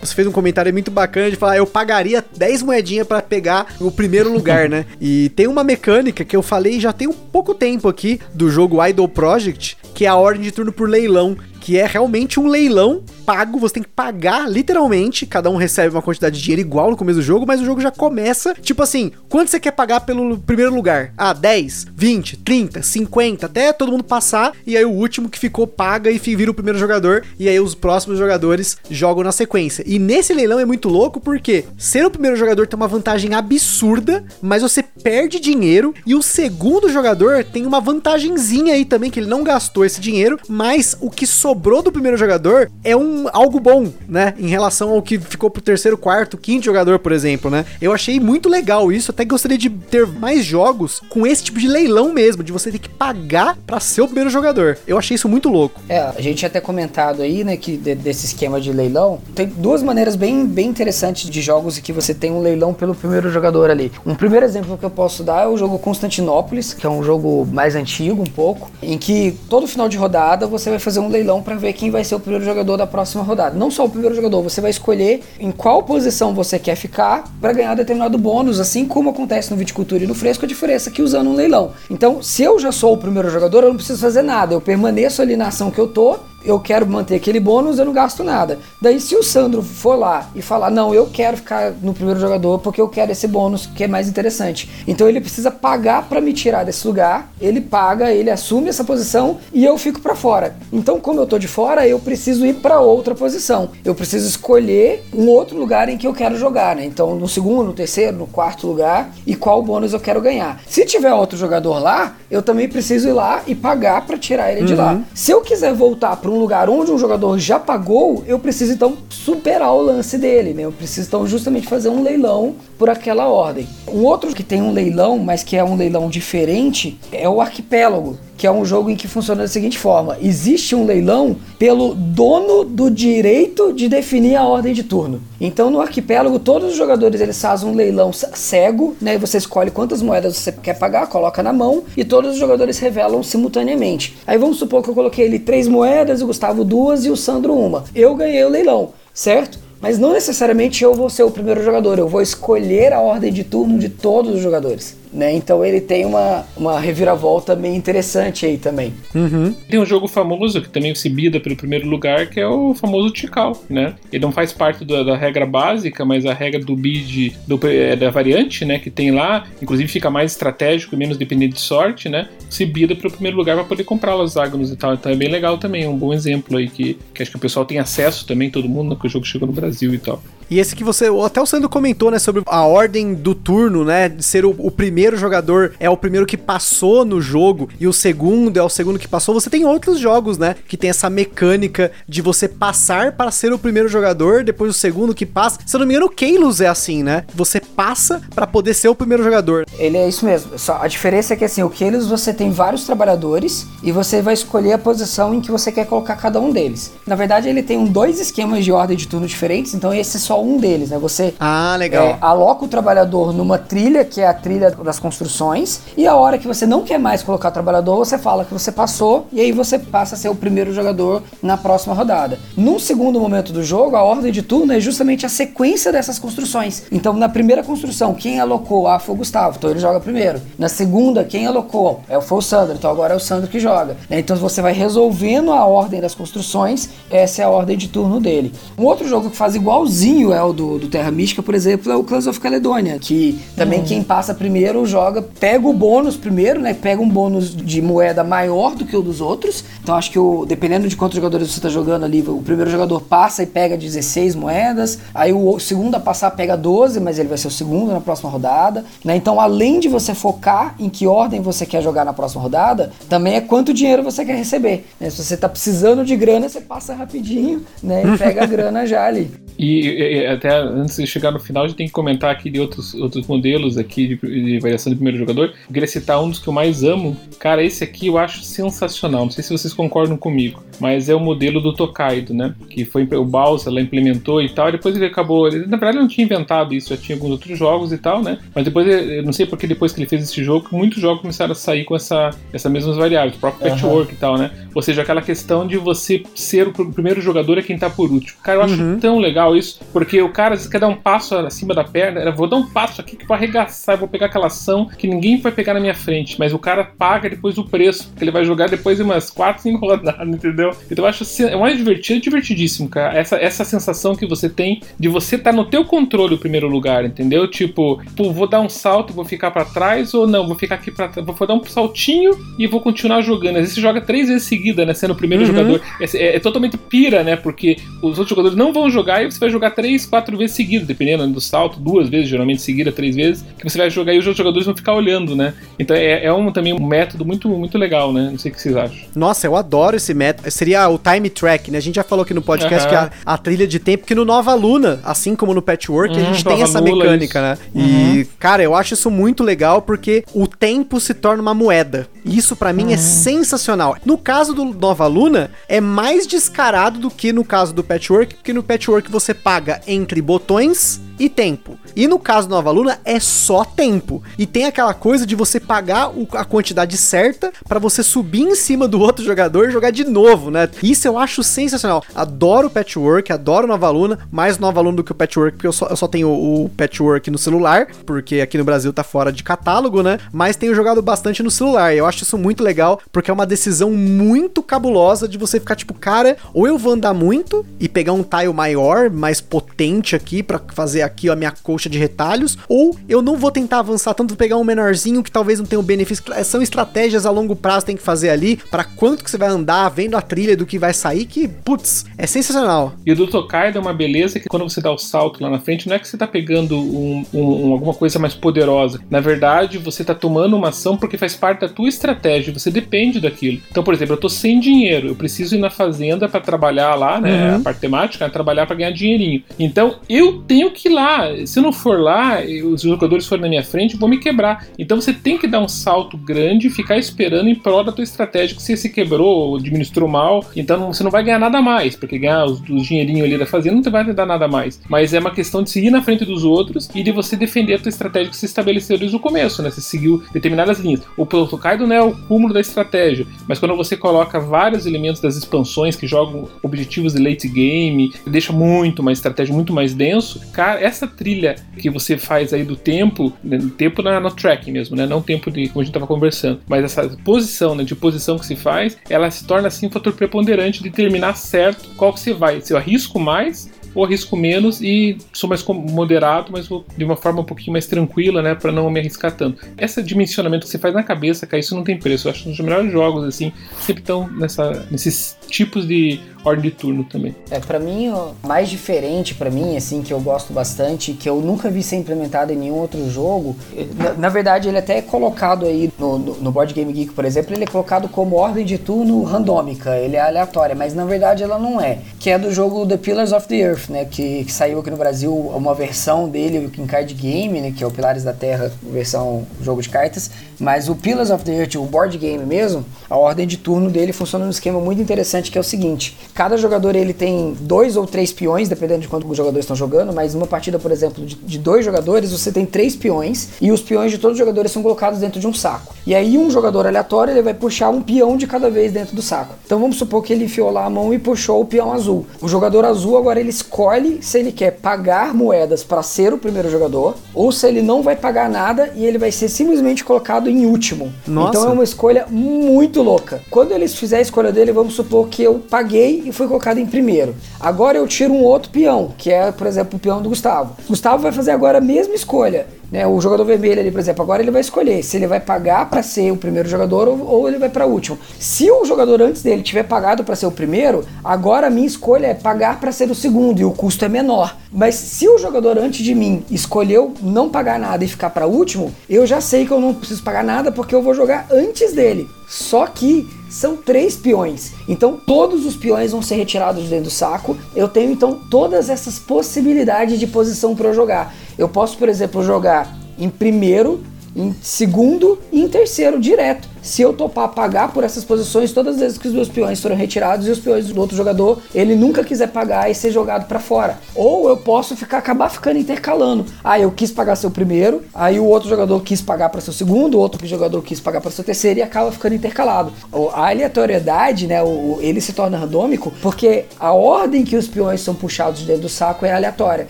Você 0.00 0.14
fez 0.14 0.26
um 0.26 0.32
comentário 0.32 0.72
muito 0.72 0.90
bacana 0.90 1.30
de 1.30 1.36
falar, 1.36 1.56
eu 1.56 1.66
pagaria 1.66 2.24
10 2.36 2.62
moedinhas 2.62 3.06
para 3.06 3.20
pegar 3.20 3.74
o 3.80 3.90
primeiro 3.90 4.32
lugar, 4.32 4.68
né? 4.68 4.86
E 5.00 5.28
tem 5.30 5.46
uma 5.46 5.62
mecânica 5.62 6.24
que 6.24 6.34
eu 6.34 6.42
falei 6.42 6.80
já 6.80 6.92
tem 6.92 7.08
um 7.08 7.12
pouco 7.12 7.54
tempo 7.54 7.88
aqui 7.88 8.20
do 8.32 8.50
jogo 8.50 8.84
Idol 8.84 9.08
Project, 9.08 9.76
que 9.94 10.06
é 10.06 10.08
a 10.08 10.16
ordem 10.16 10.42
de 10.42 10.52
turno 10.52 10.72
por 10.72 10.88
leilão 10.88 11.36
que 11.60 11.78
é 11.78 11.86
realmente 11.86 12.40
um 12.40 12.48
leilão 12.48 13.02
pago, 13.30 13.58
você 13.58 13.74
tem 13.74 13.82
que 13.82 13.88
pagar 13.88 14.50
literalmente, 14.50 15.24
cada 15.24 15.48
um 15.48 15.56
recebe 15.56 15.94
uma 15.94 16.02
quantidade 16.02 16.36
de 16.36 16.42
dinheiro 16.42 16.62
igual 16.62 16.90
no 16.90 16.96
começo 16.96 17.20
do 17.20 17.22
jogo, 17.22 17.46
mas 17.46 17.60
o 17.60 17.64
jogo 17.64 17.80
já 17.80 17.90
começa, 17.90 18.54
tipo 18.54 18.82
assim, 18.82 19.12
quanto 19.28 19.50
você 19.50 19.60
quer 19.60 19.70
pagar 19.70 20.00
pelo 20.00 20.36
primeiro 20.38 20.74
lugar? 20.74 21.12
Ah, 21.16 21.32
10, 21.32 21.86
20, 21.94 22.38
30, 22.38 22.82
50, 22.82 23.46
até 23.46 23.72
todo 23.72 23.92
mundo 23.92 24.02
passar, 24.02 24.52
e 24.66 24.76
aí 24.76 24.84
o 24.84 24.90
último 24.90 25.28
que 25.28 25.38
ficou 25.38 25.66
paga 25.66 26.10
e 26.10 26.18
vira 26.18 26.50
o 26.50 26.54
primeiro 26.54 26.78
jogador, 26.78 27.24
e 27.38 27.48
aí 27.48 27.60
os 27.60 27.74
próximos 27.74 28.18
jogadores 28.18 28.76
jogam 28.90 29.22
na 29.22 29.32
sequência. 29.32 29.84
E 29.86 29.98
nesse 29.98 30.34
leilão 30.34 30.58
é 30.58 30.64
muito 30.64 30.88
louco 30.88 31.20
porque 31.20 31.64
ser 31.78 32.04
o 32.04 32.10
primeiro 32.10 32.36
jogador 32.36 32.66
tem 32.66 32.76
uma 32.76 32.88
vantagem 32.88 33.32
absurda, 33.32 34.24
mas 34.42 34.62
você 34.62 34.82
perde 34.82 35.38
dinheiro, 35.38 35.94
e 36.04 36.14
o 36.14 36.22
segundo 36.22 36.90
jogador 36.90 37.44
tem 37.44 37.64
uma 37.64 37.80
vantagenzinha 37.80 38.74
aí 38.74 38.84
também, 38.84 39.10
que 39.10 39.20
ele 39.20 39.30
não 39.30 39.44
gastou 39.44 39.84
esse 39.84 40.00
dinheiro, 40.00 40.38
mas 40.48 40.96
o 41.00 41.08
que 41.08 41.26
sobrou 41.26 41.70
sobrou 41.70 41.82
do 41.82 41.92
primeiro 41.92 42.16
jogador 42.16 42.70
é 42.82 42.96
um 42.96 43.19
algo 43.32 43.60
bom, 43.60 43.88
né? 44.08 44.34
Em 44.38 44.48
relação 44.48 44.90
ao 44.90 45.02
que 45.02 45.18
ficou 45.18 45.50
pro 45.50 45.62
terceiro, 45.62 45.96
quarto, 45.96 46.38
quinto 46.38 46.64
jogador, 46.64 46.98
por 46.98 47.12
exemplo, 47.12 47.50
né? 47.50 47.64
Eu 47.80 47.92
achei 47.92 48.18
muito 48.18 48.48
legal 48.48 48.90
isso, 48.90 49.10
até 49.10 49.24
gostaria 49.24 49.58
de 49.58 49.68
ter 49.68 50.06
mais 50.06 50.44
jogos 50.44 51.00
com 51.08 51.26
esse 51.26 51.44
tipo 51.44 51.58
de 51.58 51.68
leilão 51.68 52.12
mesmo, 52.12 52.42
de 52.42 52.52
você 52.52 52.70
ter 52.70 52.78
que 52.78 52.88
pagar 52.88 53.56
para 53.66 53.80
ser 53.80 54.02
o 54.02 54.06
primeiro 54.06 54.30
jogador. 54.30 54.78
Eu 54.86 54.98
achei 54.98 55.14
isso 55.14 55.28
muito 55.28 55.48
louco. 55.48 55.80
É, 55.88 56.00
a 56.00 56.20
gente 56.20 56.44
até 56.46 56.60
comentado 56.60 57.22
aí, 57.22 57.44
né, 57.44 57.56
que 57.56 57.76
de, 57.76 57.94
desse 57.94 58.26
esquema 58.26 58.60
de 58.60 58.72
leilão, 58.72 59.20
tem 59.34 59.46
duas 59.46 59.82
maneiras 59.82 60.16
bem, 60.16 60.46
bem 60.46 60.68
interessantes 60.68 61.28
de 61.28 61.40
jogos 61.42 61.78
que 61.78 61.92
você 61.92 62.14
tem 62.14 62.30
um 62.30 62.40
leilão 62.40 62.72
pelo 62.72 62.94
primeiro 62.94 63.30
jogador 63.30 63.70
ali. 63.70 63.92
Um 64.06 64.14
primeiro 64.14 64.46
exemplo 64.46 64.78
que 64.78 64.84
eu 64.84 64.90
posso 64.90 65.22
dar 65.22 65.44
é 65.44 65.46
o 65.46 65.56
jogo 65.56 65.78
Constantinópolis, 65.78 66.72
que 66.74 66.86
é 66.86 66.90
um 66.90 67.02
jogo 67.02 67.46
mais 67.52 67.74
antigo 67.74 68.22
um 68.22 68.26
pouco, 68.26 68.70
em 68.82 68.96
que 68.96 69.36
todo 69.48 69.66
final 69.66 69.88
de 69.88 69.96
rodada 69.96 70.46
você 70.46 70.70
vai 70.70 70.78
fazer 70.78 71.00
um 71.00 71.08
leilão 71.08 71.42
para 71.42 71.56
ver 71.56 71.72
quem 71.72 71.90
vai 71.90 72.04
ser 72.04 72.14
o 72.14 72.20
primeiro 72.20 72.44
jogador 72.44 72.76
da 72.76 72.86
próxima 72.86 72.99
rodada. 73.04 73.56
Não 73.56 73.70
só 73.70 73.84
o 73.84 73.88
primeiro 73.88 74.14
jogador, 74.14 74.42
você 74.42 74.60
vai 74.60 74.70
escolher 74.70 75.22
em 75.38 75.50
qual 75.50 75.82
posição 75.82 76.34
você 76.34 76.58
quer 76.58 76.76
ficar 76.76 77.24
para 77.40 77.52
ganhar 77.52 77.74
determinado 77.74 78.18
bônus, 78.18 78.60
assim 78.60 78.86
como 78.86 79.10
acontece 79.10 79.50
no 79.50 79.56
Viticultura 79.56 80.04
e 80.04 80.06
no 80.06 80.14
Fresco, 80.14 80.44
a 80.44 80.48
diferença 80.48 80.90
é 80.90 80.92
que 80.92 81.02
usando 81.02 81.30
um 81.30 81.34
leilão. 81.34 81.72
Então, 81.90 82.22
se 82.22 82.42
eu 82.42 82.58
já 82.58 82.72
sou 82.72 82.94
o 82.94 82.98
primeiro 82.98 83.30
jogador, 83.30 83.64
eu 83.64 83.70
não 83.70 83.76
preciso 83.76 84.00
fazer 84.00 84.22
nada, 84.22 84.54
eu 84.54 84.60
permaneço 84.60 85.22
ali 85.22 85.36
na 85.36 85.48
ação 85.48 85.70
que 85.70 85.78
eu 85.78 85.88
tô 85.88 86.18
eu 86.44 86.58
quero 86.58 86.86
manter 86.86 87.16
aquele 87.16 87.40
bônus, 87.40 87.78
eu 87.78 87.84
não 87.84 87.92
gasto 87.92 88.24
nada. 88.24 88.58
Daí, 88.80 89.00
se 89.00 89.14
o 89.16 89.22
Sandro 89.22 89.62
for 89.62 89.96
lá 89.96 90.30
e 90.34 90.42
falar, 90.42 90.70
não, 90.70 90.94
eu 90.94 91.06
quero 91.06 91.36
ficar 91.36 91.72
no 91.82 91.92
primeiro 91.92 92.20
jogador 92.20 92.58
porque 92.58 92.80
eu 92.80 92.88
quero 92.88 93.12
esse 93.12 93.26
bônus 93.26 93.66
que 93.66 93.84
é 93.84 93.88
mais 93.88 94.08
interessante. 94.08 94.70
Então, 94.86 95.08
ele 95.08 95.20
precisa 95.20 95.50
pagar 95.50 96.08
para 96.08 96.20
me 96.20 96.32
tirar 96.32 96.64
desse 96.64 96.86
lugar. 96.86 97.30
Ele 97.40 97.60
paga, 97.60 98.12
ele 98.12 98.30
assume 98.30 98.68
essa 98.68 98.84
posição 98.84 99.38
e 99.52 99.64
eu 99.64 99.76
fico 99.76 100.00
para 100.00 100.14
fora. 100.14 100.56
Então, 100.72 101.00
como 101.00 101.20
eu 101.20 101.26
tô 101.26 101.38
de 101.38 101.48
fora, 101.48 101.86
eu 101.86 101.98
preciso 101.98 102.46
ir 102.46 102.54
para 102.54 102.80
outra 102.80 103.14
posição. 103.14 103.70
Eu 103.84 103.94
preciso 103.94 104.28
escolher 104.28 105.04
um 105.14 105.28
outro 105.28 105.58
lugar 105.58 105.88
em 105.88 105.96
que 105.96 106.06
eu 106.06 106.14
quero 106.14 106.36
jogar, 106.36 106.76
né? 106.76 106.84
Então, 106.84 107.14
no 107.14 107.28
segundo, 107.28 107.68
no 107.68 107.72
terceiro, 107.72 108.16
no 108.16 108.26
quarto 108.26 108.66
lugar 108.66 109.14
e 109.26 109.34
qual 109.34 109.62
bônus 109.62 109.92
eu 109.92 110.00
quero 110.00 110.20
ganhar. 110.20 110.60
Se 110.66 110.84
tiver 110.84 111.12
outro 111.12 111.38
jogador 111.38 111.78
lá, 111.78 112.16
eu 112.30 112.42
também 112.42 112.68
preciso 112.68 113.08
ir 113.08 113.12
lá 113.12 113.42
e 113.46 113.54
pagar 113.54 114.06
para 114.06 114.18
tirar 114.18 114.50
ele 114.50 114.60
uhum. 114.60 114.66
de 114.66 114.74
lá. 114.74 114.92
Uhum. 114.92 115.04
Se 115.14 115.30
eu 115.32 115.40
quiser 115.40 115.74
voltar 115.74 116.16
para 116.30 116.36
um 116.36 116.38
lugar 116.38 116.70
onde 116.70 116.92
um 116.92 116.98
jogador 116.98 117.36
já 117.38 117.58
pagou, 117.58 118.22
eu 118.24 118.38
preciso 118.38 118.72
então 118.72 118.96
superar 119.08 119.74
o 119.74 119.82
lance 119.82 120.16
dele, 120.16 120.54
né? 120.54 120.64
Eu 120.64 120.70
preciso 120.70 121.08
então 121.08 121.26
justamente 121.26 121.66
fazer 121.66 121.88
um 121.88 122.04
leilão 122.04 122.54
por 122.80 122.88
aquela 122.88 123.28
ordem. 123.28 123.68
Um 123.86 124.04
outro 124.06 124.34
que 124.34 124.42
tem 124.42 124.62
um 124.62 124.72
leilão, 124.72 125.18
mas 125.18 125.42
que 125.42 125.54
é 125.54 125.62
um 125.62 125.76
leilão 125.76 126.08
diferente, 126.08 126.98
é 127.12 127.28
o 127.28 127.38
Arquipélago 127.38 128.18
que 128.40 128.46
é 128.46 128.50
um 128.50 128.64
jogo 128.64 128.88
em 128.88 128.96
que 128.96 129.06
funciona 129.06 129.42
da 129.42 129.48
seguinte 129.48 129.78
forma: 129.78 130.16
existe 130.22 130.74
um 130.74 130.86
leilão 130.86 131.36
pelo 131.58 131.94
dono 131.94 132.64
do 132.64 132.90
direito 132.90 133.70
de 133.70 133.86
definir 133.86 134.34
a 134.34 134.46
ordem 134.46 134.72
de 134.72 134.82
turno. 134.82 135.20
Então, 135.38 135.70
no 135.70 135.78
arquipélago, 135.78 136.38
todos 136.38 136.70
os 136.70 136.76
jogadores 136.76 137.20
eles 137.20 137.38
fazem 137.38 137.68
um 137.68 137.74
leilão 137.74 138.12
cego, 138.14 138.96
né? 138.98 139.18
Você 139.18 139.36
escolhe 139.36 139.70
quantas 139.70 140.00
moedas 140.00 140.38
você 140.38 140.52
quer 140.52 140.78
pagar, 140.78 141.06
coloca 141.08 141.42
na 141.42 141.52
mão 141.52 141.84
e 141.94 142.02
todos 142.02 142.32
os 142.32 142.38
jogadores 142.38 142.78
revelam 142.78 143.22
simultaneamente. 143.22 144.16
Aí 144.26 144.38
vamos 144.38 144.56
supor 144.56 144.82
que 144.82 144.88
eu 144.88 144.94
coloquei 144.94 145.26
ele 145.26 145.38
três 145.38 145.68
moedas, 145.68 146.22
o 146.22 146.26
Gustavo 146.26 146.64
duas 146.64 147.04
e 147.04 147.10
o 147.10 147.16
Sandro 147.18 147.52
uma. 147.52 147.84
Eu 147.94 148.14
ganhei 148.14 148.42
o 148.42 148.48
leilão, 148.48 148.94
certo? 149.12 149.58
Mas 149.80 149.98
não 149.98 150.12
necessariamente 150.12 150.84
eu 150.84 150.94
vou 150.94 151.08
ser 151.08 151.22
o 151.22 151.30
primeiro 151.30 151.64
jogador, 151.64 151.98
eu 151.98 152.08
vou 152.08 152.20
escolher 152.20 152.92
a 152.92 153.00
ordem 153.00 153.32
de 153.32 153.44
turno 153.44 153.78
de 153.78 153.88
todos 153.88 154.34
os 154.34 154.40
jogadores. 154.40 154.99
Né? 155.12 155.32
Então 155.34 155.64
ele 155.64 155.80
tem 155.80 156.04
uma, 156.04 156.44
uma 156.56 156.78
reviravolta 156.78 157.56
bem 157.56 157.74
interessante 157.76 158.46
aí 158.46 158.58
também. 158.58 158.92
Uhum. 159.14 159.52
Tem 159.68 159.80
um 159.80 159.86
jogo 159.86 160.06
famoso 160.06 160.60
que 160.60 160.68
também 160.68 160.94
se 160.94 161.08
bida 161.08 161.40
pelo 161.40 161.56
primeiro 161.56 161.88
lugar, 161.88 162.28
que 162.28 162.40
é 162.40 162.46
o 162.46 162.74
famoso 162.74 163.10
Tikal, 163.10 163.60
né? 163.68 163.94
Ele 164.12 164.22
não 164.22 164.32
faz 164.32 164.52
parte 164.52 164.84
do, 164.84 165.04
da 165.04 165.16
regra 165.16 165.46
básica, 165.46 166.04
mas 166.04 166.24
a 166.26 166.32
regra 166.32 166.60
do 166.60 166.76
bid 166.76 167.36
do, 167.46 167.58
é 167.68 167.96
da 167.96 168.10
variante, 168.10 168.64
né? 168.64 168.78
Que 168.78 168.90
tem 168.90 169.10
lá, 169.10 169.46
inclusive 169.60 169.88
fica 169.88 170.10
mais 170.10 170.32
estratégico, 170.32 170.96
menos 170.96 171.16
dependente 171.16 171.54
de 171.54 171.60
sorte, 171.60 172.08
né? 172.08 172.28
Se 172.48 172.64
bida 172.64 172.94
pelo 172.94 173.10
primeiro 173.12 173.36
lugar 173.36 173.56
para 173.56 173.64
poder 173.64 173.84
comprar 173.84 174.16
os 174.16 174.36
hexágonos 174.40 174.70
e 174.70 174.76
tal. 174.76 174.94
Então 174.94 175.12
é 175.12 175.16
bem 175.16 175.28
legal 175.28 175.58
também, 175.58 175.84
é 175.84 175.88
um 175.88 175.96
bom 175.96 176.12
exemplo 176.12 176.56
aí 176.56 176.68
que, 176.68 176.98
que 177.14 177.22
acho 177.22 177.30
que 177.30 177.36
o 177.36 177.40
pessoal 177.40 177.66
tem 177.66 177.78
acesso 177.78 178.26
também, 178.26 178.50
todo 178.50 178.68
mundo, 178.68 178.90
né, 178.90 178.96
que 178.98 179.06
o 179.06 179.10
jogo 179.10 179.26
chegou 179.26 179.46
no 179.46 179.52
Brasil 179.52 179.92
e 179.92 179.98
tal. 179.98 180.22
E 180.50 180.58
esse 180.58 180.74
que 180.74 180.82
você, 180.82 181.06
até 181.24 181.40
o 181.40 181.46
Sandro 181.46 181.68
comentou, 181.68 182.10
né, 182.10 182.18
sobre 182.18 182.42
a 182.44 182.64
ordem 182.64 183.14
do 183.14 183.36
turno, 183.36 183.84
né, 183.84 184.08
de 184.08 184.24
ser 184.24 184.44
o, 184.44 184.50
o 184.58 184.68
primeiro 184.68 185.16
jogador 185.16 185.74
é 185.78 185.88
o 185.88 185.96
primeiro 185.96 186.26
que 186.26 186.36
passou 186.36 187.04
no 187.04 187.20
jogo 187.20 187.68
e 187.78 187.86
o 187.86 187.92
segundo 187.92 188.56
é 188.56 188.62
o 188.62 188.68
segundo 188.68 188.98
que 188.98 189.06
passou. 189.06 189.32
Você 189.32 189.48
tem 189.48 189.64
outros 189.64 190.00
jogos, 190.00 190.38
né, 190.38 190.56
que 190.66 190.76
tem 190.76 190.90
essa 190.90 191.08
mecânica 191.08 191.92
de 192.08 192.20
você 192.20 192.48
passar 192.48 193.12
para 193.12 193.30
ser 193.30 193.52
o 193.52 193.58
primeiro 193.58 193.88
jogador, 193.88 194.42
depois 194.42 194.70
o 194.70 194.78
segundo 194.78 195.14
que 195.14 195.24
passa. 195.24 195.60
Se 195.64 195.76
eu 195.76 195.78
não 195.78 195.86
me 195.86 195.94
engano, 195.94 196.06
o 196.06 196.10
Kalos 196.10 196.60
é 196.60 196.66
assim, 196.66 197.04
né? 197.04 197.24
Você 197.32 197.60
passa 197.60 198.20
para 198.34 198.46
poder 198.46 198.74
ser 198.74 198.88
o 198.88 198.94
primeiro 198.94 199.22
jogador. 199.22 199.66
Ele 199.78 199.96
é 199.96 200.08
isso 200.08 200.24
mesmo. 200.24 200.58
Só 200.58 200.78
a 200.82 200.88
diferença 200.88 201.34
é 201.34 201.36
que 201.36 201.44
assim, 201.44 201.62
o 201.62 201.70
Kalos 201.70 202.08
você 202.08 202.34
tem 202.34 202.50
vários 202.50 202.84
trabalhadores 202.84 203.66
e 203.84 203.92
você 203.92 204.20
vai 204.20 204.34
escolher 204.34 204.72
a 204.72 204.78
posição 204.78 205.32
em 205.32 205.40
que 205.40 205.52
você 205.52 205.70
quer 205.70 205.86
colocar 205.86 206.16
cada 206.16 206.40
um 206.40 206.50
deles. 206.50 206.92
Na 207.06 207.14
verdade, 207.14 207.48
ele 207.48 207.62
tem 207.62 207.84
dois 207.84 208.18
esquemas 208.18 208.64
de 208.64 208.72
ordem 208.72 208.96
de 208.96 209.06
turno 209.06 209.28
diferentes, 209.28 209.74
então 209.74 209.94
esse 209.94 210.16
é 210.16 210.20
só 210.20 210.39
um 210.40 210.58
deles, 210.58 210.90
né? 210.90 210.98
Você 210.98 211.34
Ah, 211.38 211.76
legal. 211.78 212.06
é, 212.06 212.18
aloca 212.20 212.64
o 212.64 212.68
trabalhador 212.68 213.32
numa 213.32 213.58
trilha, 213.58 214.04
que 214.04 214.20
é 214.20 214.26
a 214.26 214.34
trilha 214.34 214.70
das 214.70 214.98
construções, 214.98 215.80
e 215.96 216.06
a 216.06 216.14
hora 216.16 216.38
que 216.38 216.46
você 216.46 216.66
não 216.66 216.82
quer 216.82 216.98
mais 216.98 217.22
colocar 217.22 217.48
o 217.48 217.52
trabalhador, 217.52 217.96
você 217.96 218.18
fala 218.18 218.44
que 218.44 218.52
você 218.52 218.72
passou, 218.72 219.26
e 219.32 219.40
aí 219.40 219.52
você 219.52 219.78
passa 219.78 220.14
a 220.14 220.18
ser 220.18 220.28
o 220.28 220.34
primeiro 220.34 220.72
jogador 220.72 221.22
na 221.42 221.56
próxima 221.56 221.94
rodada. 221.94 222.38
Num 222.56 222.78
segundo 222.78 223.20
momento 223.20 223.52
do 223.52 223.62
jogo, 223.62 223.96
a 223.96 224.02
ordem 224.02 224.32
de 224.32 224.42
turno 224.42 224.72
é 224.72 224.80
justamente 224.80 225.24
a 225.26 225.28
sequência 225.28 225.92
dessas 225.92 226.18
construções. 226.18 226.84
Então, 226.90 227.12
na 227.12 227.28
primeira 227.28 227.62
construção, 227.62 228.14
quem 228.14 228.40
alocou? 228.40 228.88
Ah, 228.88 228.98
foi 228.98 229.14
o 229.14 229.18
Gustavo, 229.18 229.56
então 229.58 229.70
ele 229.70 229.78
joga 229.80 230.00
primeiro. 230.00 230.40
Na 230.58 230.68
segunda, 230.68 231.24
quem 231.24 231.46
alocou? 231.46 232.00
É, 232.08 232.20
foi 232.20 232.38
o 232.38 232.42
Sandro, 232.42 232.74
então 232.76 232.90
agora 232.90 233.14
é 233.14 233.16
o 233.16 233.20
Sandro 233.20 233.48
que 233.48 233.60
joga. 233.60 233.96
né? 234.08 234.18
Então 234.18 234.36
você 234.36 234.60
vai 234.62 234.72
resolvendo 234.72 235.52
a 235.52 235.64
ordem 235.64 236.00
das 236.00 236.14
construções, 236.14 236.88
essa 237.10 237.42
é 237.42 237.44
a 237.44 237.48
ordem 237.50 237.76
de 237.76 237.88
turno 237.88 238.20
dele. 238.20 238.52
Um 238.78 238.84
outro 238.84 239.06
jogo 239.06 239.30
que 239.30 239.36
faz 239.36 239.54
igualzinho 239.54 240.29
o 240.42 240.52
do, 240.52 240.78
do 240.78 240.88
Terra 240.88 241.10
Mística, 241.10 241.42
por 241.42 241.54
exemplo, 241.54 241.90
é 241.90 241.96
o 241.96 242.04
Clans 242.04 242.26
of 242.26 242.38
Caledonia, 242.38 242.98
que 242.98 243.38
também 243.56 243.82
quem 243.82 244.02
passa 244.02 244.34
primeiro 244.34 244.84
joga, 244.86 245.22
pega 245.22 245.66
o 245.66 245.72
bônus 245.72 246.16
primeiro, 246.16 246.60
né? 246.60 246.74
Pega 246.74 247.00
um 247.02 247.08
bônus 247.08 247.54
de 247.54 247.80
moeda 247.82 248.22
maior 248.22 248.74
do 248.74 248.84
que 248.84 248.96
o 248.96 249.02
dos 249.02 249.20
outros. 249.20 249.64
Então 249.82 249.94
acho 249.94 250.10
que 250.10 250.18
o, 250.18 250.44
dependendo 250.46 250.88
de 250.88 250.96
quantos 250.96 251.16
jogadores 251.16 251.50
você 251.50 251.60
tá 251.60 251.68
jogando 251.68 252.04
ali, 252.04 252.22
o 252.26 252.42
primeiro 252.42 252.70
jogador 252.70 253.00
passa 253.00 253.42
e 253.42 253.46
pega 253.46 253.76
16 253.76 254.34
moedas, 254.34 254.98
aí 255.14 255.32
o 255.32 255.58
segundo 255.58 255.94
a 255.94 256.00
passar 256.00 256.30
pega 256.32 256.56
12, 256.56 257.00
mas 257.00 257.18
ele 257.18 257.28
vai 257.28 257.38
ser 257.38 257.48
o 257.48 257.50
segundo 257.50 257.92
na 257.92 258.00
próxima 258.00 258.30
rodada, 258.30 258.84
né? 259.04 259.16
Então 259.16 259.40
além 259.40 259.80
de 259.80 259.88
você 259.88 260.14
focar 260.14 260.74
em 260.78 260.88
que 260.88 261.06
ordem 261.06 261.40
você 261.40 261.64
quer 261.66 261.82
jogar 261.82 262.04
na 262.04 262.12
próxima 262.12 262.42
rodada, 262.42 262.92
também 263.08 263.34
é 263.34 263.40
quanto 263.40 263.72
dinheiro 263.72 264.02
você 264.02 264.24
quer 264.24 264.36
receber. 264.36 264.86
né? 265.00 265.08
Se 265.10 265.22
você 265.24 265.36
tá 265.36 265.48
precisando 265.48 266.04
de 266.04 266.16
grana, 266.16 266.48
você 266.48 266.60
passa 266.60 266.94
rapidinho, 266.94 267.62
né? 267.82 268.02
E 268.14 268.18
pega 268.18 268.44
a 268.44 268.46
grana 268.46 268.86
já 268.86 269.04
ali. 269.06 269.30
E, 269.58 269.80
e- 269.86 270.19
até 270.26 270.56
antes 270.60 270.96
de 270.96 271.06
chegar 271.06 271.30
no 271.30 271.38
final, 271.40 271.64
a 271.64 271.68
gente 271.68 271.76
tem 271.76 271.86
que 271.86 271.92
comentar 271.92 272.30
aqui 272.30 272.50
de 272.50 272.60
outros, 272.60 272.94
outros 272.94 273.26
modelos 273.26 273.76
aqui 273.78 274.06
de, 274.08 274.16
de 274.16 274.58
variação 274.58 274.90
de 274.90 274.96
primeiro 274.96 275.18
jogador. 275.18 275.46
Eu 275.68 275.72
queria 275.72 275.86
citar 275.86 276.22
um 276.22 276.28
dos 276.28 276.38
que 276.38 276.48
eu 276.48 276.52
mais 276.52 276.82
amo. 276.82 277.16
Cara, 277.38 277.62
esse 277.62 277.82
aqui 277.84 278.06
eu 278.08 278.18
acho 278.18 278.42
sensacional. 278.42 279.24
Não 279.24 279.30
sei 279.30 279.42
se 279.44 279.50
vocês 279.52 279.72
concordam 279.74 280.16
comigo, 280.16 280.62
mas 280.78 281.08
é 281.08 281.14
o 281.14 281.20
modelo 281.20 281.60
do 281.60 281.72
Tokaido, 281.74 282.32
né? 282.34 282.54
Que 282.68 282.84
foi 282.84 283.04
o 283.04 283.24
Bowser, 283.24 283.68
ela 283.72 283.80
implementou 283.80 284.42
e 284.42 284.48
tal. 284.48 284.68
E 284.68 284.72
depois 284.72 284.94
ele 284.96 285.06
acabou. 285.06 285.48
Ele, 285.48 285.60
na 285.60 285.76
verdade, 285.76 285.96
ele 285.96 286.02
não 286.02 286.08
tinha 286.08 286.24
inventado 286.24 286.74
isso, 286.74 286.90
já 286.90 286.96
tinha 286.96 287.16
alguns 287.16 287.30
outros 287.32 287.58
jogos 287.58 287.92
e 287.92 287.98
tal, 287.98 288.22
né? 288.22 288.38
Mas 288.54 288.64
depois, 288.64 288.86
eu 288.86 289.22
não 289.22 289.32
sei 289.32 289.46
porque 289.46 289.66
depois 289.66 289.92
que 289.92 290.00
ele 290.00 290.08
fez 290.08 290.22
esse 290.22 290.42
jogo, 290.42 290.68
muitos 290.72 291.00
jogos 291.00 291.20
começaram 291.22 291.52
a 291.52 291.54
sair 291.54 291.84
com 291.84 291.94
essa, 291.96 292.30
essa 292.52 292.68
mesmas 292.68 292.96
variáveis, 292.96 293.36
o 293.36 293.38
próprio 293.38 293.66
Aham. 293.66 293.70
Patchwork 293.76 294.12
e 294.12 294.16
tal, 294.16 294.36
né? 294.38 294.50
Ou 294.74 294.82
seja, 294.82 295.02
aquela 295.02 295.22
questão 295.22 295.66
de 295.66 295.76
você 295.76 296.22
ser 296.34 296.68
o 296.68 296.72
pr- 296.72 296.90
primeiro 296.92 297.20
jogador 297.20 297.58
é 297.58 297.62
quem 297.62 297.78
tá 297.78 297.90
por 297.90 298.10
último. 298.10 298.38
Cara, 298.42 298.58
eu 298.58 298.62
acho 298.62 298.80
Uhum. 298.80 298.98
tão 298.98 299.18
legal 299.18 299.56
isso, 299.56 299.80
porque 299.92 300.09
o 300.20 300.30
cara 300.30 300.54
às 300.54 300.60
vezes 300.60 300.72
quer 300.72 300.78
dar 300.80 300.88
um 300.88 300.96
passo 300.96 301.36
acima 301.36 301.74
da 301.74 301.84
perna, 301.84 302.20
eu 302.20 302.34
vou 302.34 302.46
dar 302.48 302.56
um 302.56 302.66
passo 302.66 303.00
aqui 303.00 303.16
que 303.16 303.26
vai 303.26 303.38
arregaçar, 303.38 303.96
vou 303.98 304.08
pegar 304.08 304.26
aquela 304.26 304.46
ação 304.46 304.86
que 304.86 305.06
ninguém 305.06 305.38
vai 305.40 305.52
pegar 305.52 305.74
na 305.74 305.80
minha 305.80 305.94
frente, 305.94 306.36
mas 306.38 306.52
o 306.52 306.58
cara 306.58 306.84
paga 306.84 307.28
depois 307.28 307.58
o 307.58 307.64
preço, 307.64 308.12
que 308.16 308.24
ele 308.24 308.30
vai 308.30 308.44
jogar 308.44 308.68
depois 308.68 308.96
de 308.96 309.02
umas 309.02 309.30
4, 309.30 309.62
5 309.62 309.78
rodadas, 309.86 310.28
entendeu? 310.28 310.70
Então 310.90 311.04
eu 311.04 311.08
acho 311.08 311.22
assim, 311.22 311.44
é 311.44 311.56
mais 311.56 311.76
divertido, 311.76 312.18
é 312.18 312.22
divertidíssimo, 312.22 312.88
cara. 312.88 313.16
Essa, 313.18 313.36
essa 313.36 313.64
sensação 313.64 314.14
que 314.14 314.26
você 314.26 314.48
tem 314.48 314.80
de 314.98 315.08
você 315.08 315.36
estar 315.36 315.52
no 315.52 315.64
teu 315.64 315.84
controle 315.84 316.34
o 316.34 316.38
primeiro 316.38 316.68
lugar, 316.68 317.04
entendeu? 317.04 317.46
Tipo, 317.48 318.00
pô, 318.16 318.32
vou 318.32 318.46
dar 318.48 318.60
um 318.60 318.68
salto, 318.68 319.12
vou 319.12 319.24
ficar 319.24 319.50
pra 319.50 319.64
trás 319.64 320.14
ou 320.14 320.26
não, 320.26 320.46
vou 320.46 320.56
ficar 320.56 320.76
aqui 320.76 320.90
pra 320.90 321.08
trás, 321.08 321.26
vou 321.26 321.46
dar 321.46 321.54
um 321.54 321.64
saltinho 321.64 322.32
e 322.58 322.66
vou 322.66 322.80
continuar 322.80 323.20
jogando. 323.22 323.56
Às 323.56 323.62
vezes 323.62 323.74
você 323.74 323.80
joga 323.80 324.00
três 324.00 324.28
vezes 324.28 324.44
seguida, 324.44 324.84
né, 324.86 324.94
sendo 324.94 325.12
o 325.12 325.16
primeiro 325.16 325.42
Uhum. 325.44 325.50
jogador. 325.50 325.80
É, 326.00 326.04
é- 326.16 326.36
é 326.36 326.40
totalmente 326.40 326.76
pira, 326.76 327.22
né, 327.24 327.36
porque 327.36 327.76
os 328.02 328.18
outros 328.18 328.28
jogadores 328.28 328.56
não 328.56 328.72
vão 328.72 328.88
jogar 328.90 329.22
e 329.24 329.30
você 329.30 329.38
vai 329.38 329.50
jogar 329.50 329.70
três, 329.70 329.89
quatro 330.06 330.36
vezes 330.36 330.56
seguidas, 330.56 330.86
dependendo 330.86 331.26
do 331.28 331.40
salto, 331.40 331.78
duas 331.80 332.08
vezes, 332.08 332.28
geralmente 332.28 332.62
seguida, 332.62 332.90
três 332.92 333.14
vezes, 333.16 333.44
que 333.58 333.68
você 333.68 333.78
vai 333.78 333.90
jogar 333.90 334.12
e 334.14 334.18
os 334.18 334.26
outros 334.26 334.38
jogadores 334.38 334.66
vão 334.66 334.76
ficar 334.76 334.94
olhando, 334.94 335.34
né? 335.36 335.54
Então 335.78 335.96
é, 335.96 336.24
é 336.24 336.32
um, 336.32 336.50
também 336.52 336.72
um 336.72 336.86
método 336.86 337.24
muito, 337.24 337.48
muito 337.48 337.76
legal, 337.78 338.12
né? 338.12 338.28
Não 338.30 338.38
sei 338.38 338.50
o 338.50 338.54
que 338.54 338.60
vocês 338.60 338.76
acham. 338.76 338.96
Nossa, 339.14 339.46
eu 339.46 339.56
adoro 339.56 339.96
esse 339.96 340.14
método. 340.14 340.50
Seria 340.50 340.88
o 340.88 340.98
time 340.98 341.28
track, 341.30 341.70
né? 341.70 341.78
A 341.78 341.82
gente 341.82 341.96
já 341.96 342.04
falou 342.04 342.22
aqui 342.22 342.34
no 342.34 342.42
podcast 342.42 342.88
que 342.88 342.94
a, 342.94 343.10
a 343.24 343.38
trilha 343.38 343.66
de 343.66 343.78
tempo, 343.78 344.06
que 344.06 344.14
no 344.14 344.24
Nova 344.24 344.54
Luna, 344.54 345.00
assim 345.04 345.34
como 345.36 345.54
no 345.54 345.62
Patchwork, 345.62 346.16
a 346.16 346.20
Hum, 346.20 346.24
gente 346.34 346.44
tem 346.44 346.52
Nova 346.52 346.64
essa 346.64 346.78
Lula, 346.80 347.04
mecânica, 347.04 347.38
isso. 347.38 347.78
né? 347.78 347.84
E, 347.84 348.26
cara, 348.38 348.62
eu 348.62 348.74
acho 348.74 348.94
isso 348.94 349.10
muito 349.10 349.42
legal 349.42 349.82
porque 349.82 350.24
o 350.34 350.46
tempo 350.46 351.00
se 351.00 351.14
torna 351.14 351.42
uma 351.42 351.54
moeda. 351.54 352.06
E 352.24 352.36
Isso 352.36 352.54
pra 352.56 352.72
mim 352.72 352.92
é 352.92 352.96
sensacional. 352.96 353.96
No 354.04 354.18
caso 354.18 354.52
do 354.52 354.64
Nova 354.64 355.06
Luna, 355.06 355.50
é 355.68 355.80
mais 355.80 356.26
descarado 356.26 356.98
do 356.98 357.10
que 357.10 357.32
no 357.32 357.44
caso 357.44 357.72
do 357.72 357.82
Patchwork, 357.84 358.34
porque 358.34 358.52
no 358.52 358.62
Patchwork 358.62 359.10
você 359.10 359.32
paga 359.32 359.79
entre 359.86 360.20
botões 360.20 361.00
e 361.20 361.28
tempo. 361.28 361.78
E 361.94 362.08
no 362.08 362.18
caso 362.18 362.48
do 362.48 362.54
Nova 362.54 362.70
Luna 362.70 362.98
é 363.04 363.20
só 363.20 363.62
tempo. 363.62 364.22
E 364.38 364.46
tem 364.46 364.64
aquela 364.64 364.94
coisa 364.94 365.26
de 365.26 365.34
você 365.34 365.60
pagar 365.60 366.10
a 366.32 366.44
quantidade 366.44 366.96
certa 366.96 367.52
pra 367.68 367.78
você 367.78 368.02
subir 368.02 368.40
em 368.40 368.54
cima 368.54 368.88
do 368.88 368.98
outro 368.98 369.22
jogador 369.22 369.68
e 369.68 369.72
jogar 369.72 369.90
de 369.90 370.04
novo, 370.04 370.50
né? 370.50 370.68
Isso 370.82 371.06
eu 371.06 371.18
acho 371.18 371.42
sensacional. 371.42 372.02
Adoro 372.14 372.68
o 372.68 372.70
Patchwork, 372.70 373.30
adoro 373.30 373.66
Nova 373.66 373.90
Luna, 373.90 374.18
mais 374.32 374.58
Nova 374.58 374.80
Luna 374.80 374.96
do 374.96 375.04
que 375.04 375.12
o 375.12 375.14
Patchwork, 375.14 375.56
porque 375.56 375.66
eu 375.66 375.72
só, 375.72 375.86
eu 375.88 375.96
só 375.96 376.08
tenho 376.08 376.28
o, 376.28 376.64
o 376.64 376.68
Patchwork 376.70 377.30
no 377.30 377.38
celular, 377.38 377.88
porque 378.06 378.40
aqui 378.40 378.56
no 378.56 378.64
Brasil 378.64 378.92
tá 378.92 379.04
fora 379.04 379.30
de 379.30 379.42
catálogo, 379.42 380.02
né? 380.02 380.18
Mas 380.32 380.56
tenho 380.56 380.74
jogado 380.74 381.02
bastante 381.02 381.42
no 381.42 381.50
celular. 381.50 381.94
Eu 381.94 382.06
acho 382.06 382.22
isso 382.22 382.38
muito 382.38 382.64
legal, 382.64 382.98
porque 383.12 383.30
é 383.30 383.34
uma 383.34 383.46
decisão 383.46 383.90
muito 383.90 384.62
cabulosa 384.62 385.28
de 385.28 385.36
você 385.36 385.60
ficar 385.60 385.76
tipo, 385.76 385.92
cara, 385.92 386.38
ou 386.54 386.66
eu 386.66 386.78
vou 386.78 386.94
andar 386.94 387.12
muito 387.12 387.66
e 387.78 387.88
pegar 387.88 388.14
um 388.14 388.22
tile 388.22 388.52
maior, 388.54 389.10
mais 389.10 389.40
potente 389.40 389.69
aqui 390.14 390.42
pra 390.42 390.60
fazer 390.74 391.02
aqui 391.02 391.28
ó, 391.30 391.32
a 391.32 391.36
minha 391.36 391.52
colcha 391.62 391.88
de 391.88 391.98
retalhos, 391.98 392.58
ou 392.68 392.96
eu 393.08 393.22
não 393.22 393.36
vou 393.36 393.50
tentar 393.50 393.78
avançar 393.78 394.12
tanto, 394.14 394.30
vou 394.30 394.36
pegar 394.36 394.56
um 394.56 394.64
menorzinho 394.64 395.22
que 395.22 395.30
talvez 395.30 395.58
não 395.58 395.66
tenha 395.66 395.80
o 395.80 395.82
benefício. 395.82 396.22
São 396.44 396.60
estratégias 396.60 397.24
a 397.24 397.30
longo 397.30 397.56
prazo 397.56 397.80
que 397.80 397.86
tem 397.86 397.96
que 397.96 398.02
fazer 398.02 398.28
ali, 398.30 398.56
pra 398.70 398.84
quanto 398.84 399.24
que 399.24 399.30
você 399.30 399.38
vai 399.38 399.48
andar, 399.48 399.88
vendo 399.88 400.16
a 400.16 400.20
trilha 400.22 400.56
do 400.56 400.66
que 400.66 400.78
vai 400.78 400.92
sair, 400.92 401.24
que, 401.24 401.48
putz, 401.48 402.04
é 402.18 402.26
sensacional. 402.26 402.92
E 403.06 403.12
o 403.12 403.16
do 403.16 403.26
Tokaido 403.26 403.78
é 403.78 403.80
uma 403.80 403.94
beleza 403.94 404.38
que 404.38 404.48
quando 404.48 404.68
você 404.68 404.80
dá 404.80 404.90
o 404.92 404.98
salto 404.98 405.42
lá 405.42 405.48
na 405.48 405.58
frente, 405.58 405.88
não 405.88 405.96
é 405.96 405.98
que 405.98 406.06
você 406.06 406.16
tá 406.18 406.26
pegando 406.26 406.76
um- 406.78 407.24
um- 407.32 407.72
alguma 407.72 407.94
coisa 407.94 408.18
mais 408.18 408.34
poderosa. 408.34 409.00
Na 409.10 409.20
verdade, 409.20 409.78
você 409.78 410.04
tá 410.04 410.14
tomando 410.14 410.56
uma 410.56 410.68
ação 410.68 410.96
porque 410.96 411.16
faz 411.16 411.34
parte 411.34 411.60
da 411.60 411.68
tua 411.68 411.88
estratégia, 411.88 412.52
você 412.52 412.70
depende 412.70 413.20
daquilo. 413.20 413.60
Então, 413.70 413.82
por 413.82 413.94
exemplo, 413.94 414.14
eu 414.14 414.20
tô 414.20 414.28
sem 414.28 414.60
dinheiro, 414.60 415.08
eu 415.08 415.14
preciso 415.14 415.54
ir 415.54 415.58
na 415.58 415.70
fazenda 415.70 416.28
pra 416.28 416.40
trabalhar 416.40 416.94
lá, 416.94 417.20
né? 417.20 417.50
Uhum. 417.50 417.56
A 417.56 417.60
parte 417.60 417.80
temática, 417.80 418.24
é 418.24 418.28
trabalhar 418.28 418.66
pra 418.66 418.76
ganhar 418.76 418.90
dinheirinho. 418.90 419.42
Então, 419.58 419.69
eu 420.08 420.42
tenho 420.42 420.70
que 420.70 420.88
ir 420.88 420.92
lá. 420.92 421.46
Se 421.46 421.58
eu 421.58 421.62
não 421.62 421.72
for 421.72 422.00
lá, 422.00 422.38
os 422.64 422.82
jogadores 422.82 423.26
forem 423.26 423.42
na 423.42 423.48
minha 423.48 423.64
frente, 423.64 423.96
vou 423.96 424.08
me 424.08 424.18
quebrar. 424.18 424.66
Então, 424.78 425.00
você 425.00 425.12
tem 425.12 425.38
que 425.38 425.46
dar 425.46 425.60
um 425.60 425.68
salto 425.68 426.16
grande 426.16 426.66
e 426.66 426.70
ficar 426.70 426.96
esperando 426.96 427.48
em 427.48 427.54
prol 427.54 427.84
da 427.84 427.92
tua 427.92 428.04
estratégia 428.04 428.56
que 428.56 428.62
você 428.62 428.76
se 428.76 428.88
quebrou 428.90 429.26
ou 429.26 429.56
administrou 429.56 430.08
mal. 430.08 430.44
Então, 430.56 430.92
você 430.92 431.02
não 431.02 431.10
vai 431.10 431.22
ganhar 431.22 431.38
nada 431.38 431.60
mais, 431.60 431.96
porque 431.96 432.18
ganhar 432.18 432.44
os, 432.44 432.60
os 432.68 432.86
dinheirinhos 432.86 433.24
ali 433.24 433.38
da 433.38 433.46
fazenda 433.46 433.76
não 433.76 433.92
vai 433.92 434.04
te 434.04 434.12
dar 434.12 434.26
nada 434.26 434.48
mais. 434.48 434.80
Mas 434.88 435.14
é 435.14 435.18
uma 435.18 435.30
questão 435.30 435.62
de 435.62 435.70
se 435.70 435.84
ir 435.84 435.90
na 435.90 436.02
frente 436.02 436.24
dos 436.24 436.44
outros 436.44 436.88
e 436.94 437.02
de 437.02 437.12
você 437.12 437.36
defender 437.36 437.74
a 437.74 437.78
tua 437.78 437.88
estratégia 437.88 438.30
que 438.30 438.36
você 438.36 438.46
estabeleceu 438.46 438.98
desde 438.98 439.16
o 439.16 439.20
começo, 439.20 439.62
né? 439.62 439.70
Você 439.70 439.80
seguiu 439.80 440.22
determinadas 440.32 440.78
linhas. 440.78 441.02
O 441.16 441.26
Tokaido 441.26 441.86
não 441.86 441.96
é 441.96 442.02
o 442.02 442.12
cúmulo 442.12 442.52
da 442.52 442.60
estratégia, 442.60 443.26
mas 443.46 443.58
quando 443.58 443.76
você 443.76 443.96
coloca 443.96 444.40
vários 444.40 444.86
elementos 444.86 445.20
das 445.20 445.36
expansões 445.36 445.96
que 445.96 446.06
jogam 446.06 446.48
objetivos 446.62 447.12
de 447.12 447.22
late 447.22 447.48
game, 447.48 448.12
deixa 448.26 448.52
muito 448.52 449.02
mais 449.02 449.18
estratégia, 449.18 449.54
muito 449.54 449.59
mais 449.72 449.94
denso, 449.94 450.40
cara, 450.52 450.80
essa 450.80 451.06
trilha 451.06 451.56
que 451.78 451.90
você 451.90 452.16
faz 452.16 452.52
aí 452.52 452.64
do 452.64 452.76
tempo, 452.76 453.32
né, 453.42 453.58
tempo 453.76 454.02
na, 454.02 454.18
no 454.20 454.30
mesmo, 454.68 454.96
né? 454.96 455.06
Não 455.06 455.20
tempo 455.20 455.50
de 455.50 455.68
como 455.68 455.80
a 455.80 455.84
gente 455.84 455.92
tava 455.92 456.06
conversando, 456.06 456.60
mas 456.68 456.84
essa 456.84 457.08
posição, 457.24 457.74
né, 457.74 457.84
de 457.84 457.94
posição 457.94 458.38
que 458.38 458.46
se 458.46 458.56
faz, 458.56 458.96
ela 459.08 459.30
se 459.30 459.46
torna 459.46 459.68
assim 459.68 459.86
um 459.86 459.90
fator 459.90 460.12
preponderante 460.12 460.82
de 460.82 460.88
determinar 460.88 461.34
certo 461.34 461.88
qual 461.96 462.12
que 462.12 462.20
você 462.20 462.32
vai. 462.32 462.60
Se 462.60 462.72
eu 462.72 462.76
arrisco 462.76 463.18
mais 463.18 463.70
ou 463.94 464.04
arrisco 464.04 464.36
menos 464.36 464.80
e 464.80 465.18
sou 465.32 465.48
mais 465.48 465.64
moderado, 465.64 466.50
mas 466.52 466.68
de 466.96 467.04
uma 467.04 467.16
forma 467.16 467.40
um 467.40 467.44
pouquinho 467.44 467.72
mais 467.72 467.86
tranquila, 467.86 468.42
né, 468.42 468.54
para 468.54 468.72
não 468.72 468.88
me 468.90 469.00
arriscar 469.00 469.32
tanto. 469.32 469.66
Esse 469.76 470.02
dimensionamento 470.02 470.64
que 470.64 470.70
você 470.70 470.78
faz 470.78 470.94
na 470.94 471.02
cabeça, 471.02 471.46
cara, 471.46 471.60
isso 471.60 471.74
não 471.74 471.82
tem 471.82 471.98
preço. 471.98 472.28
Eu 472.28 472.32
acho 472.32 472.44
que 472.44 472.50
os 472.50 472.60
melhores 472.60 472.92
jogos 472.92 473.24
assim 473.24 473.52
sempre 473.80 474.02
estão 474.02 474.28
nessa, 474.28 474.86
nesses 474.90 475.36
tipos 475.50 475.86
de 475.86 476.20
ordem 476.44 476.62
de 476.62 476.70
turno 476.70 477.04
também. 477.04 477.34
É, 477.50 477.58
para 477.58 477.78
mim, 477.78 478.08
o 478.08 478.34
mais 478.42 478.68
diferente 478.68 479.34
para 479.34 479.50
mim, 479.50 479.76
assim, 479.76 480.02
que 480.02 480.12
eu 480.12 480.20
gosto 480.20 480.52
bastante, 480.52 481.12
que 481.12 481.28
eu 481.28 481.40
nunca 481.40 481.70
vi 481.70 481.82
ser 481.82 481.96
implementado 481.96 482.52
em 482.52 482.56
nenhum 482.56 482.76
outro 482.76 483.10
jogo, 483.10 483.56
na, 483.96 484.14
na 484.14 484.28
verdade 484.28 484.68
ele 484.68 484.78
até 484.78 484.98
é 484.98 485.02
colocado 485.02 485.66
aí 485.66 485.92
no, 485.98 486.18
no, 486.18 486.34
no, 486.36 486.52
Board 486.52 486.72
Game 486.72 486.92
Geek, 486.92 487.12
por 487.12 487.24
exemplo, 487.24 487.54
ele 487.54 487.64
é 487.64 487.66
colocado 487.66 488.08
como 488.08 488.36
ordem 488.36 488.64
de 488.64 488.78
turno 488.78 489.22
randômica, 489.22 489.96
ele 489.96 490.16
é 490.16 490.20
aleatória, 490.20 490.74
mas 490.74 490.94
na 490.94 491.04
verdade 491.04 491.42
ela 491.42 491.58
não 491.58 491.80
é, 491.80 491.98
que 492.18 492.30
é 492.30 492.38
do 492.38 492.52
jogo 492.52 492.86
The 492.86 492.96
Pillars 492.96 493.32
of 493.32 493.46
the 493.48 493.56
Earth, 493.56 493.88
né, 493.88 494.04
que, 494.04 494.44
que 494.44 494.52
saiu 494.52 494.80
aqui 494.80 494.90
no 494.90 494.96
Brasil 494.96 495.34
uma 495.34 495.74
versão 495.74 496.28
dele 496.28 496.70
em 496.78 496.86
card 496.86 497.12
game, 497.14 497.60
né, 497.60 497.72
que 497.76 497.84
é 497.84 497.86
o 497.86 497.90
Pilares 497.90 498.24
da 498.24 498.32
Terra, 498.32 498.72
versão 498.82 499.46
jogo 499.62 499.82
de 499.82 499.88
cartas, 499.88 500.30
mas 500.58 500.88
o 500.88 500.94
Pillars 500.94 501.30
of 501.30 501.44
the 501.44 501.52
Earth, 501.52 501.74
o 501.76 501.84
board 501.84 502.16
game 502.18 502.44
mesmo, 502.44 502.84
a 503.08 503.16
ordem 503.16 503.46
de 503.46 503.56
turno 503.56 503.90
dele 503.90 504.12
funciona 504.12 504.44
num 504.44 504.50
esquema 504.50 504.80
muito 504.80 505.00
interessante 505.00 505.39
que 505.48 505.56
é 505.56 505.60
o 505.60 505.64
seguinte: 505.64 506.18
cada 506.34 506.56
jogador 506.56 506.96
ele 506.96 507.14
tem 507.14 507.56
dois 507.60 507.96
ou 507.96 508.04
três 508.04 508.32
peões, 508.32 508.68
dependendo 508.68 509.02
de 509.02 509.08
quanto 509.08 509.28
os 509.28 509.36
jogadores 509.36 509.64
estão 509.64 509.76
jogando, 509.76 510.12
mas 510.12 510.34
numa 510.34 510.46
partida, 510.46 510.78
por 510.78 510.90
exemplo, 510.90 511.24
de, 511.24 511.36
de 511.36 511.58
dois 511.58 511.84
jogadores, 511.84 512.32
você 512.32 512.50
tem 512.50 512.66
três 512.66 512.96
peões 512.96 513.50
e 513.60 513.70
os 513.70 513.80
peões 513.80 514.10
de 514.10 514.18
todos 514.18 514.34
os 514.34 514.38
jogadores 514.38 514.72
são 514.72 514.82
colocados 514.82 515.20
dentro 515.20 515.38
de 515.38 515.46
um 515.46 515.54
saco. 515.54 515.94
E 516.04 516.14
aí 516.14 516.36
um 516.36 516.50
jogador 516.50 516.86
aleatório 516.86 517.32
ele 517.32 517.42
vai 517.42 517.54
puxar 517.54 517.90
um 517.90 518.02
peão 518.02 518.36
de 518.36 518.46
cada 518.46 518.68
vez 518.68 518.92
dentro 518.92 519.14
do 519.14 519.22
saco. 519.22 519.54
Então 519.64 519.78
vamos 519.78 519.96
supor 519.96 520.22
que 520.24 520.32
ele 520.32 520.46
enfiou 520.46 520.70
lá 520.70 520.84
a 520.84 520.90
mão 520.90 521.14
e 521.14 521.18
puxou 521.18 521.60
o 521.60 521.64
peão 521.64 521.92
azul. 521.92 522.26
O 522.40 522.48
jogador 522.48 522.84
azul 522.84 523.16
agora 523.16 523.38
ele 523.38 523.50
escolhe 523.50 524.18
se 524.22 524.38
ele 524.38 524.50
quer 524.50 524.72
pagar 524.72 525.32
moedas 525.34 525.84
para 525.84 526.02
ser 526.02 526.32
o 526.32 526.38
primeiro 526.38 526.70
jogador 526.70 527.14
ou 527.34 527.52
se 527.52 527.66
ele 527.66 527.82
não 527.82 528.02
vai 528.02 528.16
pagar 528.16 528.48
nada 528.48 528.92
e 528.96 529.04
ele 529.04 529.18
vai 529.18 529.30
ser 529.30 529.48
simplesmente 529.48 530.04
colocado 530.04 530.48
em 530.48 530.66
último. 530.66 531.12
Nossa. 531.26 531.50
Então 531.50 531.70
é 531.70 531.72
uma 531.72 531.84
escolha 531.84 532.26
muito 532.28 533.02
louca. 533.02 533.42
Quando 533.50 533.72
eles 533.72 533.94
fizer 533.94 534.18
a 534.18 534.22
escolha 534.22 534.50
dele, 534.50 534.72
vamos 534.72 534.94
supor 534.94 535.28
que 535.30 535.42
eu 535.42 535.62
paguei 535.70 536.24
e 536.26 536.32
fui 536.32 536.46
colocado 536.46 536.78
em 536.78 536.86
primeiro. 536.86 537.34
Agora 537.58 537.96
eu 537.96 538.06
tiro 538.06 538.34
um 538.34 538.42
outro 538.42 538.70
peão, 538.70 539.14
que 539.16 539.30
é, 539.30 539.52
por 539.52 539.66
exemplo, 539.66 539.96
o 539.96 540.00
peão 540.00 540.20
do 540.20 540.28
Gustavo. 540.28 540.76
Gustavo 540.88 541.22
vai 541.22 541.32
fazer 541.32 541.52
agora 541.52 541.78
a 541.78 541.80
mesma 541.80 542.14
escolha. 542.14 542.66
Né, 542.90 543.06
o 543.06 543.20
jogador 543.20 543.44
vermelho 543.44 543.80
ali, 543.80 543.92
por 543.92 544.00
exemplo, 544.00 544.20
agora 544.20 544.42
ele 544.42 544.50
vai 544.50 544.60
escolher 544.60 545.00
se 545.04 545.16
ele 545.16 545.28
vai 545.28 545.38
pagar 545.38 545.88
para 545.88 546.02
ser 546.02 546.32
o 546.32 546.36
primeiro 546.36 546.68
jogador 546.68 547.06
ou, 547.06 547.24
ou 547.24 547.48
ele 547.48 547.56
vai 547.56 547.68
para 547.68 547.86
o 547.86 547.90
último. 547.90 548.18
Se 548.36 548.68
o 548.68 548.84
jogador 548.84 549.22
antes 549.22 549.42
dele 549.42 549.62
tiver 549.62 549.84
pagado 549.84 550.24
para 550.24 550.34
ser 550.34 550.46
o 550.46 550.50
primeiro, 550.50 551.04
agora 551.22 551.68
a 551.68 551.70
minha 551.70 551.86
escolha 551.86 552.26
é 552.26 552.34
pagar 552.34 552.80
para 552.80 552.90
ser 552.90 553.08
o 553.08 553.14
segundo 553.14 553.60
e 553.60 553.64
o 553.64 553.70
custo 553.70 554.04
é 554.04 554.08
menor. 554.08 554.56
Mas 554.72 554.96
se 554.96 555.28
o 555.28 555.38
jogador 555.38 555.78
antes 555.78 556.04
de 556.04 556.16
mim 556.16 556.44
escolheu 556.50 557.14
não 557.22 557.48
pagar 557.48 557.78
nada 557.78 558.04
e 558.04 558.08
ficar 558.08 558.30
para 558.30 558.48
último, 558.48 558.92
eu 559.08 559.24
já 559.24 559.40
sei 559.40 559.64
que 559.64 559.70
eu 559.70 559.80
não 559.80 559.94
preciso 559.94 560.24
pagar 560.24 560.42
nada 560.42 560.72
porque 560.72 560.92
eu 560.94 561.00
vou 561.00 561.14
jogar 561.14 561.46
antes 561.48 561.92
dele. 561.92 562.28
Só 562.50 562.84
que 562.88 563.30
são 563.48 563.76
três 563.76 564.16
peões. 564.16 564.72
Então 564.88 565.16
todos 565.16 565.64
os 565.64 565.76
peões 565.76 566.10
vão 566.10 566.20
ser 566.20 566.34
retirados 566.34 566.88
dentro 566.88 567.04
do 567.04 567.10
saco. 567.10 567.56
Eu 567.76 567.86
tenho 567.86 568.10
então 568.10 568.40
todas 568.50 568.90
essas 568.90 569.20
possibilidades 569.20 570.18
de 570.18 570.26
posição 570.26 570.74
para 570.74 570.92
jogar. 570.92 571.32
Eu 571.56 571.68
posso, 571.68 571.96
por 571.96 572.08
exemplo, 572.08 572.42
jogar 572.42 572.92
em 573.16 573.30
primeiro, 573.30 574.02
em 574.34 574.52
segundo 574.60 575.38
e 575.52 575.62
em 575.62 575.68
terceiro 575.68 576.18
direto 576.18 576.68
se 576.82 577.02
eu 577.02 577.12
topar 577.12 577.48
pagar 577.48 577.92
por 577.92 578.04
essas 578.04 578.24
posições 578.24 578.72
todas 578.72 578.94
as 578.94 579.00
vezes 579.00 579.18
que 579.18 579.28
os 579.28 579.34
meus 579.34 579.48
peões 579.48 579.80
foram 579.80 579.96
retirados 579.96 580.46
e 580.46 580.50
os 580.50 580.58
peões 580.58 580.86
do 580.86 581.00
outro 581.00 581.16
jogador 581.16 581.60
ele 581.74 581.94
nunca 581.94 582.24
quiser 582.24 582.48
pagar 582.48 582.90
e 582.90 582.94
ser 582.94 583.10
jogado 583.10 583.46
para 583.46 583.58
fora. 583.58 583.98
Ou 584.14 584.48
eu 584.48 584.56
posso 584.56 584.96
ficar 584.96 585.18
acabar 585.18 585.48
ficando 585.50 585.78
intercalando. 585.78 586.46
Ah, 586.62 586.78
eu 586.78 586.90
quis 586.90 587.10
pagar 587.10 587.36
seu 587.36 587.50
primeiro, 587.50 588.02
aí 588.14 588.38
o 588.40 588.44
outro 588.44 588.68
jogador 588.68 589.00
quis 589.02 589.20
pagar 589.20 589.48
para 589.48 589.60
seu 589.60 589.72
segundo, 589.72 590.16
o 590.16 590.20
outro 590.20 590.46
jogador 590.46 590.82
quis 590.82 591.00
pagar 591.00 591.20
para 591.20 591.30
seu 591.30 591.44
terceiro 591.44 591.80
e 591.80 591.82
acaba 591.82 592.10
ficando 592.10 592.34
intercalado. 592.34 592.92
A 593.32 593.48
aleatoriedade, 593.50 594.46
né, 594.46 594.58
ele 595.00 595.20
se 595.20 595.32
torna 595.32 595.58
randômico 595.58 596.12
porque 596.22 596.64
a 596.78 596.92
ordem 596.92 597.44
que 597.44 597.56
os 597.56 597.66
peões 597.66 598.00
são 598.00 598.14
puxados 598.14 598.62
dentro 598.62 598.82
do 598.82 598.88
saco 598.88 599.26
é 599.26 599.32
aleatória. 599.32 599.88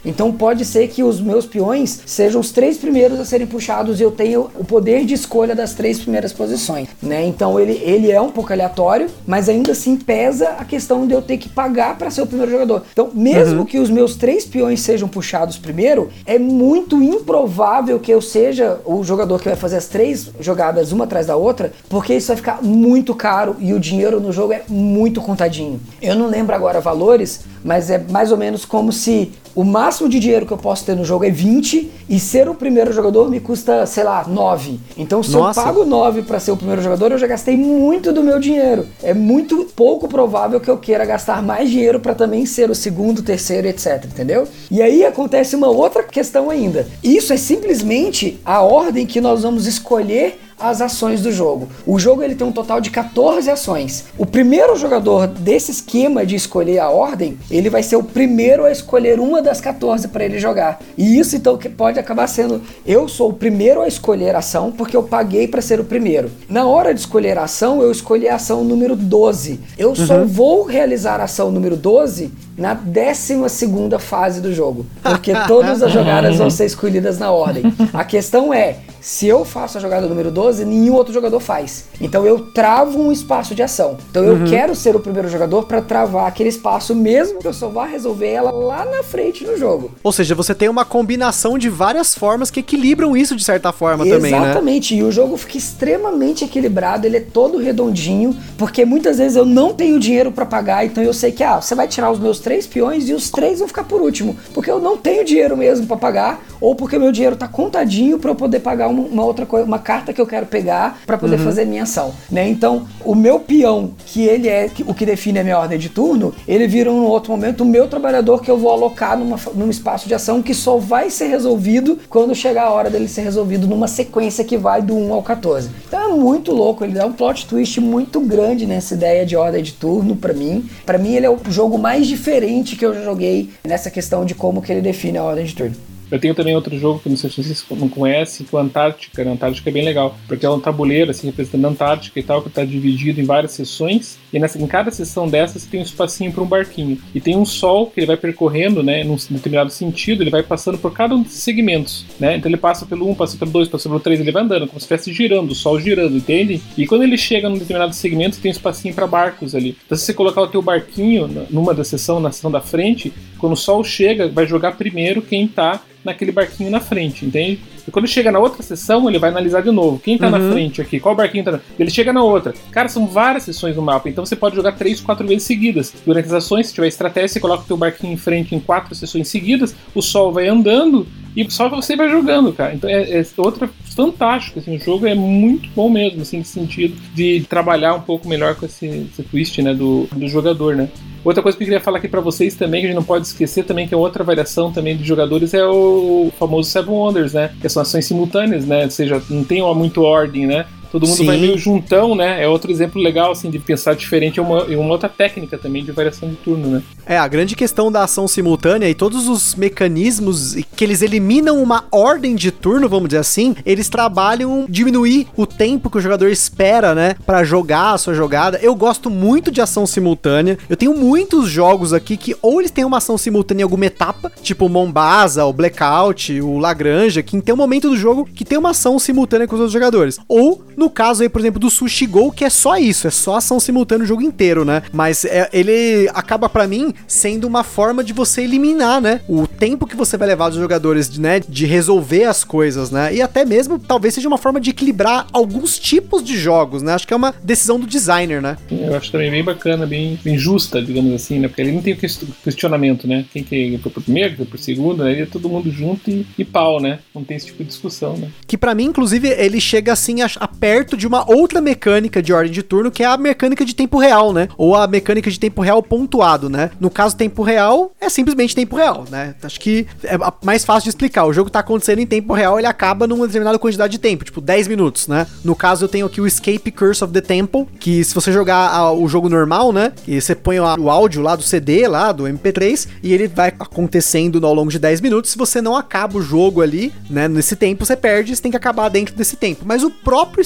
Então 0.04 0.32
pode 0.32 0.64
ser 0.64 0.88
que 0.88 1.02
os 1.02 1.20
meus 1.20 1.46
peões 1.46 2.00
sejam 2.06 2.40
os 2.40 2.50
três 2.50 2.76
primeiros 2.76 3.20
a 3.20 3.24
serem 3.24 3.46
puxados 3.46 4.00
e 4.00 4.02
eu 4.02 4.10
tenho 4.10 4.50
o 4.58 4.64
poder 4.64 5.04
de 5.04 5.14
escolha 5.14 5.54
das 5.54 5.74
três 5.74 5.98
primeiras 5.98 6.32
posições 6.32 6.79
né? 7.02 7.26
Então 7.26 7.58
ele, 7.58 7.72
ele 7.84 8.10
é 8.10 8.20
um 8.20 8.30
pouco 8.30 8.52
aleatório, 8.52 9.08
mas 9.26 9.48
ainda 9.48 9.72
assim 9.72 9.96
pesa 9.96 10.50
a 10.58 10.64
questão 10.64 11.06
de 11.06 11.14
eu 11.14 11.22
ter 11.22 11.38
que 11.38 11.48
pagar 11.48 11.96
para 11.96 12.10
ser 12.10 12.22
o 12.22 12.26
primeiro 12.26 12.50
jogador. 12.50 12.84
Então, 12.92 13.10
mesmo 13.12 13.60
uhum. 13.60 13.64
que 13.64 13.78
os 13.78 13.90
meus 13.90 14.16
três 14.16 14.44
peões 14.44 14.80
sejam 14.80 15.08
puxados 15.08 15.56
primeiro, 15.56 16.10
é 16.26 16.38
muito 16.38 17.02
improvável 17.02 17.98
que 17.98 18.12
eu 18.12 18.20
seja 18.20 18.80
o 18.84 19.02
jogador 19.02 19.38
que 19.40 19.48
vai 19.48 19.56
fazer 19.56 19.76
as 19.76 19.86
três 19.86 20.30
jogadas 20.40 20.92
uma 20.92 21.04
atrás 21.04 21.26
da 21.26 21.36
outra, 21.36 21.72
porque 21.88 22.14
isso 22.14 22.28
vai 22.28 22.36
ficar 22.36 22.62
muito 22.62 23.14
caro 23.14 23.56
e 23.58 23.72
o 23.72 23.80
dinheiro 23.80 24.20
no 24.20 24.32
jogo 24.32 24.52
é 24.52 24.62
muito 24.68 25.20
contadinho. 25.20 25.80
Eu 26.00 26.14
não 26.14 26.28
lembro 26.28 26.54
agora 26.54 26.80
valores, 26.80 27.40
mas 27.64 27.90
é 27.90 27.98
mais 27.98 28.32
ou 28.32 28.38
menos 28.38 28.64
como 28.64 28.92
se 28.92 29.32
o 29.54 29.64
máximo 29.64 30.08
de 30.08 30.18
dinheiro 30.18 30.46
que 30.46 30.52
eu 30.52 30.58
posso 30.58 30.84
ter 30.84 30.94
no 30.94 31.04
jogo 31.04 31.24
é 31.24 31.30
20 31.30 31.90
e 32.08 32.20
ser 32.20 32.48
o 32.48 32.54
primeiro 32.54 32.92
jogador 32.92 33.30
me 33.30 33.40
custa, 33.40 33.84
sei 33.86 34.04
lá, 34.04 34.24
9. 34.26 34.78
Então, 34.96 35.22
se 35.22 35.32
Nossa. 35.32 35.60
eu 35.60 35.64
pago 35.64 35.84
9 35.84 36.22
para 36.22 36.38
ser 36.38 36.52
o 36.52 36.56
primeiro 36.56 36.82
jogador, 36.82 37.12
eu 37.12 37.18
já 37.18 37.26
gastei 37.26 37.56
muito 37.56 38.12
do 38.12 38.22
meu 38.22 38.38
dinheiro. 38.38 38.86
É 39.02 39.14
muito 39.14 39.64
pouco 39.76 40.08
provável 40.08 40.60
que 40.60 40.70
eu 40.70 40.78
queira 40.78 41.04
gastar 41.04 41.42
mais 41.42 41.70
dinheiro 41.70 42.00
para 42.00 42.14
também 42.14 42.46
ser 42.46 42.70
o 42.70 42.74
segundo, 42.74 43.22
terceiro, 43.22 43.66
etc, 43.66 44.04
entendeu? 44.04 44.46
E 44.70 44.80
aí 44.82 45.04
acontece 45.04 45.56
uma 45.56 45.68
outra 45.68 46.02
questão 46.02 46.50
ainda. 46.50 46.86
Isso 47.02 47.32
é 47.32 47.36
simplesmente 47.36 48.38
a 48.44 48.62
ordem 48.62 49.06
que 49.06 49.20
nós 49.20 49.42
vamos 49.42 49.66
escolher 49.66 50.40
as 50.60 50.80
ações 50.80 51.22
do 51.22 51.32
jogo. 51.32 51.68
O 51.86 51.98
jogo 51.98 52.22
ele 52.22 52.34
tem 52.34 52.46
um 52.46 52.52
total 52.52 52.80
de 52.80 52.90
14 52.90 53.50
ações. 53.50 54.04
O 54.18 54.26
primeiro 54.26 54.76
jogador 54.76 55.26
desse 55.26 55.70
esquema 55.70 56.24
de 56.26 56.36
escolher 56.36 56.78
a 56.78 56.90
ordem, 56.90 57.38
ele 57.50 57.70
vai 57.70 57.82
ser 57.82 57.96
o 57.96 58.02
primeiro 58.02 58.64
a 58.64 58.70
escolher 58.70 59.18
uma 59.18 59.40
das 59.40 59.60
14 59.60 60.08
para 60.08 60.24
ele 60.24 60.38
jogar. 60.38 60.80
E 60.96 61.18
isso 61.18 61.36
então 61.36 61.56
que 61.56 61.68
pode 61.68 61.98
acabar 61.98 62.26
sendo 62.26 62.60
eu 62.86 63.08
sou 63.08 63.30
o 63.30 63.32
primeiro 63.32 63.80
a 63.80 63.88
escolher 63.88 64.34
a 64.34 64.38
ação 64.38 64.70
porque 64.72 64.96
eu 64.96 65.02
paguei 65.02 65.48
para 65.48 65.62
ser 65.62 65.80
o 65.80 65.84
primeiro. 65.84 66.30
Na 66.48 66.66
hora 66.66 66.92
de 66.92 67.00
escolher 67.00 67.38
a 67.38 67.44
ação, 67.44 67.82
eu 67.82 67.90
escolhi 67.90 68.28
a 68.28 68.36
ação 68.36 68.64
número 68.64 68.94
12. 68.94 69.60
Eu 69.78 69.90
uhum. 69.90 69.96
só 69.96 70.24
vou 70.24 70.64
realizar 70.64 71.20
a 71.20 71.24
ação 71.24 71.50
número 71.50 71.76
12 71.76 72.30
na 72.56 72.74
12 72.74 73.48
segunda 73.48 73.98
fase 73.98 74.40
do 74.40 74.52
jogo, 74.52 74.84
porque 75.02 75.32
todas 75.46 75.82
as 75.82 75.90
jogadas 75.92 76.36
vão 76.36 76.50
ser 76.50 76.66
escolhidas 76.66 77.18
na 77.18 77.30
ordem. 77.30 77.62
A 77.92 78.04
questão 78.04 78.52
é, 78.52 78.76
se 79.00 79.26
eu 79.26 79.44
faço 79.46 79.78
a 79.78 79.80
jogada 79.80 80.06
número 80.06 80.30
12, 80.30 80.49
nenhum 80.58 80.94
outro 80.94 81.12
jogador 81.12 81.40
faz. 81.40 81.84
Então 82.00 82.26
eu 82.26 82.40
travo 82.52 83.00
um 83.00 83.12
espaço 83.12 83.54
de 83.54 83.62
ação. 83.62 83.96
Então 84.10 84.24
eu 84.24 84.34
uhum. 84.34 84.44
quero 84.46 84.74
ser 84.74 84.96
o 84.96 85.00
primeiro 85.00 85.28
jogador 85.28 85.64
para 85.64 85.80
travar 85.80 86.26
aquele 86.26 86.48
espaço, 86.48 86.94
mesmo 86.94 87.38
que 87.38 87.46
eu 87.46 87.52
só 87.52 87.68
vá 87.68 87.86
resolver 87.86 88.28
ela 88.28 88.50
lá 88.50 88.84
na 88.84 89.02
frente 89.02 89.44
no 89.44 89.56
jogo. 89.56 89.92
Ou 90.02 90.12
seja, 90.12 90.34
você 90.34 90.54
tem 90.54 90.68
uma 90.68 90.84
combinação 90.84 91.58
de 91.58 91.68
várias 91.68 92.14
formas 92.14 92.50
que 92.50 92.60
equilibram 92.60 93.16
isso 93.16 93.36
de 93.36 93.44
certa 93.44 93.72
forma 93.72 94.04
Exatamente. 94.04 94.30
também, 94.30 94.40
né? 94.40 94.50
Exatamente. 94.50 94.94
E 94.94 95.02
o 95.02 95.12
jogo 95.12 95.36
fica 95.36 95.58
extremamente 95.58 96.44
equilibrado, 96.44 97.06
ele 97.06 97.18
é 97.18 97.20
todo 97.20 97.58
redondinho, 97.58 98.36
porque 98.56 98.84
muitas 98.84 99.18
vezes 99.18 99.36
eu 99.36 99.44
não 99.44 99.72
tenho 99.74 99.98
dinheiro 99.98 100.32
para 100.32 100.46
pagar, 100.46 100.84
então 100.84 101.02
eu 101.02 101.12
sei 101.12 101.32
que 101.32 101.44
ah, 101.44 101.60
você 101.60 101.74
vai 101.74 101.86
tirar 101.86 102.10
os 102.10 102.18
meus 102.18 102.40
três 102.40 102.66
peões 102.66 103.08
e 103.08 103.12
os 103.12 103.30
três 103.30 103.58
vão 103.58 103.68
ficar 103.68 103.84
por 103.84 104.00
último, 104.00 104.36
porque 104.54 104.70
eu 104.70 104.80
não 104.80 104.96
tenho 104.96 105.24
dinheiro 105.24 105.56
mesmo 105.56 105.86
para 105.86 105.96
pagar, 105.96 106.44
ou 106.60 106.74
porque 106.74 106.98
meu 106.98 107.12
dinheiro 107.12 107.36
tá 107.36 107.48
contadinho 107.48 108.18
para 108.18 108.30
eu 108.30 108.34
poder 108.34 108.60
pagar 108.60 108.88
uma, 108.88 109.02
uma, 109.02 109.24
outra 109.24 109.46
coisa, 109.46 109.66
uma 109.66 109.78
carta 109.78 110.12
que 110.12 110.20
eu 110.20 110.26
quero 110.26 110.39
pegar 110.46 111.00
para 111.06 111.18
poder 111.18 111.36
uhum. 111.36 111.44
fazer 111.44 111.64
minha 111.64 111.82
ação, 111.82 112.12
né? 112.30 112.48
Então, 112.48 112.86
o 113.04 113.14
meu 113.14 113.40
peão, 113.40 113.92
que 114.06 114.22
ele 114.22 114.48
é 114.48 114.70
o 114.86 114.94
que 114.94 115.06
define 115.06 115.38
a 115.38 115.44
minha 115.44 115.58
ordem 115.58 115.78
de 115.78 115.88
turno, 115.88 116.34
ele 116.46 116.66
vira 116.66 116.90
um 116.90 117.04
outro 117.04 117.32
momento 117.32 117.62
o 117.62 117.66
meu 117.66 117.88
trabalhador 117.88 118.42
que 118.42 118.50
eu 118.50 118.58
vou 118.58 118.70
alocar 118.70 119.18
numa, 119.18 119.38
num 119.54 119.70
espaço 119.70 120.08
de 120.08 120.14
ação 120.14 120.42
que 120.42 120.54
só 120.54 120.76
vai 120.76 121.10
ser 121.10 121.26
resolvido 121.26 121.98
quando 122.08 122.34
chegar 122.34 122.64
a 122.64 122.70
hora 122.70 122.90
dele 122.90 123.08
ser 123.08 123.22
resolvido 123.22 123.66
numa 123.66 123.88
sequência 123.88 124.44
que 124.44 124.56
vai 124.56 124.82
do 124.82 124.96
1 124.96 125.12
ao 125.12 125.22
14. 125.22 125.70
Então 125.86 126.12
é 126.12 126.14
muito 126.14 126.52
louco, 126.52 126.84
ele 126.84 126.94
dá 126.94 127.06
um 127.06 127.12
plot 127.12 127.46
twist 127.46 127.80
muito 127.80 128.20
grande 128.20 128.66
nessa 128.66 128.94
ideia 128.94 129.26
de 129.26 129.36
ordem 129.36 129.62
de 129.62 129.72
turno 129.72 130.16
para 130.16 130.32
mim. 130.32 130.68
Para 130.84 130.98
mim 130.98 131.14
ele 131.14 131.26
é 131.26 131.30
o 131.30 131.38
jogo 131.48 131.78
mais 131.78 132.06
diferente 132.06 132.76
que 132.76 132.84
eu 132.84 132.94
já 132.94 133.02
joguei 133.02 133.50
nessa 133.64 133.90
questão 133.90 134.24
de 134.24 134.34
como 134.34 134.62
que 134.62 134.72
ele 134.72 134.80
define 134.80 135.18
a 135.18 135.24
ordem 135.24 135.44
de 135.44 135.54
turno. 135.54 135.89
Eu 136.10 136.18
tenho 136.18 136.34
também 136.34 136.54
outro 136.54 136.76
jogo 136.78 136.98
que 136.98 137.08
não 137.08 137.16
sei 137.16 137.30
se 137.30 137.42
vocês 137.42 137.64
não 137.70 137.88
conhecem, 137.88 138.44
que 138.44 138.54
é 138.54 138.58
o 138.58 138.62
Antártica. 138.62 139.22
A 139.22 139.24
né? 139.24 139.32
Antártica 139.32 139.70
é 139.70 139.72
bem 139.72 139.84
legal, 139.84 140.16
porque 140.26 140.44
é 140.44 140.50
um 140.50 140.60
tabuleiro 140.60 141.10
assim, 141.10 141.26
representando 141.26 141.64
a 141.66 141.68
Antártica 141.68 142.18
e 142.18 142.22
tal, 142.22 142.42
que 142.42 142.48
está 142.48 142.64
dividido 142.64 143.20
em 143.20 143.24
várias 143.24 143.52
seções. 143.52 144.18
E 144.32 144.38
nessa, 144.38 144.60
em 144.60 144.66
cada 144.66 144.90
seção 144.90 145.28
dessas 145.28 145.64
tem 145.64 145.80
um 145.80 145.82
espacinho 145.82 146.32
para 146.32 146.42
um 146.42 146.46
barquinho. 146.46 146.98
E 147.14 147.20
tem 147.20 147.36
um 147.36 147.44
sol 147.44 147.86
que 147.86 148.00
ele 148.00 148.06
vai 148.06 148.16
percorrendo, 148.16 148.82
né, 148.82 149.04
num 149.04 149.16
determinado 149.30 149.70
sentido, 149.70 150.22
ele 150.22 150.30
vai 150.30 150.42
passando 150.42 150.78
por 150.78 150.92
cada 150.92 151.14
um 151.14 151.22
desses 151.22 151.42
segmentos, 151.42 152.04
né? 152.18 152.36
Então 152.36 152.50
ele 152.50 152.56
passa 152.56 152.86
pelo 152.86 153.08
1, 153.10 153.14
passa 153.14 153.36
pelo 153.36 153.50
2, 153.50 153.68
passa 153.68 153.88
pelo 153.88 154.00
3, 154.00 154.20
ele 154.20 154.32
vai 154.32 154.42
andando, 154.42 154.66
como 154.66 154.80
se 154.80 154.84
estivesse 154.84 155.12
girando, 155.12 155.50
o 155.50 155.54
sol 155.54 155.80
girando, 155.80 156.16
entende? 156.16 156.60
E 156.76 156.86
quando 156.86 157.02
ele 157.02 157.16
chega 157.16 157.48
num 157.48 157.58
determinado 157.58 157.94
segmento, 157.94 158.38
tem 158.38 158.50
um 158.50 158.52
espacinho 158.52 158.94
para 158.94 159.06
barcos 159.06 159.54
ali. 159.54 159.76
Então 159.84 159.96
se 159.96 160.04
você 160.04 160.14
colocar 160.14 160.42
o 160.42 160.48
teu 160.48 160.62
barquinho 160.62 161.46
numa 161.50 161.74
da 161.74 161.84
seção, 161.84 162.20
na 162.20 162.32
seção 162.32 162.50
da 162.50 162.60
frente, 162.60 163.12
quando 163.40 163.54
o 163.54 163.56
sol 163.56 163.82
chega, 163.82 164.28
vai 164.28 164.46
jogar 164.46 164.72
primeiro 164.72 165.22
quem 165.22 165.46
está 165.46 165.82
naquele 166.04 166.32
barquinho 166.32 166.70
na 166.70 166.80
frente, 166.80 167.24
entende? 167.24 167.60
E 167.86 167.90
quando 167.90 168.06
chega 168.06 168.30
na 168.32 168.38
outra 168.38 168.62
sessão, 168.62 169.08
ele 169.08 169.18
vai 169.18 169.30
analisar 169.30 169.62
de 169.62 169.70
novo. 169.70 169.98
Quem 169.98 170.16
tá 170.18 170.26
Uhum. 170.26 170.38
na 170.38 170.52
frente 170.52 170.80
aqui? 170.80 171.00
Qual 171.00 171.14
barquinho 171.14 171.44
tá 171.44 171.52
na... 171.52 171.60
Ele 171.78 171.90
chega 171.90 172.12
na 172.12 172.22
outra. 172.22 172.54
Cara, 172.70 172.88
são 172.88 173.06
várias 173.06 173.44
sessões 173.44 173.76
no 173.76 173.82
mapa, 173.82 174.08
então 174.08 174.24
você 174.24 174.36
pode 174.36 174.56
jogar 174.56 174.72
três, 174.72 175.00
quatro 175.00 175.26
vezes 175.26 175.44
seguidas. 175.44 175.92
Durante 176.06 176.26
as 176.26 176.32
ações, 176.32 176.68
se 176.68 176.74
tiver 176.74 176.88
estratégia, 176.88 177.28
você 177.28 177.40
coloca 177.40 177.62
o 177.64 177.66
teu 177.66 177.76
barquinho 177.76 178.12
em 178.12 178.16
frente 178.16 178.54
em 178.54 178.60
quatro 178.60 178.94
sessões 178.94 179.28
seguidas, 179.28 179.74
o 179.94 180.02
sol 180.02 180.32
vai 180.32 180.48
andando 180.48 181.06
e 181.36 181.48
só 181.50 181.68
você 181.68 181.94
vai 181.96 182.08
jogando, 182.10 182.52
cara. 182.52 182.74
Então 182.74 182.88
é, 182.90 183.20
é 183.20 183.24
outra 183.36 183.68
fantástico, 183.94 184.58
assim, 184.58 184.76
o 184.76 184.80
jogo 184.80 185.06
é 185.06 185.14
muito 185.14 185.68
bom 185.74 185.88
mesmo, 185.90 186.22
assim, 186.22 186.38
nesse 186.38 186.52
sentido 186.52 186.96
de 187.14 187.44
trabalhar 187.48 187.94
um 187.94 188.00
pouco 188.00 188.28
melhor 188.28 188.54
com 188.54 188.64
esse, 188.66 188.86
esse 188.86 189.22
twist, 189.24 189.60
né, 189.62 189.74
do, 189.74 190.08
do 190.12 190.28
jogador, 190.28 190.74
né. 190.76 190.88
Outra 191.22 191.42
coisa 191.42 191.58
que 191.58 191.64
eu 191.64 191.66
queria 191.66 191.80
falar 191.80 191.98
aqui 191.98 192.08
pra 192.08 192.20
vocês 192.20 192.54
também, 192.54 192.80
que 192.80 192.86
a 192.86 192.90
gente 192.90 192.96
não 192.96 193.04
pode 193.04 193.26
esquecer 193.26 193.64
também, 193.64 193.86
que 193.86 193.92
é 193.92 193.96
outra 193.96 194.24
variação 194.24 194.72
também 194.72 194.96
de 194.96 195.04
jogadores, 195.04 195.52
é 195.52 195.62
o 195.66 196.32
famoso 196.38 196.70
Seven 196.70 196.94
Wonders, 196.94 197.34
né? 197.34 197.50
Que 197.60 197.68
são 197.68 197.79
ações 197.80 198.06
simultâneas, 198.06 198.64
né? 198.66 198.84
Ou 198.84 198.90
seja, 198.90 199.22
não 199.28 199.44
tem 199.44 199.62
uma 199.62 199.74
muito 199.74 200.02
ordem, 200.02 200.46
né? 200.46 200.66
Todo 200.90 201.06
mundo 201.06 201.16
Sim. 201.16 201.26
vai 201.26 201.36
meio 201.36 201.56
juntão, 201.56 202.14
né? 202.14 202.42
É 202.42 202.48
outro 202.48 202.70
exemplo 202.70 203.00
legal, 203.00 203.32
assim, 203.32 203.50
de 203.50 203.58
pensar 203.58 203.94
diferente. 203.94 204.38
É 204.38 204.42
uma, 204.42 204.72
é 204.72 204.76
uma 204.76 204.90
outra 204.90 205.08
técnica 205.08 205.56
também 205.56 205.84
de 205.84 205.92
variação 205.92 206.28
de 206.28 206.36
turno, 206.36 206.68
né? 206.68 206.82
É, 207.06 207.16
a 207.16 207.26
grande 207.28 207.54
questão 207.54 207.90
da 207.90 208.04
ação 208.04 208.26
simultânea 208.26 208.88
e 208.88 208.94
todos 208.94 209.28
os 209.28 209.54
mecanismos 209.54 210.56
que 210.76 210.84
eles 210.84 211.02
eliminam 211.02 211.62
uma 211.62 211.84
ordem 211.90 212.34
de 212.34 212.50
turno, 212.50 212.88
vamos 212.88 213.08
dizer 213.08 213.20
assim, 213.20 213.54
eles 213.64 213.88
trabalham 213.88 214.66
diminuir 214.68 215.26
o 215.36 215.46
tempo 215.46 215.90
que 215.90 215.98
o 215.98 216.00
jogador 216.00 216.28
espera, 216.28 216.94
né, 216.94 217.14
Pra 217.26 217.44
jogar 217.44 217.94
a 217.94 217.98
sua 217.98 218.14
jogada. 218.14 218.58
Eu 218.62 218.74
gosto 218.74 219.10
muito 219.10 219.50
de 219.50 219.60
ação 219.60 219.86
simultânea. 219.86 220.58
Eu 220.68 220.76
tenho 220.76 220.94
muitos 220.94 221.48
jogos 221.48 221.92
aqui 221.92 222.16
que 222.16 222.36
ou 222.42 222.60
eles 222.60 222.70
têm 222.70 222.84
uma 222.84 222.98
ação 222.98 223.16
simultânea 223.16 223.62
em 223.62 223.64
alguma 223.64 223.86
etapa, 223.86 224.30
tipo 224.42 224.66
o 224.66 224.68
Mombasa, 224.68 225.44
o 225.44 225.52
Blackout, 225.52 226.40
o 226.40 226.58
Lagrange, 226.58 227.22
que 227.22 227.40
tem 227.40 227.54
um 227.54 227.58
momento 227.58 227.90
do 227.90 227.96
jogo 227.96 228.28
que 228.32 228.44
tem 228.44 228.58
uma 228.58 228.70
ação 228.70 228.98
simultânea 228.98 229.46
com 229.46 229.54
os 229.54 229.60
outros 229.60 229.72
jogadores. 229.72 230.18
Ou 230.28 230.62
no 230.80 230.88
caso 230.90 231.22
aí, 231.22 231.28
por 231.28 231.40
exemplo, 231.40 231.60
do 231.60 231.68
Sushi 231.70 232.06
Go, 232.06 232.32
que 232.32 232.44
é 232.44 232.50
só 232.50 232.76
isso, 232.78 233.06
é 233.06 233.10
só 233.10 233.36
ação 233.36 233.60
simultânea 233.60 234.04
o 234.04 234.06
jogo 234.08 234.22
inteiro, 234.22 234.64
né? 234.64 234.82
Mas 234.92 235.24
é, 235.26 235.48
ele 235.52 236.08
acaba 236.14 236.48
pra 236.48 236.66
mim 236.66 236.92
sendo 237.06 237.46
uma 237.46 237.62
forma 237.62 238.02
de 238.02 238.12
você 238.14 238.42
eliminar, 238.42 239.00
né? 239.00 239.20
O 239.28 239.46
tempo 239.46 239.86
que 239.86 239.94
você 239.94 240.16
vai 240.16 240.26
levar 240.26 240.48
dos 240.48 240.58
jogadores, 240.58 241.18
né? 241.18 241.38
De 241.46 241.66
resolver 241.66 242.24
as 242.24 242.42
coisas, 242.42 242.90
né? 242.90 243.14
E 243.14 243.20
até 243.20 243.44
mesmo 243.44 243.78
talvez 243.78 244.14
seja 244.14 244.26
uma 244.26 244.38
forma 244.38 244.58
de 244.60 244.70
equilibrar 244.70 245.26
alguns 245.32 245.78
tipos 245.78 246.24
de 246.24 246.36
jogos, 246.38 246.82
né? 246.82 246.94
Acho 246.94 247.06
que 247.06 247.12
é 247.12 247.16
uma 247.16 247.34
decisão 247.44 247.78
do 247.78 247.86
designer, 247.86 248.40
né? 248.40 248.56
Eu 248.70 248.96
acho 248.96 249.12
também 249.12 249.30
bem 249.30 249.44
bacana, 249.44 249.86
bem, 249.86 250.18
bem 250.24 250.38
justa, 250.38 250.80
digamos 250.82 251.12
assim, 251.12 251.38
né? 251.38 251.48
Porque 251.48 251.60
ele 251.60 251.72
não 251.72 251.82
tem 251.82 251.94
quest- 251.94 252.24
questionamento, 252.42 253.06
né? 253.06 253.24
Quem 253.32 253.44
que 253.44 253.78
foi 253.82 253.92
por 253.92 254.02
primeiro, 254.02 254.30
quem 254.30 254.36
foi 254.38 254.46
por 254.46 254.58
segundo, 254.58 255.04
né? 255.04 255.12
Ele 255.12 255.22
é 255.22 255.26
todo 255.26 255.48
mundo 255.48 255.70
junto 255.70 256.10
e, 256.10 256.26
e 256.38 256.44
pau, 256.44 256.80
né? 256.80 257.00
Não 257.14 257.22
tem 257.22 257.36
esse 257.36 257.46
tipo 257.46 257.62
de 257.62 257.68
discussão, 257.68 258.16
né? 258.16 258.28
Que 258.46 258.56
pra 258.56 258.74
mim, 258.74 258.84
inclusive, 258.84 259.28
ele 259.28 259.60
chega 259.60 259.92
assim 259.92 260.22
a, 260.22 260.30
a 260.36 260.48
perto 260.70 260.96
de 260.96 261.04
uma 261.04 261.28
outra 261.28 261.60
mecânica 261.60 262.22
de 262.22 262.32
ordem 262.32 262.52
de 262.52 262.62
turno, 262.62 262.92
que 262.92 263.02
é 263.02 263.06
a 263.06 263.16
mecânica 263.16 263.64
de 263.64 263.74
tempo 263.74 263.98
real, 263.98 264.32
né? 264.32 264.46
Ou 264.56 264.76
a 264.76 264.86
mecânica 264.86 265.28
de 265.28 265.40
tempo 265.40 265.60
real 265.60 265.82
pontuado, 265.82 266.48
né? 266.48 266.70
No 266.78 266.88
caso, 266.88 267.16
tempo 267.16 267.42
real 267.42 267.90
é 268.00 268.08
simplesmente 268.08 268.54
tempo 268.54 268.76
real, 268.76 269.04
né? 269.10 269.34
Acho 269.42 269.58
que 269.58 269.84
é 270.04 270.16
mais 270.44 270.64
fácil 270.64 270.84
de 270.84 270.90
explicar. 270.90 271.24
O 271.24 271.32
jogo 271.32 271.50
tá 271.50 271.58
acontecendo 271.58 271.98
em 271.98 272.06
tempo 272.06 272.32
real, 272.32 272.56
ele 272.56 272.68
acaba 272.68 273.04
numa 273.08 273.26
determinada 273.26 273.58
quantidade 273.58 273.90
de 273.90 273.98
tempo, 273.98 274.24
tipo 274.24 274.40
10 274.40 274.68
minutos, 274.68 275.08
né? 275.08 275.26
No 275.42 275.56
caso, 275.56 275.86
eu 275.86 275.88
tenho 275.88 276.06
aqui 276.06 276.20
o 276.20 276.26
Escape 276.26 276.70
Curse 276.70 277.02
of 277.02 277.12
the 277.12 277.20
Temple, 277.20 277.66
que 277.80 278.04
se 278.04 278.14
você 278.14 278.30
jogar 278.30 278.92
o 278.92 279.08
jogo 279.08 279.28
normal, 279.28 279.72
né? 279.72 279.92
E 280.06 280.20
você 280.20 280.36
põe 280.36 280.60
o, 280.60 280.88
áudio 280.88 281.20
lá 281.20 281.34
do 281.34 281.42
CD, 281.42 281.88
lá 281.88 282.12
do 282.12 282.24
MP3, 282.24 282.86
e 283.02 283.12
ele 283.12 283.26
vai 283.26 283.48
acontecendo 283.48 284.46
ao 284.46 284.54
longo 284.54 284.70
de 284.70 284.78
10 284.78 285.00
minutos. 285.00 285.32
Se 285.32 285.36
você 285.36 285.60
não 285.60 285.74
acaba 285.74 286.16
o 286.16 286.22
jogo 286.22 286.62
ali, 286.62 286.92
né? 287.10 287.26
Nesse 287.26 287.56
tempo, 287.56 287.84
você 287.84 287.96
perde, 287.96 288.36
você 288.36 288.40
tem 288.40 288.52
que 288.52 288.56
acabar 288.56 288.88
dentro 288.88 289.16
desse 289.16 289.34
tempo. 289.34 289.64
Mas 289.64 289.82
o 289.82 289.90
próprio 289.90 290.40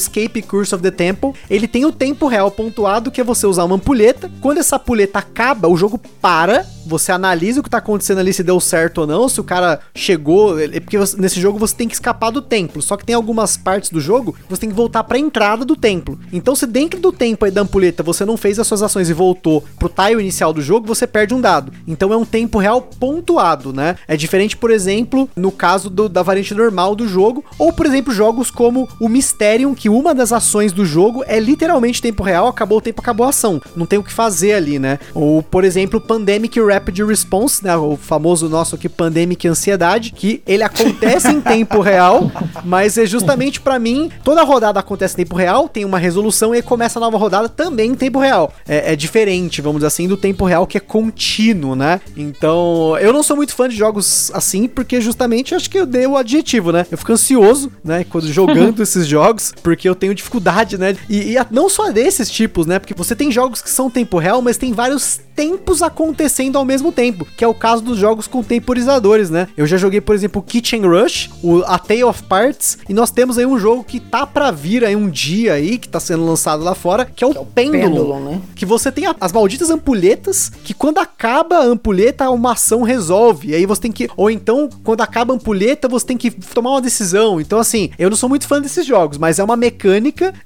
Curse 0.47 0.75
of 0.75 0.83
the 0.83 0.91
Temple, 0.91 1.33
ele 1.51 1.67
tem 1.67 1.85
o 1.85 1.93
tempo 1.93 2.27
real 2.27 2.51
pontuado, 2.51 3.11
que 3.11 3.21
é 3.21 3.25
você 3.25 3.47
usar 3.47 3.65
uma 3.65 3.77
ampulheta. 3.77 4.31
Quando 4.41 4.59
essa 4.59 4.77
ampulheta 4.77 5.19
acaba, 5.19 5.69
o 5.69 5.77
jogo 5.77 5.99
para, 6.21 6.65
você 6.87 7.11
analisa 7.13 7.61
o 7.61 7.63
que 7.63 7.71
tá 7.71 7.79
acontecendo 7.79 8.19
ali, 8.19 8.33
se 8.33 8.43
deu 8.43 8.61
certo 8.61 8.99
ou 8.99 9.07
não, 9.07 9.29
se 9.29 9.41
o 9.41 9.45
cara 9.45 9.81
chegou. 9.95 10.59
é 10.61 10.81
Porque 10.81 10.99
você- 10.99 11.17
nesse 11.21 11.41
jogo 11.41 11.59
você 11.59 11.75
tem 11.75 11.89
que 11.89 11.95
escapar 11.95 12.31
do 12.31 12.43
templo. 12.43 12.81
Só 12.83 12.97
que 12.97 13.05
tem 13.05 13.15
algumas 13.15 13.57
partes 13.57 13.91
do 13.91 14.01
jogo 14.01 14.33
que 14.35 14.49
você 14.49 14.61
tem 14.61 14.69
que 14.71 14.75
voltar 14.77 15.03
pra 15.05 15.19
entrada 15.19 15.65
do 15.65 15.75
templo. 15.77 16.19
Então, 16.33 16.55
se 16.55 16.67
dentro 16.67 17.01
do 17.01 17.11
tempo 17.11 17.45
aí 17.45 17.51
da 17.51 17.63
ampulheta 17.63 18.03
você 18.03 18.25
não 18.25 18.37
fez 18.37 18.59
as 18.59 18.67
suas 18.67 18.83
ações 18.83 19.09
e 19.09 19.13
voltou 19.13 19.65
pro 19.79 19.89
tile 19.89 20.21
inicial 20.21 20.53
do 20.53 20.61
jogo, 20.63 20.87
você 20.87 21.07
perde 21.07 21.35
um 21.35 21.41
dado. 21.41 21.73
Então 21.89 22.13
é 22.13 22.17
um 22.17 22.25
tempo 22.25 22.59
real 22.59 22.81
pontuado, 22.83 23.73
né? 23.73 23.97
É 24.07 24.17
diferente, 24.17 24.57
por 24.57 24.71
exemplo, 24.71 25.29
no 25.37 25.51
caso 25.51 25.89
do- 25.89 26.09
da 26.09 26.23
variante 26.23 26.55
normal 26.55 26.95
do 26.95 27.07
jogo, 27.09 27.45
ou 27.59 27.73
por 27.73 27.87
exemplo, 27.87 28.13
jogos 28.13 28.51
como 28.51 28.89
o 29.01 29.09
Mysterium, 29.09 29.75
que 29.75 29.89
uma 30.05 30.15
das 30.15 30.33
ações 30.33 30.71
do 30.71 30.85
jogo 30.85 31.25
é 31.27 31.41
literalmente 31.41 32.03
tempo 32.03 32.23
real, 32.23 32.47
acabou 32.47 32.77
o 32.77 32.81
tempo, 32.81 33.01
acabou 33.01 33.25
a 33.25 33.31
ação. 33.31 33.61
Não 33.75 33.87
tem 33.87 33.99
o 33.99 34.03
que 34.03 34.13
fazer 34.13 34.53
ali, 34.53 34.79
né? 34.79 34.99
Ou, 35.15 35.43
por 35.43 35.65
exemplo, 35.65 35.99
Pandemic 35.99 36.61
Rapid 36.61 36.99
Response, 37.01 37.65
né? 37.65 37.75
O 37.75 37.97
famoso 37.97 38.47
nosso 38.47 38.75
aqui, 38.75 38.87
Pandemic 38.87 39.49
Ansiedade, 39.49 40.13
que 40.13 40.43
ele 40.47 40.63
acontece 40.63 41.29
em 41.29 41.41
tempo 41.41 41.81
real, 41.81 42.31
mas 42.65 42.99
é 42.99 43.07
justamente 43.07 43.63
pra 43.63 43.79
mim, 43.79 44.11
toda 44.23 44.43
rodada 44.43 44.79
acontece 44.79 45.15
em 45.15 45.25
tempo 45.25 45.35
real, 45.35 45.71
tem 45.71 45.87
uma 45.87 45.99
resolução 45.99 46.55
e 46.55 46.61
começa 46.61 46.99
a 46.99 47.01
nova 47.01 47.17
rodada 47.17 47.49
também 47.49 47.93
em 47.93 47.95
tempo 47.95 48.19
real. 48.19 48.53
É, 48.69 48.93
é 48.93 48.97
diferente, 48.97 49.63
vamos 49.63 49.79
dizer 49.79 49.87
assim, 49.87 50.07
do 50.07 50.19
tempo 50.19 50.45
real 50.45 50.67
que 50.67 50.77
é 50.77 50.81
contínuo, 50.81 51.75
né? 51.75 51.99
Então, 52.15 52.95
eu 53.01 53.11
não 53.11 53.23
sou 53.23 53.37
muito 53.37 53.55
fã 53.55 53.71
de 53.71 53.75
jogos 53.75 54.31
assim, 54.35 54.69
porque 54.69 55.01
justamente 55.01 55.55
acho 55.55 55.71
que 55.71 55.79
eu 55.79 55.87
dei 55.87 56.07
o 56.07 56.15
adjetivo, 56.15 56.73
né? 56.73 56.85
Eu 56.91 56.99
fico 56.99 57.13
ansioso, 57.13 57.73
né? 57.83 58.05
Quando 58.05 58.31
jogando 58.31 58.83
esses 58.85 59.07
jogos, 59.07 59.55
porque 59.63 59.89
eu 59.89 59.94
tenho 59.95 60.15
dificuldade, 60.15 60.79
né? 60.79 60.97
E, 61.09 61.35
e 61.35 61.37
não 61.51 61.69
só 61.69 61.91
desses 61.91 62.31
tipos, 62.31 62.67
né? 62.67 62.79
Porque 62.79 62.95
você 62.95 63.15
tem 63.15 63.31
jogos 63.31 63.63
que 63.63 63.71
são 63.71 63.91
tempo 63.91 64.19
real, 64.19 64.41
mas 64.41 64.57
tem 64.57 64.73
vários 64.73 65.21
tempos 65.35 65.83
acontecendo 65.83 66.57
ao 66.57 66.65
mesmo 66.65 66.93
tempo, 66.93 67.27
que 67.37 67.45
é 67.45 67.49
o 67.49 67.55
caso 67.55 67.83
dos 67.83 67.99
jogos 67.99 68.27
com 68.27 68.43
temporizadores, 68.43 69.31
né? 69.31 69.49
Eu 69.57 69.67
já 69.67 69.77
joguei, 69.77 70.01
por 70.01 70.15
exemplo, 70.15 70.43
Kitchen 70.43 70.87
Rush, 70.87 71.31
o 71.43 71.63
A 71.67 71.79
Tale 71.79 72.05
of 72.05 72.23
Parts, 72.25 72.79
e 72.89 72.95
nós 72.95 73.11
temos 73.11 73.37
aí 73.37 73.47
um 73.47 73.59
jogo 73.59 73.85
que 73.85 73.99
tá 73.99 74.27
pra 74.27 74.51
vir 74.51 74.85
aí 74.85 74.95
um 74.95 75.09
dia 75.09 75.55
aí, 75.55 75.79
que 75.79 75.89
tá 75.89 75.99
sendo 75.99 76.25
lançado 76.25 76.63
lá 76.63 76.75
fora, 76.75 77.05
que 77.05 77.25
é 77.25 77.27
o, 77.27 77.45
Pendulum, 77.45 77.81
Pendulum, 77.81 78.21
né? 78.21 78.41
que 78.55 78.65
você 78.65 78.91
tem 78.93 79.05
as 79.21 79.33
malditas 79.33 79.71
ampulhetas, 79.71 80.51
que 80.63 80.73
quando 80.73 80.99
acaba 80.99 81.57
a 81.57 81.65
ampulheta, 81.65 82.31
uma 82.31 82.53
ação 82.53 82.83
resolve. 82.83 83.49
E 83.49 83.55
aí 83.55 83.67
você 83.67 83.83
tem 83.83 83.93
que. 83.93 84.09
Ou 84.17 84.31
então, 84.31 84.69
quando 84.83 85.01
acaba 85.01 85.33
a 85.33 85.37
ampulheta, 85.37 85.89
você 85.89 86.07
tem 86.07 86.17
que 86.17 86.31
tomar 86.31 86.71
uma 86.71 86.81
decisão. 86.81 87.41
Então, 87.41 87.59
assim, 87.59 87.91
eu 87.99 88.09
não 88.09 88.17
sou 88.17 88.29
muito 88.29 88.47
fã 88.47 88.61
desses 88.61 88.87
jogos, 88.87 89.19
mas 89.19 89.39
é 89.39 89.45
uma 89.45 89.57
mecânica 89.57 89.74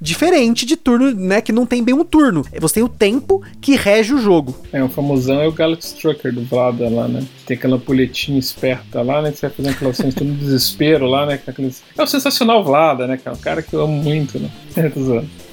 diferente 0.00 0.64
de 0.66 0.76
turno, 0.76 1.12
né? 1.12 1.40
Que 1.40 1.52
não 1.52 1.66
tem 1.66 1.82
bem 1.82 1.94
um 1.94 2.04
turno. 2.04 2.44
Você 2.60 2.74
tem 2.74 2.82
o 2.82 2.88
tempo 2.88 3.42
que 3.60 3.76
rege 3.76 4.14
o 4.14 4.18
jogo. 4.18 4.54
É, 4.72 4.82
o 4.82 4.88
famosão 4.88 5.40
é 5.40 5.46
o 5.46 5.52
Galaxy 5.52 5.94
Trucker 5.96 6.32
do 6.32 6.42
Vlada 6.42 6.88
lá, 6.88 7.06
né? 7.06 7.22
Tem 7.48 7.56
aquela 7.56 7.76
ampulhetinha 7.76 8.38
esperta 8.38 9.00
lá, 9.00 9.22
né? 9.22 9.32
Que 9.32 9.38
você 9.38 9.46
vai 9.48 9.56
fazendo 9.56 9.72
aquelas 9.72 9.98
ações 9.98 10.14
tudo 10.14 10.32
no 10.32 10.36
desespero 10.36 11.06
lá, 11.06 11.24
né? 11.24 11.40
aqueles- 11.46 11.82
É 11.96 12.02
o 12.02 12.06
sensacional 12.06 12.62
Vlada, 12.62 13.06
né, 13.06 13.16
cara? 13.16 13.34
O 13.34 13.38
cara 13.38 13.62
que 13.62 13.72
eu 13.72 13.80
amo 13.80 14.02
muito, 14.02 14.38
né? 14.38 14.50
É. 14.76 14.90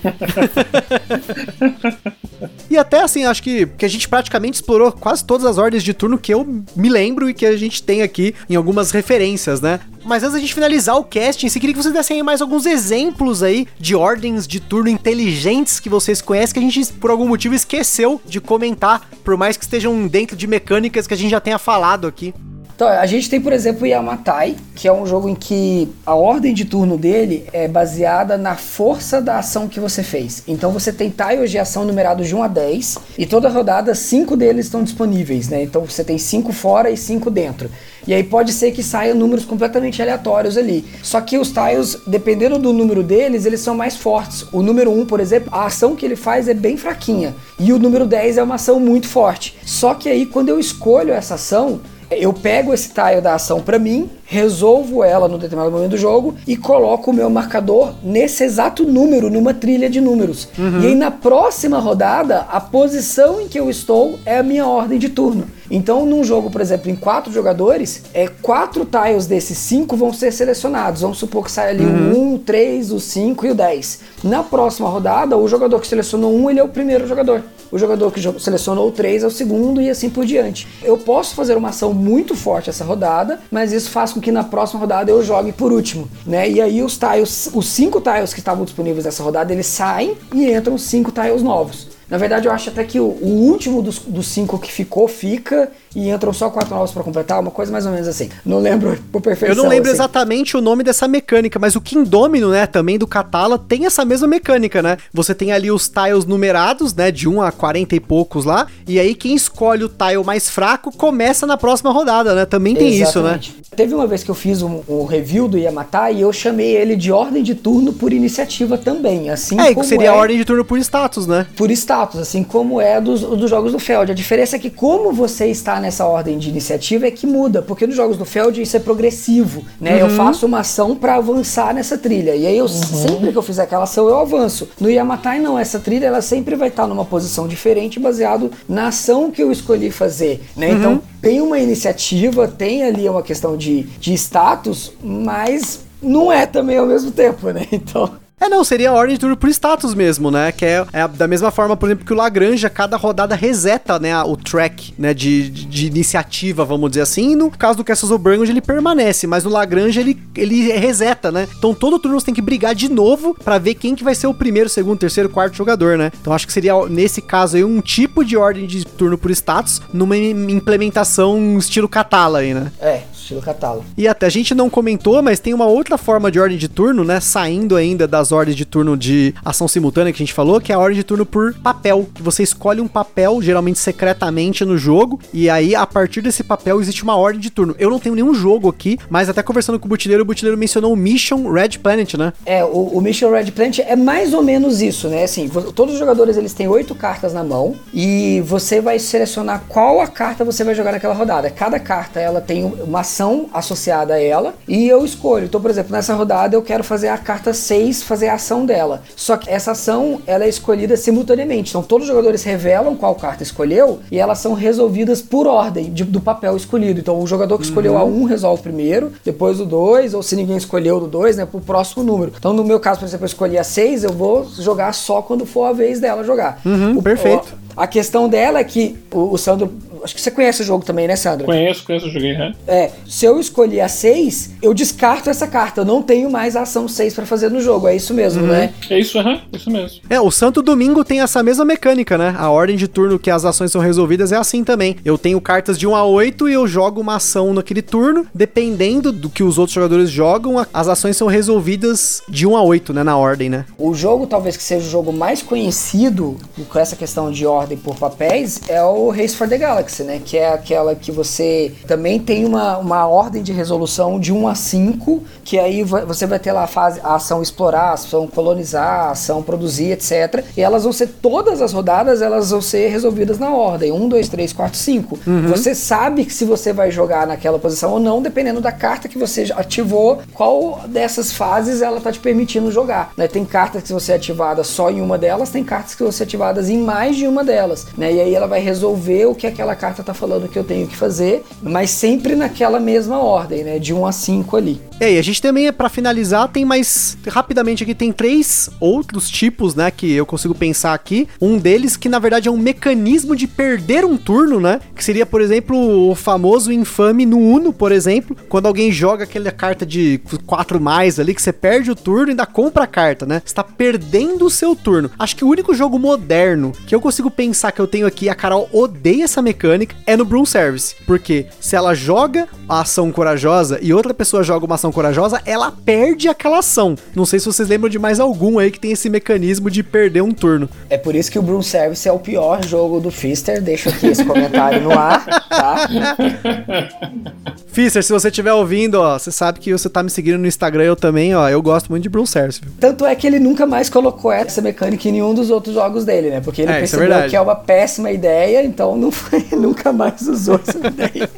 E 2.70 2.78
até 2.78 3.02
assim, 3.02 3.26
acho 3.26 3.42
que, 3.42 3.66
que 3.66 3.86
a 3.86 3.88
gente 3.88 4.08
praticamente 4.10 4.56
explorou 4.56 4.92
quase 4.92 5.24
todas 5.24 5.46
as 5.46 5.58
ordens 5.58 5.84
de 5.84 5.94
turno 5.94 6.18
que 6.18 6.34
eu 6.34 6.64
me 6.76 6.90
lembro 6.90 7.30
e 7.30 7.34
que 7.34 7.46
a 7.46 7.56
gente 7.56 7.82
tem 7.82 8.02
aqui 8.02 8.36
em 8.50 8.56
algumas 8.56 8.92
referências, 8.92 9.62
né? 9.62 9.80
Mas 10.04 10.22
antes 10.24 10.34
da 10.34 10.40
gente 10.40 10.54
finalizar 10.54 10.98
o 10.98 11.04
casting, 11.04 11.48
se 11.50 11.60
queria 11.60 11.74
que 11.74 11.82
vocês 11.82 11.94
dessem 11.94 12.18
aí 12.18 12.24
mais 12.24 12.42
alguns 12.42 12.66
exemplos 12.66 13.42
aí 13.42 13.66
de 13.80 13.96
ordens 13.96 14.46
de 14.46 14.60
turno 14.60 14.90
inteligentes 14.90 15.80
que 15.80 15.90
vocês 15.90 16.22
conhecem 16.22 16.54
que 16.54 16.60
a 16.60 16.70
gente, 16.70 16.94
por 16.94 17.10
algum 17.10 17.28
motivo, 17.28 17.56
esqueceu 17.56 18.22
de 18.26 18.40
comentar, 18.42 19.10
por 19.24 19.38
mais 19.38 19.58
que 19.58 19.64
estejam 19.64 20.08
dentro 20.08 20.36
de 20.36 20.46
mecânicas 20.46 21.08
que 21.08 21.14
a 21.14 21.18
gente 21.18 21.32
já 21.32 21.40
tenha 21.40 21.58
falado 21.58 21.85
aqui. 22.08 22.34
Então, 22.76 22.90
a 22.90 23.06
gente 23.06 23.30
tem, 23.30 23.40
por 23.40 23.54
exemplo, 23.54 23.88
Yamatai, 23.88 24.58
que 24.76 24.86
é 24.86 24.92
um 24.92 25.06
jogo 25.06 25.30
em 25.30 25.36
que 25.36 25.88
a 26.06 26.14
ordem 26.14 26.54
de 26.54 26.66
turno 26.66 26.98
dele 26.98 27.46
é 27.54 27.70
baseada 27.70 28.38
na 28.38 28.56
força 28.56 29.22
da 29.22 29.40
ação 29.40 29.70
que 29.70 29.80
você 29.80 30.04
fez. 30.04 30.44
Então 30.46 30.72
você 30.72 30.92
tem 30.92 31.10
tiles 31.10 31.50
de 31.50 31.58
ação 31.58 31.86
numerados 31.86 32.28
de 32.28 32.36
1 32.36 32.44
a 32.44 32.48
10, 32.50 32.98
e 33.18 33.26
toda 33.26 33.48
rodada 33.48 33.96
5 33.96 34.36
deles 34.36 34.66
estão 34.66 34.84
disponíveis, 34.84 35.48
né? 35.48 35.64
Então 35.64 35.86
você 35.86 36.04
tem 36.04 36.18
5 36.18 36.52
fora 36.52 36.90
e 36.90 36.98
5 36.98 37.32
dentro. 37.32 37.70
E 38.06 38.14
aí 38.14 38.24
pode 38.24 38.52
ser 38.52 38.72
que 38.72 38.84
saiam 38.84 39.18
números 39.18 39.46
completamente 39.46 40.02
aleatórios 40.02 40.58
ali. 40.58 40.86
Só 41.02 41.22
que 41.22 41.38
os 41.38 41.52
tiles, 41.52 41.98
dependendo 42.06 42.60
do 42.60 42.74
número 42.74 43.02
deles, 43.02 43.46
eles 43.46 43.62
são 43.62 43.74
mais 43.74 43.96
fortes. 43.96 44.46
O 44.52 44.62
número 44.62 44.92
1, 44.92 45.06
por 45.06 45.20
exemplo, 45.22 45.50
a 45.52 45.66
ação 45.66 45.96
que 45.96 46.06
ele 46.06 46.16
faz 46.16 46.48
é 46.50 46.54
bem 46.54 46.76
fraquinha. 46.76 47.34
E 47.58 47.72
o 47.72 47.80
número 47.80 48.06
10 48.06 48.38
é 48.38 48.44
uma 48.44 48.56
ação 48.56 48.80
muito 48.80 49.08
forte. 49.08 49.58
Só 49.66 49.96
que 49.96 50.10
aí, 50.10 50.26
quando 50.26 50.50
eu 50.50 50.60
escolho 50.60 51.14
essa 51.14 51.36
ação, 51.36 51.80
eu 52.20 52.34
pego 52.34 52.74
esse 52.74 52.90
tile 52.90 53.22
da 53.22 53.36
ação 53.36 53.62
pra 53.62 53.78
mim 53.80 54.10
resolvo 54.26 55.04
ela 55.04 55.28
no 55.28 55.38
determinado 55.38 55.72
momento 55.72 55.92
do 55.92 55.98
jogo 55.98 56.36
e 56.48 56.58
coloco 56.58 57.12
o 57.12 57.14
meu 57.14 57.30
marcador 57.30 57.94
nesse 58.04 58.44
exato 58.44 58.84
número, 58.84 59.30
numa 59.30 59.54
trilha 59.54 59.90
de 59.90 60.02
números. 60.02 60.48
Uhum. 60.58 60.82
E 60.82 60.88
aí 60.88 60.96
na 60.96 61.12
próxima 61.12 61.80
rodada, 61.80 62.46
a 62.52 62.60
posição 62.60 63.40
em 63.40 63.48
que 63.48 63.60
eu 63.60 63.70
estou 63.70 64.20
é 64.26 64.40
a 64.40 64.44
minha 64.44 64.66
ordem 64.66 64.98
de 64.98 65.10
turno. 65.10 65.46
Então, 65.70 66.06
num 66.06 66.24
jogo, 66.24 66.52
por 66.52 66.62
exemplo, 66.62 66.92
em 66.92 66.96
quatro 66.96 67.32
jogadores, 67.32 68.04
é 68.14 68.28
quatro 68.28 68.86
tiles 68.86 69.26
desses 69.26 69.58
cinco 69.58 69.96
vão 69.96 70.14
ser 70.14 70.32
selecionados. 70.32 71.02
Vamos 71.02 71.18
supor 71.18 71.44
que 71.44 71.52
sai 71.52 71.72
ali 71.72 71.86
uhum. 71.86 72.14
o 72.14 72.34
1, 72.34 72.36
o 72.36 72.40
3, 72.40 72.92
o 72.92 73.00
5 73.00 73.46
e 73.46 73.52
o 73.52 73.56
10. 73.56 74.00
Na 74.24 74.44
próxima 74.44 74.90
rodada, 74.90 75.38
o 75.38 75.48
jogador 75.48 75.80
que 75.80 75.88
selecionou 75.88 76.36
um, 76.36 76.50
ele 76.50 76.60
é 76.60 76.64
o 76.64 76.68
primeiro 76.68 77.08
jogador. 77.08 77.44
O 77.72 77.78
jogador 77.80 78.12
que 78.12 78.22
selecionou 78.40 78.88
o 78.88 78.92
3 78.92 79.24
é 79.24 79.28
o 79.28 79.32
segundo 79.32 79.82
e 79.82 79.90
assim 79.90 80.10
por 80.10 80.26
diante. 80.26 80.68
Eu 80.84 80.98
posso 80.98 81.36
fazer 81.36 81.58
uma 81.58 81.70
ação 81.70 81.94
muito 81.94 82.36
forte 82.36 82.70
essa 82.70 82.86
rodada, 82.86 83.40
mas 83.52 83.72
isso 83.72 83.90
faz 83.90 84.14
com 84.16 84.22
que 84.22 84.32
na 84.32 84.44
próxima 84.44 84.80
rodada 84.80 85.12
eu 85.12 85.22
jogue 85.22 85.52
por 85.52 85.72
último, 85.72 86.10
né? 86.26 86.50
E 86.50 86.62
aí 86.62 86.82
os 86.82 86.98
tiles, 86.98 87.50
os 87.54 87.68
cinco 87.68 88.02
tiles 88.02 88.34
que 88.34 88.40
estavam 88.40 88.64
disponíveis 88.64 89.06
nessa 89.06 89.22
rodada, 89.22 89.54
eles 89.54 89.68
saem 89.68 90.18
e 90.34 90.52
entram 90.52 90.78
cinco 90.78 91.12
tiles 91.12 91.44
novos. 91.44 91.94
Na 92.10 92.18
verdade, 92.18 92.48
eu 92.48 92.52
acho 92.52 92.70
até 92.70 92.84
que 92.84 93.00
o, 93.00 93.06
o 93.06 93.28
último 93.50 93.82
dos, 93.82 94.00
dos, 94.00 94.28
cinco 94.28 94.60
que 94.60 94.72
ficou, 94.72 95.08
fica 95.08 95.72
e 95.96 96.10
entram 96.10 96.34
só 96.34 96.50
quatro 96.50 96.76
novos 96.76 96.92
para 96.92 97.04
completar, 97.04 97.40
uma 97.40 97.52
coisa 97.52 97.72
mais 97.72 97.86
ou 97.86 97.92
menos 97.92 98.08
assim. 98.08 98.30
Não 98.46 98.60
lembro 98.60 98.98
por 99.12 99.22
perfeição. 99.22 99.56
Eu 99.56 99.64
não 99.64 99.70
lembro 99.70 99.90
assim. 99.90 99.98
exatamente 99.98 100.58
o 100.58 100.62
nome 100.62 100.84
dessa 100.84 101.08
mecânica, 101.08 101.58
mas 101.58 101.76
o 101.76 101.82
Kingdomino, 101.82 102.50
né, 102.50 102.68
também 102.68 102.98
do 102.98 103.08
Catala, 103.08 103.58
tem 103.58 103.86
essa 103.86 104.04
mesma 104.04 104.28
mecânica, 104.28 104.82
né? 104.82 104.98
Você 105.14 105.34
tem 105.34 105.52
ali 105.52 105.72
os 105.72 105.88
tiles 105.88 106.26
numerados, 106.26 106.94
né, 106.94 107.12
de 107.12 107.30
1 107.30 107.42
a 107.42 107.52
40 107.52 107.96
e 107.96 108.00
poucos 108.00 108.44
lá, 108.44 108.68
e 108.88 109.00
aí 109.00 109.16
quem 109.16 109.34
escolhe 109.36 109.84
o 109.84 109.90
tile 109.90 110.24
mais 110.24 110.50
fraco 110.50 110.92
começa 110.92 111.48
na 111.48 111.58
próxima 111.58 111.92
rodada, 111.92 112.36
né? 112.36 112.46
Também 112.46 112.76
tem 112.76 112.94
exatamente. 112.94 113.50
isso, 113.50 113.60
né? 113.62 113.66
Teve 113.76 113.94
uma 113.94 114.08
vez 114.08 114.24
que 114.24 114.32
eu 114.32 114.36
fiz 114.36 114.62
um, 114.62 114.82
um, 114.88 115.06
review 115.06 115.48
do 115.48 115.58
Yamatai 115.58 116.16
e 116.16 116.22
eu 116.22 116.32
chamei 116.32 116.76
ele 116.76 116.96
de 116.96 117.12
ordem 117.12 117.44
de 117.44 117.54
turno 117.54 117.92
por 117.92 118.14
iniciativa 118.14 118.78
também, 118.78 119.30
assim 119.30 119.60
é, 119.60 119.74
como 119.74 119.86
seria 119.86 120.08
é... 120.08 120.10
a 120.10 120.16
ordem 120.16 120.38
de 120.38 120.46
turno 120.46 120.64
por 120.64 120.78
status, 120.80 121.28
né? 121.28 121.46
Por 121.56 121.70
status, 121.72 122.20
assim 122.20 122.44
como 122.44 122.80
é 122.80 123.02
dos, 123.02 123.22
dos 123.22 123.50
jogos 123.50 123.74
do 123.74 123.80
Feld. 123.80 124.12
A 124.12 124.16
diferença 124.16 124.56
é 124.56 124.60
que 124.60 124.70
como 124.70 125.12
você 125.12 125.48
está 125.48 125.80
nessa 125.86 126.06
ordem 126.06 126.38
de 126.38 126.50
iniciativa 126.50 127.06
é 127.08 127.12
que 127.12 127.28
muda, 127.28 127.62
porque 127.62 127.86
nos 127.86 127.96
jogos 127.96 128.18
do 128.18 128.26
Feld 128.26 128.62
isso 128.62 128.76
é 128.76 128.80
progressivo, 128.80 129.64
né? 129.80 129.94
Uhum. 129.94 130.00
Eu 130.00 130.10
faço 130.10 130.46
uma 130.46 130.60
ação 130.60 130.96
para 130.96 131.16
avançar 131.16 131.74
nessa 131.74 131.98
trilha, 131.98 132.36
e 132.36 132.46
aí 132.46 132.58
eu 132.58 132.66
uhum. 132.66 132.70
sempre 132.70 133.32
que 133.32 133.38
eu 133.38 133.42
fizer 133.42 133.64
aquela 133.64 133.84
ação 133.84 134.08
eu 134.08 134.20
avanço. 134.20 134.68
No 134.80 134.90
Yamatai 134.90 135.40
não, 135.40 135.58
essa 135.58 135.80
trilha 135.80 136.08
ela 136.08 136.22
sempre 136.22 136.56
vai 136.56 136.70
estar 136.70 136.88
numa 136.88 137.06
posição 137.06 137.48
diferente 137.48 138.00
baseado 138.00 138.52
na 138.68 138.88
ação 138.88 139.30
que 139.32 139.42
eu 139.42 139.52
escolhi 139.52 139.92
fazer, 139.92 140.44
né? 140.58 140.70
Uhum. 140.70 140.78
Então 140.78 141.02
tem 141.22 141.42
uma 141.42 141.60
iniciativa, 141.60 142.48
tem 142.48 142.84
ali 142.84 143.08
uma 143.08 143.22
questão 143.22 143.56
de, 143.56 143.84
de 143.84 144.14
status, 144.14 144.92
mas 145.04 145.82
não 146.02 146.32
é 146.32 146.46
também 146.46 146.78
ao 146.78 146.86
mesmo 146.86 147.12
tempo, 147.12 147.52
né? 147.52 147.66
Então 147.76 148.25
é, 148.40 148.50
não, 148.50 148.64
seria 148.64 148.90
a 148.90 148.94
ordem 148.94 149.16
de 149.16 149.20
turno 149.20 149.38
por 149.38 149.50
status 149.50 149.94
mesmo, 149.94 150.30
né? 150.30 150.52
Que 150.52 150.66
é, 150.66 150.86
é, 150.92 151.08
da 151.08 151.28
mesma 151.28 151.52
forma, 151.52 151.78
por 151.78 151.88
exemplo, 151.88 152.06
que 152.06 152.12
o 152.12 152.16
Lagrange, 152.16 152.70
cada 152.70 152.98
rodada 152.98 153.34
reseta, 153.34 153.98
né, 153.98 154.16
o 154.24 154.36
track, 154.36 154.94
né, 154.98 155.14
de, 155.14 155.50
de, 155.50 155.66
de 155.66 155.88
iniciativa, 155.88 156.66
vamos 156.66 156.90
dizer 156.92 157.02
assim. 157.02 157.32
E 157.32 157.36
no 157.36 157.50
caso 157.50 157.78
do 157.78 157.84
Castles 157.84 158.12
of 158.12 158.22
Burgundy, 158.22 158.52
ele 158.52 158.62
permanece, 158.62 159.26
mas 159.26 159.44
no 159.46 159.50
Lagrange 159.50 160.00
ele, 160.00 160.20
ele 160.36 160.72
reseta, 160.74 161.32
né? 161.32 161.48
Então 161.58 161.74
todo 161.74 161.98
turno 161.98 162.20
você 162.20 162.26
tem 162.26 162.36
que 162.36 162.42
brigar 162.42 162.76
de 162.76 162.90
novo 162.90 163.36
para 163.44 163.58
ver 163.58 163.76
quem 163.76 163.96
que 163.96 164.04
vai 164.04 164.14
ser 164.14 164.28
o 164.28 164.34
primeiro, 164.34 164.70
segundo, 164.70 165.00
terceiro, 165.00 165.30
quarto 165.30 165.56
jogador, 165.56 165.98
né? 165.98 166.12
Então 166.20 166.34
acho 166.34 166.46
que 166.46 166.54
seria, 166.54 166.74
nesse 166.88 167.22
caso 167.22 167.56
aí, 167.56 167.64
um 167.64 167.80
tipo 167.80 168.24
de 168.24 168.36
ordem 168.36 168.68
de 168.68 168.86
turno 168.86 169.18
por 169.18 169.32
status 169.32 169.82
numa 169.94 170.18
implementação 170.18 171.58
estilo 171.58 171.88
Catala 171.88 172.40
aí, 172.40 172.54
né? 172.54 172.72
É, 172.80 173.04
estilo 173.26 173.42
Catala. 173.42 173.84
E 173.98 174.08
até 174.08 174.28
a 174.28 174.30
gente 174.30 174.54
não 174.54 174.70
comentou, 174.70 175.22
mas 175.22 175.40
tem 175.40 175.54
uma 175.54 175.66
outra 175.66 175.98
forma 175.98 176.32
de 176.32 176.40
ordem 176.40 176.58
de 176.58 176.68
turno, 176.68 177.04
né? 177.04 177.20
Saindo 177.20 177.76
ainda 177.76 178.08
das 178.08 178.32
ordens 178.32 178.56
de 178.56 178.66
turno 178.66 178.96
de 178.96 179.34
ação 179.44 179.68
simultânea 179.68 180.14
que 180.14 180.18
a 180.18 180.26
gente 180.26 180.34
falou, 180.34 180.62
que 180.62 180.72
é 180.72 180.76
a 180.76 180.80
ordem 180.80 180.98
de 180.98 181.04
turno 181.04 181.26
por 181.26 181.54
papel. 181.56 182.08
Que 182.14 182.22
você 182.22 182.44
escolhe 182.44 182.80
um 182.80 182.88
papel, 182.88 183.42
geralmente 183.42 183.80
secretamente 183.80 184.64
no 184.64 184.78
jogo, 184.78 185.20
e 185.34 185.50
aí 185.50 185.76
a 185.76 185.86
partir 185.86 186.22
desse 186.22 186.44
papel 186.44 186.80
existe 186.80 187.04
uma 187.04 187.16
ordem 187.16 187.42
de 187.42 187.50
turno. 187.50 187.76
Eu 187.80 187.90
não 187.90 188.00
tenho 188.00 188.16
nenhum 188.16 188.34
jogo 188.34 188.70
aqui, 188.70 188.98
mas 189.10 189.28
até 189.28 189.42
conversando 189.42 189.80
com 189.80 189.86
o 189.86 189.90
Butileiro, 189.90 190.24
o 190.24 190.26
Butileiro 190.26 190.58
mencionou 190.58 190.94
o 190.94 190.96
Mission 190.96 191.52
Red 191.52 191.80
Planet, 191.80 192.14
né? 192.16 192.34
É, 192.46 192.64
o, 192.64 192.92
o 192.94 193.02
Mission 193.02 193.32
Red 193.32 193.52
Planet 193.52 193.80
é 193.80 193.96
mais 193.96 194.34
ou 194.34 194.44
menos 194.44 194.82
isso, 194.82 195.08
né? 195.08 195.24
Assim, 195.24 195.50
todos 195.50 195.94
os 195.94 196.00
jogadores 196.00 196.38
eles 196.38 196.54
têm 196.54 196.68
oito 196.68 196.94
cartas 196.94 197.34
na 197.34 197.44
mão 197.44 197.76
e 197.94 198.42
você 198.46 198.80
vai 198.80 199.00
selecionar 199.00 199.64
qual 199.68 200.00
a 200.00 200.08
carta 200.08 200.46
você 200.46 200.64
vai 200.64 200.76
jogar 200.76 200.92
naquela 200.92 201.14
rodada. 201.14 201.50
Cada 201.50 201.80
carta 201.80 202.20
ela 202.20 202.42
tem 202.42 202.64
uma 202.64 203.04
ação 203.16 203.46
associada 203.54 204.16
a 204.16 204.22
ela 204.22 204.56
e 204.68 204.88
eu 204.88 205.06
escolho. 205.06 205.46
Então, 205.46 205.62
por 205.62 205.72
exemplo, 205.72 205.94
nessa 205.94 206.14
rodada 206.14 206.56
eu 206.56 206.62
quero 206.62 206.84
fazer 206.84 207.08
a 207.08 207.18
carta 207.18 207.54
6, 207.54 208.04
fazer 208.04 208.28
a 208.28 208.34
ação 208.34 208.66
dela. 208.66 209.04
Só 209.16 209.38
que 209.38 209.50
essa 209.50 209.72
ação 209.72 210.22
ela 210.28 210.44
é 210.44 210.50
escolhida 210.50 210.98
simultaneamente. 210.98 211.70
Então, 211.70 211.82
todos 211.82 212.08
os 212.08 212.14
jogadores 212.14 212.44
revelam 212.44 212.96
qual 212.96 213.16
carta 213.16 213.42
escolheu 213.42 214.00
e 214.12 214.20
elas 214.20 214.40
são 214.40 214.54
resolvidas 214.54 215.22
por 215.22 215.48
ordem 215.48 215.94
de, 215.94 216.04
do 216.04 216.20
papel 216.20 216.58
escolhido. 216.58 217.00
Então, 217.00 217.22
o 217.22 217.26
jogador 217.26 217.58
que 217.58 217.64
escolheu 217.64 217.94
uhum. 217.94 218.00
a 218.00 218.04
1 218.04 218.22
um 218.22 218.24
resolve 218.26 218.62
primeiro, 218.62 219.14
depois 219.24 219.62
o 219.62 219.66
2, 219.66 220.14
ou 220.14 220.22
se 220.22 220.36
ninguém 220.36 220.58
escolheu 220.58 221.00
do 221.00 221.08
2, 221.08 221.38
né, 221.38 221.46
pro 221.46 221.62
próximo 221.62 222.04
número. 222.04 222.34
Então, 222.38 222.52
no 222.52 222.64
meu 222.64 222.80
caso, 222.80 223.00
por 223.00 223.06
exemplo, 223.06 223.24
eu 223.24 223.28
escolhi 223.28 223.58
a 223.58 223.64
6, 223.64 224.04
eu 224.04 224.12
vou 224.12 224.46
jogar 224.60 224.94
só 224.94 225.22
quando 225.22 225.46
for 225.46 225.66
a 225.66 225.74
vez 225.74 226.00
dela 226.02 226.24
jogar. 226.24 226.60
Uhum, 226.66 226.98
o, 226.98 227.04
perfeito. 227.04 227.56
O, 227.65 227.65
a 227.76 227.88
questão 227.88 228.30
dela 228.30 228.60
é 228.60 228.64
que 228.64 228.96
o, 229.12 229.34
o, 229.34 229.38
Sandro. 229.38 229.74
Acho 230.04 230.14
que 230.14 230.22
você 230.22 230.32
conhece 230.32 230.62
o 230.62 230.66
jogo 230.66 230.86
também, 230.86 231.08
né, 231.08 231.16
Sandro? 231.16 231.46
Conheço, 231.46 231.84
conheço, 231.84 232.10
joguei, 232.10 232.38
né? 232.38 232.54
É. 232.68 232.92
Se 233.08 233.26
eu 233.26 233.40
escolher 233.40 233.82
a 233.82 233.88
6, 233.88 234.56
eu 234.62 234.74
descarto 234.74 235.30
essa 235.30 235.48
carta. 235.48 235.82
Eu 235.82 235.86
não 235.86 236.02
tenho 236.02 236.30
mais 236.30 236.56
a 236.56 236.62
ação 236.62 236.88
6 236.88 237.14
para 237.14 237.26
fazer 237.26 237.50
no 237.50 237.60
jogo. 237.60 237.88
É 237.88 237.96
isso 237.96 238.14
mesmo, 238.14 238.44
uhum. 238.44 238.48
né? 238.48 238.74
É 238.90 239.00
isso, 239.00 239.18
aham. 239.18 239.34
Uhum, 239.34 239.40
isso 239.54 239.72
mesmo. 239.72 240.02
É, 240.10 240.22
o 240.22 240.30
Santo 240.30 240.62
Domingo 240.62 241.04
tem 241.04 241.22
essa 241.22 241.42
mesma 241.42 241.66
mecânica, 241.66 242.18
né? 242.18 242.36
A 242.38 242.50
ordem 242.50 242.76
de 242.76 242.88
turno 242.88 243.18
que 243.18 243.32
as 243.32 243.46
ações 243.46 243.72
são 243.72 243.82
resolvidas 243.82 244.32
é 244.32 244.38
assim 244.38 244.64
também. 244.64 244.96
Eu 245.04 245.18
tenho 245.18 245.42
cartas 245.42 245.78
de 245.78 245.88
1 245.88 245.96
a 245.96 246.06
8 246.06 246.50
e 246.50 246.54
eu 246.54 246.68
jogo 246.68 247.02
uma 247.02 247.16
ação 247.16 247.54
naquele 247.54 247.82
turno. 247.82 248.28
Dependendo 248.34 249.12
do 249.12 249.30
que 249.30 249.44
os 249.44 249.58
outros 249.58 249.74
jogadores 249.74 250.10
jogam, 250.10 250.66
as 250.74 250.88
ações 250.88 251.18
são 251.18 251.28
resolvidas 251.28 252.22
de 252.30 252.46
1 252.46 252.56
a 252.56 252.64
8, 252.64 252.94
né? 252.94 253.04
Na 253.04 253.18
ordem, 253.18 253.50
né? 253.50 253.66
O 253.78 253.94
jogo, 253.94 254.28
talvez 254.28 254.56
que 254.56 254.64
seja 254.64 254.86
o 254.86 254.90
jogo 254.90 255.12
mais 255.12 255.42
conhecido 255.42 256.38
com 256.70 256.80
essa 256.80 256.96
questão 256.96 257.32
de 257.32 257.46
ordem 257.46 257.65
ordem 257.66 257.78
por 257.78 257.96
papéis 257.96 258.62
é 258.68 258.82
o 258.84 259.10
Race 259.10 259.36
for 259.36 259.50
the 259.50 259.58
Galaxy, 259.58 260.04
né? 260.04 260.22
Que 260.24 260.38
é 260.38 260.54
aquela 260.54 260.94
que 260.94 261.12
você 261.12 261.72
também 261.88 262.20
tem 262.20 262.46
uma, 262.46 262.78
uma 262.78 263.08
ordem 263.08 263.42
de 263.42 263.52
resolução 263.52 264.20
de 264.20 264.32
1 264.32 264.48
a 264.48 264.56
5, 264.56 265.24
que 265.44 265.58
aí 265.58 265.84
você 265.84 266.28
vai 266.28 266.38
ter 266.38 266.52
lá 266.52 266.64
a 266.64 266.68
fase 266.68 267.00
a 267.04 267.16
ação 267.16 267.42
explorar, 267.42 267.90
a 267.90 267.94
ação 267.94 268.28
colonizar, 268.28 269.08
a 269.08 269.12
ação 269.12 269.42
produzir, 269.42 269.92
etc. 269.92 270.44
E 270.56 270.62
elas 270.62 270.84
vão 270.84 270.94
ser 270.94 271.08
todas 271.08 271.62
as 271.62 271.74
rodadas, 271.74 272.22
elas 272.22 272.52
vão 272.52 272.62
ser 272.62 272.90
resolvidas 272.90 273.40
na 273.40 273.52
ordem 273.52 273.92
1, 273.92 274.10
2, 274.10 274.30
3, 274.30 274.54
4, 274.54 274.78
5. 274.78 275.20
Você 275.50 275.74
sabe 275.74 276.26
que 276.26 276.34
se 276.34 276.46
você 276.46 276.72
vai 276.72 276.92
jogar 276.92 277.26
naquela 277.26 277.58
posição 277.58 277.94
ou 277.94 278.00
não, 278.00 278.22
dependendo 278.22 278.62
da 278.62 278.72
carta 278.72 279.08
que 279.08 279.18
você 279.18 279.52
ativou, 279.56 280.20
qual 280.34 280.82
dessas 280.88 281.32
fases 281.32 281.82
ela 281.82 282.00
tá 282.00 282.12
te 282.12 282.20
permitindo 282.20 282.72
jogar. 282.72 283.12
Né? 283.18 283.28
Tem 283.28 283.44
cartas 283.44 283.84
que 283.84 283.94
você 283.94 284.14
ativada 284.14 284.64
só 284.64 284.92
em 284.92 285.02
uma 285.02 285.18
delas, 285.18 285.50
tem 285.50 285.64
cartas 285.64 285.96
que 285.96 286.04
você 286.04 286.24
ativadas 286.24 286.70
em 286.70 286.78
mais 286.78 287.16
de 287.16 287.28
uma 287.28 287.44
delas 287.44 287.55
delas, 287.56 287.88
né? 287.98 288.14
E 288.14 288.20
aí 288.20 288.36
ela 288.36 288.48
vai 288.48 288.60
resolver 288.60 289.26
o 289.28 289.34
que 289.34 289.48
aquela 289.48 289.76
carta 289.76 290.04
tá 290.04 290.14
falando 290.14 290.50
que 290.50 290.60
eu 290.60 290.64
tenho 290.64 290.88
que 290.88 290.96
fazer, 290.96 291.44
mas 291.62 291.90
sempre 291.90 292.36
naquela 292.36 292.82
mesma 292.82 293.18
ordem, 293.18 293.64
né? 293.64 293.80
De 293.80 293.94
1 293.94 294.06
a 294.06 294.12
5 294.12 294.58
ali. 294.58 294.82
É, 295.00 295.14
e 295.14 295.18
a 295.18 295.22
gente 295.22 295.42
também, 295.42 295.72
para 295.72 295.90
finalizar, 295.90 296.50
tem 296.50 296.66
mais. 296.66 297.18
Rapidamente 297.28 297.84
aqui, 297.84 297.96
tem 297.96 298.12
três 298.12 298.70
outros 298.80 299.30
tipos, 299.30 299.74
né? 299.74 299.90
Que 299.90 300.12
eu 300.12 300.26
consigo 300.26 300.54
pensar 300.54 300.94
aqui. 300.94 301.28
Um 301.42 301.58
deles 301.58 301.96
que, 301.96 302.10
na 302.10 302.20
verdade, 302.20 302.50
é 302.50 302.52
um 302.52 302.58
mecanismo 302.58 303.36
de 303.36 303.48
perder 303.48 304.04
um 304.04 304.18
turno, 304.18 304.60
né? 304.60 304.80
Que 304.94 305.04
seria, 305.04 305.26
por 305.26 305.42
exemplo, 305.42 306.10
o 306.10 306.16
famoso 306.16 306.72
infame 306.72 307.26
no 307.26 307.38
Uno, 307.38 307.72
por 307.72 307.92
exemplo. 307.92 308.36
Quando 308.50 308.68
alguém 308.68 308.92
joga 308.92 309.24
aquela 309.24 309.52
carta 309.52 309.86
de 309.86 310.20
4 310.46 310.80
mais 310.80 311.20
ali, 311.20 311.34
que 311.34 311.42
você 311.42 311.54
perde 311.54 311.92
o 311.92 311.96
turno 311.96 312.28
e 312.28 312.30
ainda 312.32 312.46
compra 312.46 312.84
a 312.84 312.88
carta, 312.88 313.26
né? 313.26 313.42
Você 313.46 313.54
tá 313.54 313.64
perdendo 313.64 314.46
o 314.46 314.50
seu 314.50 314.76
turno. 314.76 315.12
Acho 315.18 315.36
que 315.36 315.46
o 315.46 315.50
único 315.50 315.74
jogo 315.74 316.00
moderno 316.00 316.72
que 316.88 316.96
eu 316.96 317.02
consigo 317.02 317.30
pensar 317.30 317.45
que 317.54 317.80
eu 317.80 317.88
tenho 317.88 318.08
aqui, 318.08 318.30
a 318.30 318.36
Carol 318.36 318.70
odeia 318.72 319.24
essa 319.24 319.42
mecânica, 319.42 319.96
é 320.06 320.16
no 320.16 320.26
Broom 320.26 320.46
Service. 320.46 320.96
Porque 321.06 321.48
se 321.60 321.76
ela 321.76 321.94
joga 321.94 322.48
a 322.68 322.82
ação 322.82 323.12
corajosa 323.12 323.80
e 323.82 323.94
outra 323.94 324.14
pessoa 324.14 324.44
joga 324.44 324.66
uma 324.66 324.76
ação 324.76 324.92
corajosa, 324.92 325.42
ela 325.46 325.72
perde 325.72 326.28
aquela 326.28 326.60
ação. 326.60 326.96
Não 327.16 327.26
sei 327.26 327.40
se 327.40 327.46
vocês 327.46 327.70
lembram 327.70 327.90
de 327.90 328.00
mais 328.00 328.20
algum 328.20 328.60
aí 328.60 328.72
que 328.72 328.80
tem 328.80 328.92
esse 328.92 329.10
mecanismo 329.10 329.70
de 329.70 329.84
perder 329.84 330.22
um 330.22 330.32
turno. 330.32 330.70
É 330.90 330.98
por 330.98 331.16
isso 331.16 331.32
que 331.32 331.40
o 331.40 331.42
Broom 331.42 331.62
Service 331.62 332.08
é 332.08 332.12
o 332.12 332.20
pior 332.20 332.64
jogo 332.64 333.00
do 333.00 333.12
Fister. 333.12 333.62
Deixo 333.62 333.90
aqui 333.90 334.08
esse 334.08 334.24
comentário 334.24 334.82
no 334.82 334.92
ar, 334.92 335.26
tá? 335.50 335.88
Fister, 337.68 338.02
se 338.02 338.14
você 338.14 338.30
estiver 338.30 338.54
ouvindo, 338.54 338.96
ó, 338.96 339.20
você 339.20 339.32
sabe 339.32 339.60
que 339.60 339.72
você 339.72 339.90
tá 339.90 340.02
me 340.02 340.10
seguindo 340.10 340.38
no 340.38 340.48
Instagram, 340.48 340.84
eu 340.84 340.96
também, 340.96 341.36
ó, 341.36 341.50
eu 341.50 341.62
gosto 341.62 341.90
muito 341.90 342.04
de 342.04 342.10
Broom 342.10 342.26
Service. 342.26 342.62
Tanto 342.80 343.06
é 343.06 343.14
que 343.16 343.28
ele 343.28 343.38
nunca 343.38 343.66
mais 343.66 343.90
colocou 343.90 344.32
essa 344.32 344.62
mecânica 344.62 345.10
em 345.10 345.12
nenhum 345.12 345.34
dos 345.34 345.50
outros 345.50 345.76
jogos 345.76 346.06
dele, 346.06 346.30
né? 346.30 346.40
Porque 346.40 346.62
ele 346.62 346.72
é, 346.72 346.76
é 346.76 346.80
percebeu 346.80 347.12
é 347.12 347.28
que 347.36 347.38
é 347.38 347.42
uma 347.42 347.56
péssima 347.56 348.12
ideia, 348.12 348.64
então 348.64 348.98
não 348.98 349.12
foi 349.12 349.46
nunca 349.60 349.92
mais 349.92 350.22
usou 350.22 350.58
essa 350.66 350.78
ideia. 350.78 351.30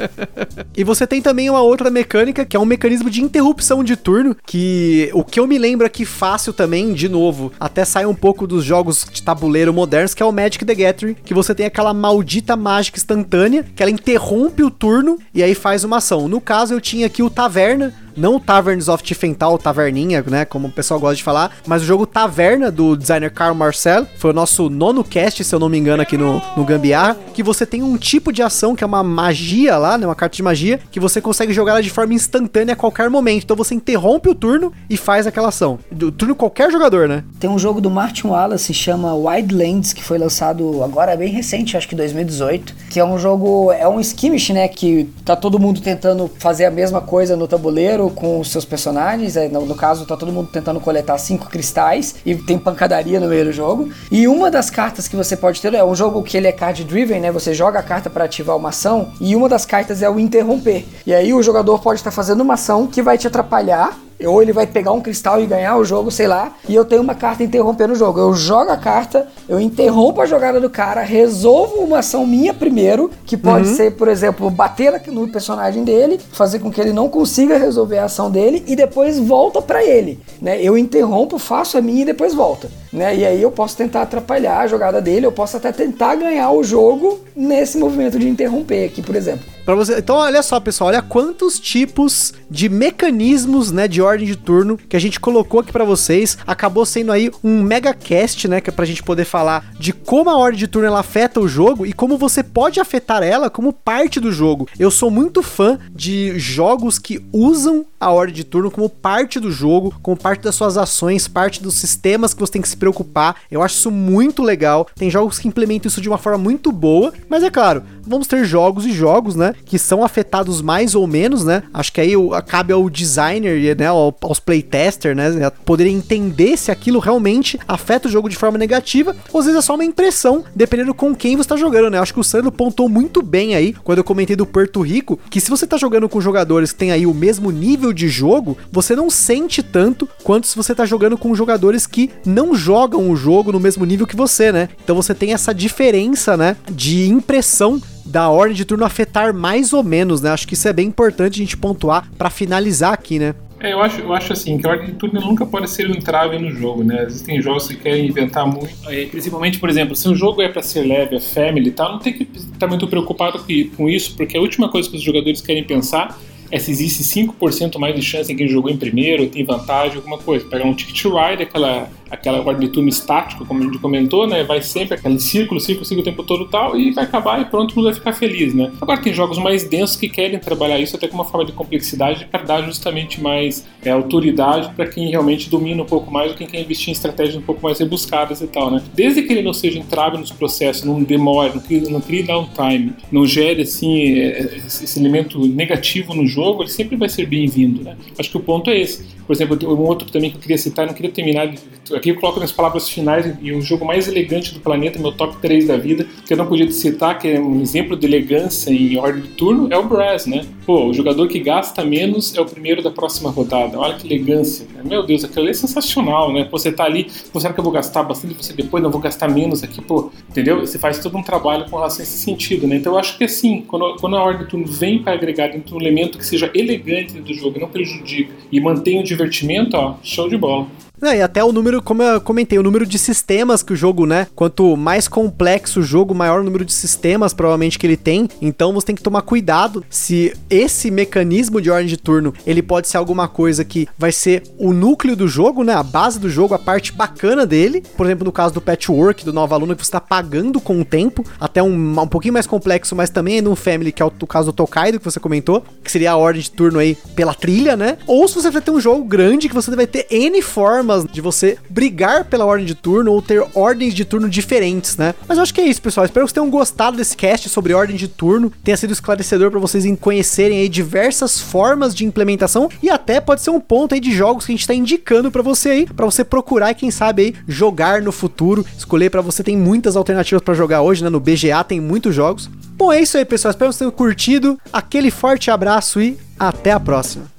E 0.76 0.84
você 0.84 1.08
tem 1.08 1.24
também 1.24 1.50
uma 1.50 1.62
outra 1.62 1.90
mecânica, 1.90 2.46
que 2.46 2.56
é 2.56 2.60
um 2.60 2.66
mecanismo 2.66 3.10
de 3.10 3.24
interrupção 3.24 3.84
de 3.84 3.96
turno, 3.96 4.38
que 4.46 5.10
o 5.12 5.24
que 5.24 5.40
eu 5.40 5.48
me 5.48 5.58
lembro 5.58 5.88
aqui 5.88 6.06
fácil 6.06 6.54
também, 6.54 6.94
de 6.94 7.10
novo, 7.10 7.52
até 7.60 7.84
sai 7.84 8.06
um 8.06 8.14
pouco 8.14 8.46
dos 8.46 8.64
jogos 8.64 9.08
de 9.12 9.24
tabuleiro 9.24 9.74
modernos, 9.74 10.14
que 10.14 10.22
é 10.22 10.26
o 10.26 10.32
Magic 10.32 10.64
the 10.64 10.76
Gathering, 10.76 11.16
que 11.16 11.34
você 11.34 11.56
tem 11.56 11.66
aquela 11.66 11.96
maldita 11.96 12.56
mágica 12.56 13.00
instantânea, 13.00 13.66
que 13.76 13.82
ela 13.82 13.92
interrompe 13.92 14.62
o 14.62 14.70
turno 14.70 15.18
e 15.34 15.42
aí 15.42 15.56
faz 15.56 15.84
uma 15.84 15.98
ação. 15.98 16.28
No 16.28 16.40
caso, 16.40 16.76
eu 16.76 16.80
tinha 16.80 17.08
aqui 17.08 17.24
o 17.24 17.30
Taverna, 17.30 17.92
não 18.18 18.36
o 18.36 18.40
Taverns 18.40 18.88
of 18.88 19.04
Tiefenthal, 19.04 19.58
Taverninha, 19.58 20.24
né, 20.28 20.44
como 20.44 20.68
o 20.68 20.72
pessoal 20.72 21.00
gosta 21.00 21.16
de 21.16 21.24
falar, 21.24 21.52
mas 21.66 21.82
o 21.82 21.86
jogo 21.86 22.06
Taverna 22.06 22.72
do 22.72 22.98
designer 22.98 23.32
Carl 23.32 23.54
Marcel, 23.54 24.06
foi 24.18 24.32
o 24.32 24.34
nosso 24.34 24.70
nono 24.70 25.04
cast, 25.04 25.44
se 25.44 25.54
eu 25.54 25.60
não 25.60 25.70
me 25.70 25.78
engano, 25.78 26.02
aqui 26.02 26.18
no, 26.18 26.42
no 26.56 26.66
Gambiarra, 26.66 27.18
que 27.34 27.44
você 27.44 27.66
tem 27.66 27.84
um 27.84 27.98
tipo 27.98 28.34
de 28.34 28.42
ação 28.42 28.76
que 28.76 28.84
é 28.84 28.88
uma 28.88 29.04
magia 29.04 29.78
lá, 29.78 29.98
né, 29.98 30.06
uma 30.06 30.16
carta 30.16 30.36
de 30.36 30.44
magia, 30.44 30.80
que 30.92 31.00
você 31.00 31.22
consegue 31.22 31.54
jogar 31.54 31.74
ela 31.74 31.84
de 31.84 31.90
forma 31.90 32.14
instantânea 32.14 32.74
a 32.74 32.76
qualquer 32.76 33.10
momento. 33.10 33.44
Então 33.44 33.56
você 33.56 33.76
interrompe 33.76 34.30
o 34.30 34.36
turno 34.36 34.74
e 34.90 34.98
faz 34.98 35.28
aquela 35.28 35.50
ação. 35.50 35.80
Do 35.92 36.12
turno 36.12 36.36
qualquer 36.36 36.72
jogador, 36.72 37.08
né? 37.08 37.24
Tem 37.40 37.50
um 37.50 37.60
jogo 37.60 37.80
do 37.80 37.90
Martin 37.90 38.28
Wallace, 38.28 38.74
chama 38.74 39.14
Wildlands, 39.14 39.94
que 39.94 40.04
foi 40.04 40.18
lançado 40.18 40.84
agora 40.84 41.16
bem 41.16 41.32
recente, 41.32 41.78
acho 41.78 41.88
que 41.88 41.96
2018, 41.96 42.76
que 42.90 43.00
é 43.00 43.06
um 43.06 43.18
jogo, 43.20 43.72
é 43.72 43.88
um 43.88 44.00
skirmish, 44.00 44.50
né, 44.52 44.68
que 44.68 45.10
tá 45.24 45.36
todo 45.36 45.60
mundo 45.60 45.82
tentando 45.82 46.30
fazer 46.40 46.66
a 46.66 46.72
mesma 46.72 47.02
coisa 47.02 47.36
no 47.36 47.48
tabuleiro, 47.48 48.07
com 48.10 48.40
os 48.40 48.52
seus 48.52 48.66
personagens. 48.66 49.36
É, 49.38 49.48
no, 49.48 49.66
no, 49.66 49.76
caso, 49.76 50.06
tá 50.06 50.16
todo 50.16 50.32
mundo 50.32 50.50
tentando 50.52 50.80
coletar 50.80 51.18
cinco 51.18 51.50
cristais 51.50 52.16
e 52.26 52.36
tem 52.36 52.58
pancadaria 52.58 53.20
no 53.20 53.28
meio 53.28 53.46
do 53.46 53.52
jogo. 53.52 53.90
E 54.12 54.28
uma 54.28 54.50
das 54.50 54.70
cartas 54.70 55.08
que 55.08 55.16
você 55.16 55.36
pode 55.36 55.62
ter 55.62 55.74
é 55.74 55.84
um 55.84 55.96
jogo 55.96 56.24
que 56.24 56.38
ele 56.38 56.48
é 56.48 56.52
card 56.52 56.84
driven, 56.84 57.20
né? 57.20 57.32
Você 57.32 57.54
joga 57.54 57.80
a 57.80 57.84
carta 57.84 58.10
para 58.10 58.26
ativar 58.26 58.56
uma 58.56 58.70
ação 58.70 59.12
e 59.20 59.36
uma 59.36 59.50
das 59.50 59.66
cartas 59.66 60.02
é 60.02 60.10
o 60.10 60.20
interromper. 60.20 60.86
E 61.06 61.14
aí 61.14 61.34
o 61.34 61.44
jogador 61.44 61.80
pode 61.80 62.00
estar 62.00 62.12
fazendo 62.12 62.42
uma 62.42 62.56
ação 62.56 62.88
que 62.88 63.02
vai 63.02 63.18
te 63.18 63.28
atrapalhar 63.28 64.07
ou 64.26 64.42
ele 64.42 64.52
vai 64.52 64.66
pegar 64.66 64.92
um 64.92 65.02
cristal 65.02 65.42
e 65.42 65.46
ganhar 65.46 65.78
o 65.78 65.86
jogo, 65.86 66.10
sei 66.10 66.28
lá, 66.28 66.56
e 66.68 66.74
eu 66.74 66.86
tenho 66.86 67.02
uma 67.02 67.14
carta 67.14 67.44
interrompendo 67.44 67.94
o 67.94 67.96
jogo. 67.96 68.20
Eu 68.20 68.34
jogo 68.34 68.72
a 68.72 68.78
carta, 68.78 69.28
eu 69.48 69.60
interrompo 69.60 70.22
a 70.22 70.26
jogada 70.26 70.60
do 70.60 70.70
cara, 70.70 71.02
resolvo 71.02 71.82
uma 71.82 72.00
ação 72.00 72.26
minha 72.26 72.54
primeiro, 72.54 73.12
que 73.26 73.38
pode 73.38 73.70
uhum. 73.70 73.76
ser, 73.76 73.92
por 73.92 74.08
exemplo, 74.08 74.50
bater 74.50 75.02
no 75.08 75.28
personagem 75.28 75.84
dele, 75.84 76.20
fazer 76.32 76.60
com 76.60 76.72
que 76.72 76.82
ele 76.82 76.94
não 76.94 77.10
consiga 77.10 77.58
resolver 77.58 78.00
a 78.00 78.06
ação 78.06 78.32
dele 78.32 78.64
e 78.68 78.76
depois 78.76 79.20
volta 79.20 79.62
para 79.62 79.84
ele, 79.84 80.20
né? 80.42 80.62
Eu 80.62 80.78
interrompo, 80.78 81.38
faço 81.38 81.78
a 81.78 81.82
minha 81.82 82.02
e 82.02 82.06
depois 82.06 82.34
volta, 82.34 82.70
né? 82.92 83.16
E 83.16 83.26
aí 83.26 83.42
eu 83.42 83.52
posso 83.52 83.78
tentar 83.78 84.04
atrapalhar 84.04 84.60
a 84.60 84.68
jogada 84.68 85.02
dele, 85.02 85.26
eu 85.26 85.32
posso 85.32 85.58
até 85.58 85.72
tentar 85.72 86.16
ganhar 86.16 86.52
o 86.52 86.64
jogo 86.64 87.20
nesse 87.36 87.78
movimento 87.78 88.18
de 88.18 88.28
interromper 88.28 88.86
aqui, 88.86 89.02
por 89.02 89.16
exemplo. 89.16 89.57
Para 89.68 89.76
você, 89.76 89.98
então 89.98 90.16
olha 90.16 90.42
só, 90.42 90.62
pessoal, 90.62 90.88
olha 90.88 91.02
quantos 91.02 91.60
tipos 91.60 92.34
de 92.50 92.70
mecanismos, 92.70 93.70
né, 93.70 93.86
de 93.86 94.02
ordem 94.02 94.26
de 94.26 94.38
turno 94.38 94.78
que 94.78 94.96
a 94.96 95.00
gente 95.00 95.20
colocou 95.20 95.60
aqui 95.60 95.74
para 95.74 95.84
vocês. 95.84 96.38
Acabou 96.48 96.86
sendo 96.86 97.12
aí 97.12 97.30
um 97.44 97.62
mega 97.62 97.94
cast, 97.94 98.48
né, 98.48 98.62
que 98.62 98.70
é 98.70 98.74
pra 98.74 98.86
gente 98.86 99.04
poder 99.04 99.26
falar 99.26 99.74
de 99.78 99.92
como 99.92 100.30
a 100.30 100.38
ordem 100.38 100.60
de 100.60 100.70
turno 100.70 100.88
ela 100.88 101.02
afeta 101.02 101.42
o 101.42 101.50
jogo 101.50 101.86
e 101.86 101.92
como 101.92 102.18
você 102.18 102.42
pode 102.42 102.80
afetar 102.80 103.22
ela 103.22 103.50
como 103.50 103.74
parte 103.74 104.22
do 104.22 104.32
jogo. 104.32 104.70
Eu 104.80 104.90
sou 104.90 105.12
muito 105.12 105.44
fã 105.44 105.78
de 105.94 106.40
jogos 106.40 106.98
que 106.98 107.22
usam 107.34 107.86
a 108.00 108.10
ordem 108.10 108.36
de 108.36 108.46
turno 108.46 108.72
como 108.72 108.88
parte 108.88 109.38
do 109.38 109.52
jogo, 109.52 109.94
como 110.02 110.16
parte 110.16 110.44
das 110.44 110.56
suas 110.56 110.78
ações, 110.78 111.28
parte 111.28 111.62
dos 111.62 111.74
sistemas 111.74 112.34
que 112.34 112.40
você 112.40 112.54
tem 112.54 112.62
que 112.62 112.70
se 112.70 112.78
preocupar. 112.78 113.36
Eu 113.52 113.62
acho 113.62 113.76
isso 113.76 113.92
muito 113.92 114.44
legal. 114.44 114.88
Tem 114.96 115.10
jogos 115.10 115.40
que 115.40 115.48
implementam 115.50 115.90
isso 115.90 116.00
de 116.00 116.08
uma 116.08 116.18
forma 116.18 116.38
muito 116.38 116.72
boa, 116.72 117.12
mas 117.28 117.44
é 117.44 117.50
claro, 117.50 117.84
vamos 118.04 118.28
ter 118.28 118.46
jogos 118.46 118.86
e 118.86 118.94
jogos, 118.94 119.36
né, 119.36 119.54
que 119.66 119.78
são 119.78 120.04
afetados 120.04 120.62
mais 120.62 120.96
ou 120.96 121.06
menos, 121.08 121.44
né? 121.44 121.64
Acho 121.74 121.92
que 121.92 122.02
aí 122.02 122.14
cabe 122.48 122.74
ao 122.74 122.90
designer, 122.90 123.76
né, 123.78 123.88
aos 123.88 124.40
playtesters, 124.40 125.16
né, 125.16 125.50
poderem 125.66 125.98
entender 125.98 126.58
se 126.58 126.72
aquilo 126.72 127.00
realmente 127.00 127.60
afeta 127.68 128.08
o 128.08 128.12
jogo 128.12 128.30
de 128.30 128.36
forma 128.36 128.58
negativa, 128.58 129.16
ou 129.32 129.40
às 129.40 129.46
vezes 129.46 129.60
é 129.60 129.62
só 129.62 129.76
uma 129.76 129.86
impressão, 129.86 130.44
dependendo 130.56 130.94
com 130.94 131.16
quem 131.16 131.36
você 131.36 131.42
está 131.42 131.58
jogando, 131.58 131.90
né? 131.90 132.00
Acho 132.00 132.14
que 132.14 132.20
o 132.20 132.24
Sandro 132.24 132.52
pontou 132.52 132.88
muito 132.88 133.22
bem 133.22 133.56
aí, 133.56 133.74
quando 133.84 134.00
eu 134.00 134.04
comentei 134.04 134.36
do 134.36 134.46
Porto 134.46 134.82
Rico, 134.82 135.20
que 135.30 135.42
se 135.42 135.50
você 135.50 135.66
está 135.66 135.78
jogando 135.78 136.10
com 136.10 136.22
jogadores 136.22 136.72
que 136.72 136.78
têm 136.78 136.92
aí 136.92 137.06
o 137.06 137.14
mesmo 137.14 137.52
nível 137.52 137.92
de 137.94 138.08
jogo, 138.08 138.58
você 138.72 138.96
não 138.96 139.10
sente 139.10 139.62
tanto 139.62 140.08
quanto 140.24 140.48
se 140.48 140.56
você 140.56 140.72
está 140.72 140.86
jogando 140.86 141.18
com 141.18 141.36
jogadores 141.36 141.86
que 141.86 142.10
não 142.26 142.56
jogam 142.56 143.10
o 143.10 143.16
jogo 143.16 143.52
no 143.52 143.60
mesmo 143.60 143.86
nível 143.86 144.08
que 144.08 144.16
você, 144.16 144.52
né? 144.52 144.70
Então 144.84 144.96
você 144.96 145.14
tem 145.14 145.34
essa 145.34 145.54
diferença, 145.54 146.38
né, 146.38 146.56
de 146.72 147.08
impressão 147.10 147.82
da 148.08 148.30
ordem 148.30 148.56
de 148.56 148.66
turno 148.66 148.86
afetar 148.86 149.34
mais 149.34 149.74
ou 149.74 149.84
menos, 149.84 150.22
né? 150.22 150.32
Acho 150.32 150.48
que 150.48 150.54
isso 150.54 150.68
é 150.68 150.74
bem 150.74 150.88
importante 150.88 151.36
a 151.36 151.44
gente 151.44 151.58
pontuar 151.58 152.10
para 152.18 152.30
finalizar 152.30 152.94
aqui, 152.94 153.20
né? 153.20 153.36
É, 153.60 153.74
eu 153.74 153.82
acho, 153.82 154.02
eu 154.02 154.14
acho 154.14 154.34
assim, 154.34 154.58
que 154.58 154.68
a 154.68 154.70
ordem 154.70 154.88
de 154.88 154.94
turno 154.94 155.20
nunca 155.20 155.46
pode 155.46 155.68
ser 155.70 155.90
um 155.90 155.94
entrave 155.94 156.38
no 156.38 156.52
jogo, 156.52 156.84
né? 156.84 157.04
Existem 157.04 157.42
jogos 157.42 157.68
que 157.68 157.76
querem 157.76 158.06
inventar 158.08 158.46
muito. 158.46 158.70
É, 158.88 159.06
principalmente, 159.06 159.60
por 159.60 159.68
exemplo, 159.68 159.96
se 159.96 160.08
o 160.08 160.16
jogo 160.16 160.42
é 160.42 160.48
para 160.48 160.62
ser 160.62 160.82
leve, 160.82 161.16
é 161.16 161.20
family 161.20 161.70
e 161.70 161.72
tal, 161.72 161.94
não 161.94 162.00
tem 162.00 162.14
que 162.14 162.28
estar 162.36 162.68
muito 162.68 162.88
preocupado 162.88 163.44
com 163.76 163.90
isso, 163.90 164.16
porque 164.16 164.38
a 164.38 164.42
última 164.42 164.70
coisa 164.70 164.88
que 164.90 164.96
os 164.96 165.02
jogadores 165.02 165.42
querem 165.42 165.64
pensar 165.64 166.20
é 166.52 166.60
se 166.60 166.72
existe 166.72 167.04
5% 167.04 167.78
mais 167.78 167.96
de 167.96 168.02
chance 168.02 168.32
em 168.32 168.36
quem 168.36 168.48
jogou 168.48 168.72
em 168.72 168.78
primeiro, 168.78 169.28
tem 169.28 169.44
vantagem, 169.44 169.98
alguma 169.98 170.18
coisa. 170.18 170.46
Pegar 170.46 170.66
um 170.66 170.74
ticket 170.74 171.06
ride, 171.06 171.44
aquela 171.44 171.90
aquela 172.10 172.40
ordem 172.40 172.68
de 172.68 172.74
turno 172.74 172.90
estático, 172.90 173.46
como 173.46 173.62
a 173.62 173.64
gente 173.64 173.78
comentou, 173.80 174.28
né? 174.28 174.44
Vai 174.44 174.62
sempre 174.62 174.96
aquele 174.96 175.20
círculo, 175.20 175.60
círculo, 175.60 175.86
círculo 175.86 176.02
o 176.02 176.06
tempo 176.06 176.24
todo 176.24 176.46
tal, 176.46 176.78
e 176.78 176.92
vai 176.92 177.04
acabar 177.04 177.42
e 177.42 177.46
pronto, 177.46 177.70
todo 177.70 177.78
mundo 177.78 177.86
vai 177.86 177.94
ficar 177.94 178.14
feliz, 178.14 178.54
né? 178.54 178.72
Agora 178.80 179.02
tem 179.02 179.14
jogos 179.14 179.38
mais 179.38 179.64
densos 179.64 179.96
que 179.96 180.08
querem 180.08 180.40
trabalhar 180.40 180.80
isso 180.80 180.96
até 180.96 181.08
com 181.08 181.16
uma 181.16 181.26
forma 181.26 181.46
de 181.46 181.52
complexidade 181.52 182.26
para 182.26 182.44
dar 182.44 182.62
justamente 182.64 183.22
mais 183.22 183.66
é, 183.84 183.90
autoridade 183.90 184.74
para 184.76 184.88
quem 184.88 185.10
realmente 185.10 185.50
domina 185.50 185.84
um 185.84 185.86
pouco 185.86 186.12
mais 186.12 186.32
ou 186.32 186.38
quem 186.38 186.48
quer 186.48 186.62
investir 186.62 186.90
em 186.90 186.92
estratégias 186.92 187.36
um 187.36 187.42
pouco 187.42 187.62
mais 187.62 187.80
rebuscadas 187.80 188.42
e 188.42 188.48
tal, 188.48 188.72
né? 188.72 188.82
Desde 188.94 189.22
que 189.24 189.34
ele 189.34 189.42
não 189.42 189.54
seja 189.54 189.80
entrave 189.80 190.18
nos 190.18 190.32
processos, 190.32 190.84
não 190.84 191.02
demore, 191.04 191.52
não 191.56 191.62
crie, 191.62 191.82
não 191.82 192.02
crie 192.02 192.24
downtime, 192.24 192.94
não 193.12 193.26
gere 193.26 193.64
assim 193.64 194.14
é, 194.20 194.58
esse 194.66 195.00
elemento 195.00 195.40
negativo 195.48 196.14
no 196.14 196.26
jogo, 196.26 196.37
ele 196.60 196.70
sempre 196.70 196.96
vai 196.96 197.10
ser 197.10 197.26
bem-vindo, 197.26 197.84
né? 197.84 197.98
Acho 198.18 198.30
que 198.30 198.38
o 198.38 198.42
ponto 198.42 198.70
é 198.70 198.80
esse. 198.80 199.06
Por 199.26 199.34
exemplo, 199.34 199.58
um 199.64 199.82
outro 199.82 200.10
também 200.10 200.30
que 200.30 200.38
eu 200.38 200.42
queria 200.42 200.58
citar, 200.58 200.86
não 200.86 200.94
queria 200.94 201.12
terminar 201.12 201.50
aqui 201.96 202.10
eu 202.10 202.16
coloco 202.16 202.40
nas 202.40 202.52
palavras 202.52 202.90
finais 202.90 203.36
e 203.42 203.52
o 203.52 203.62
jogo 203.62 203.86
mais 203.86 204.08
elegante 204.08 204.54
do 204.54 204.60
planeta, 204.60 205.00
meu 205.00 205.12
top 205.12 205.38
3 205.42 205.68
da 205.68 205.78
vida, 205.78 206.06
que 206.26 206.34
eu 206.34 206.38
não 206.38 206.48
podia 206.48 206.70
citar, 206.72 207.18
que 207.18 207.28
é 207.28 207.40
um 207.40 207.62
exemplo 207.62 207.96
de 207.96 208.06
elegância 208.06 208.72
em 208.72 208.98
ordem 208.98 209.22
de 209.22 209.30
turno, 209.30 209.68
é 209.72 209.78
o 209.78 209.84
Brass, 209.84 210.26
né? 210.26 210.46
Pô, 210.66 210.88
o 210.88 210.94
jogador 210.94 211.28
que 211.28 211.40
gasta 211.40 211.84
menos 211.86 212.36
é 212.36 212.42
o 212.42 212.46
primeiro 212.46 212.82
da 212.82 212.92
próxima 212.92 213.30
rodada. 213.30 213.80
Olha 213.80 213.96
que 213.96 214.06
elegância, 214.06 214.66
cara. 214.66 214.84
Meu 214.84 215.06
Deus, 215.06 215.24
aquilo 215.24 215.42
ali 215.42 215.52
é 215.52 215.54
sensacional, 215.54 216.34
né? 216.34 216.48
Você 216.52 216.72
tá 216.72 216.84
ali, 216.84 217.08
pô, 217.32 217.40
será 217.40 217.54
que 217.54 217.60
eu 217.60 217.64
vou 217.64 217.72
gastar 217.72 218.04
bastante? 218.04 218.34
Você 218.36 218.54
depois 218.54 218.84
não 218.84 218.92
vou 218.92 219.00
gastar 219.00 219.30
menos 219.30 219.64
aqui, 219.64 219.82
pô, 219.82 220.12
entendeu? 220.30 220.60
Você 220.60 220.78
faz 220.78 221.00
todo 221.00 221.18
um 221.18 221.24
trabalho 221.24 221.66
com 221.70 221.78
relação 221.78 222.00
a 222.00 222.04
esse 222.04 222.18
sentido, 222.18 222.68
né? 222.68 222.76
Então 222.78 222.94
eu 222.94 223.00
acho 223.00 223.18
que 223.18 223.24
assim, 223.24 223.62
quando, 223.62 223.96
quando 224.00 224.16
a 224.18 224.24
ordem 224.24 224.44
de 224.44 224.50
turno 224.50 224.68
vem 224.68 225.02
para 225.02 225.14
agregar 225.14 225.48
dentro 225.48 225.70
de 225.70 225.74
um 225.74 225.80
elemento 225.80 226.18
que 226.18 226.26
seja 226.28 226.52
elegante 226.54 227.14
dentro 227.14 227.24
do 227.24 227.34
jogo, 227.34 227.60
não 227.60 227.70
prejudica 227.70 228.32
e 228.52 228.60
mantém 228.60 229.00
o 229.00 229.04
divertimento, 229.04 229.76
ó, 229.76 229.98
show 230.04 230.28
de 230.30 230.38
bola. 230.38 230.68
É, 231.02 231.18
e 231.18 231.22
até 231.22 231.44
o 231.44 231.52
número, 231.52 231.82
como 231.82 232.02
eu 232.02 232.20
comentei, 232.20 232.58
o 232.58 232.64
número 232.64 232.86
de 232.86 232.98
sistemas 232.98 233.62
que 233.62 233.74
o 233.74 233.76
jogo, 233.76 234.06
né? 234.06 234.28
Quanto 234.36 234.76
mais 234.76 235.08
complexo 235.08 235.80
o 235.80 235.84
jogo, 235.84 236.16
maior 236.16 236.42
o 236.42 236.44
número 236.44 236.66
de 236.66 236.74
sistemas 236.74 237.34
provavelmente 237.34 237.78
que 237.78 237.86
ele 237.86 237.98
tem. 237.98 238.28
Então 238.42 238.74
você 238.74 238.88
tem 238.88 238.96
que 238.96 239.04
tomar 239.04 239.22
cuidado 239.22 239.86
se 239.90 240.34
esse 240.50 240.90
mecanismo 240.90 241.62
de 241.62 241.70
ordem 241.70 241.88
de 241.88 241.98
turno 241.98 242.34
ele 242.46 242.64
pode 242.64 242.88
ser 242.88 242.98
alguma 242.98 243.28
coisa 243.28 243.64
que 243.64 243.88
vai 243.98 244.12
ser 244.12 244.44
o 244.58 244.74
núcleo 244.74 245.16
do 245.16 245.28
jogo, 245.28 245.64
né? 245.64 245.74
A 245.74 245.84
base 245.84 246.20
do 246.20 246.30
jogo, 246.30 246.56
a 246.56 246.60
parte 246.60 246.92
bacana 246.92 247.46
dele. 247.46 247.84
Por 247.96 248.06
exemplo, 248.06 248.26
no 248.26 248.32
caso 248.32 248.54
do 248.54 248.62
patchwork 248.62 249.24
do 249.24 249.32
Nova 249.32 249.56
Luna, 249.56 249.76
que 249.76 249.84
você 249.84 249.90
está 249.90 250.02
pagando 250.02 250.60
com 250.60 250.82
o 250.82 250.86
tempo, 250.86 251.24
até 251.40 251.62
um, 251.62 252.00
um 252.02 252.08
pouquinho 252.08 252.34
mais 252.34 252.48
complexo, 252.48 252.96
mas 252.96 253.10
também 253.12 253.40
no 253.40 253.56
Family, 253.56 253.92
que 253.92 254.02
é 254.02 254.06
o, 254.06 254.12
o 254.22 254.28
caso 254.28 254.52
do 254.52 254.56
Tokaido 254.56 254.98
que 254.98 255.06
você 255.06 255.20
comentou, 255.20 255.64
que 255.84 255.92
seria 255.92 256.12
a 256.14 256.18
ordem 256.18 256.42
de 256.42 256.50
turno 256.50 256.80
aí 256.80 256.96
pela 257.16 257.36
trilha, 257.36 257.76
né? 257.76 257.98
Ou 258.08 258.28
se 258.28 258.36
você 258.36 258.50
vai 258.50 258.62
ter 258.62 258.72
um 258.72 258.80
jogo 258.80 259.04
grande 259.04 259.48
que 259.48 259.56
você 259.56 259.76
vai 259.76 259.86
ter 259.86 260.08
N 260.10 260.42
formas 260.42 260.87
formas 260.88 261.06
de 261.12 261.22
você 261.22 261.58
brigar 261.70 262.26
pela 262.26 262.46
ordem 262.46 262.66
de 262.66 262.74
turno 262.74 263.12
ou 263.12 263.22
ter 263.22 263.46
ordens 263.54 263.94
de 263.94 264.06
turno 264.06 264.30
diferentes, 264.30 264.96
né? 264.96 265.14
Mas 265.28 265.38
eu 265.38 265.44
acho 265.44 265.54
que 265.54 265.62
é 265.62 265.68
isso, 265.68 265.82
pessoal. 265.82 266.06
Espero 266.06 266.26
que 266.26 266.32
vocês 266.32 266.42
tenham 266.42 266.50
gostado 266.50 266.96
desse 266.96 267.16
cast 267.16 267.50
sobre 267.50 267.74
ordem 267.74 267.96
de 267.96 268.08
turno, 268.08 268.52
tenha 268.64 268.78
sido 268.78 268.94
esclarecedor 268.94 269.52
para 269.52 269.60
vocês 269.60 269.86
conhecerem 270.00 270.60
aí 270.60 270.70
diversas 270.70 271.40
formas 271.40 271.94
de 271.94 272.06
implementação 272.06 272.70
e 272.82 272.90
até 272.90 273.20
pode 273.20 273.42
ser 273.42 273.50
um 273.50 273.60
ponto 273.60 273.94
aí 273.94 274.00
de 274.00 274.12
jogos 274.12 274.46
que 274.46 274.52
a 274.52 274.56
gente 274.56 274.68
tá 274.68 274.74
indicando 274.74 275.32
para 275.32 275.42
você 275.42 275.70
aí, 275.70 275.86
para 275.86 276.06
você 276.06 276.24
procurar 276.24 276.72
e 276.72 276.76
quem 276.76 276.92
sabe 276.92 277.22
aí 277.22 277.36
jogar 277.48 278.02
no 278.02 278.12
futuro, 278.12 278.66
escolher 278.78 279.10
para 279.10 279.22
você 279.22 279.44
tem 279.44 279.58
muitas 279.58 279.96
alternativas 279.96 280.42
para 280.42 280.54
jogar 280.54 280.82
hoje, 280.82 281.04
né? 281.04 281.10
No 281.10 281.20
BGA 281.20 281.64
tem 281.68 281.82
muitos 281.82 282.16
jogos. 282.16 282.50
Bom, 282.76 282.94
é 282.94 283.02
isso 283.02 283.18
aí, 283.18 283.26
pessoal. 283.26 283.52
Espero 283.52 283.72
que 283.72 283.76
vocês 283.76 283.80
tenham 283.80 283.92
curtido. 283.92 284.60
Aquele 284.72 285.10
forte 285.10 285.50
abraço 285.50 286.00
e 286.00 286.18
até 286.40 286.72
a 286.72 286.80
próxima. 286.80 287.37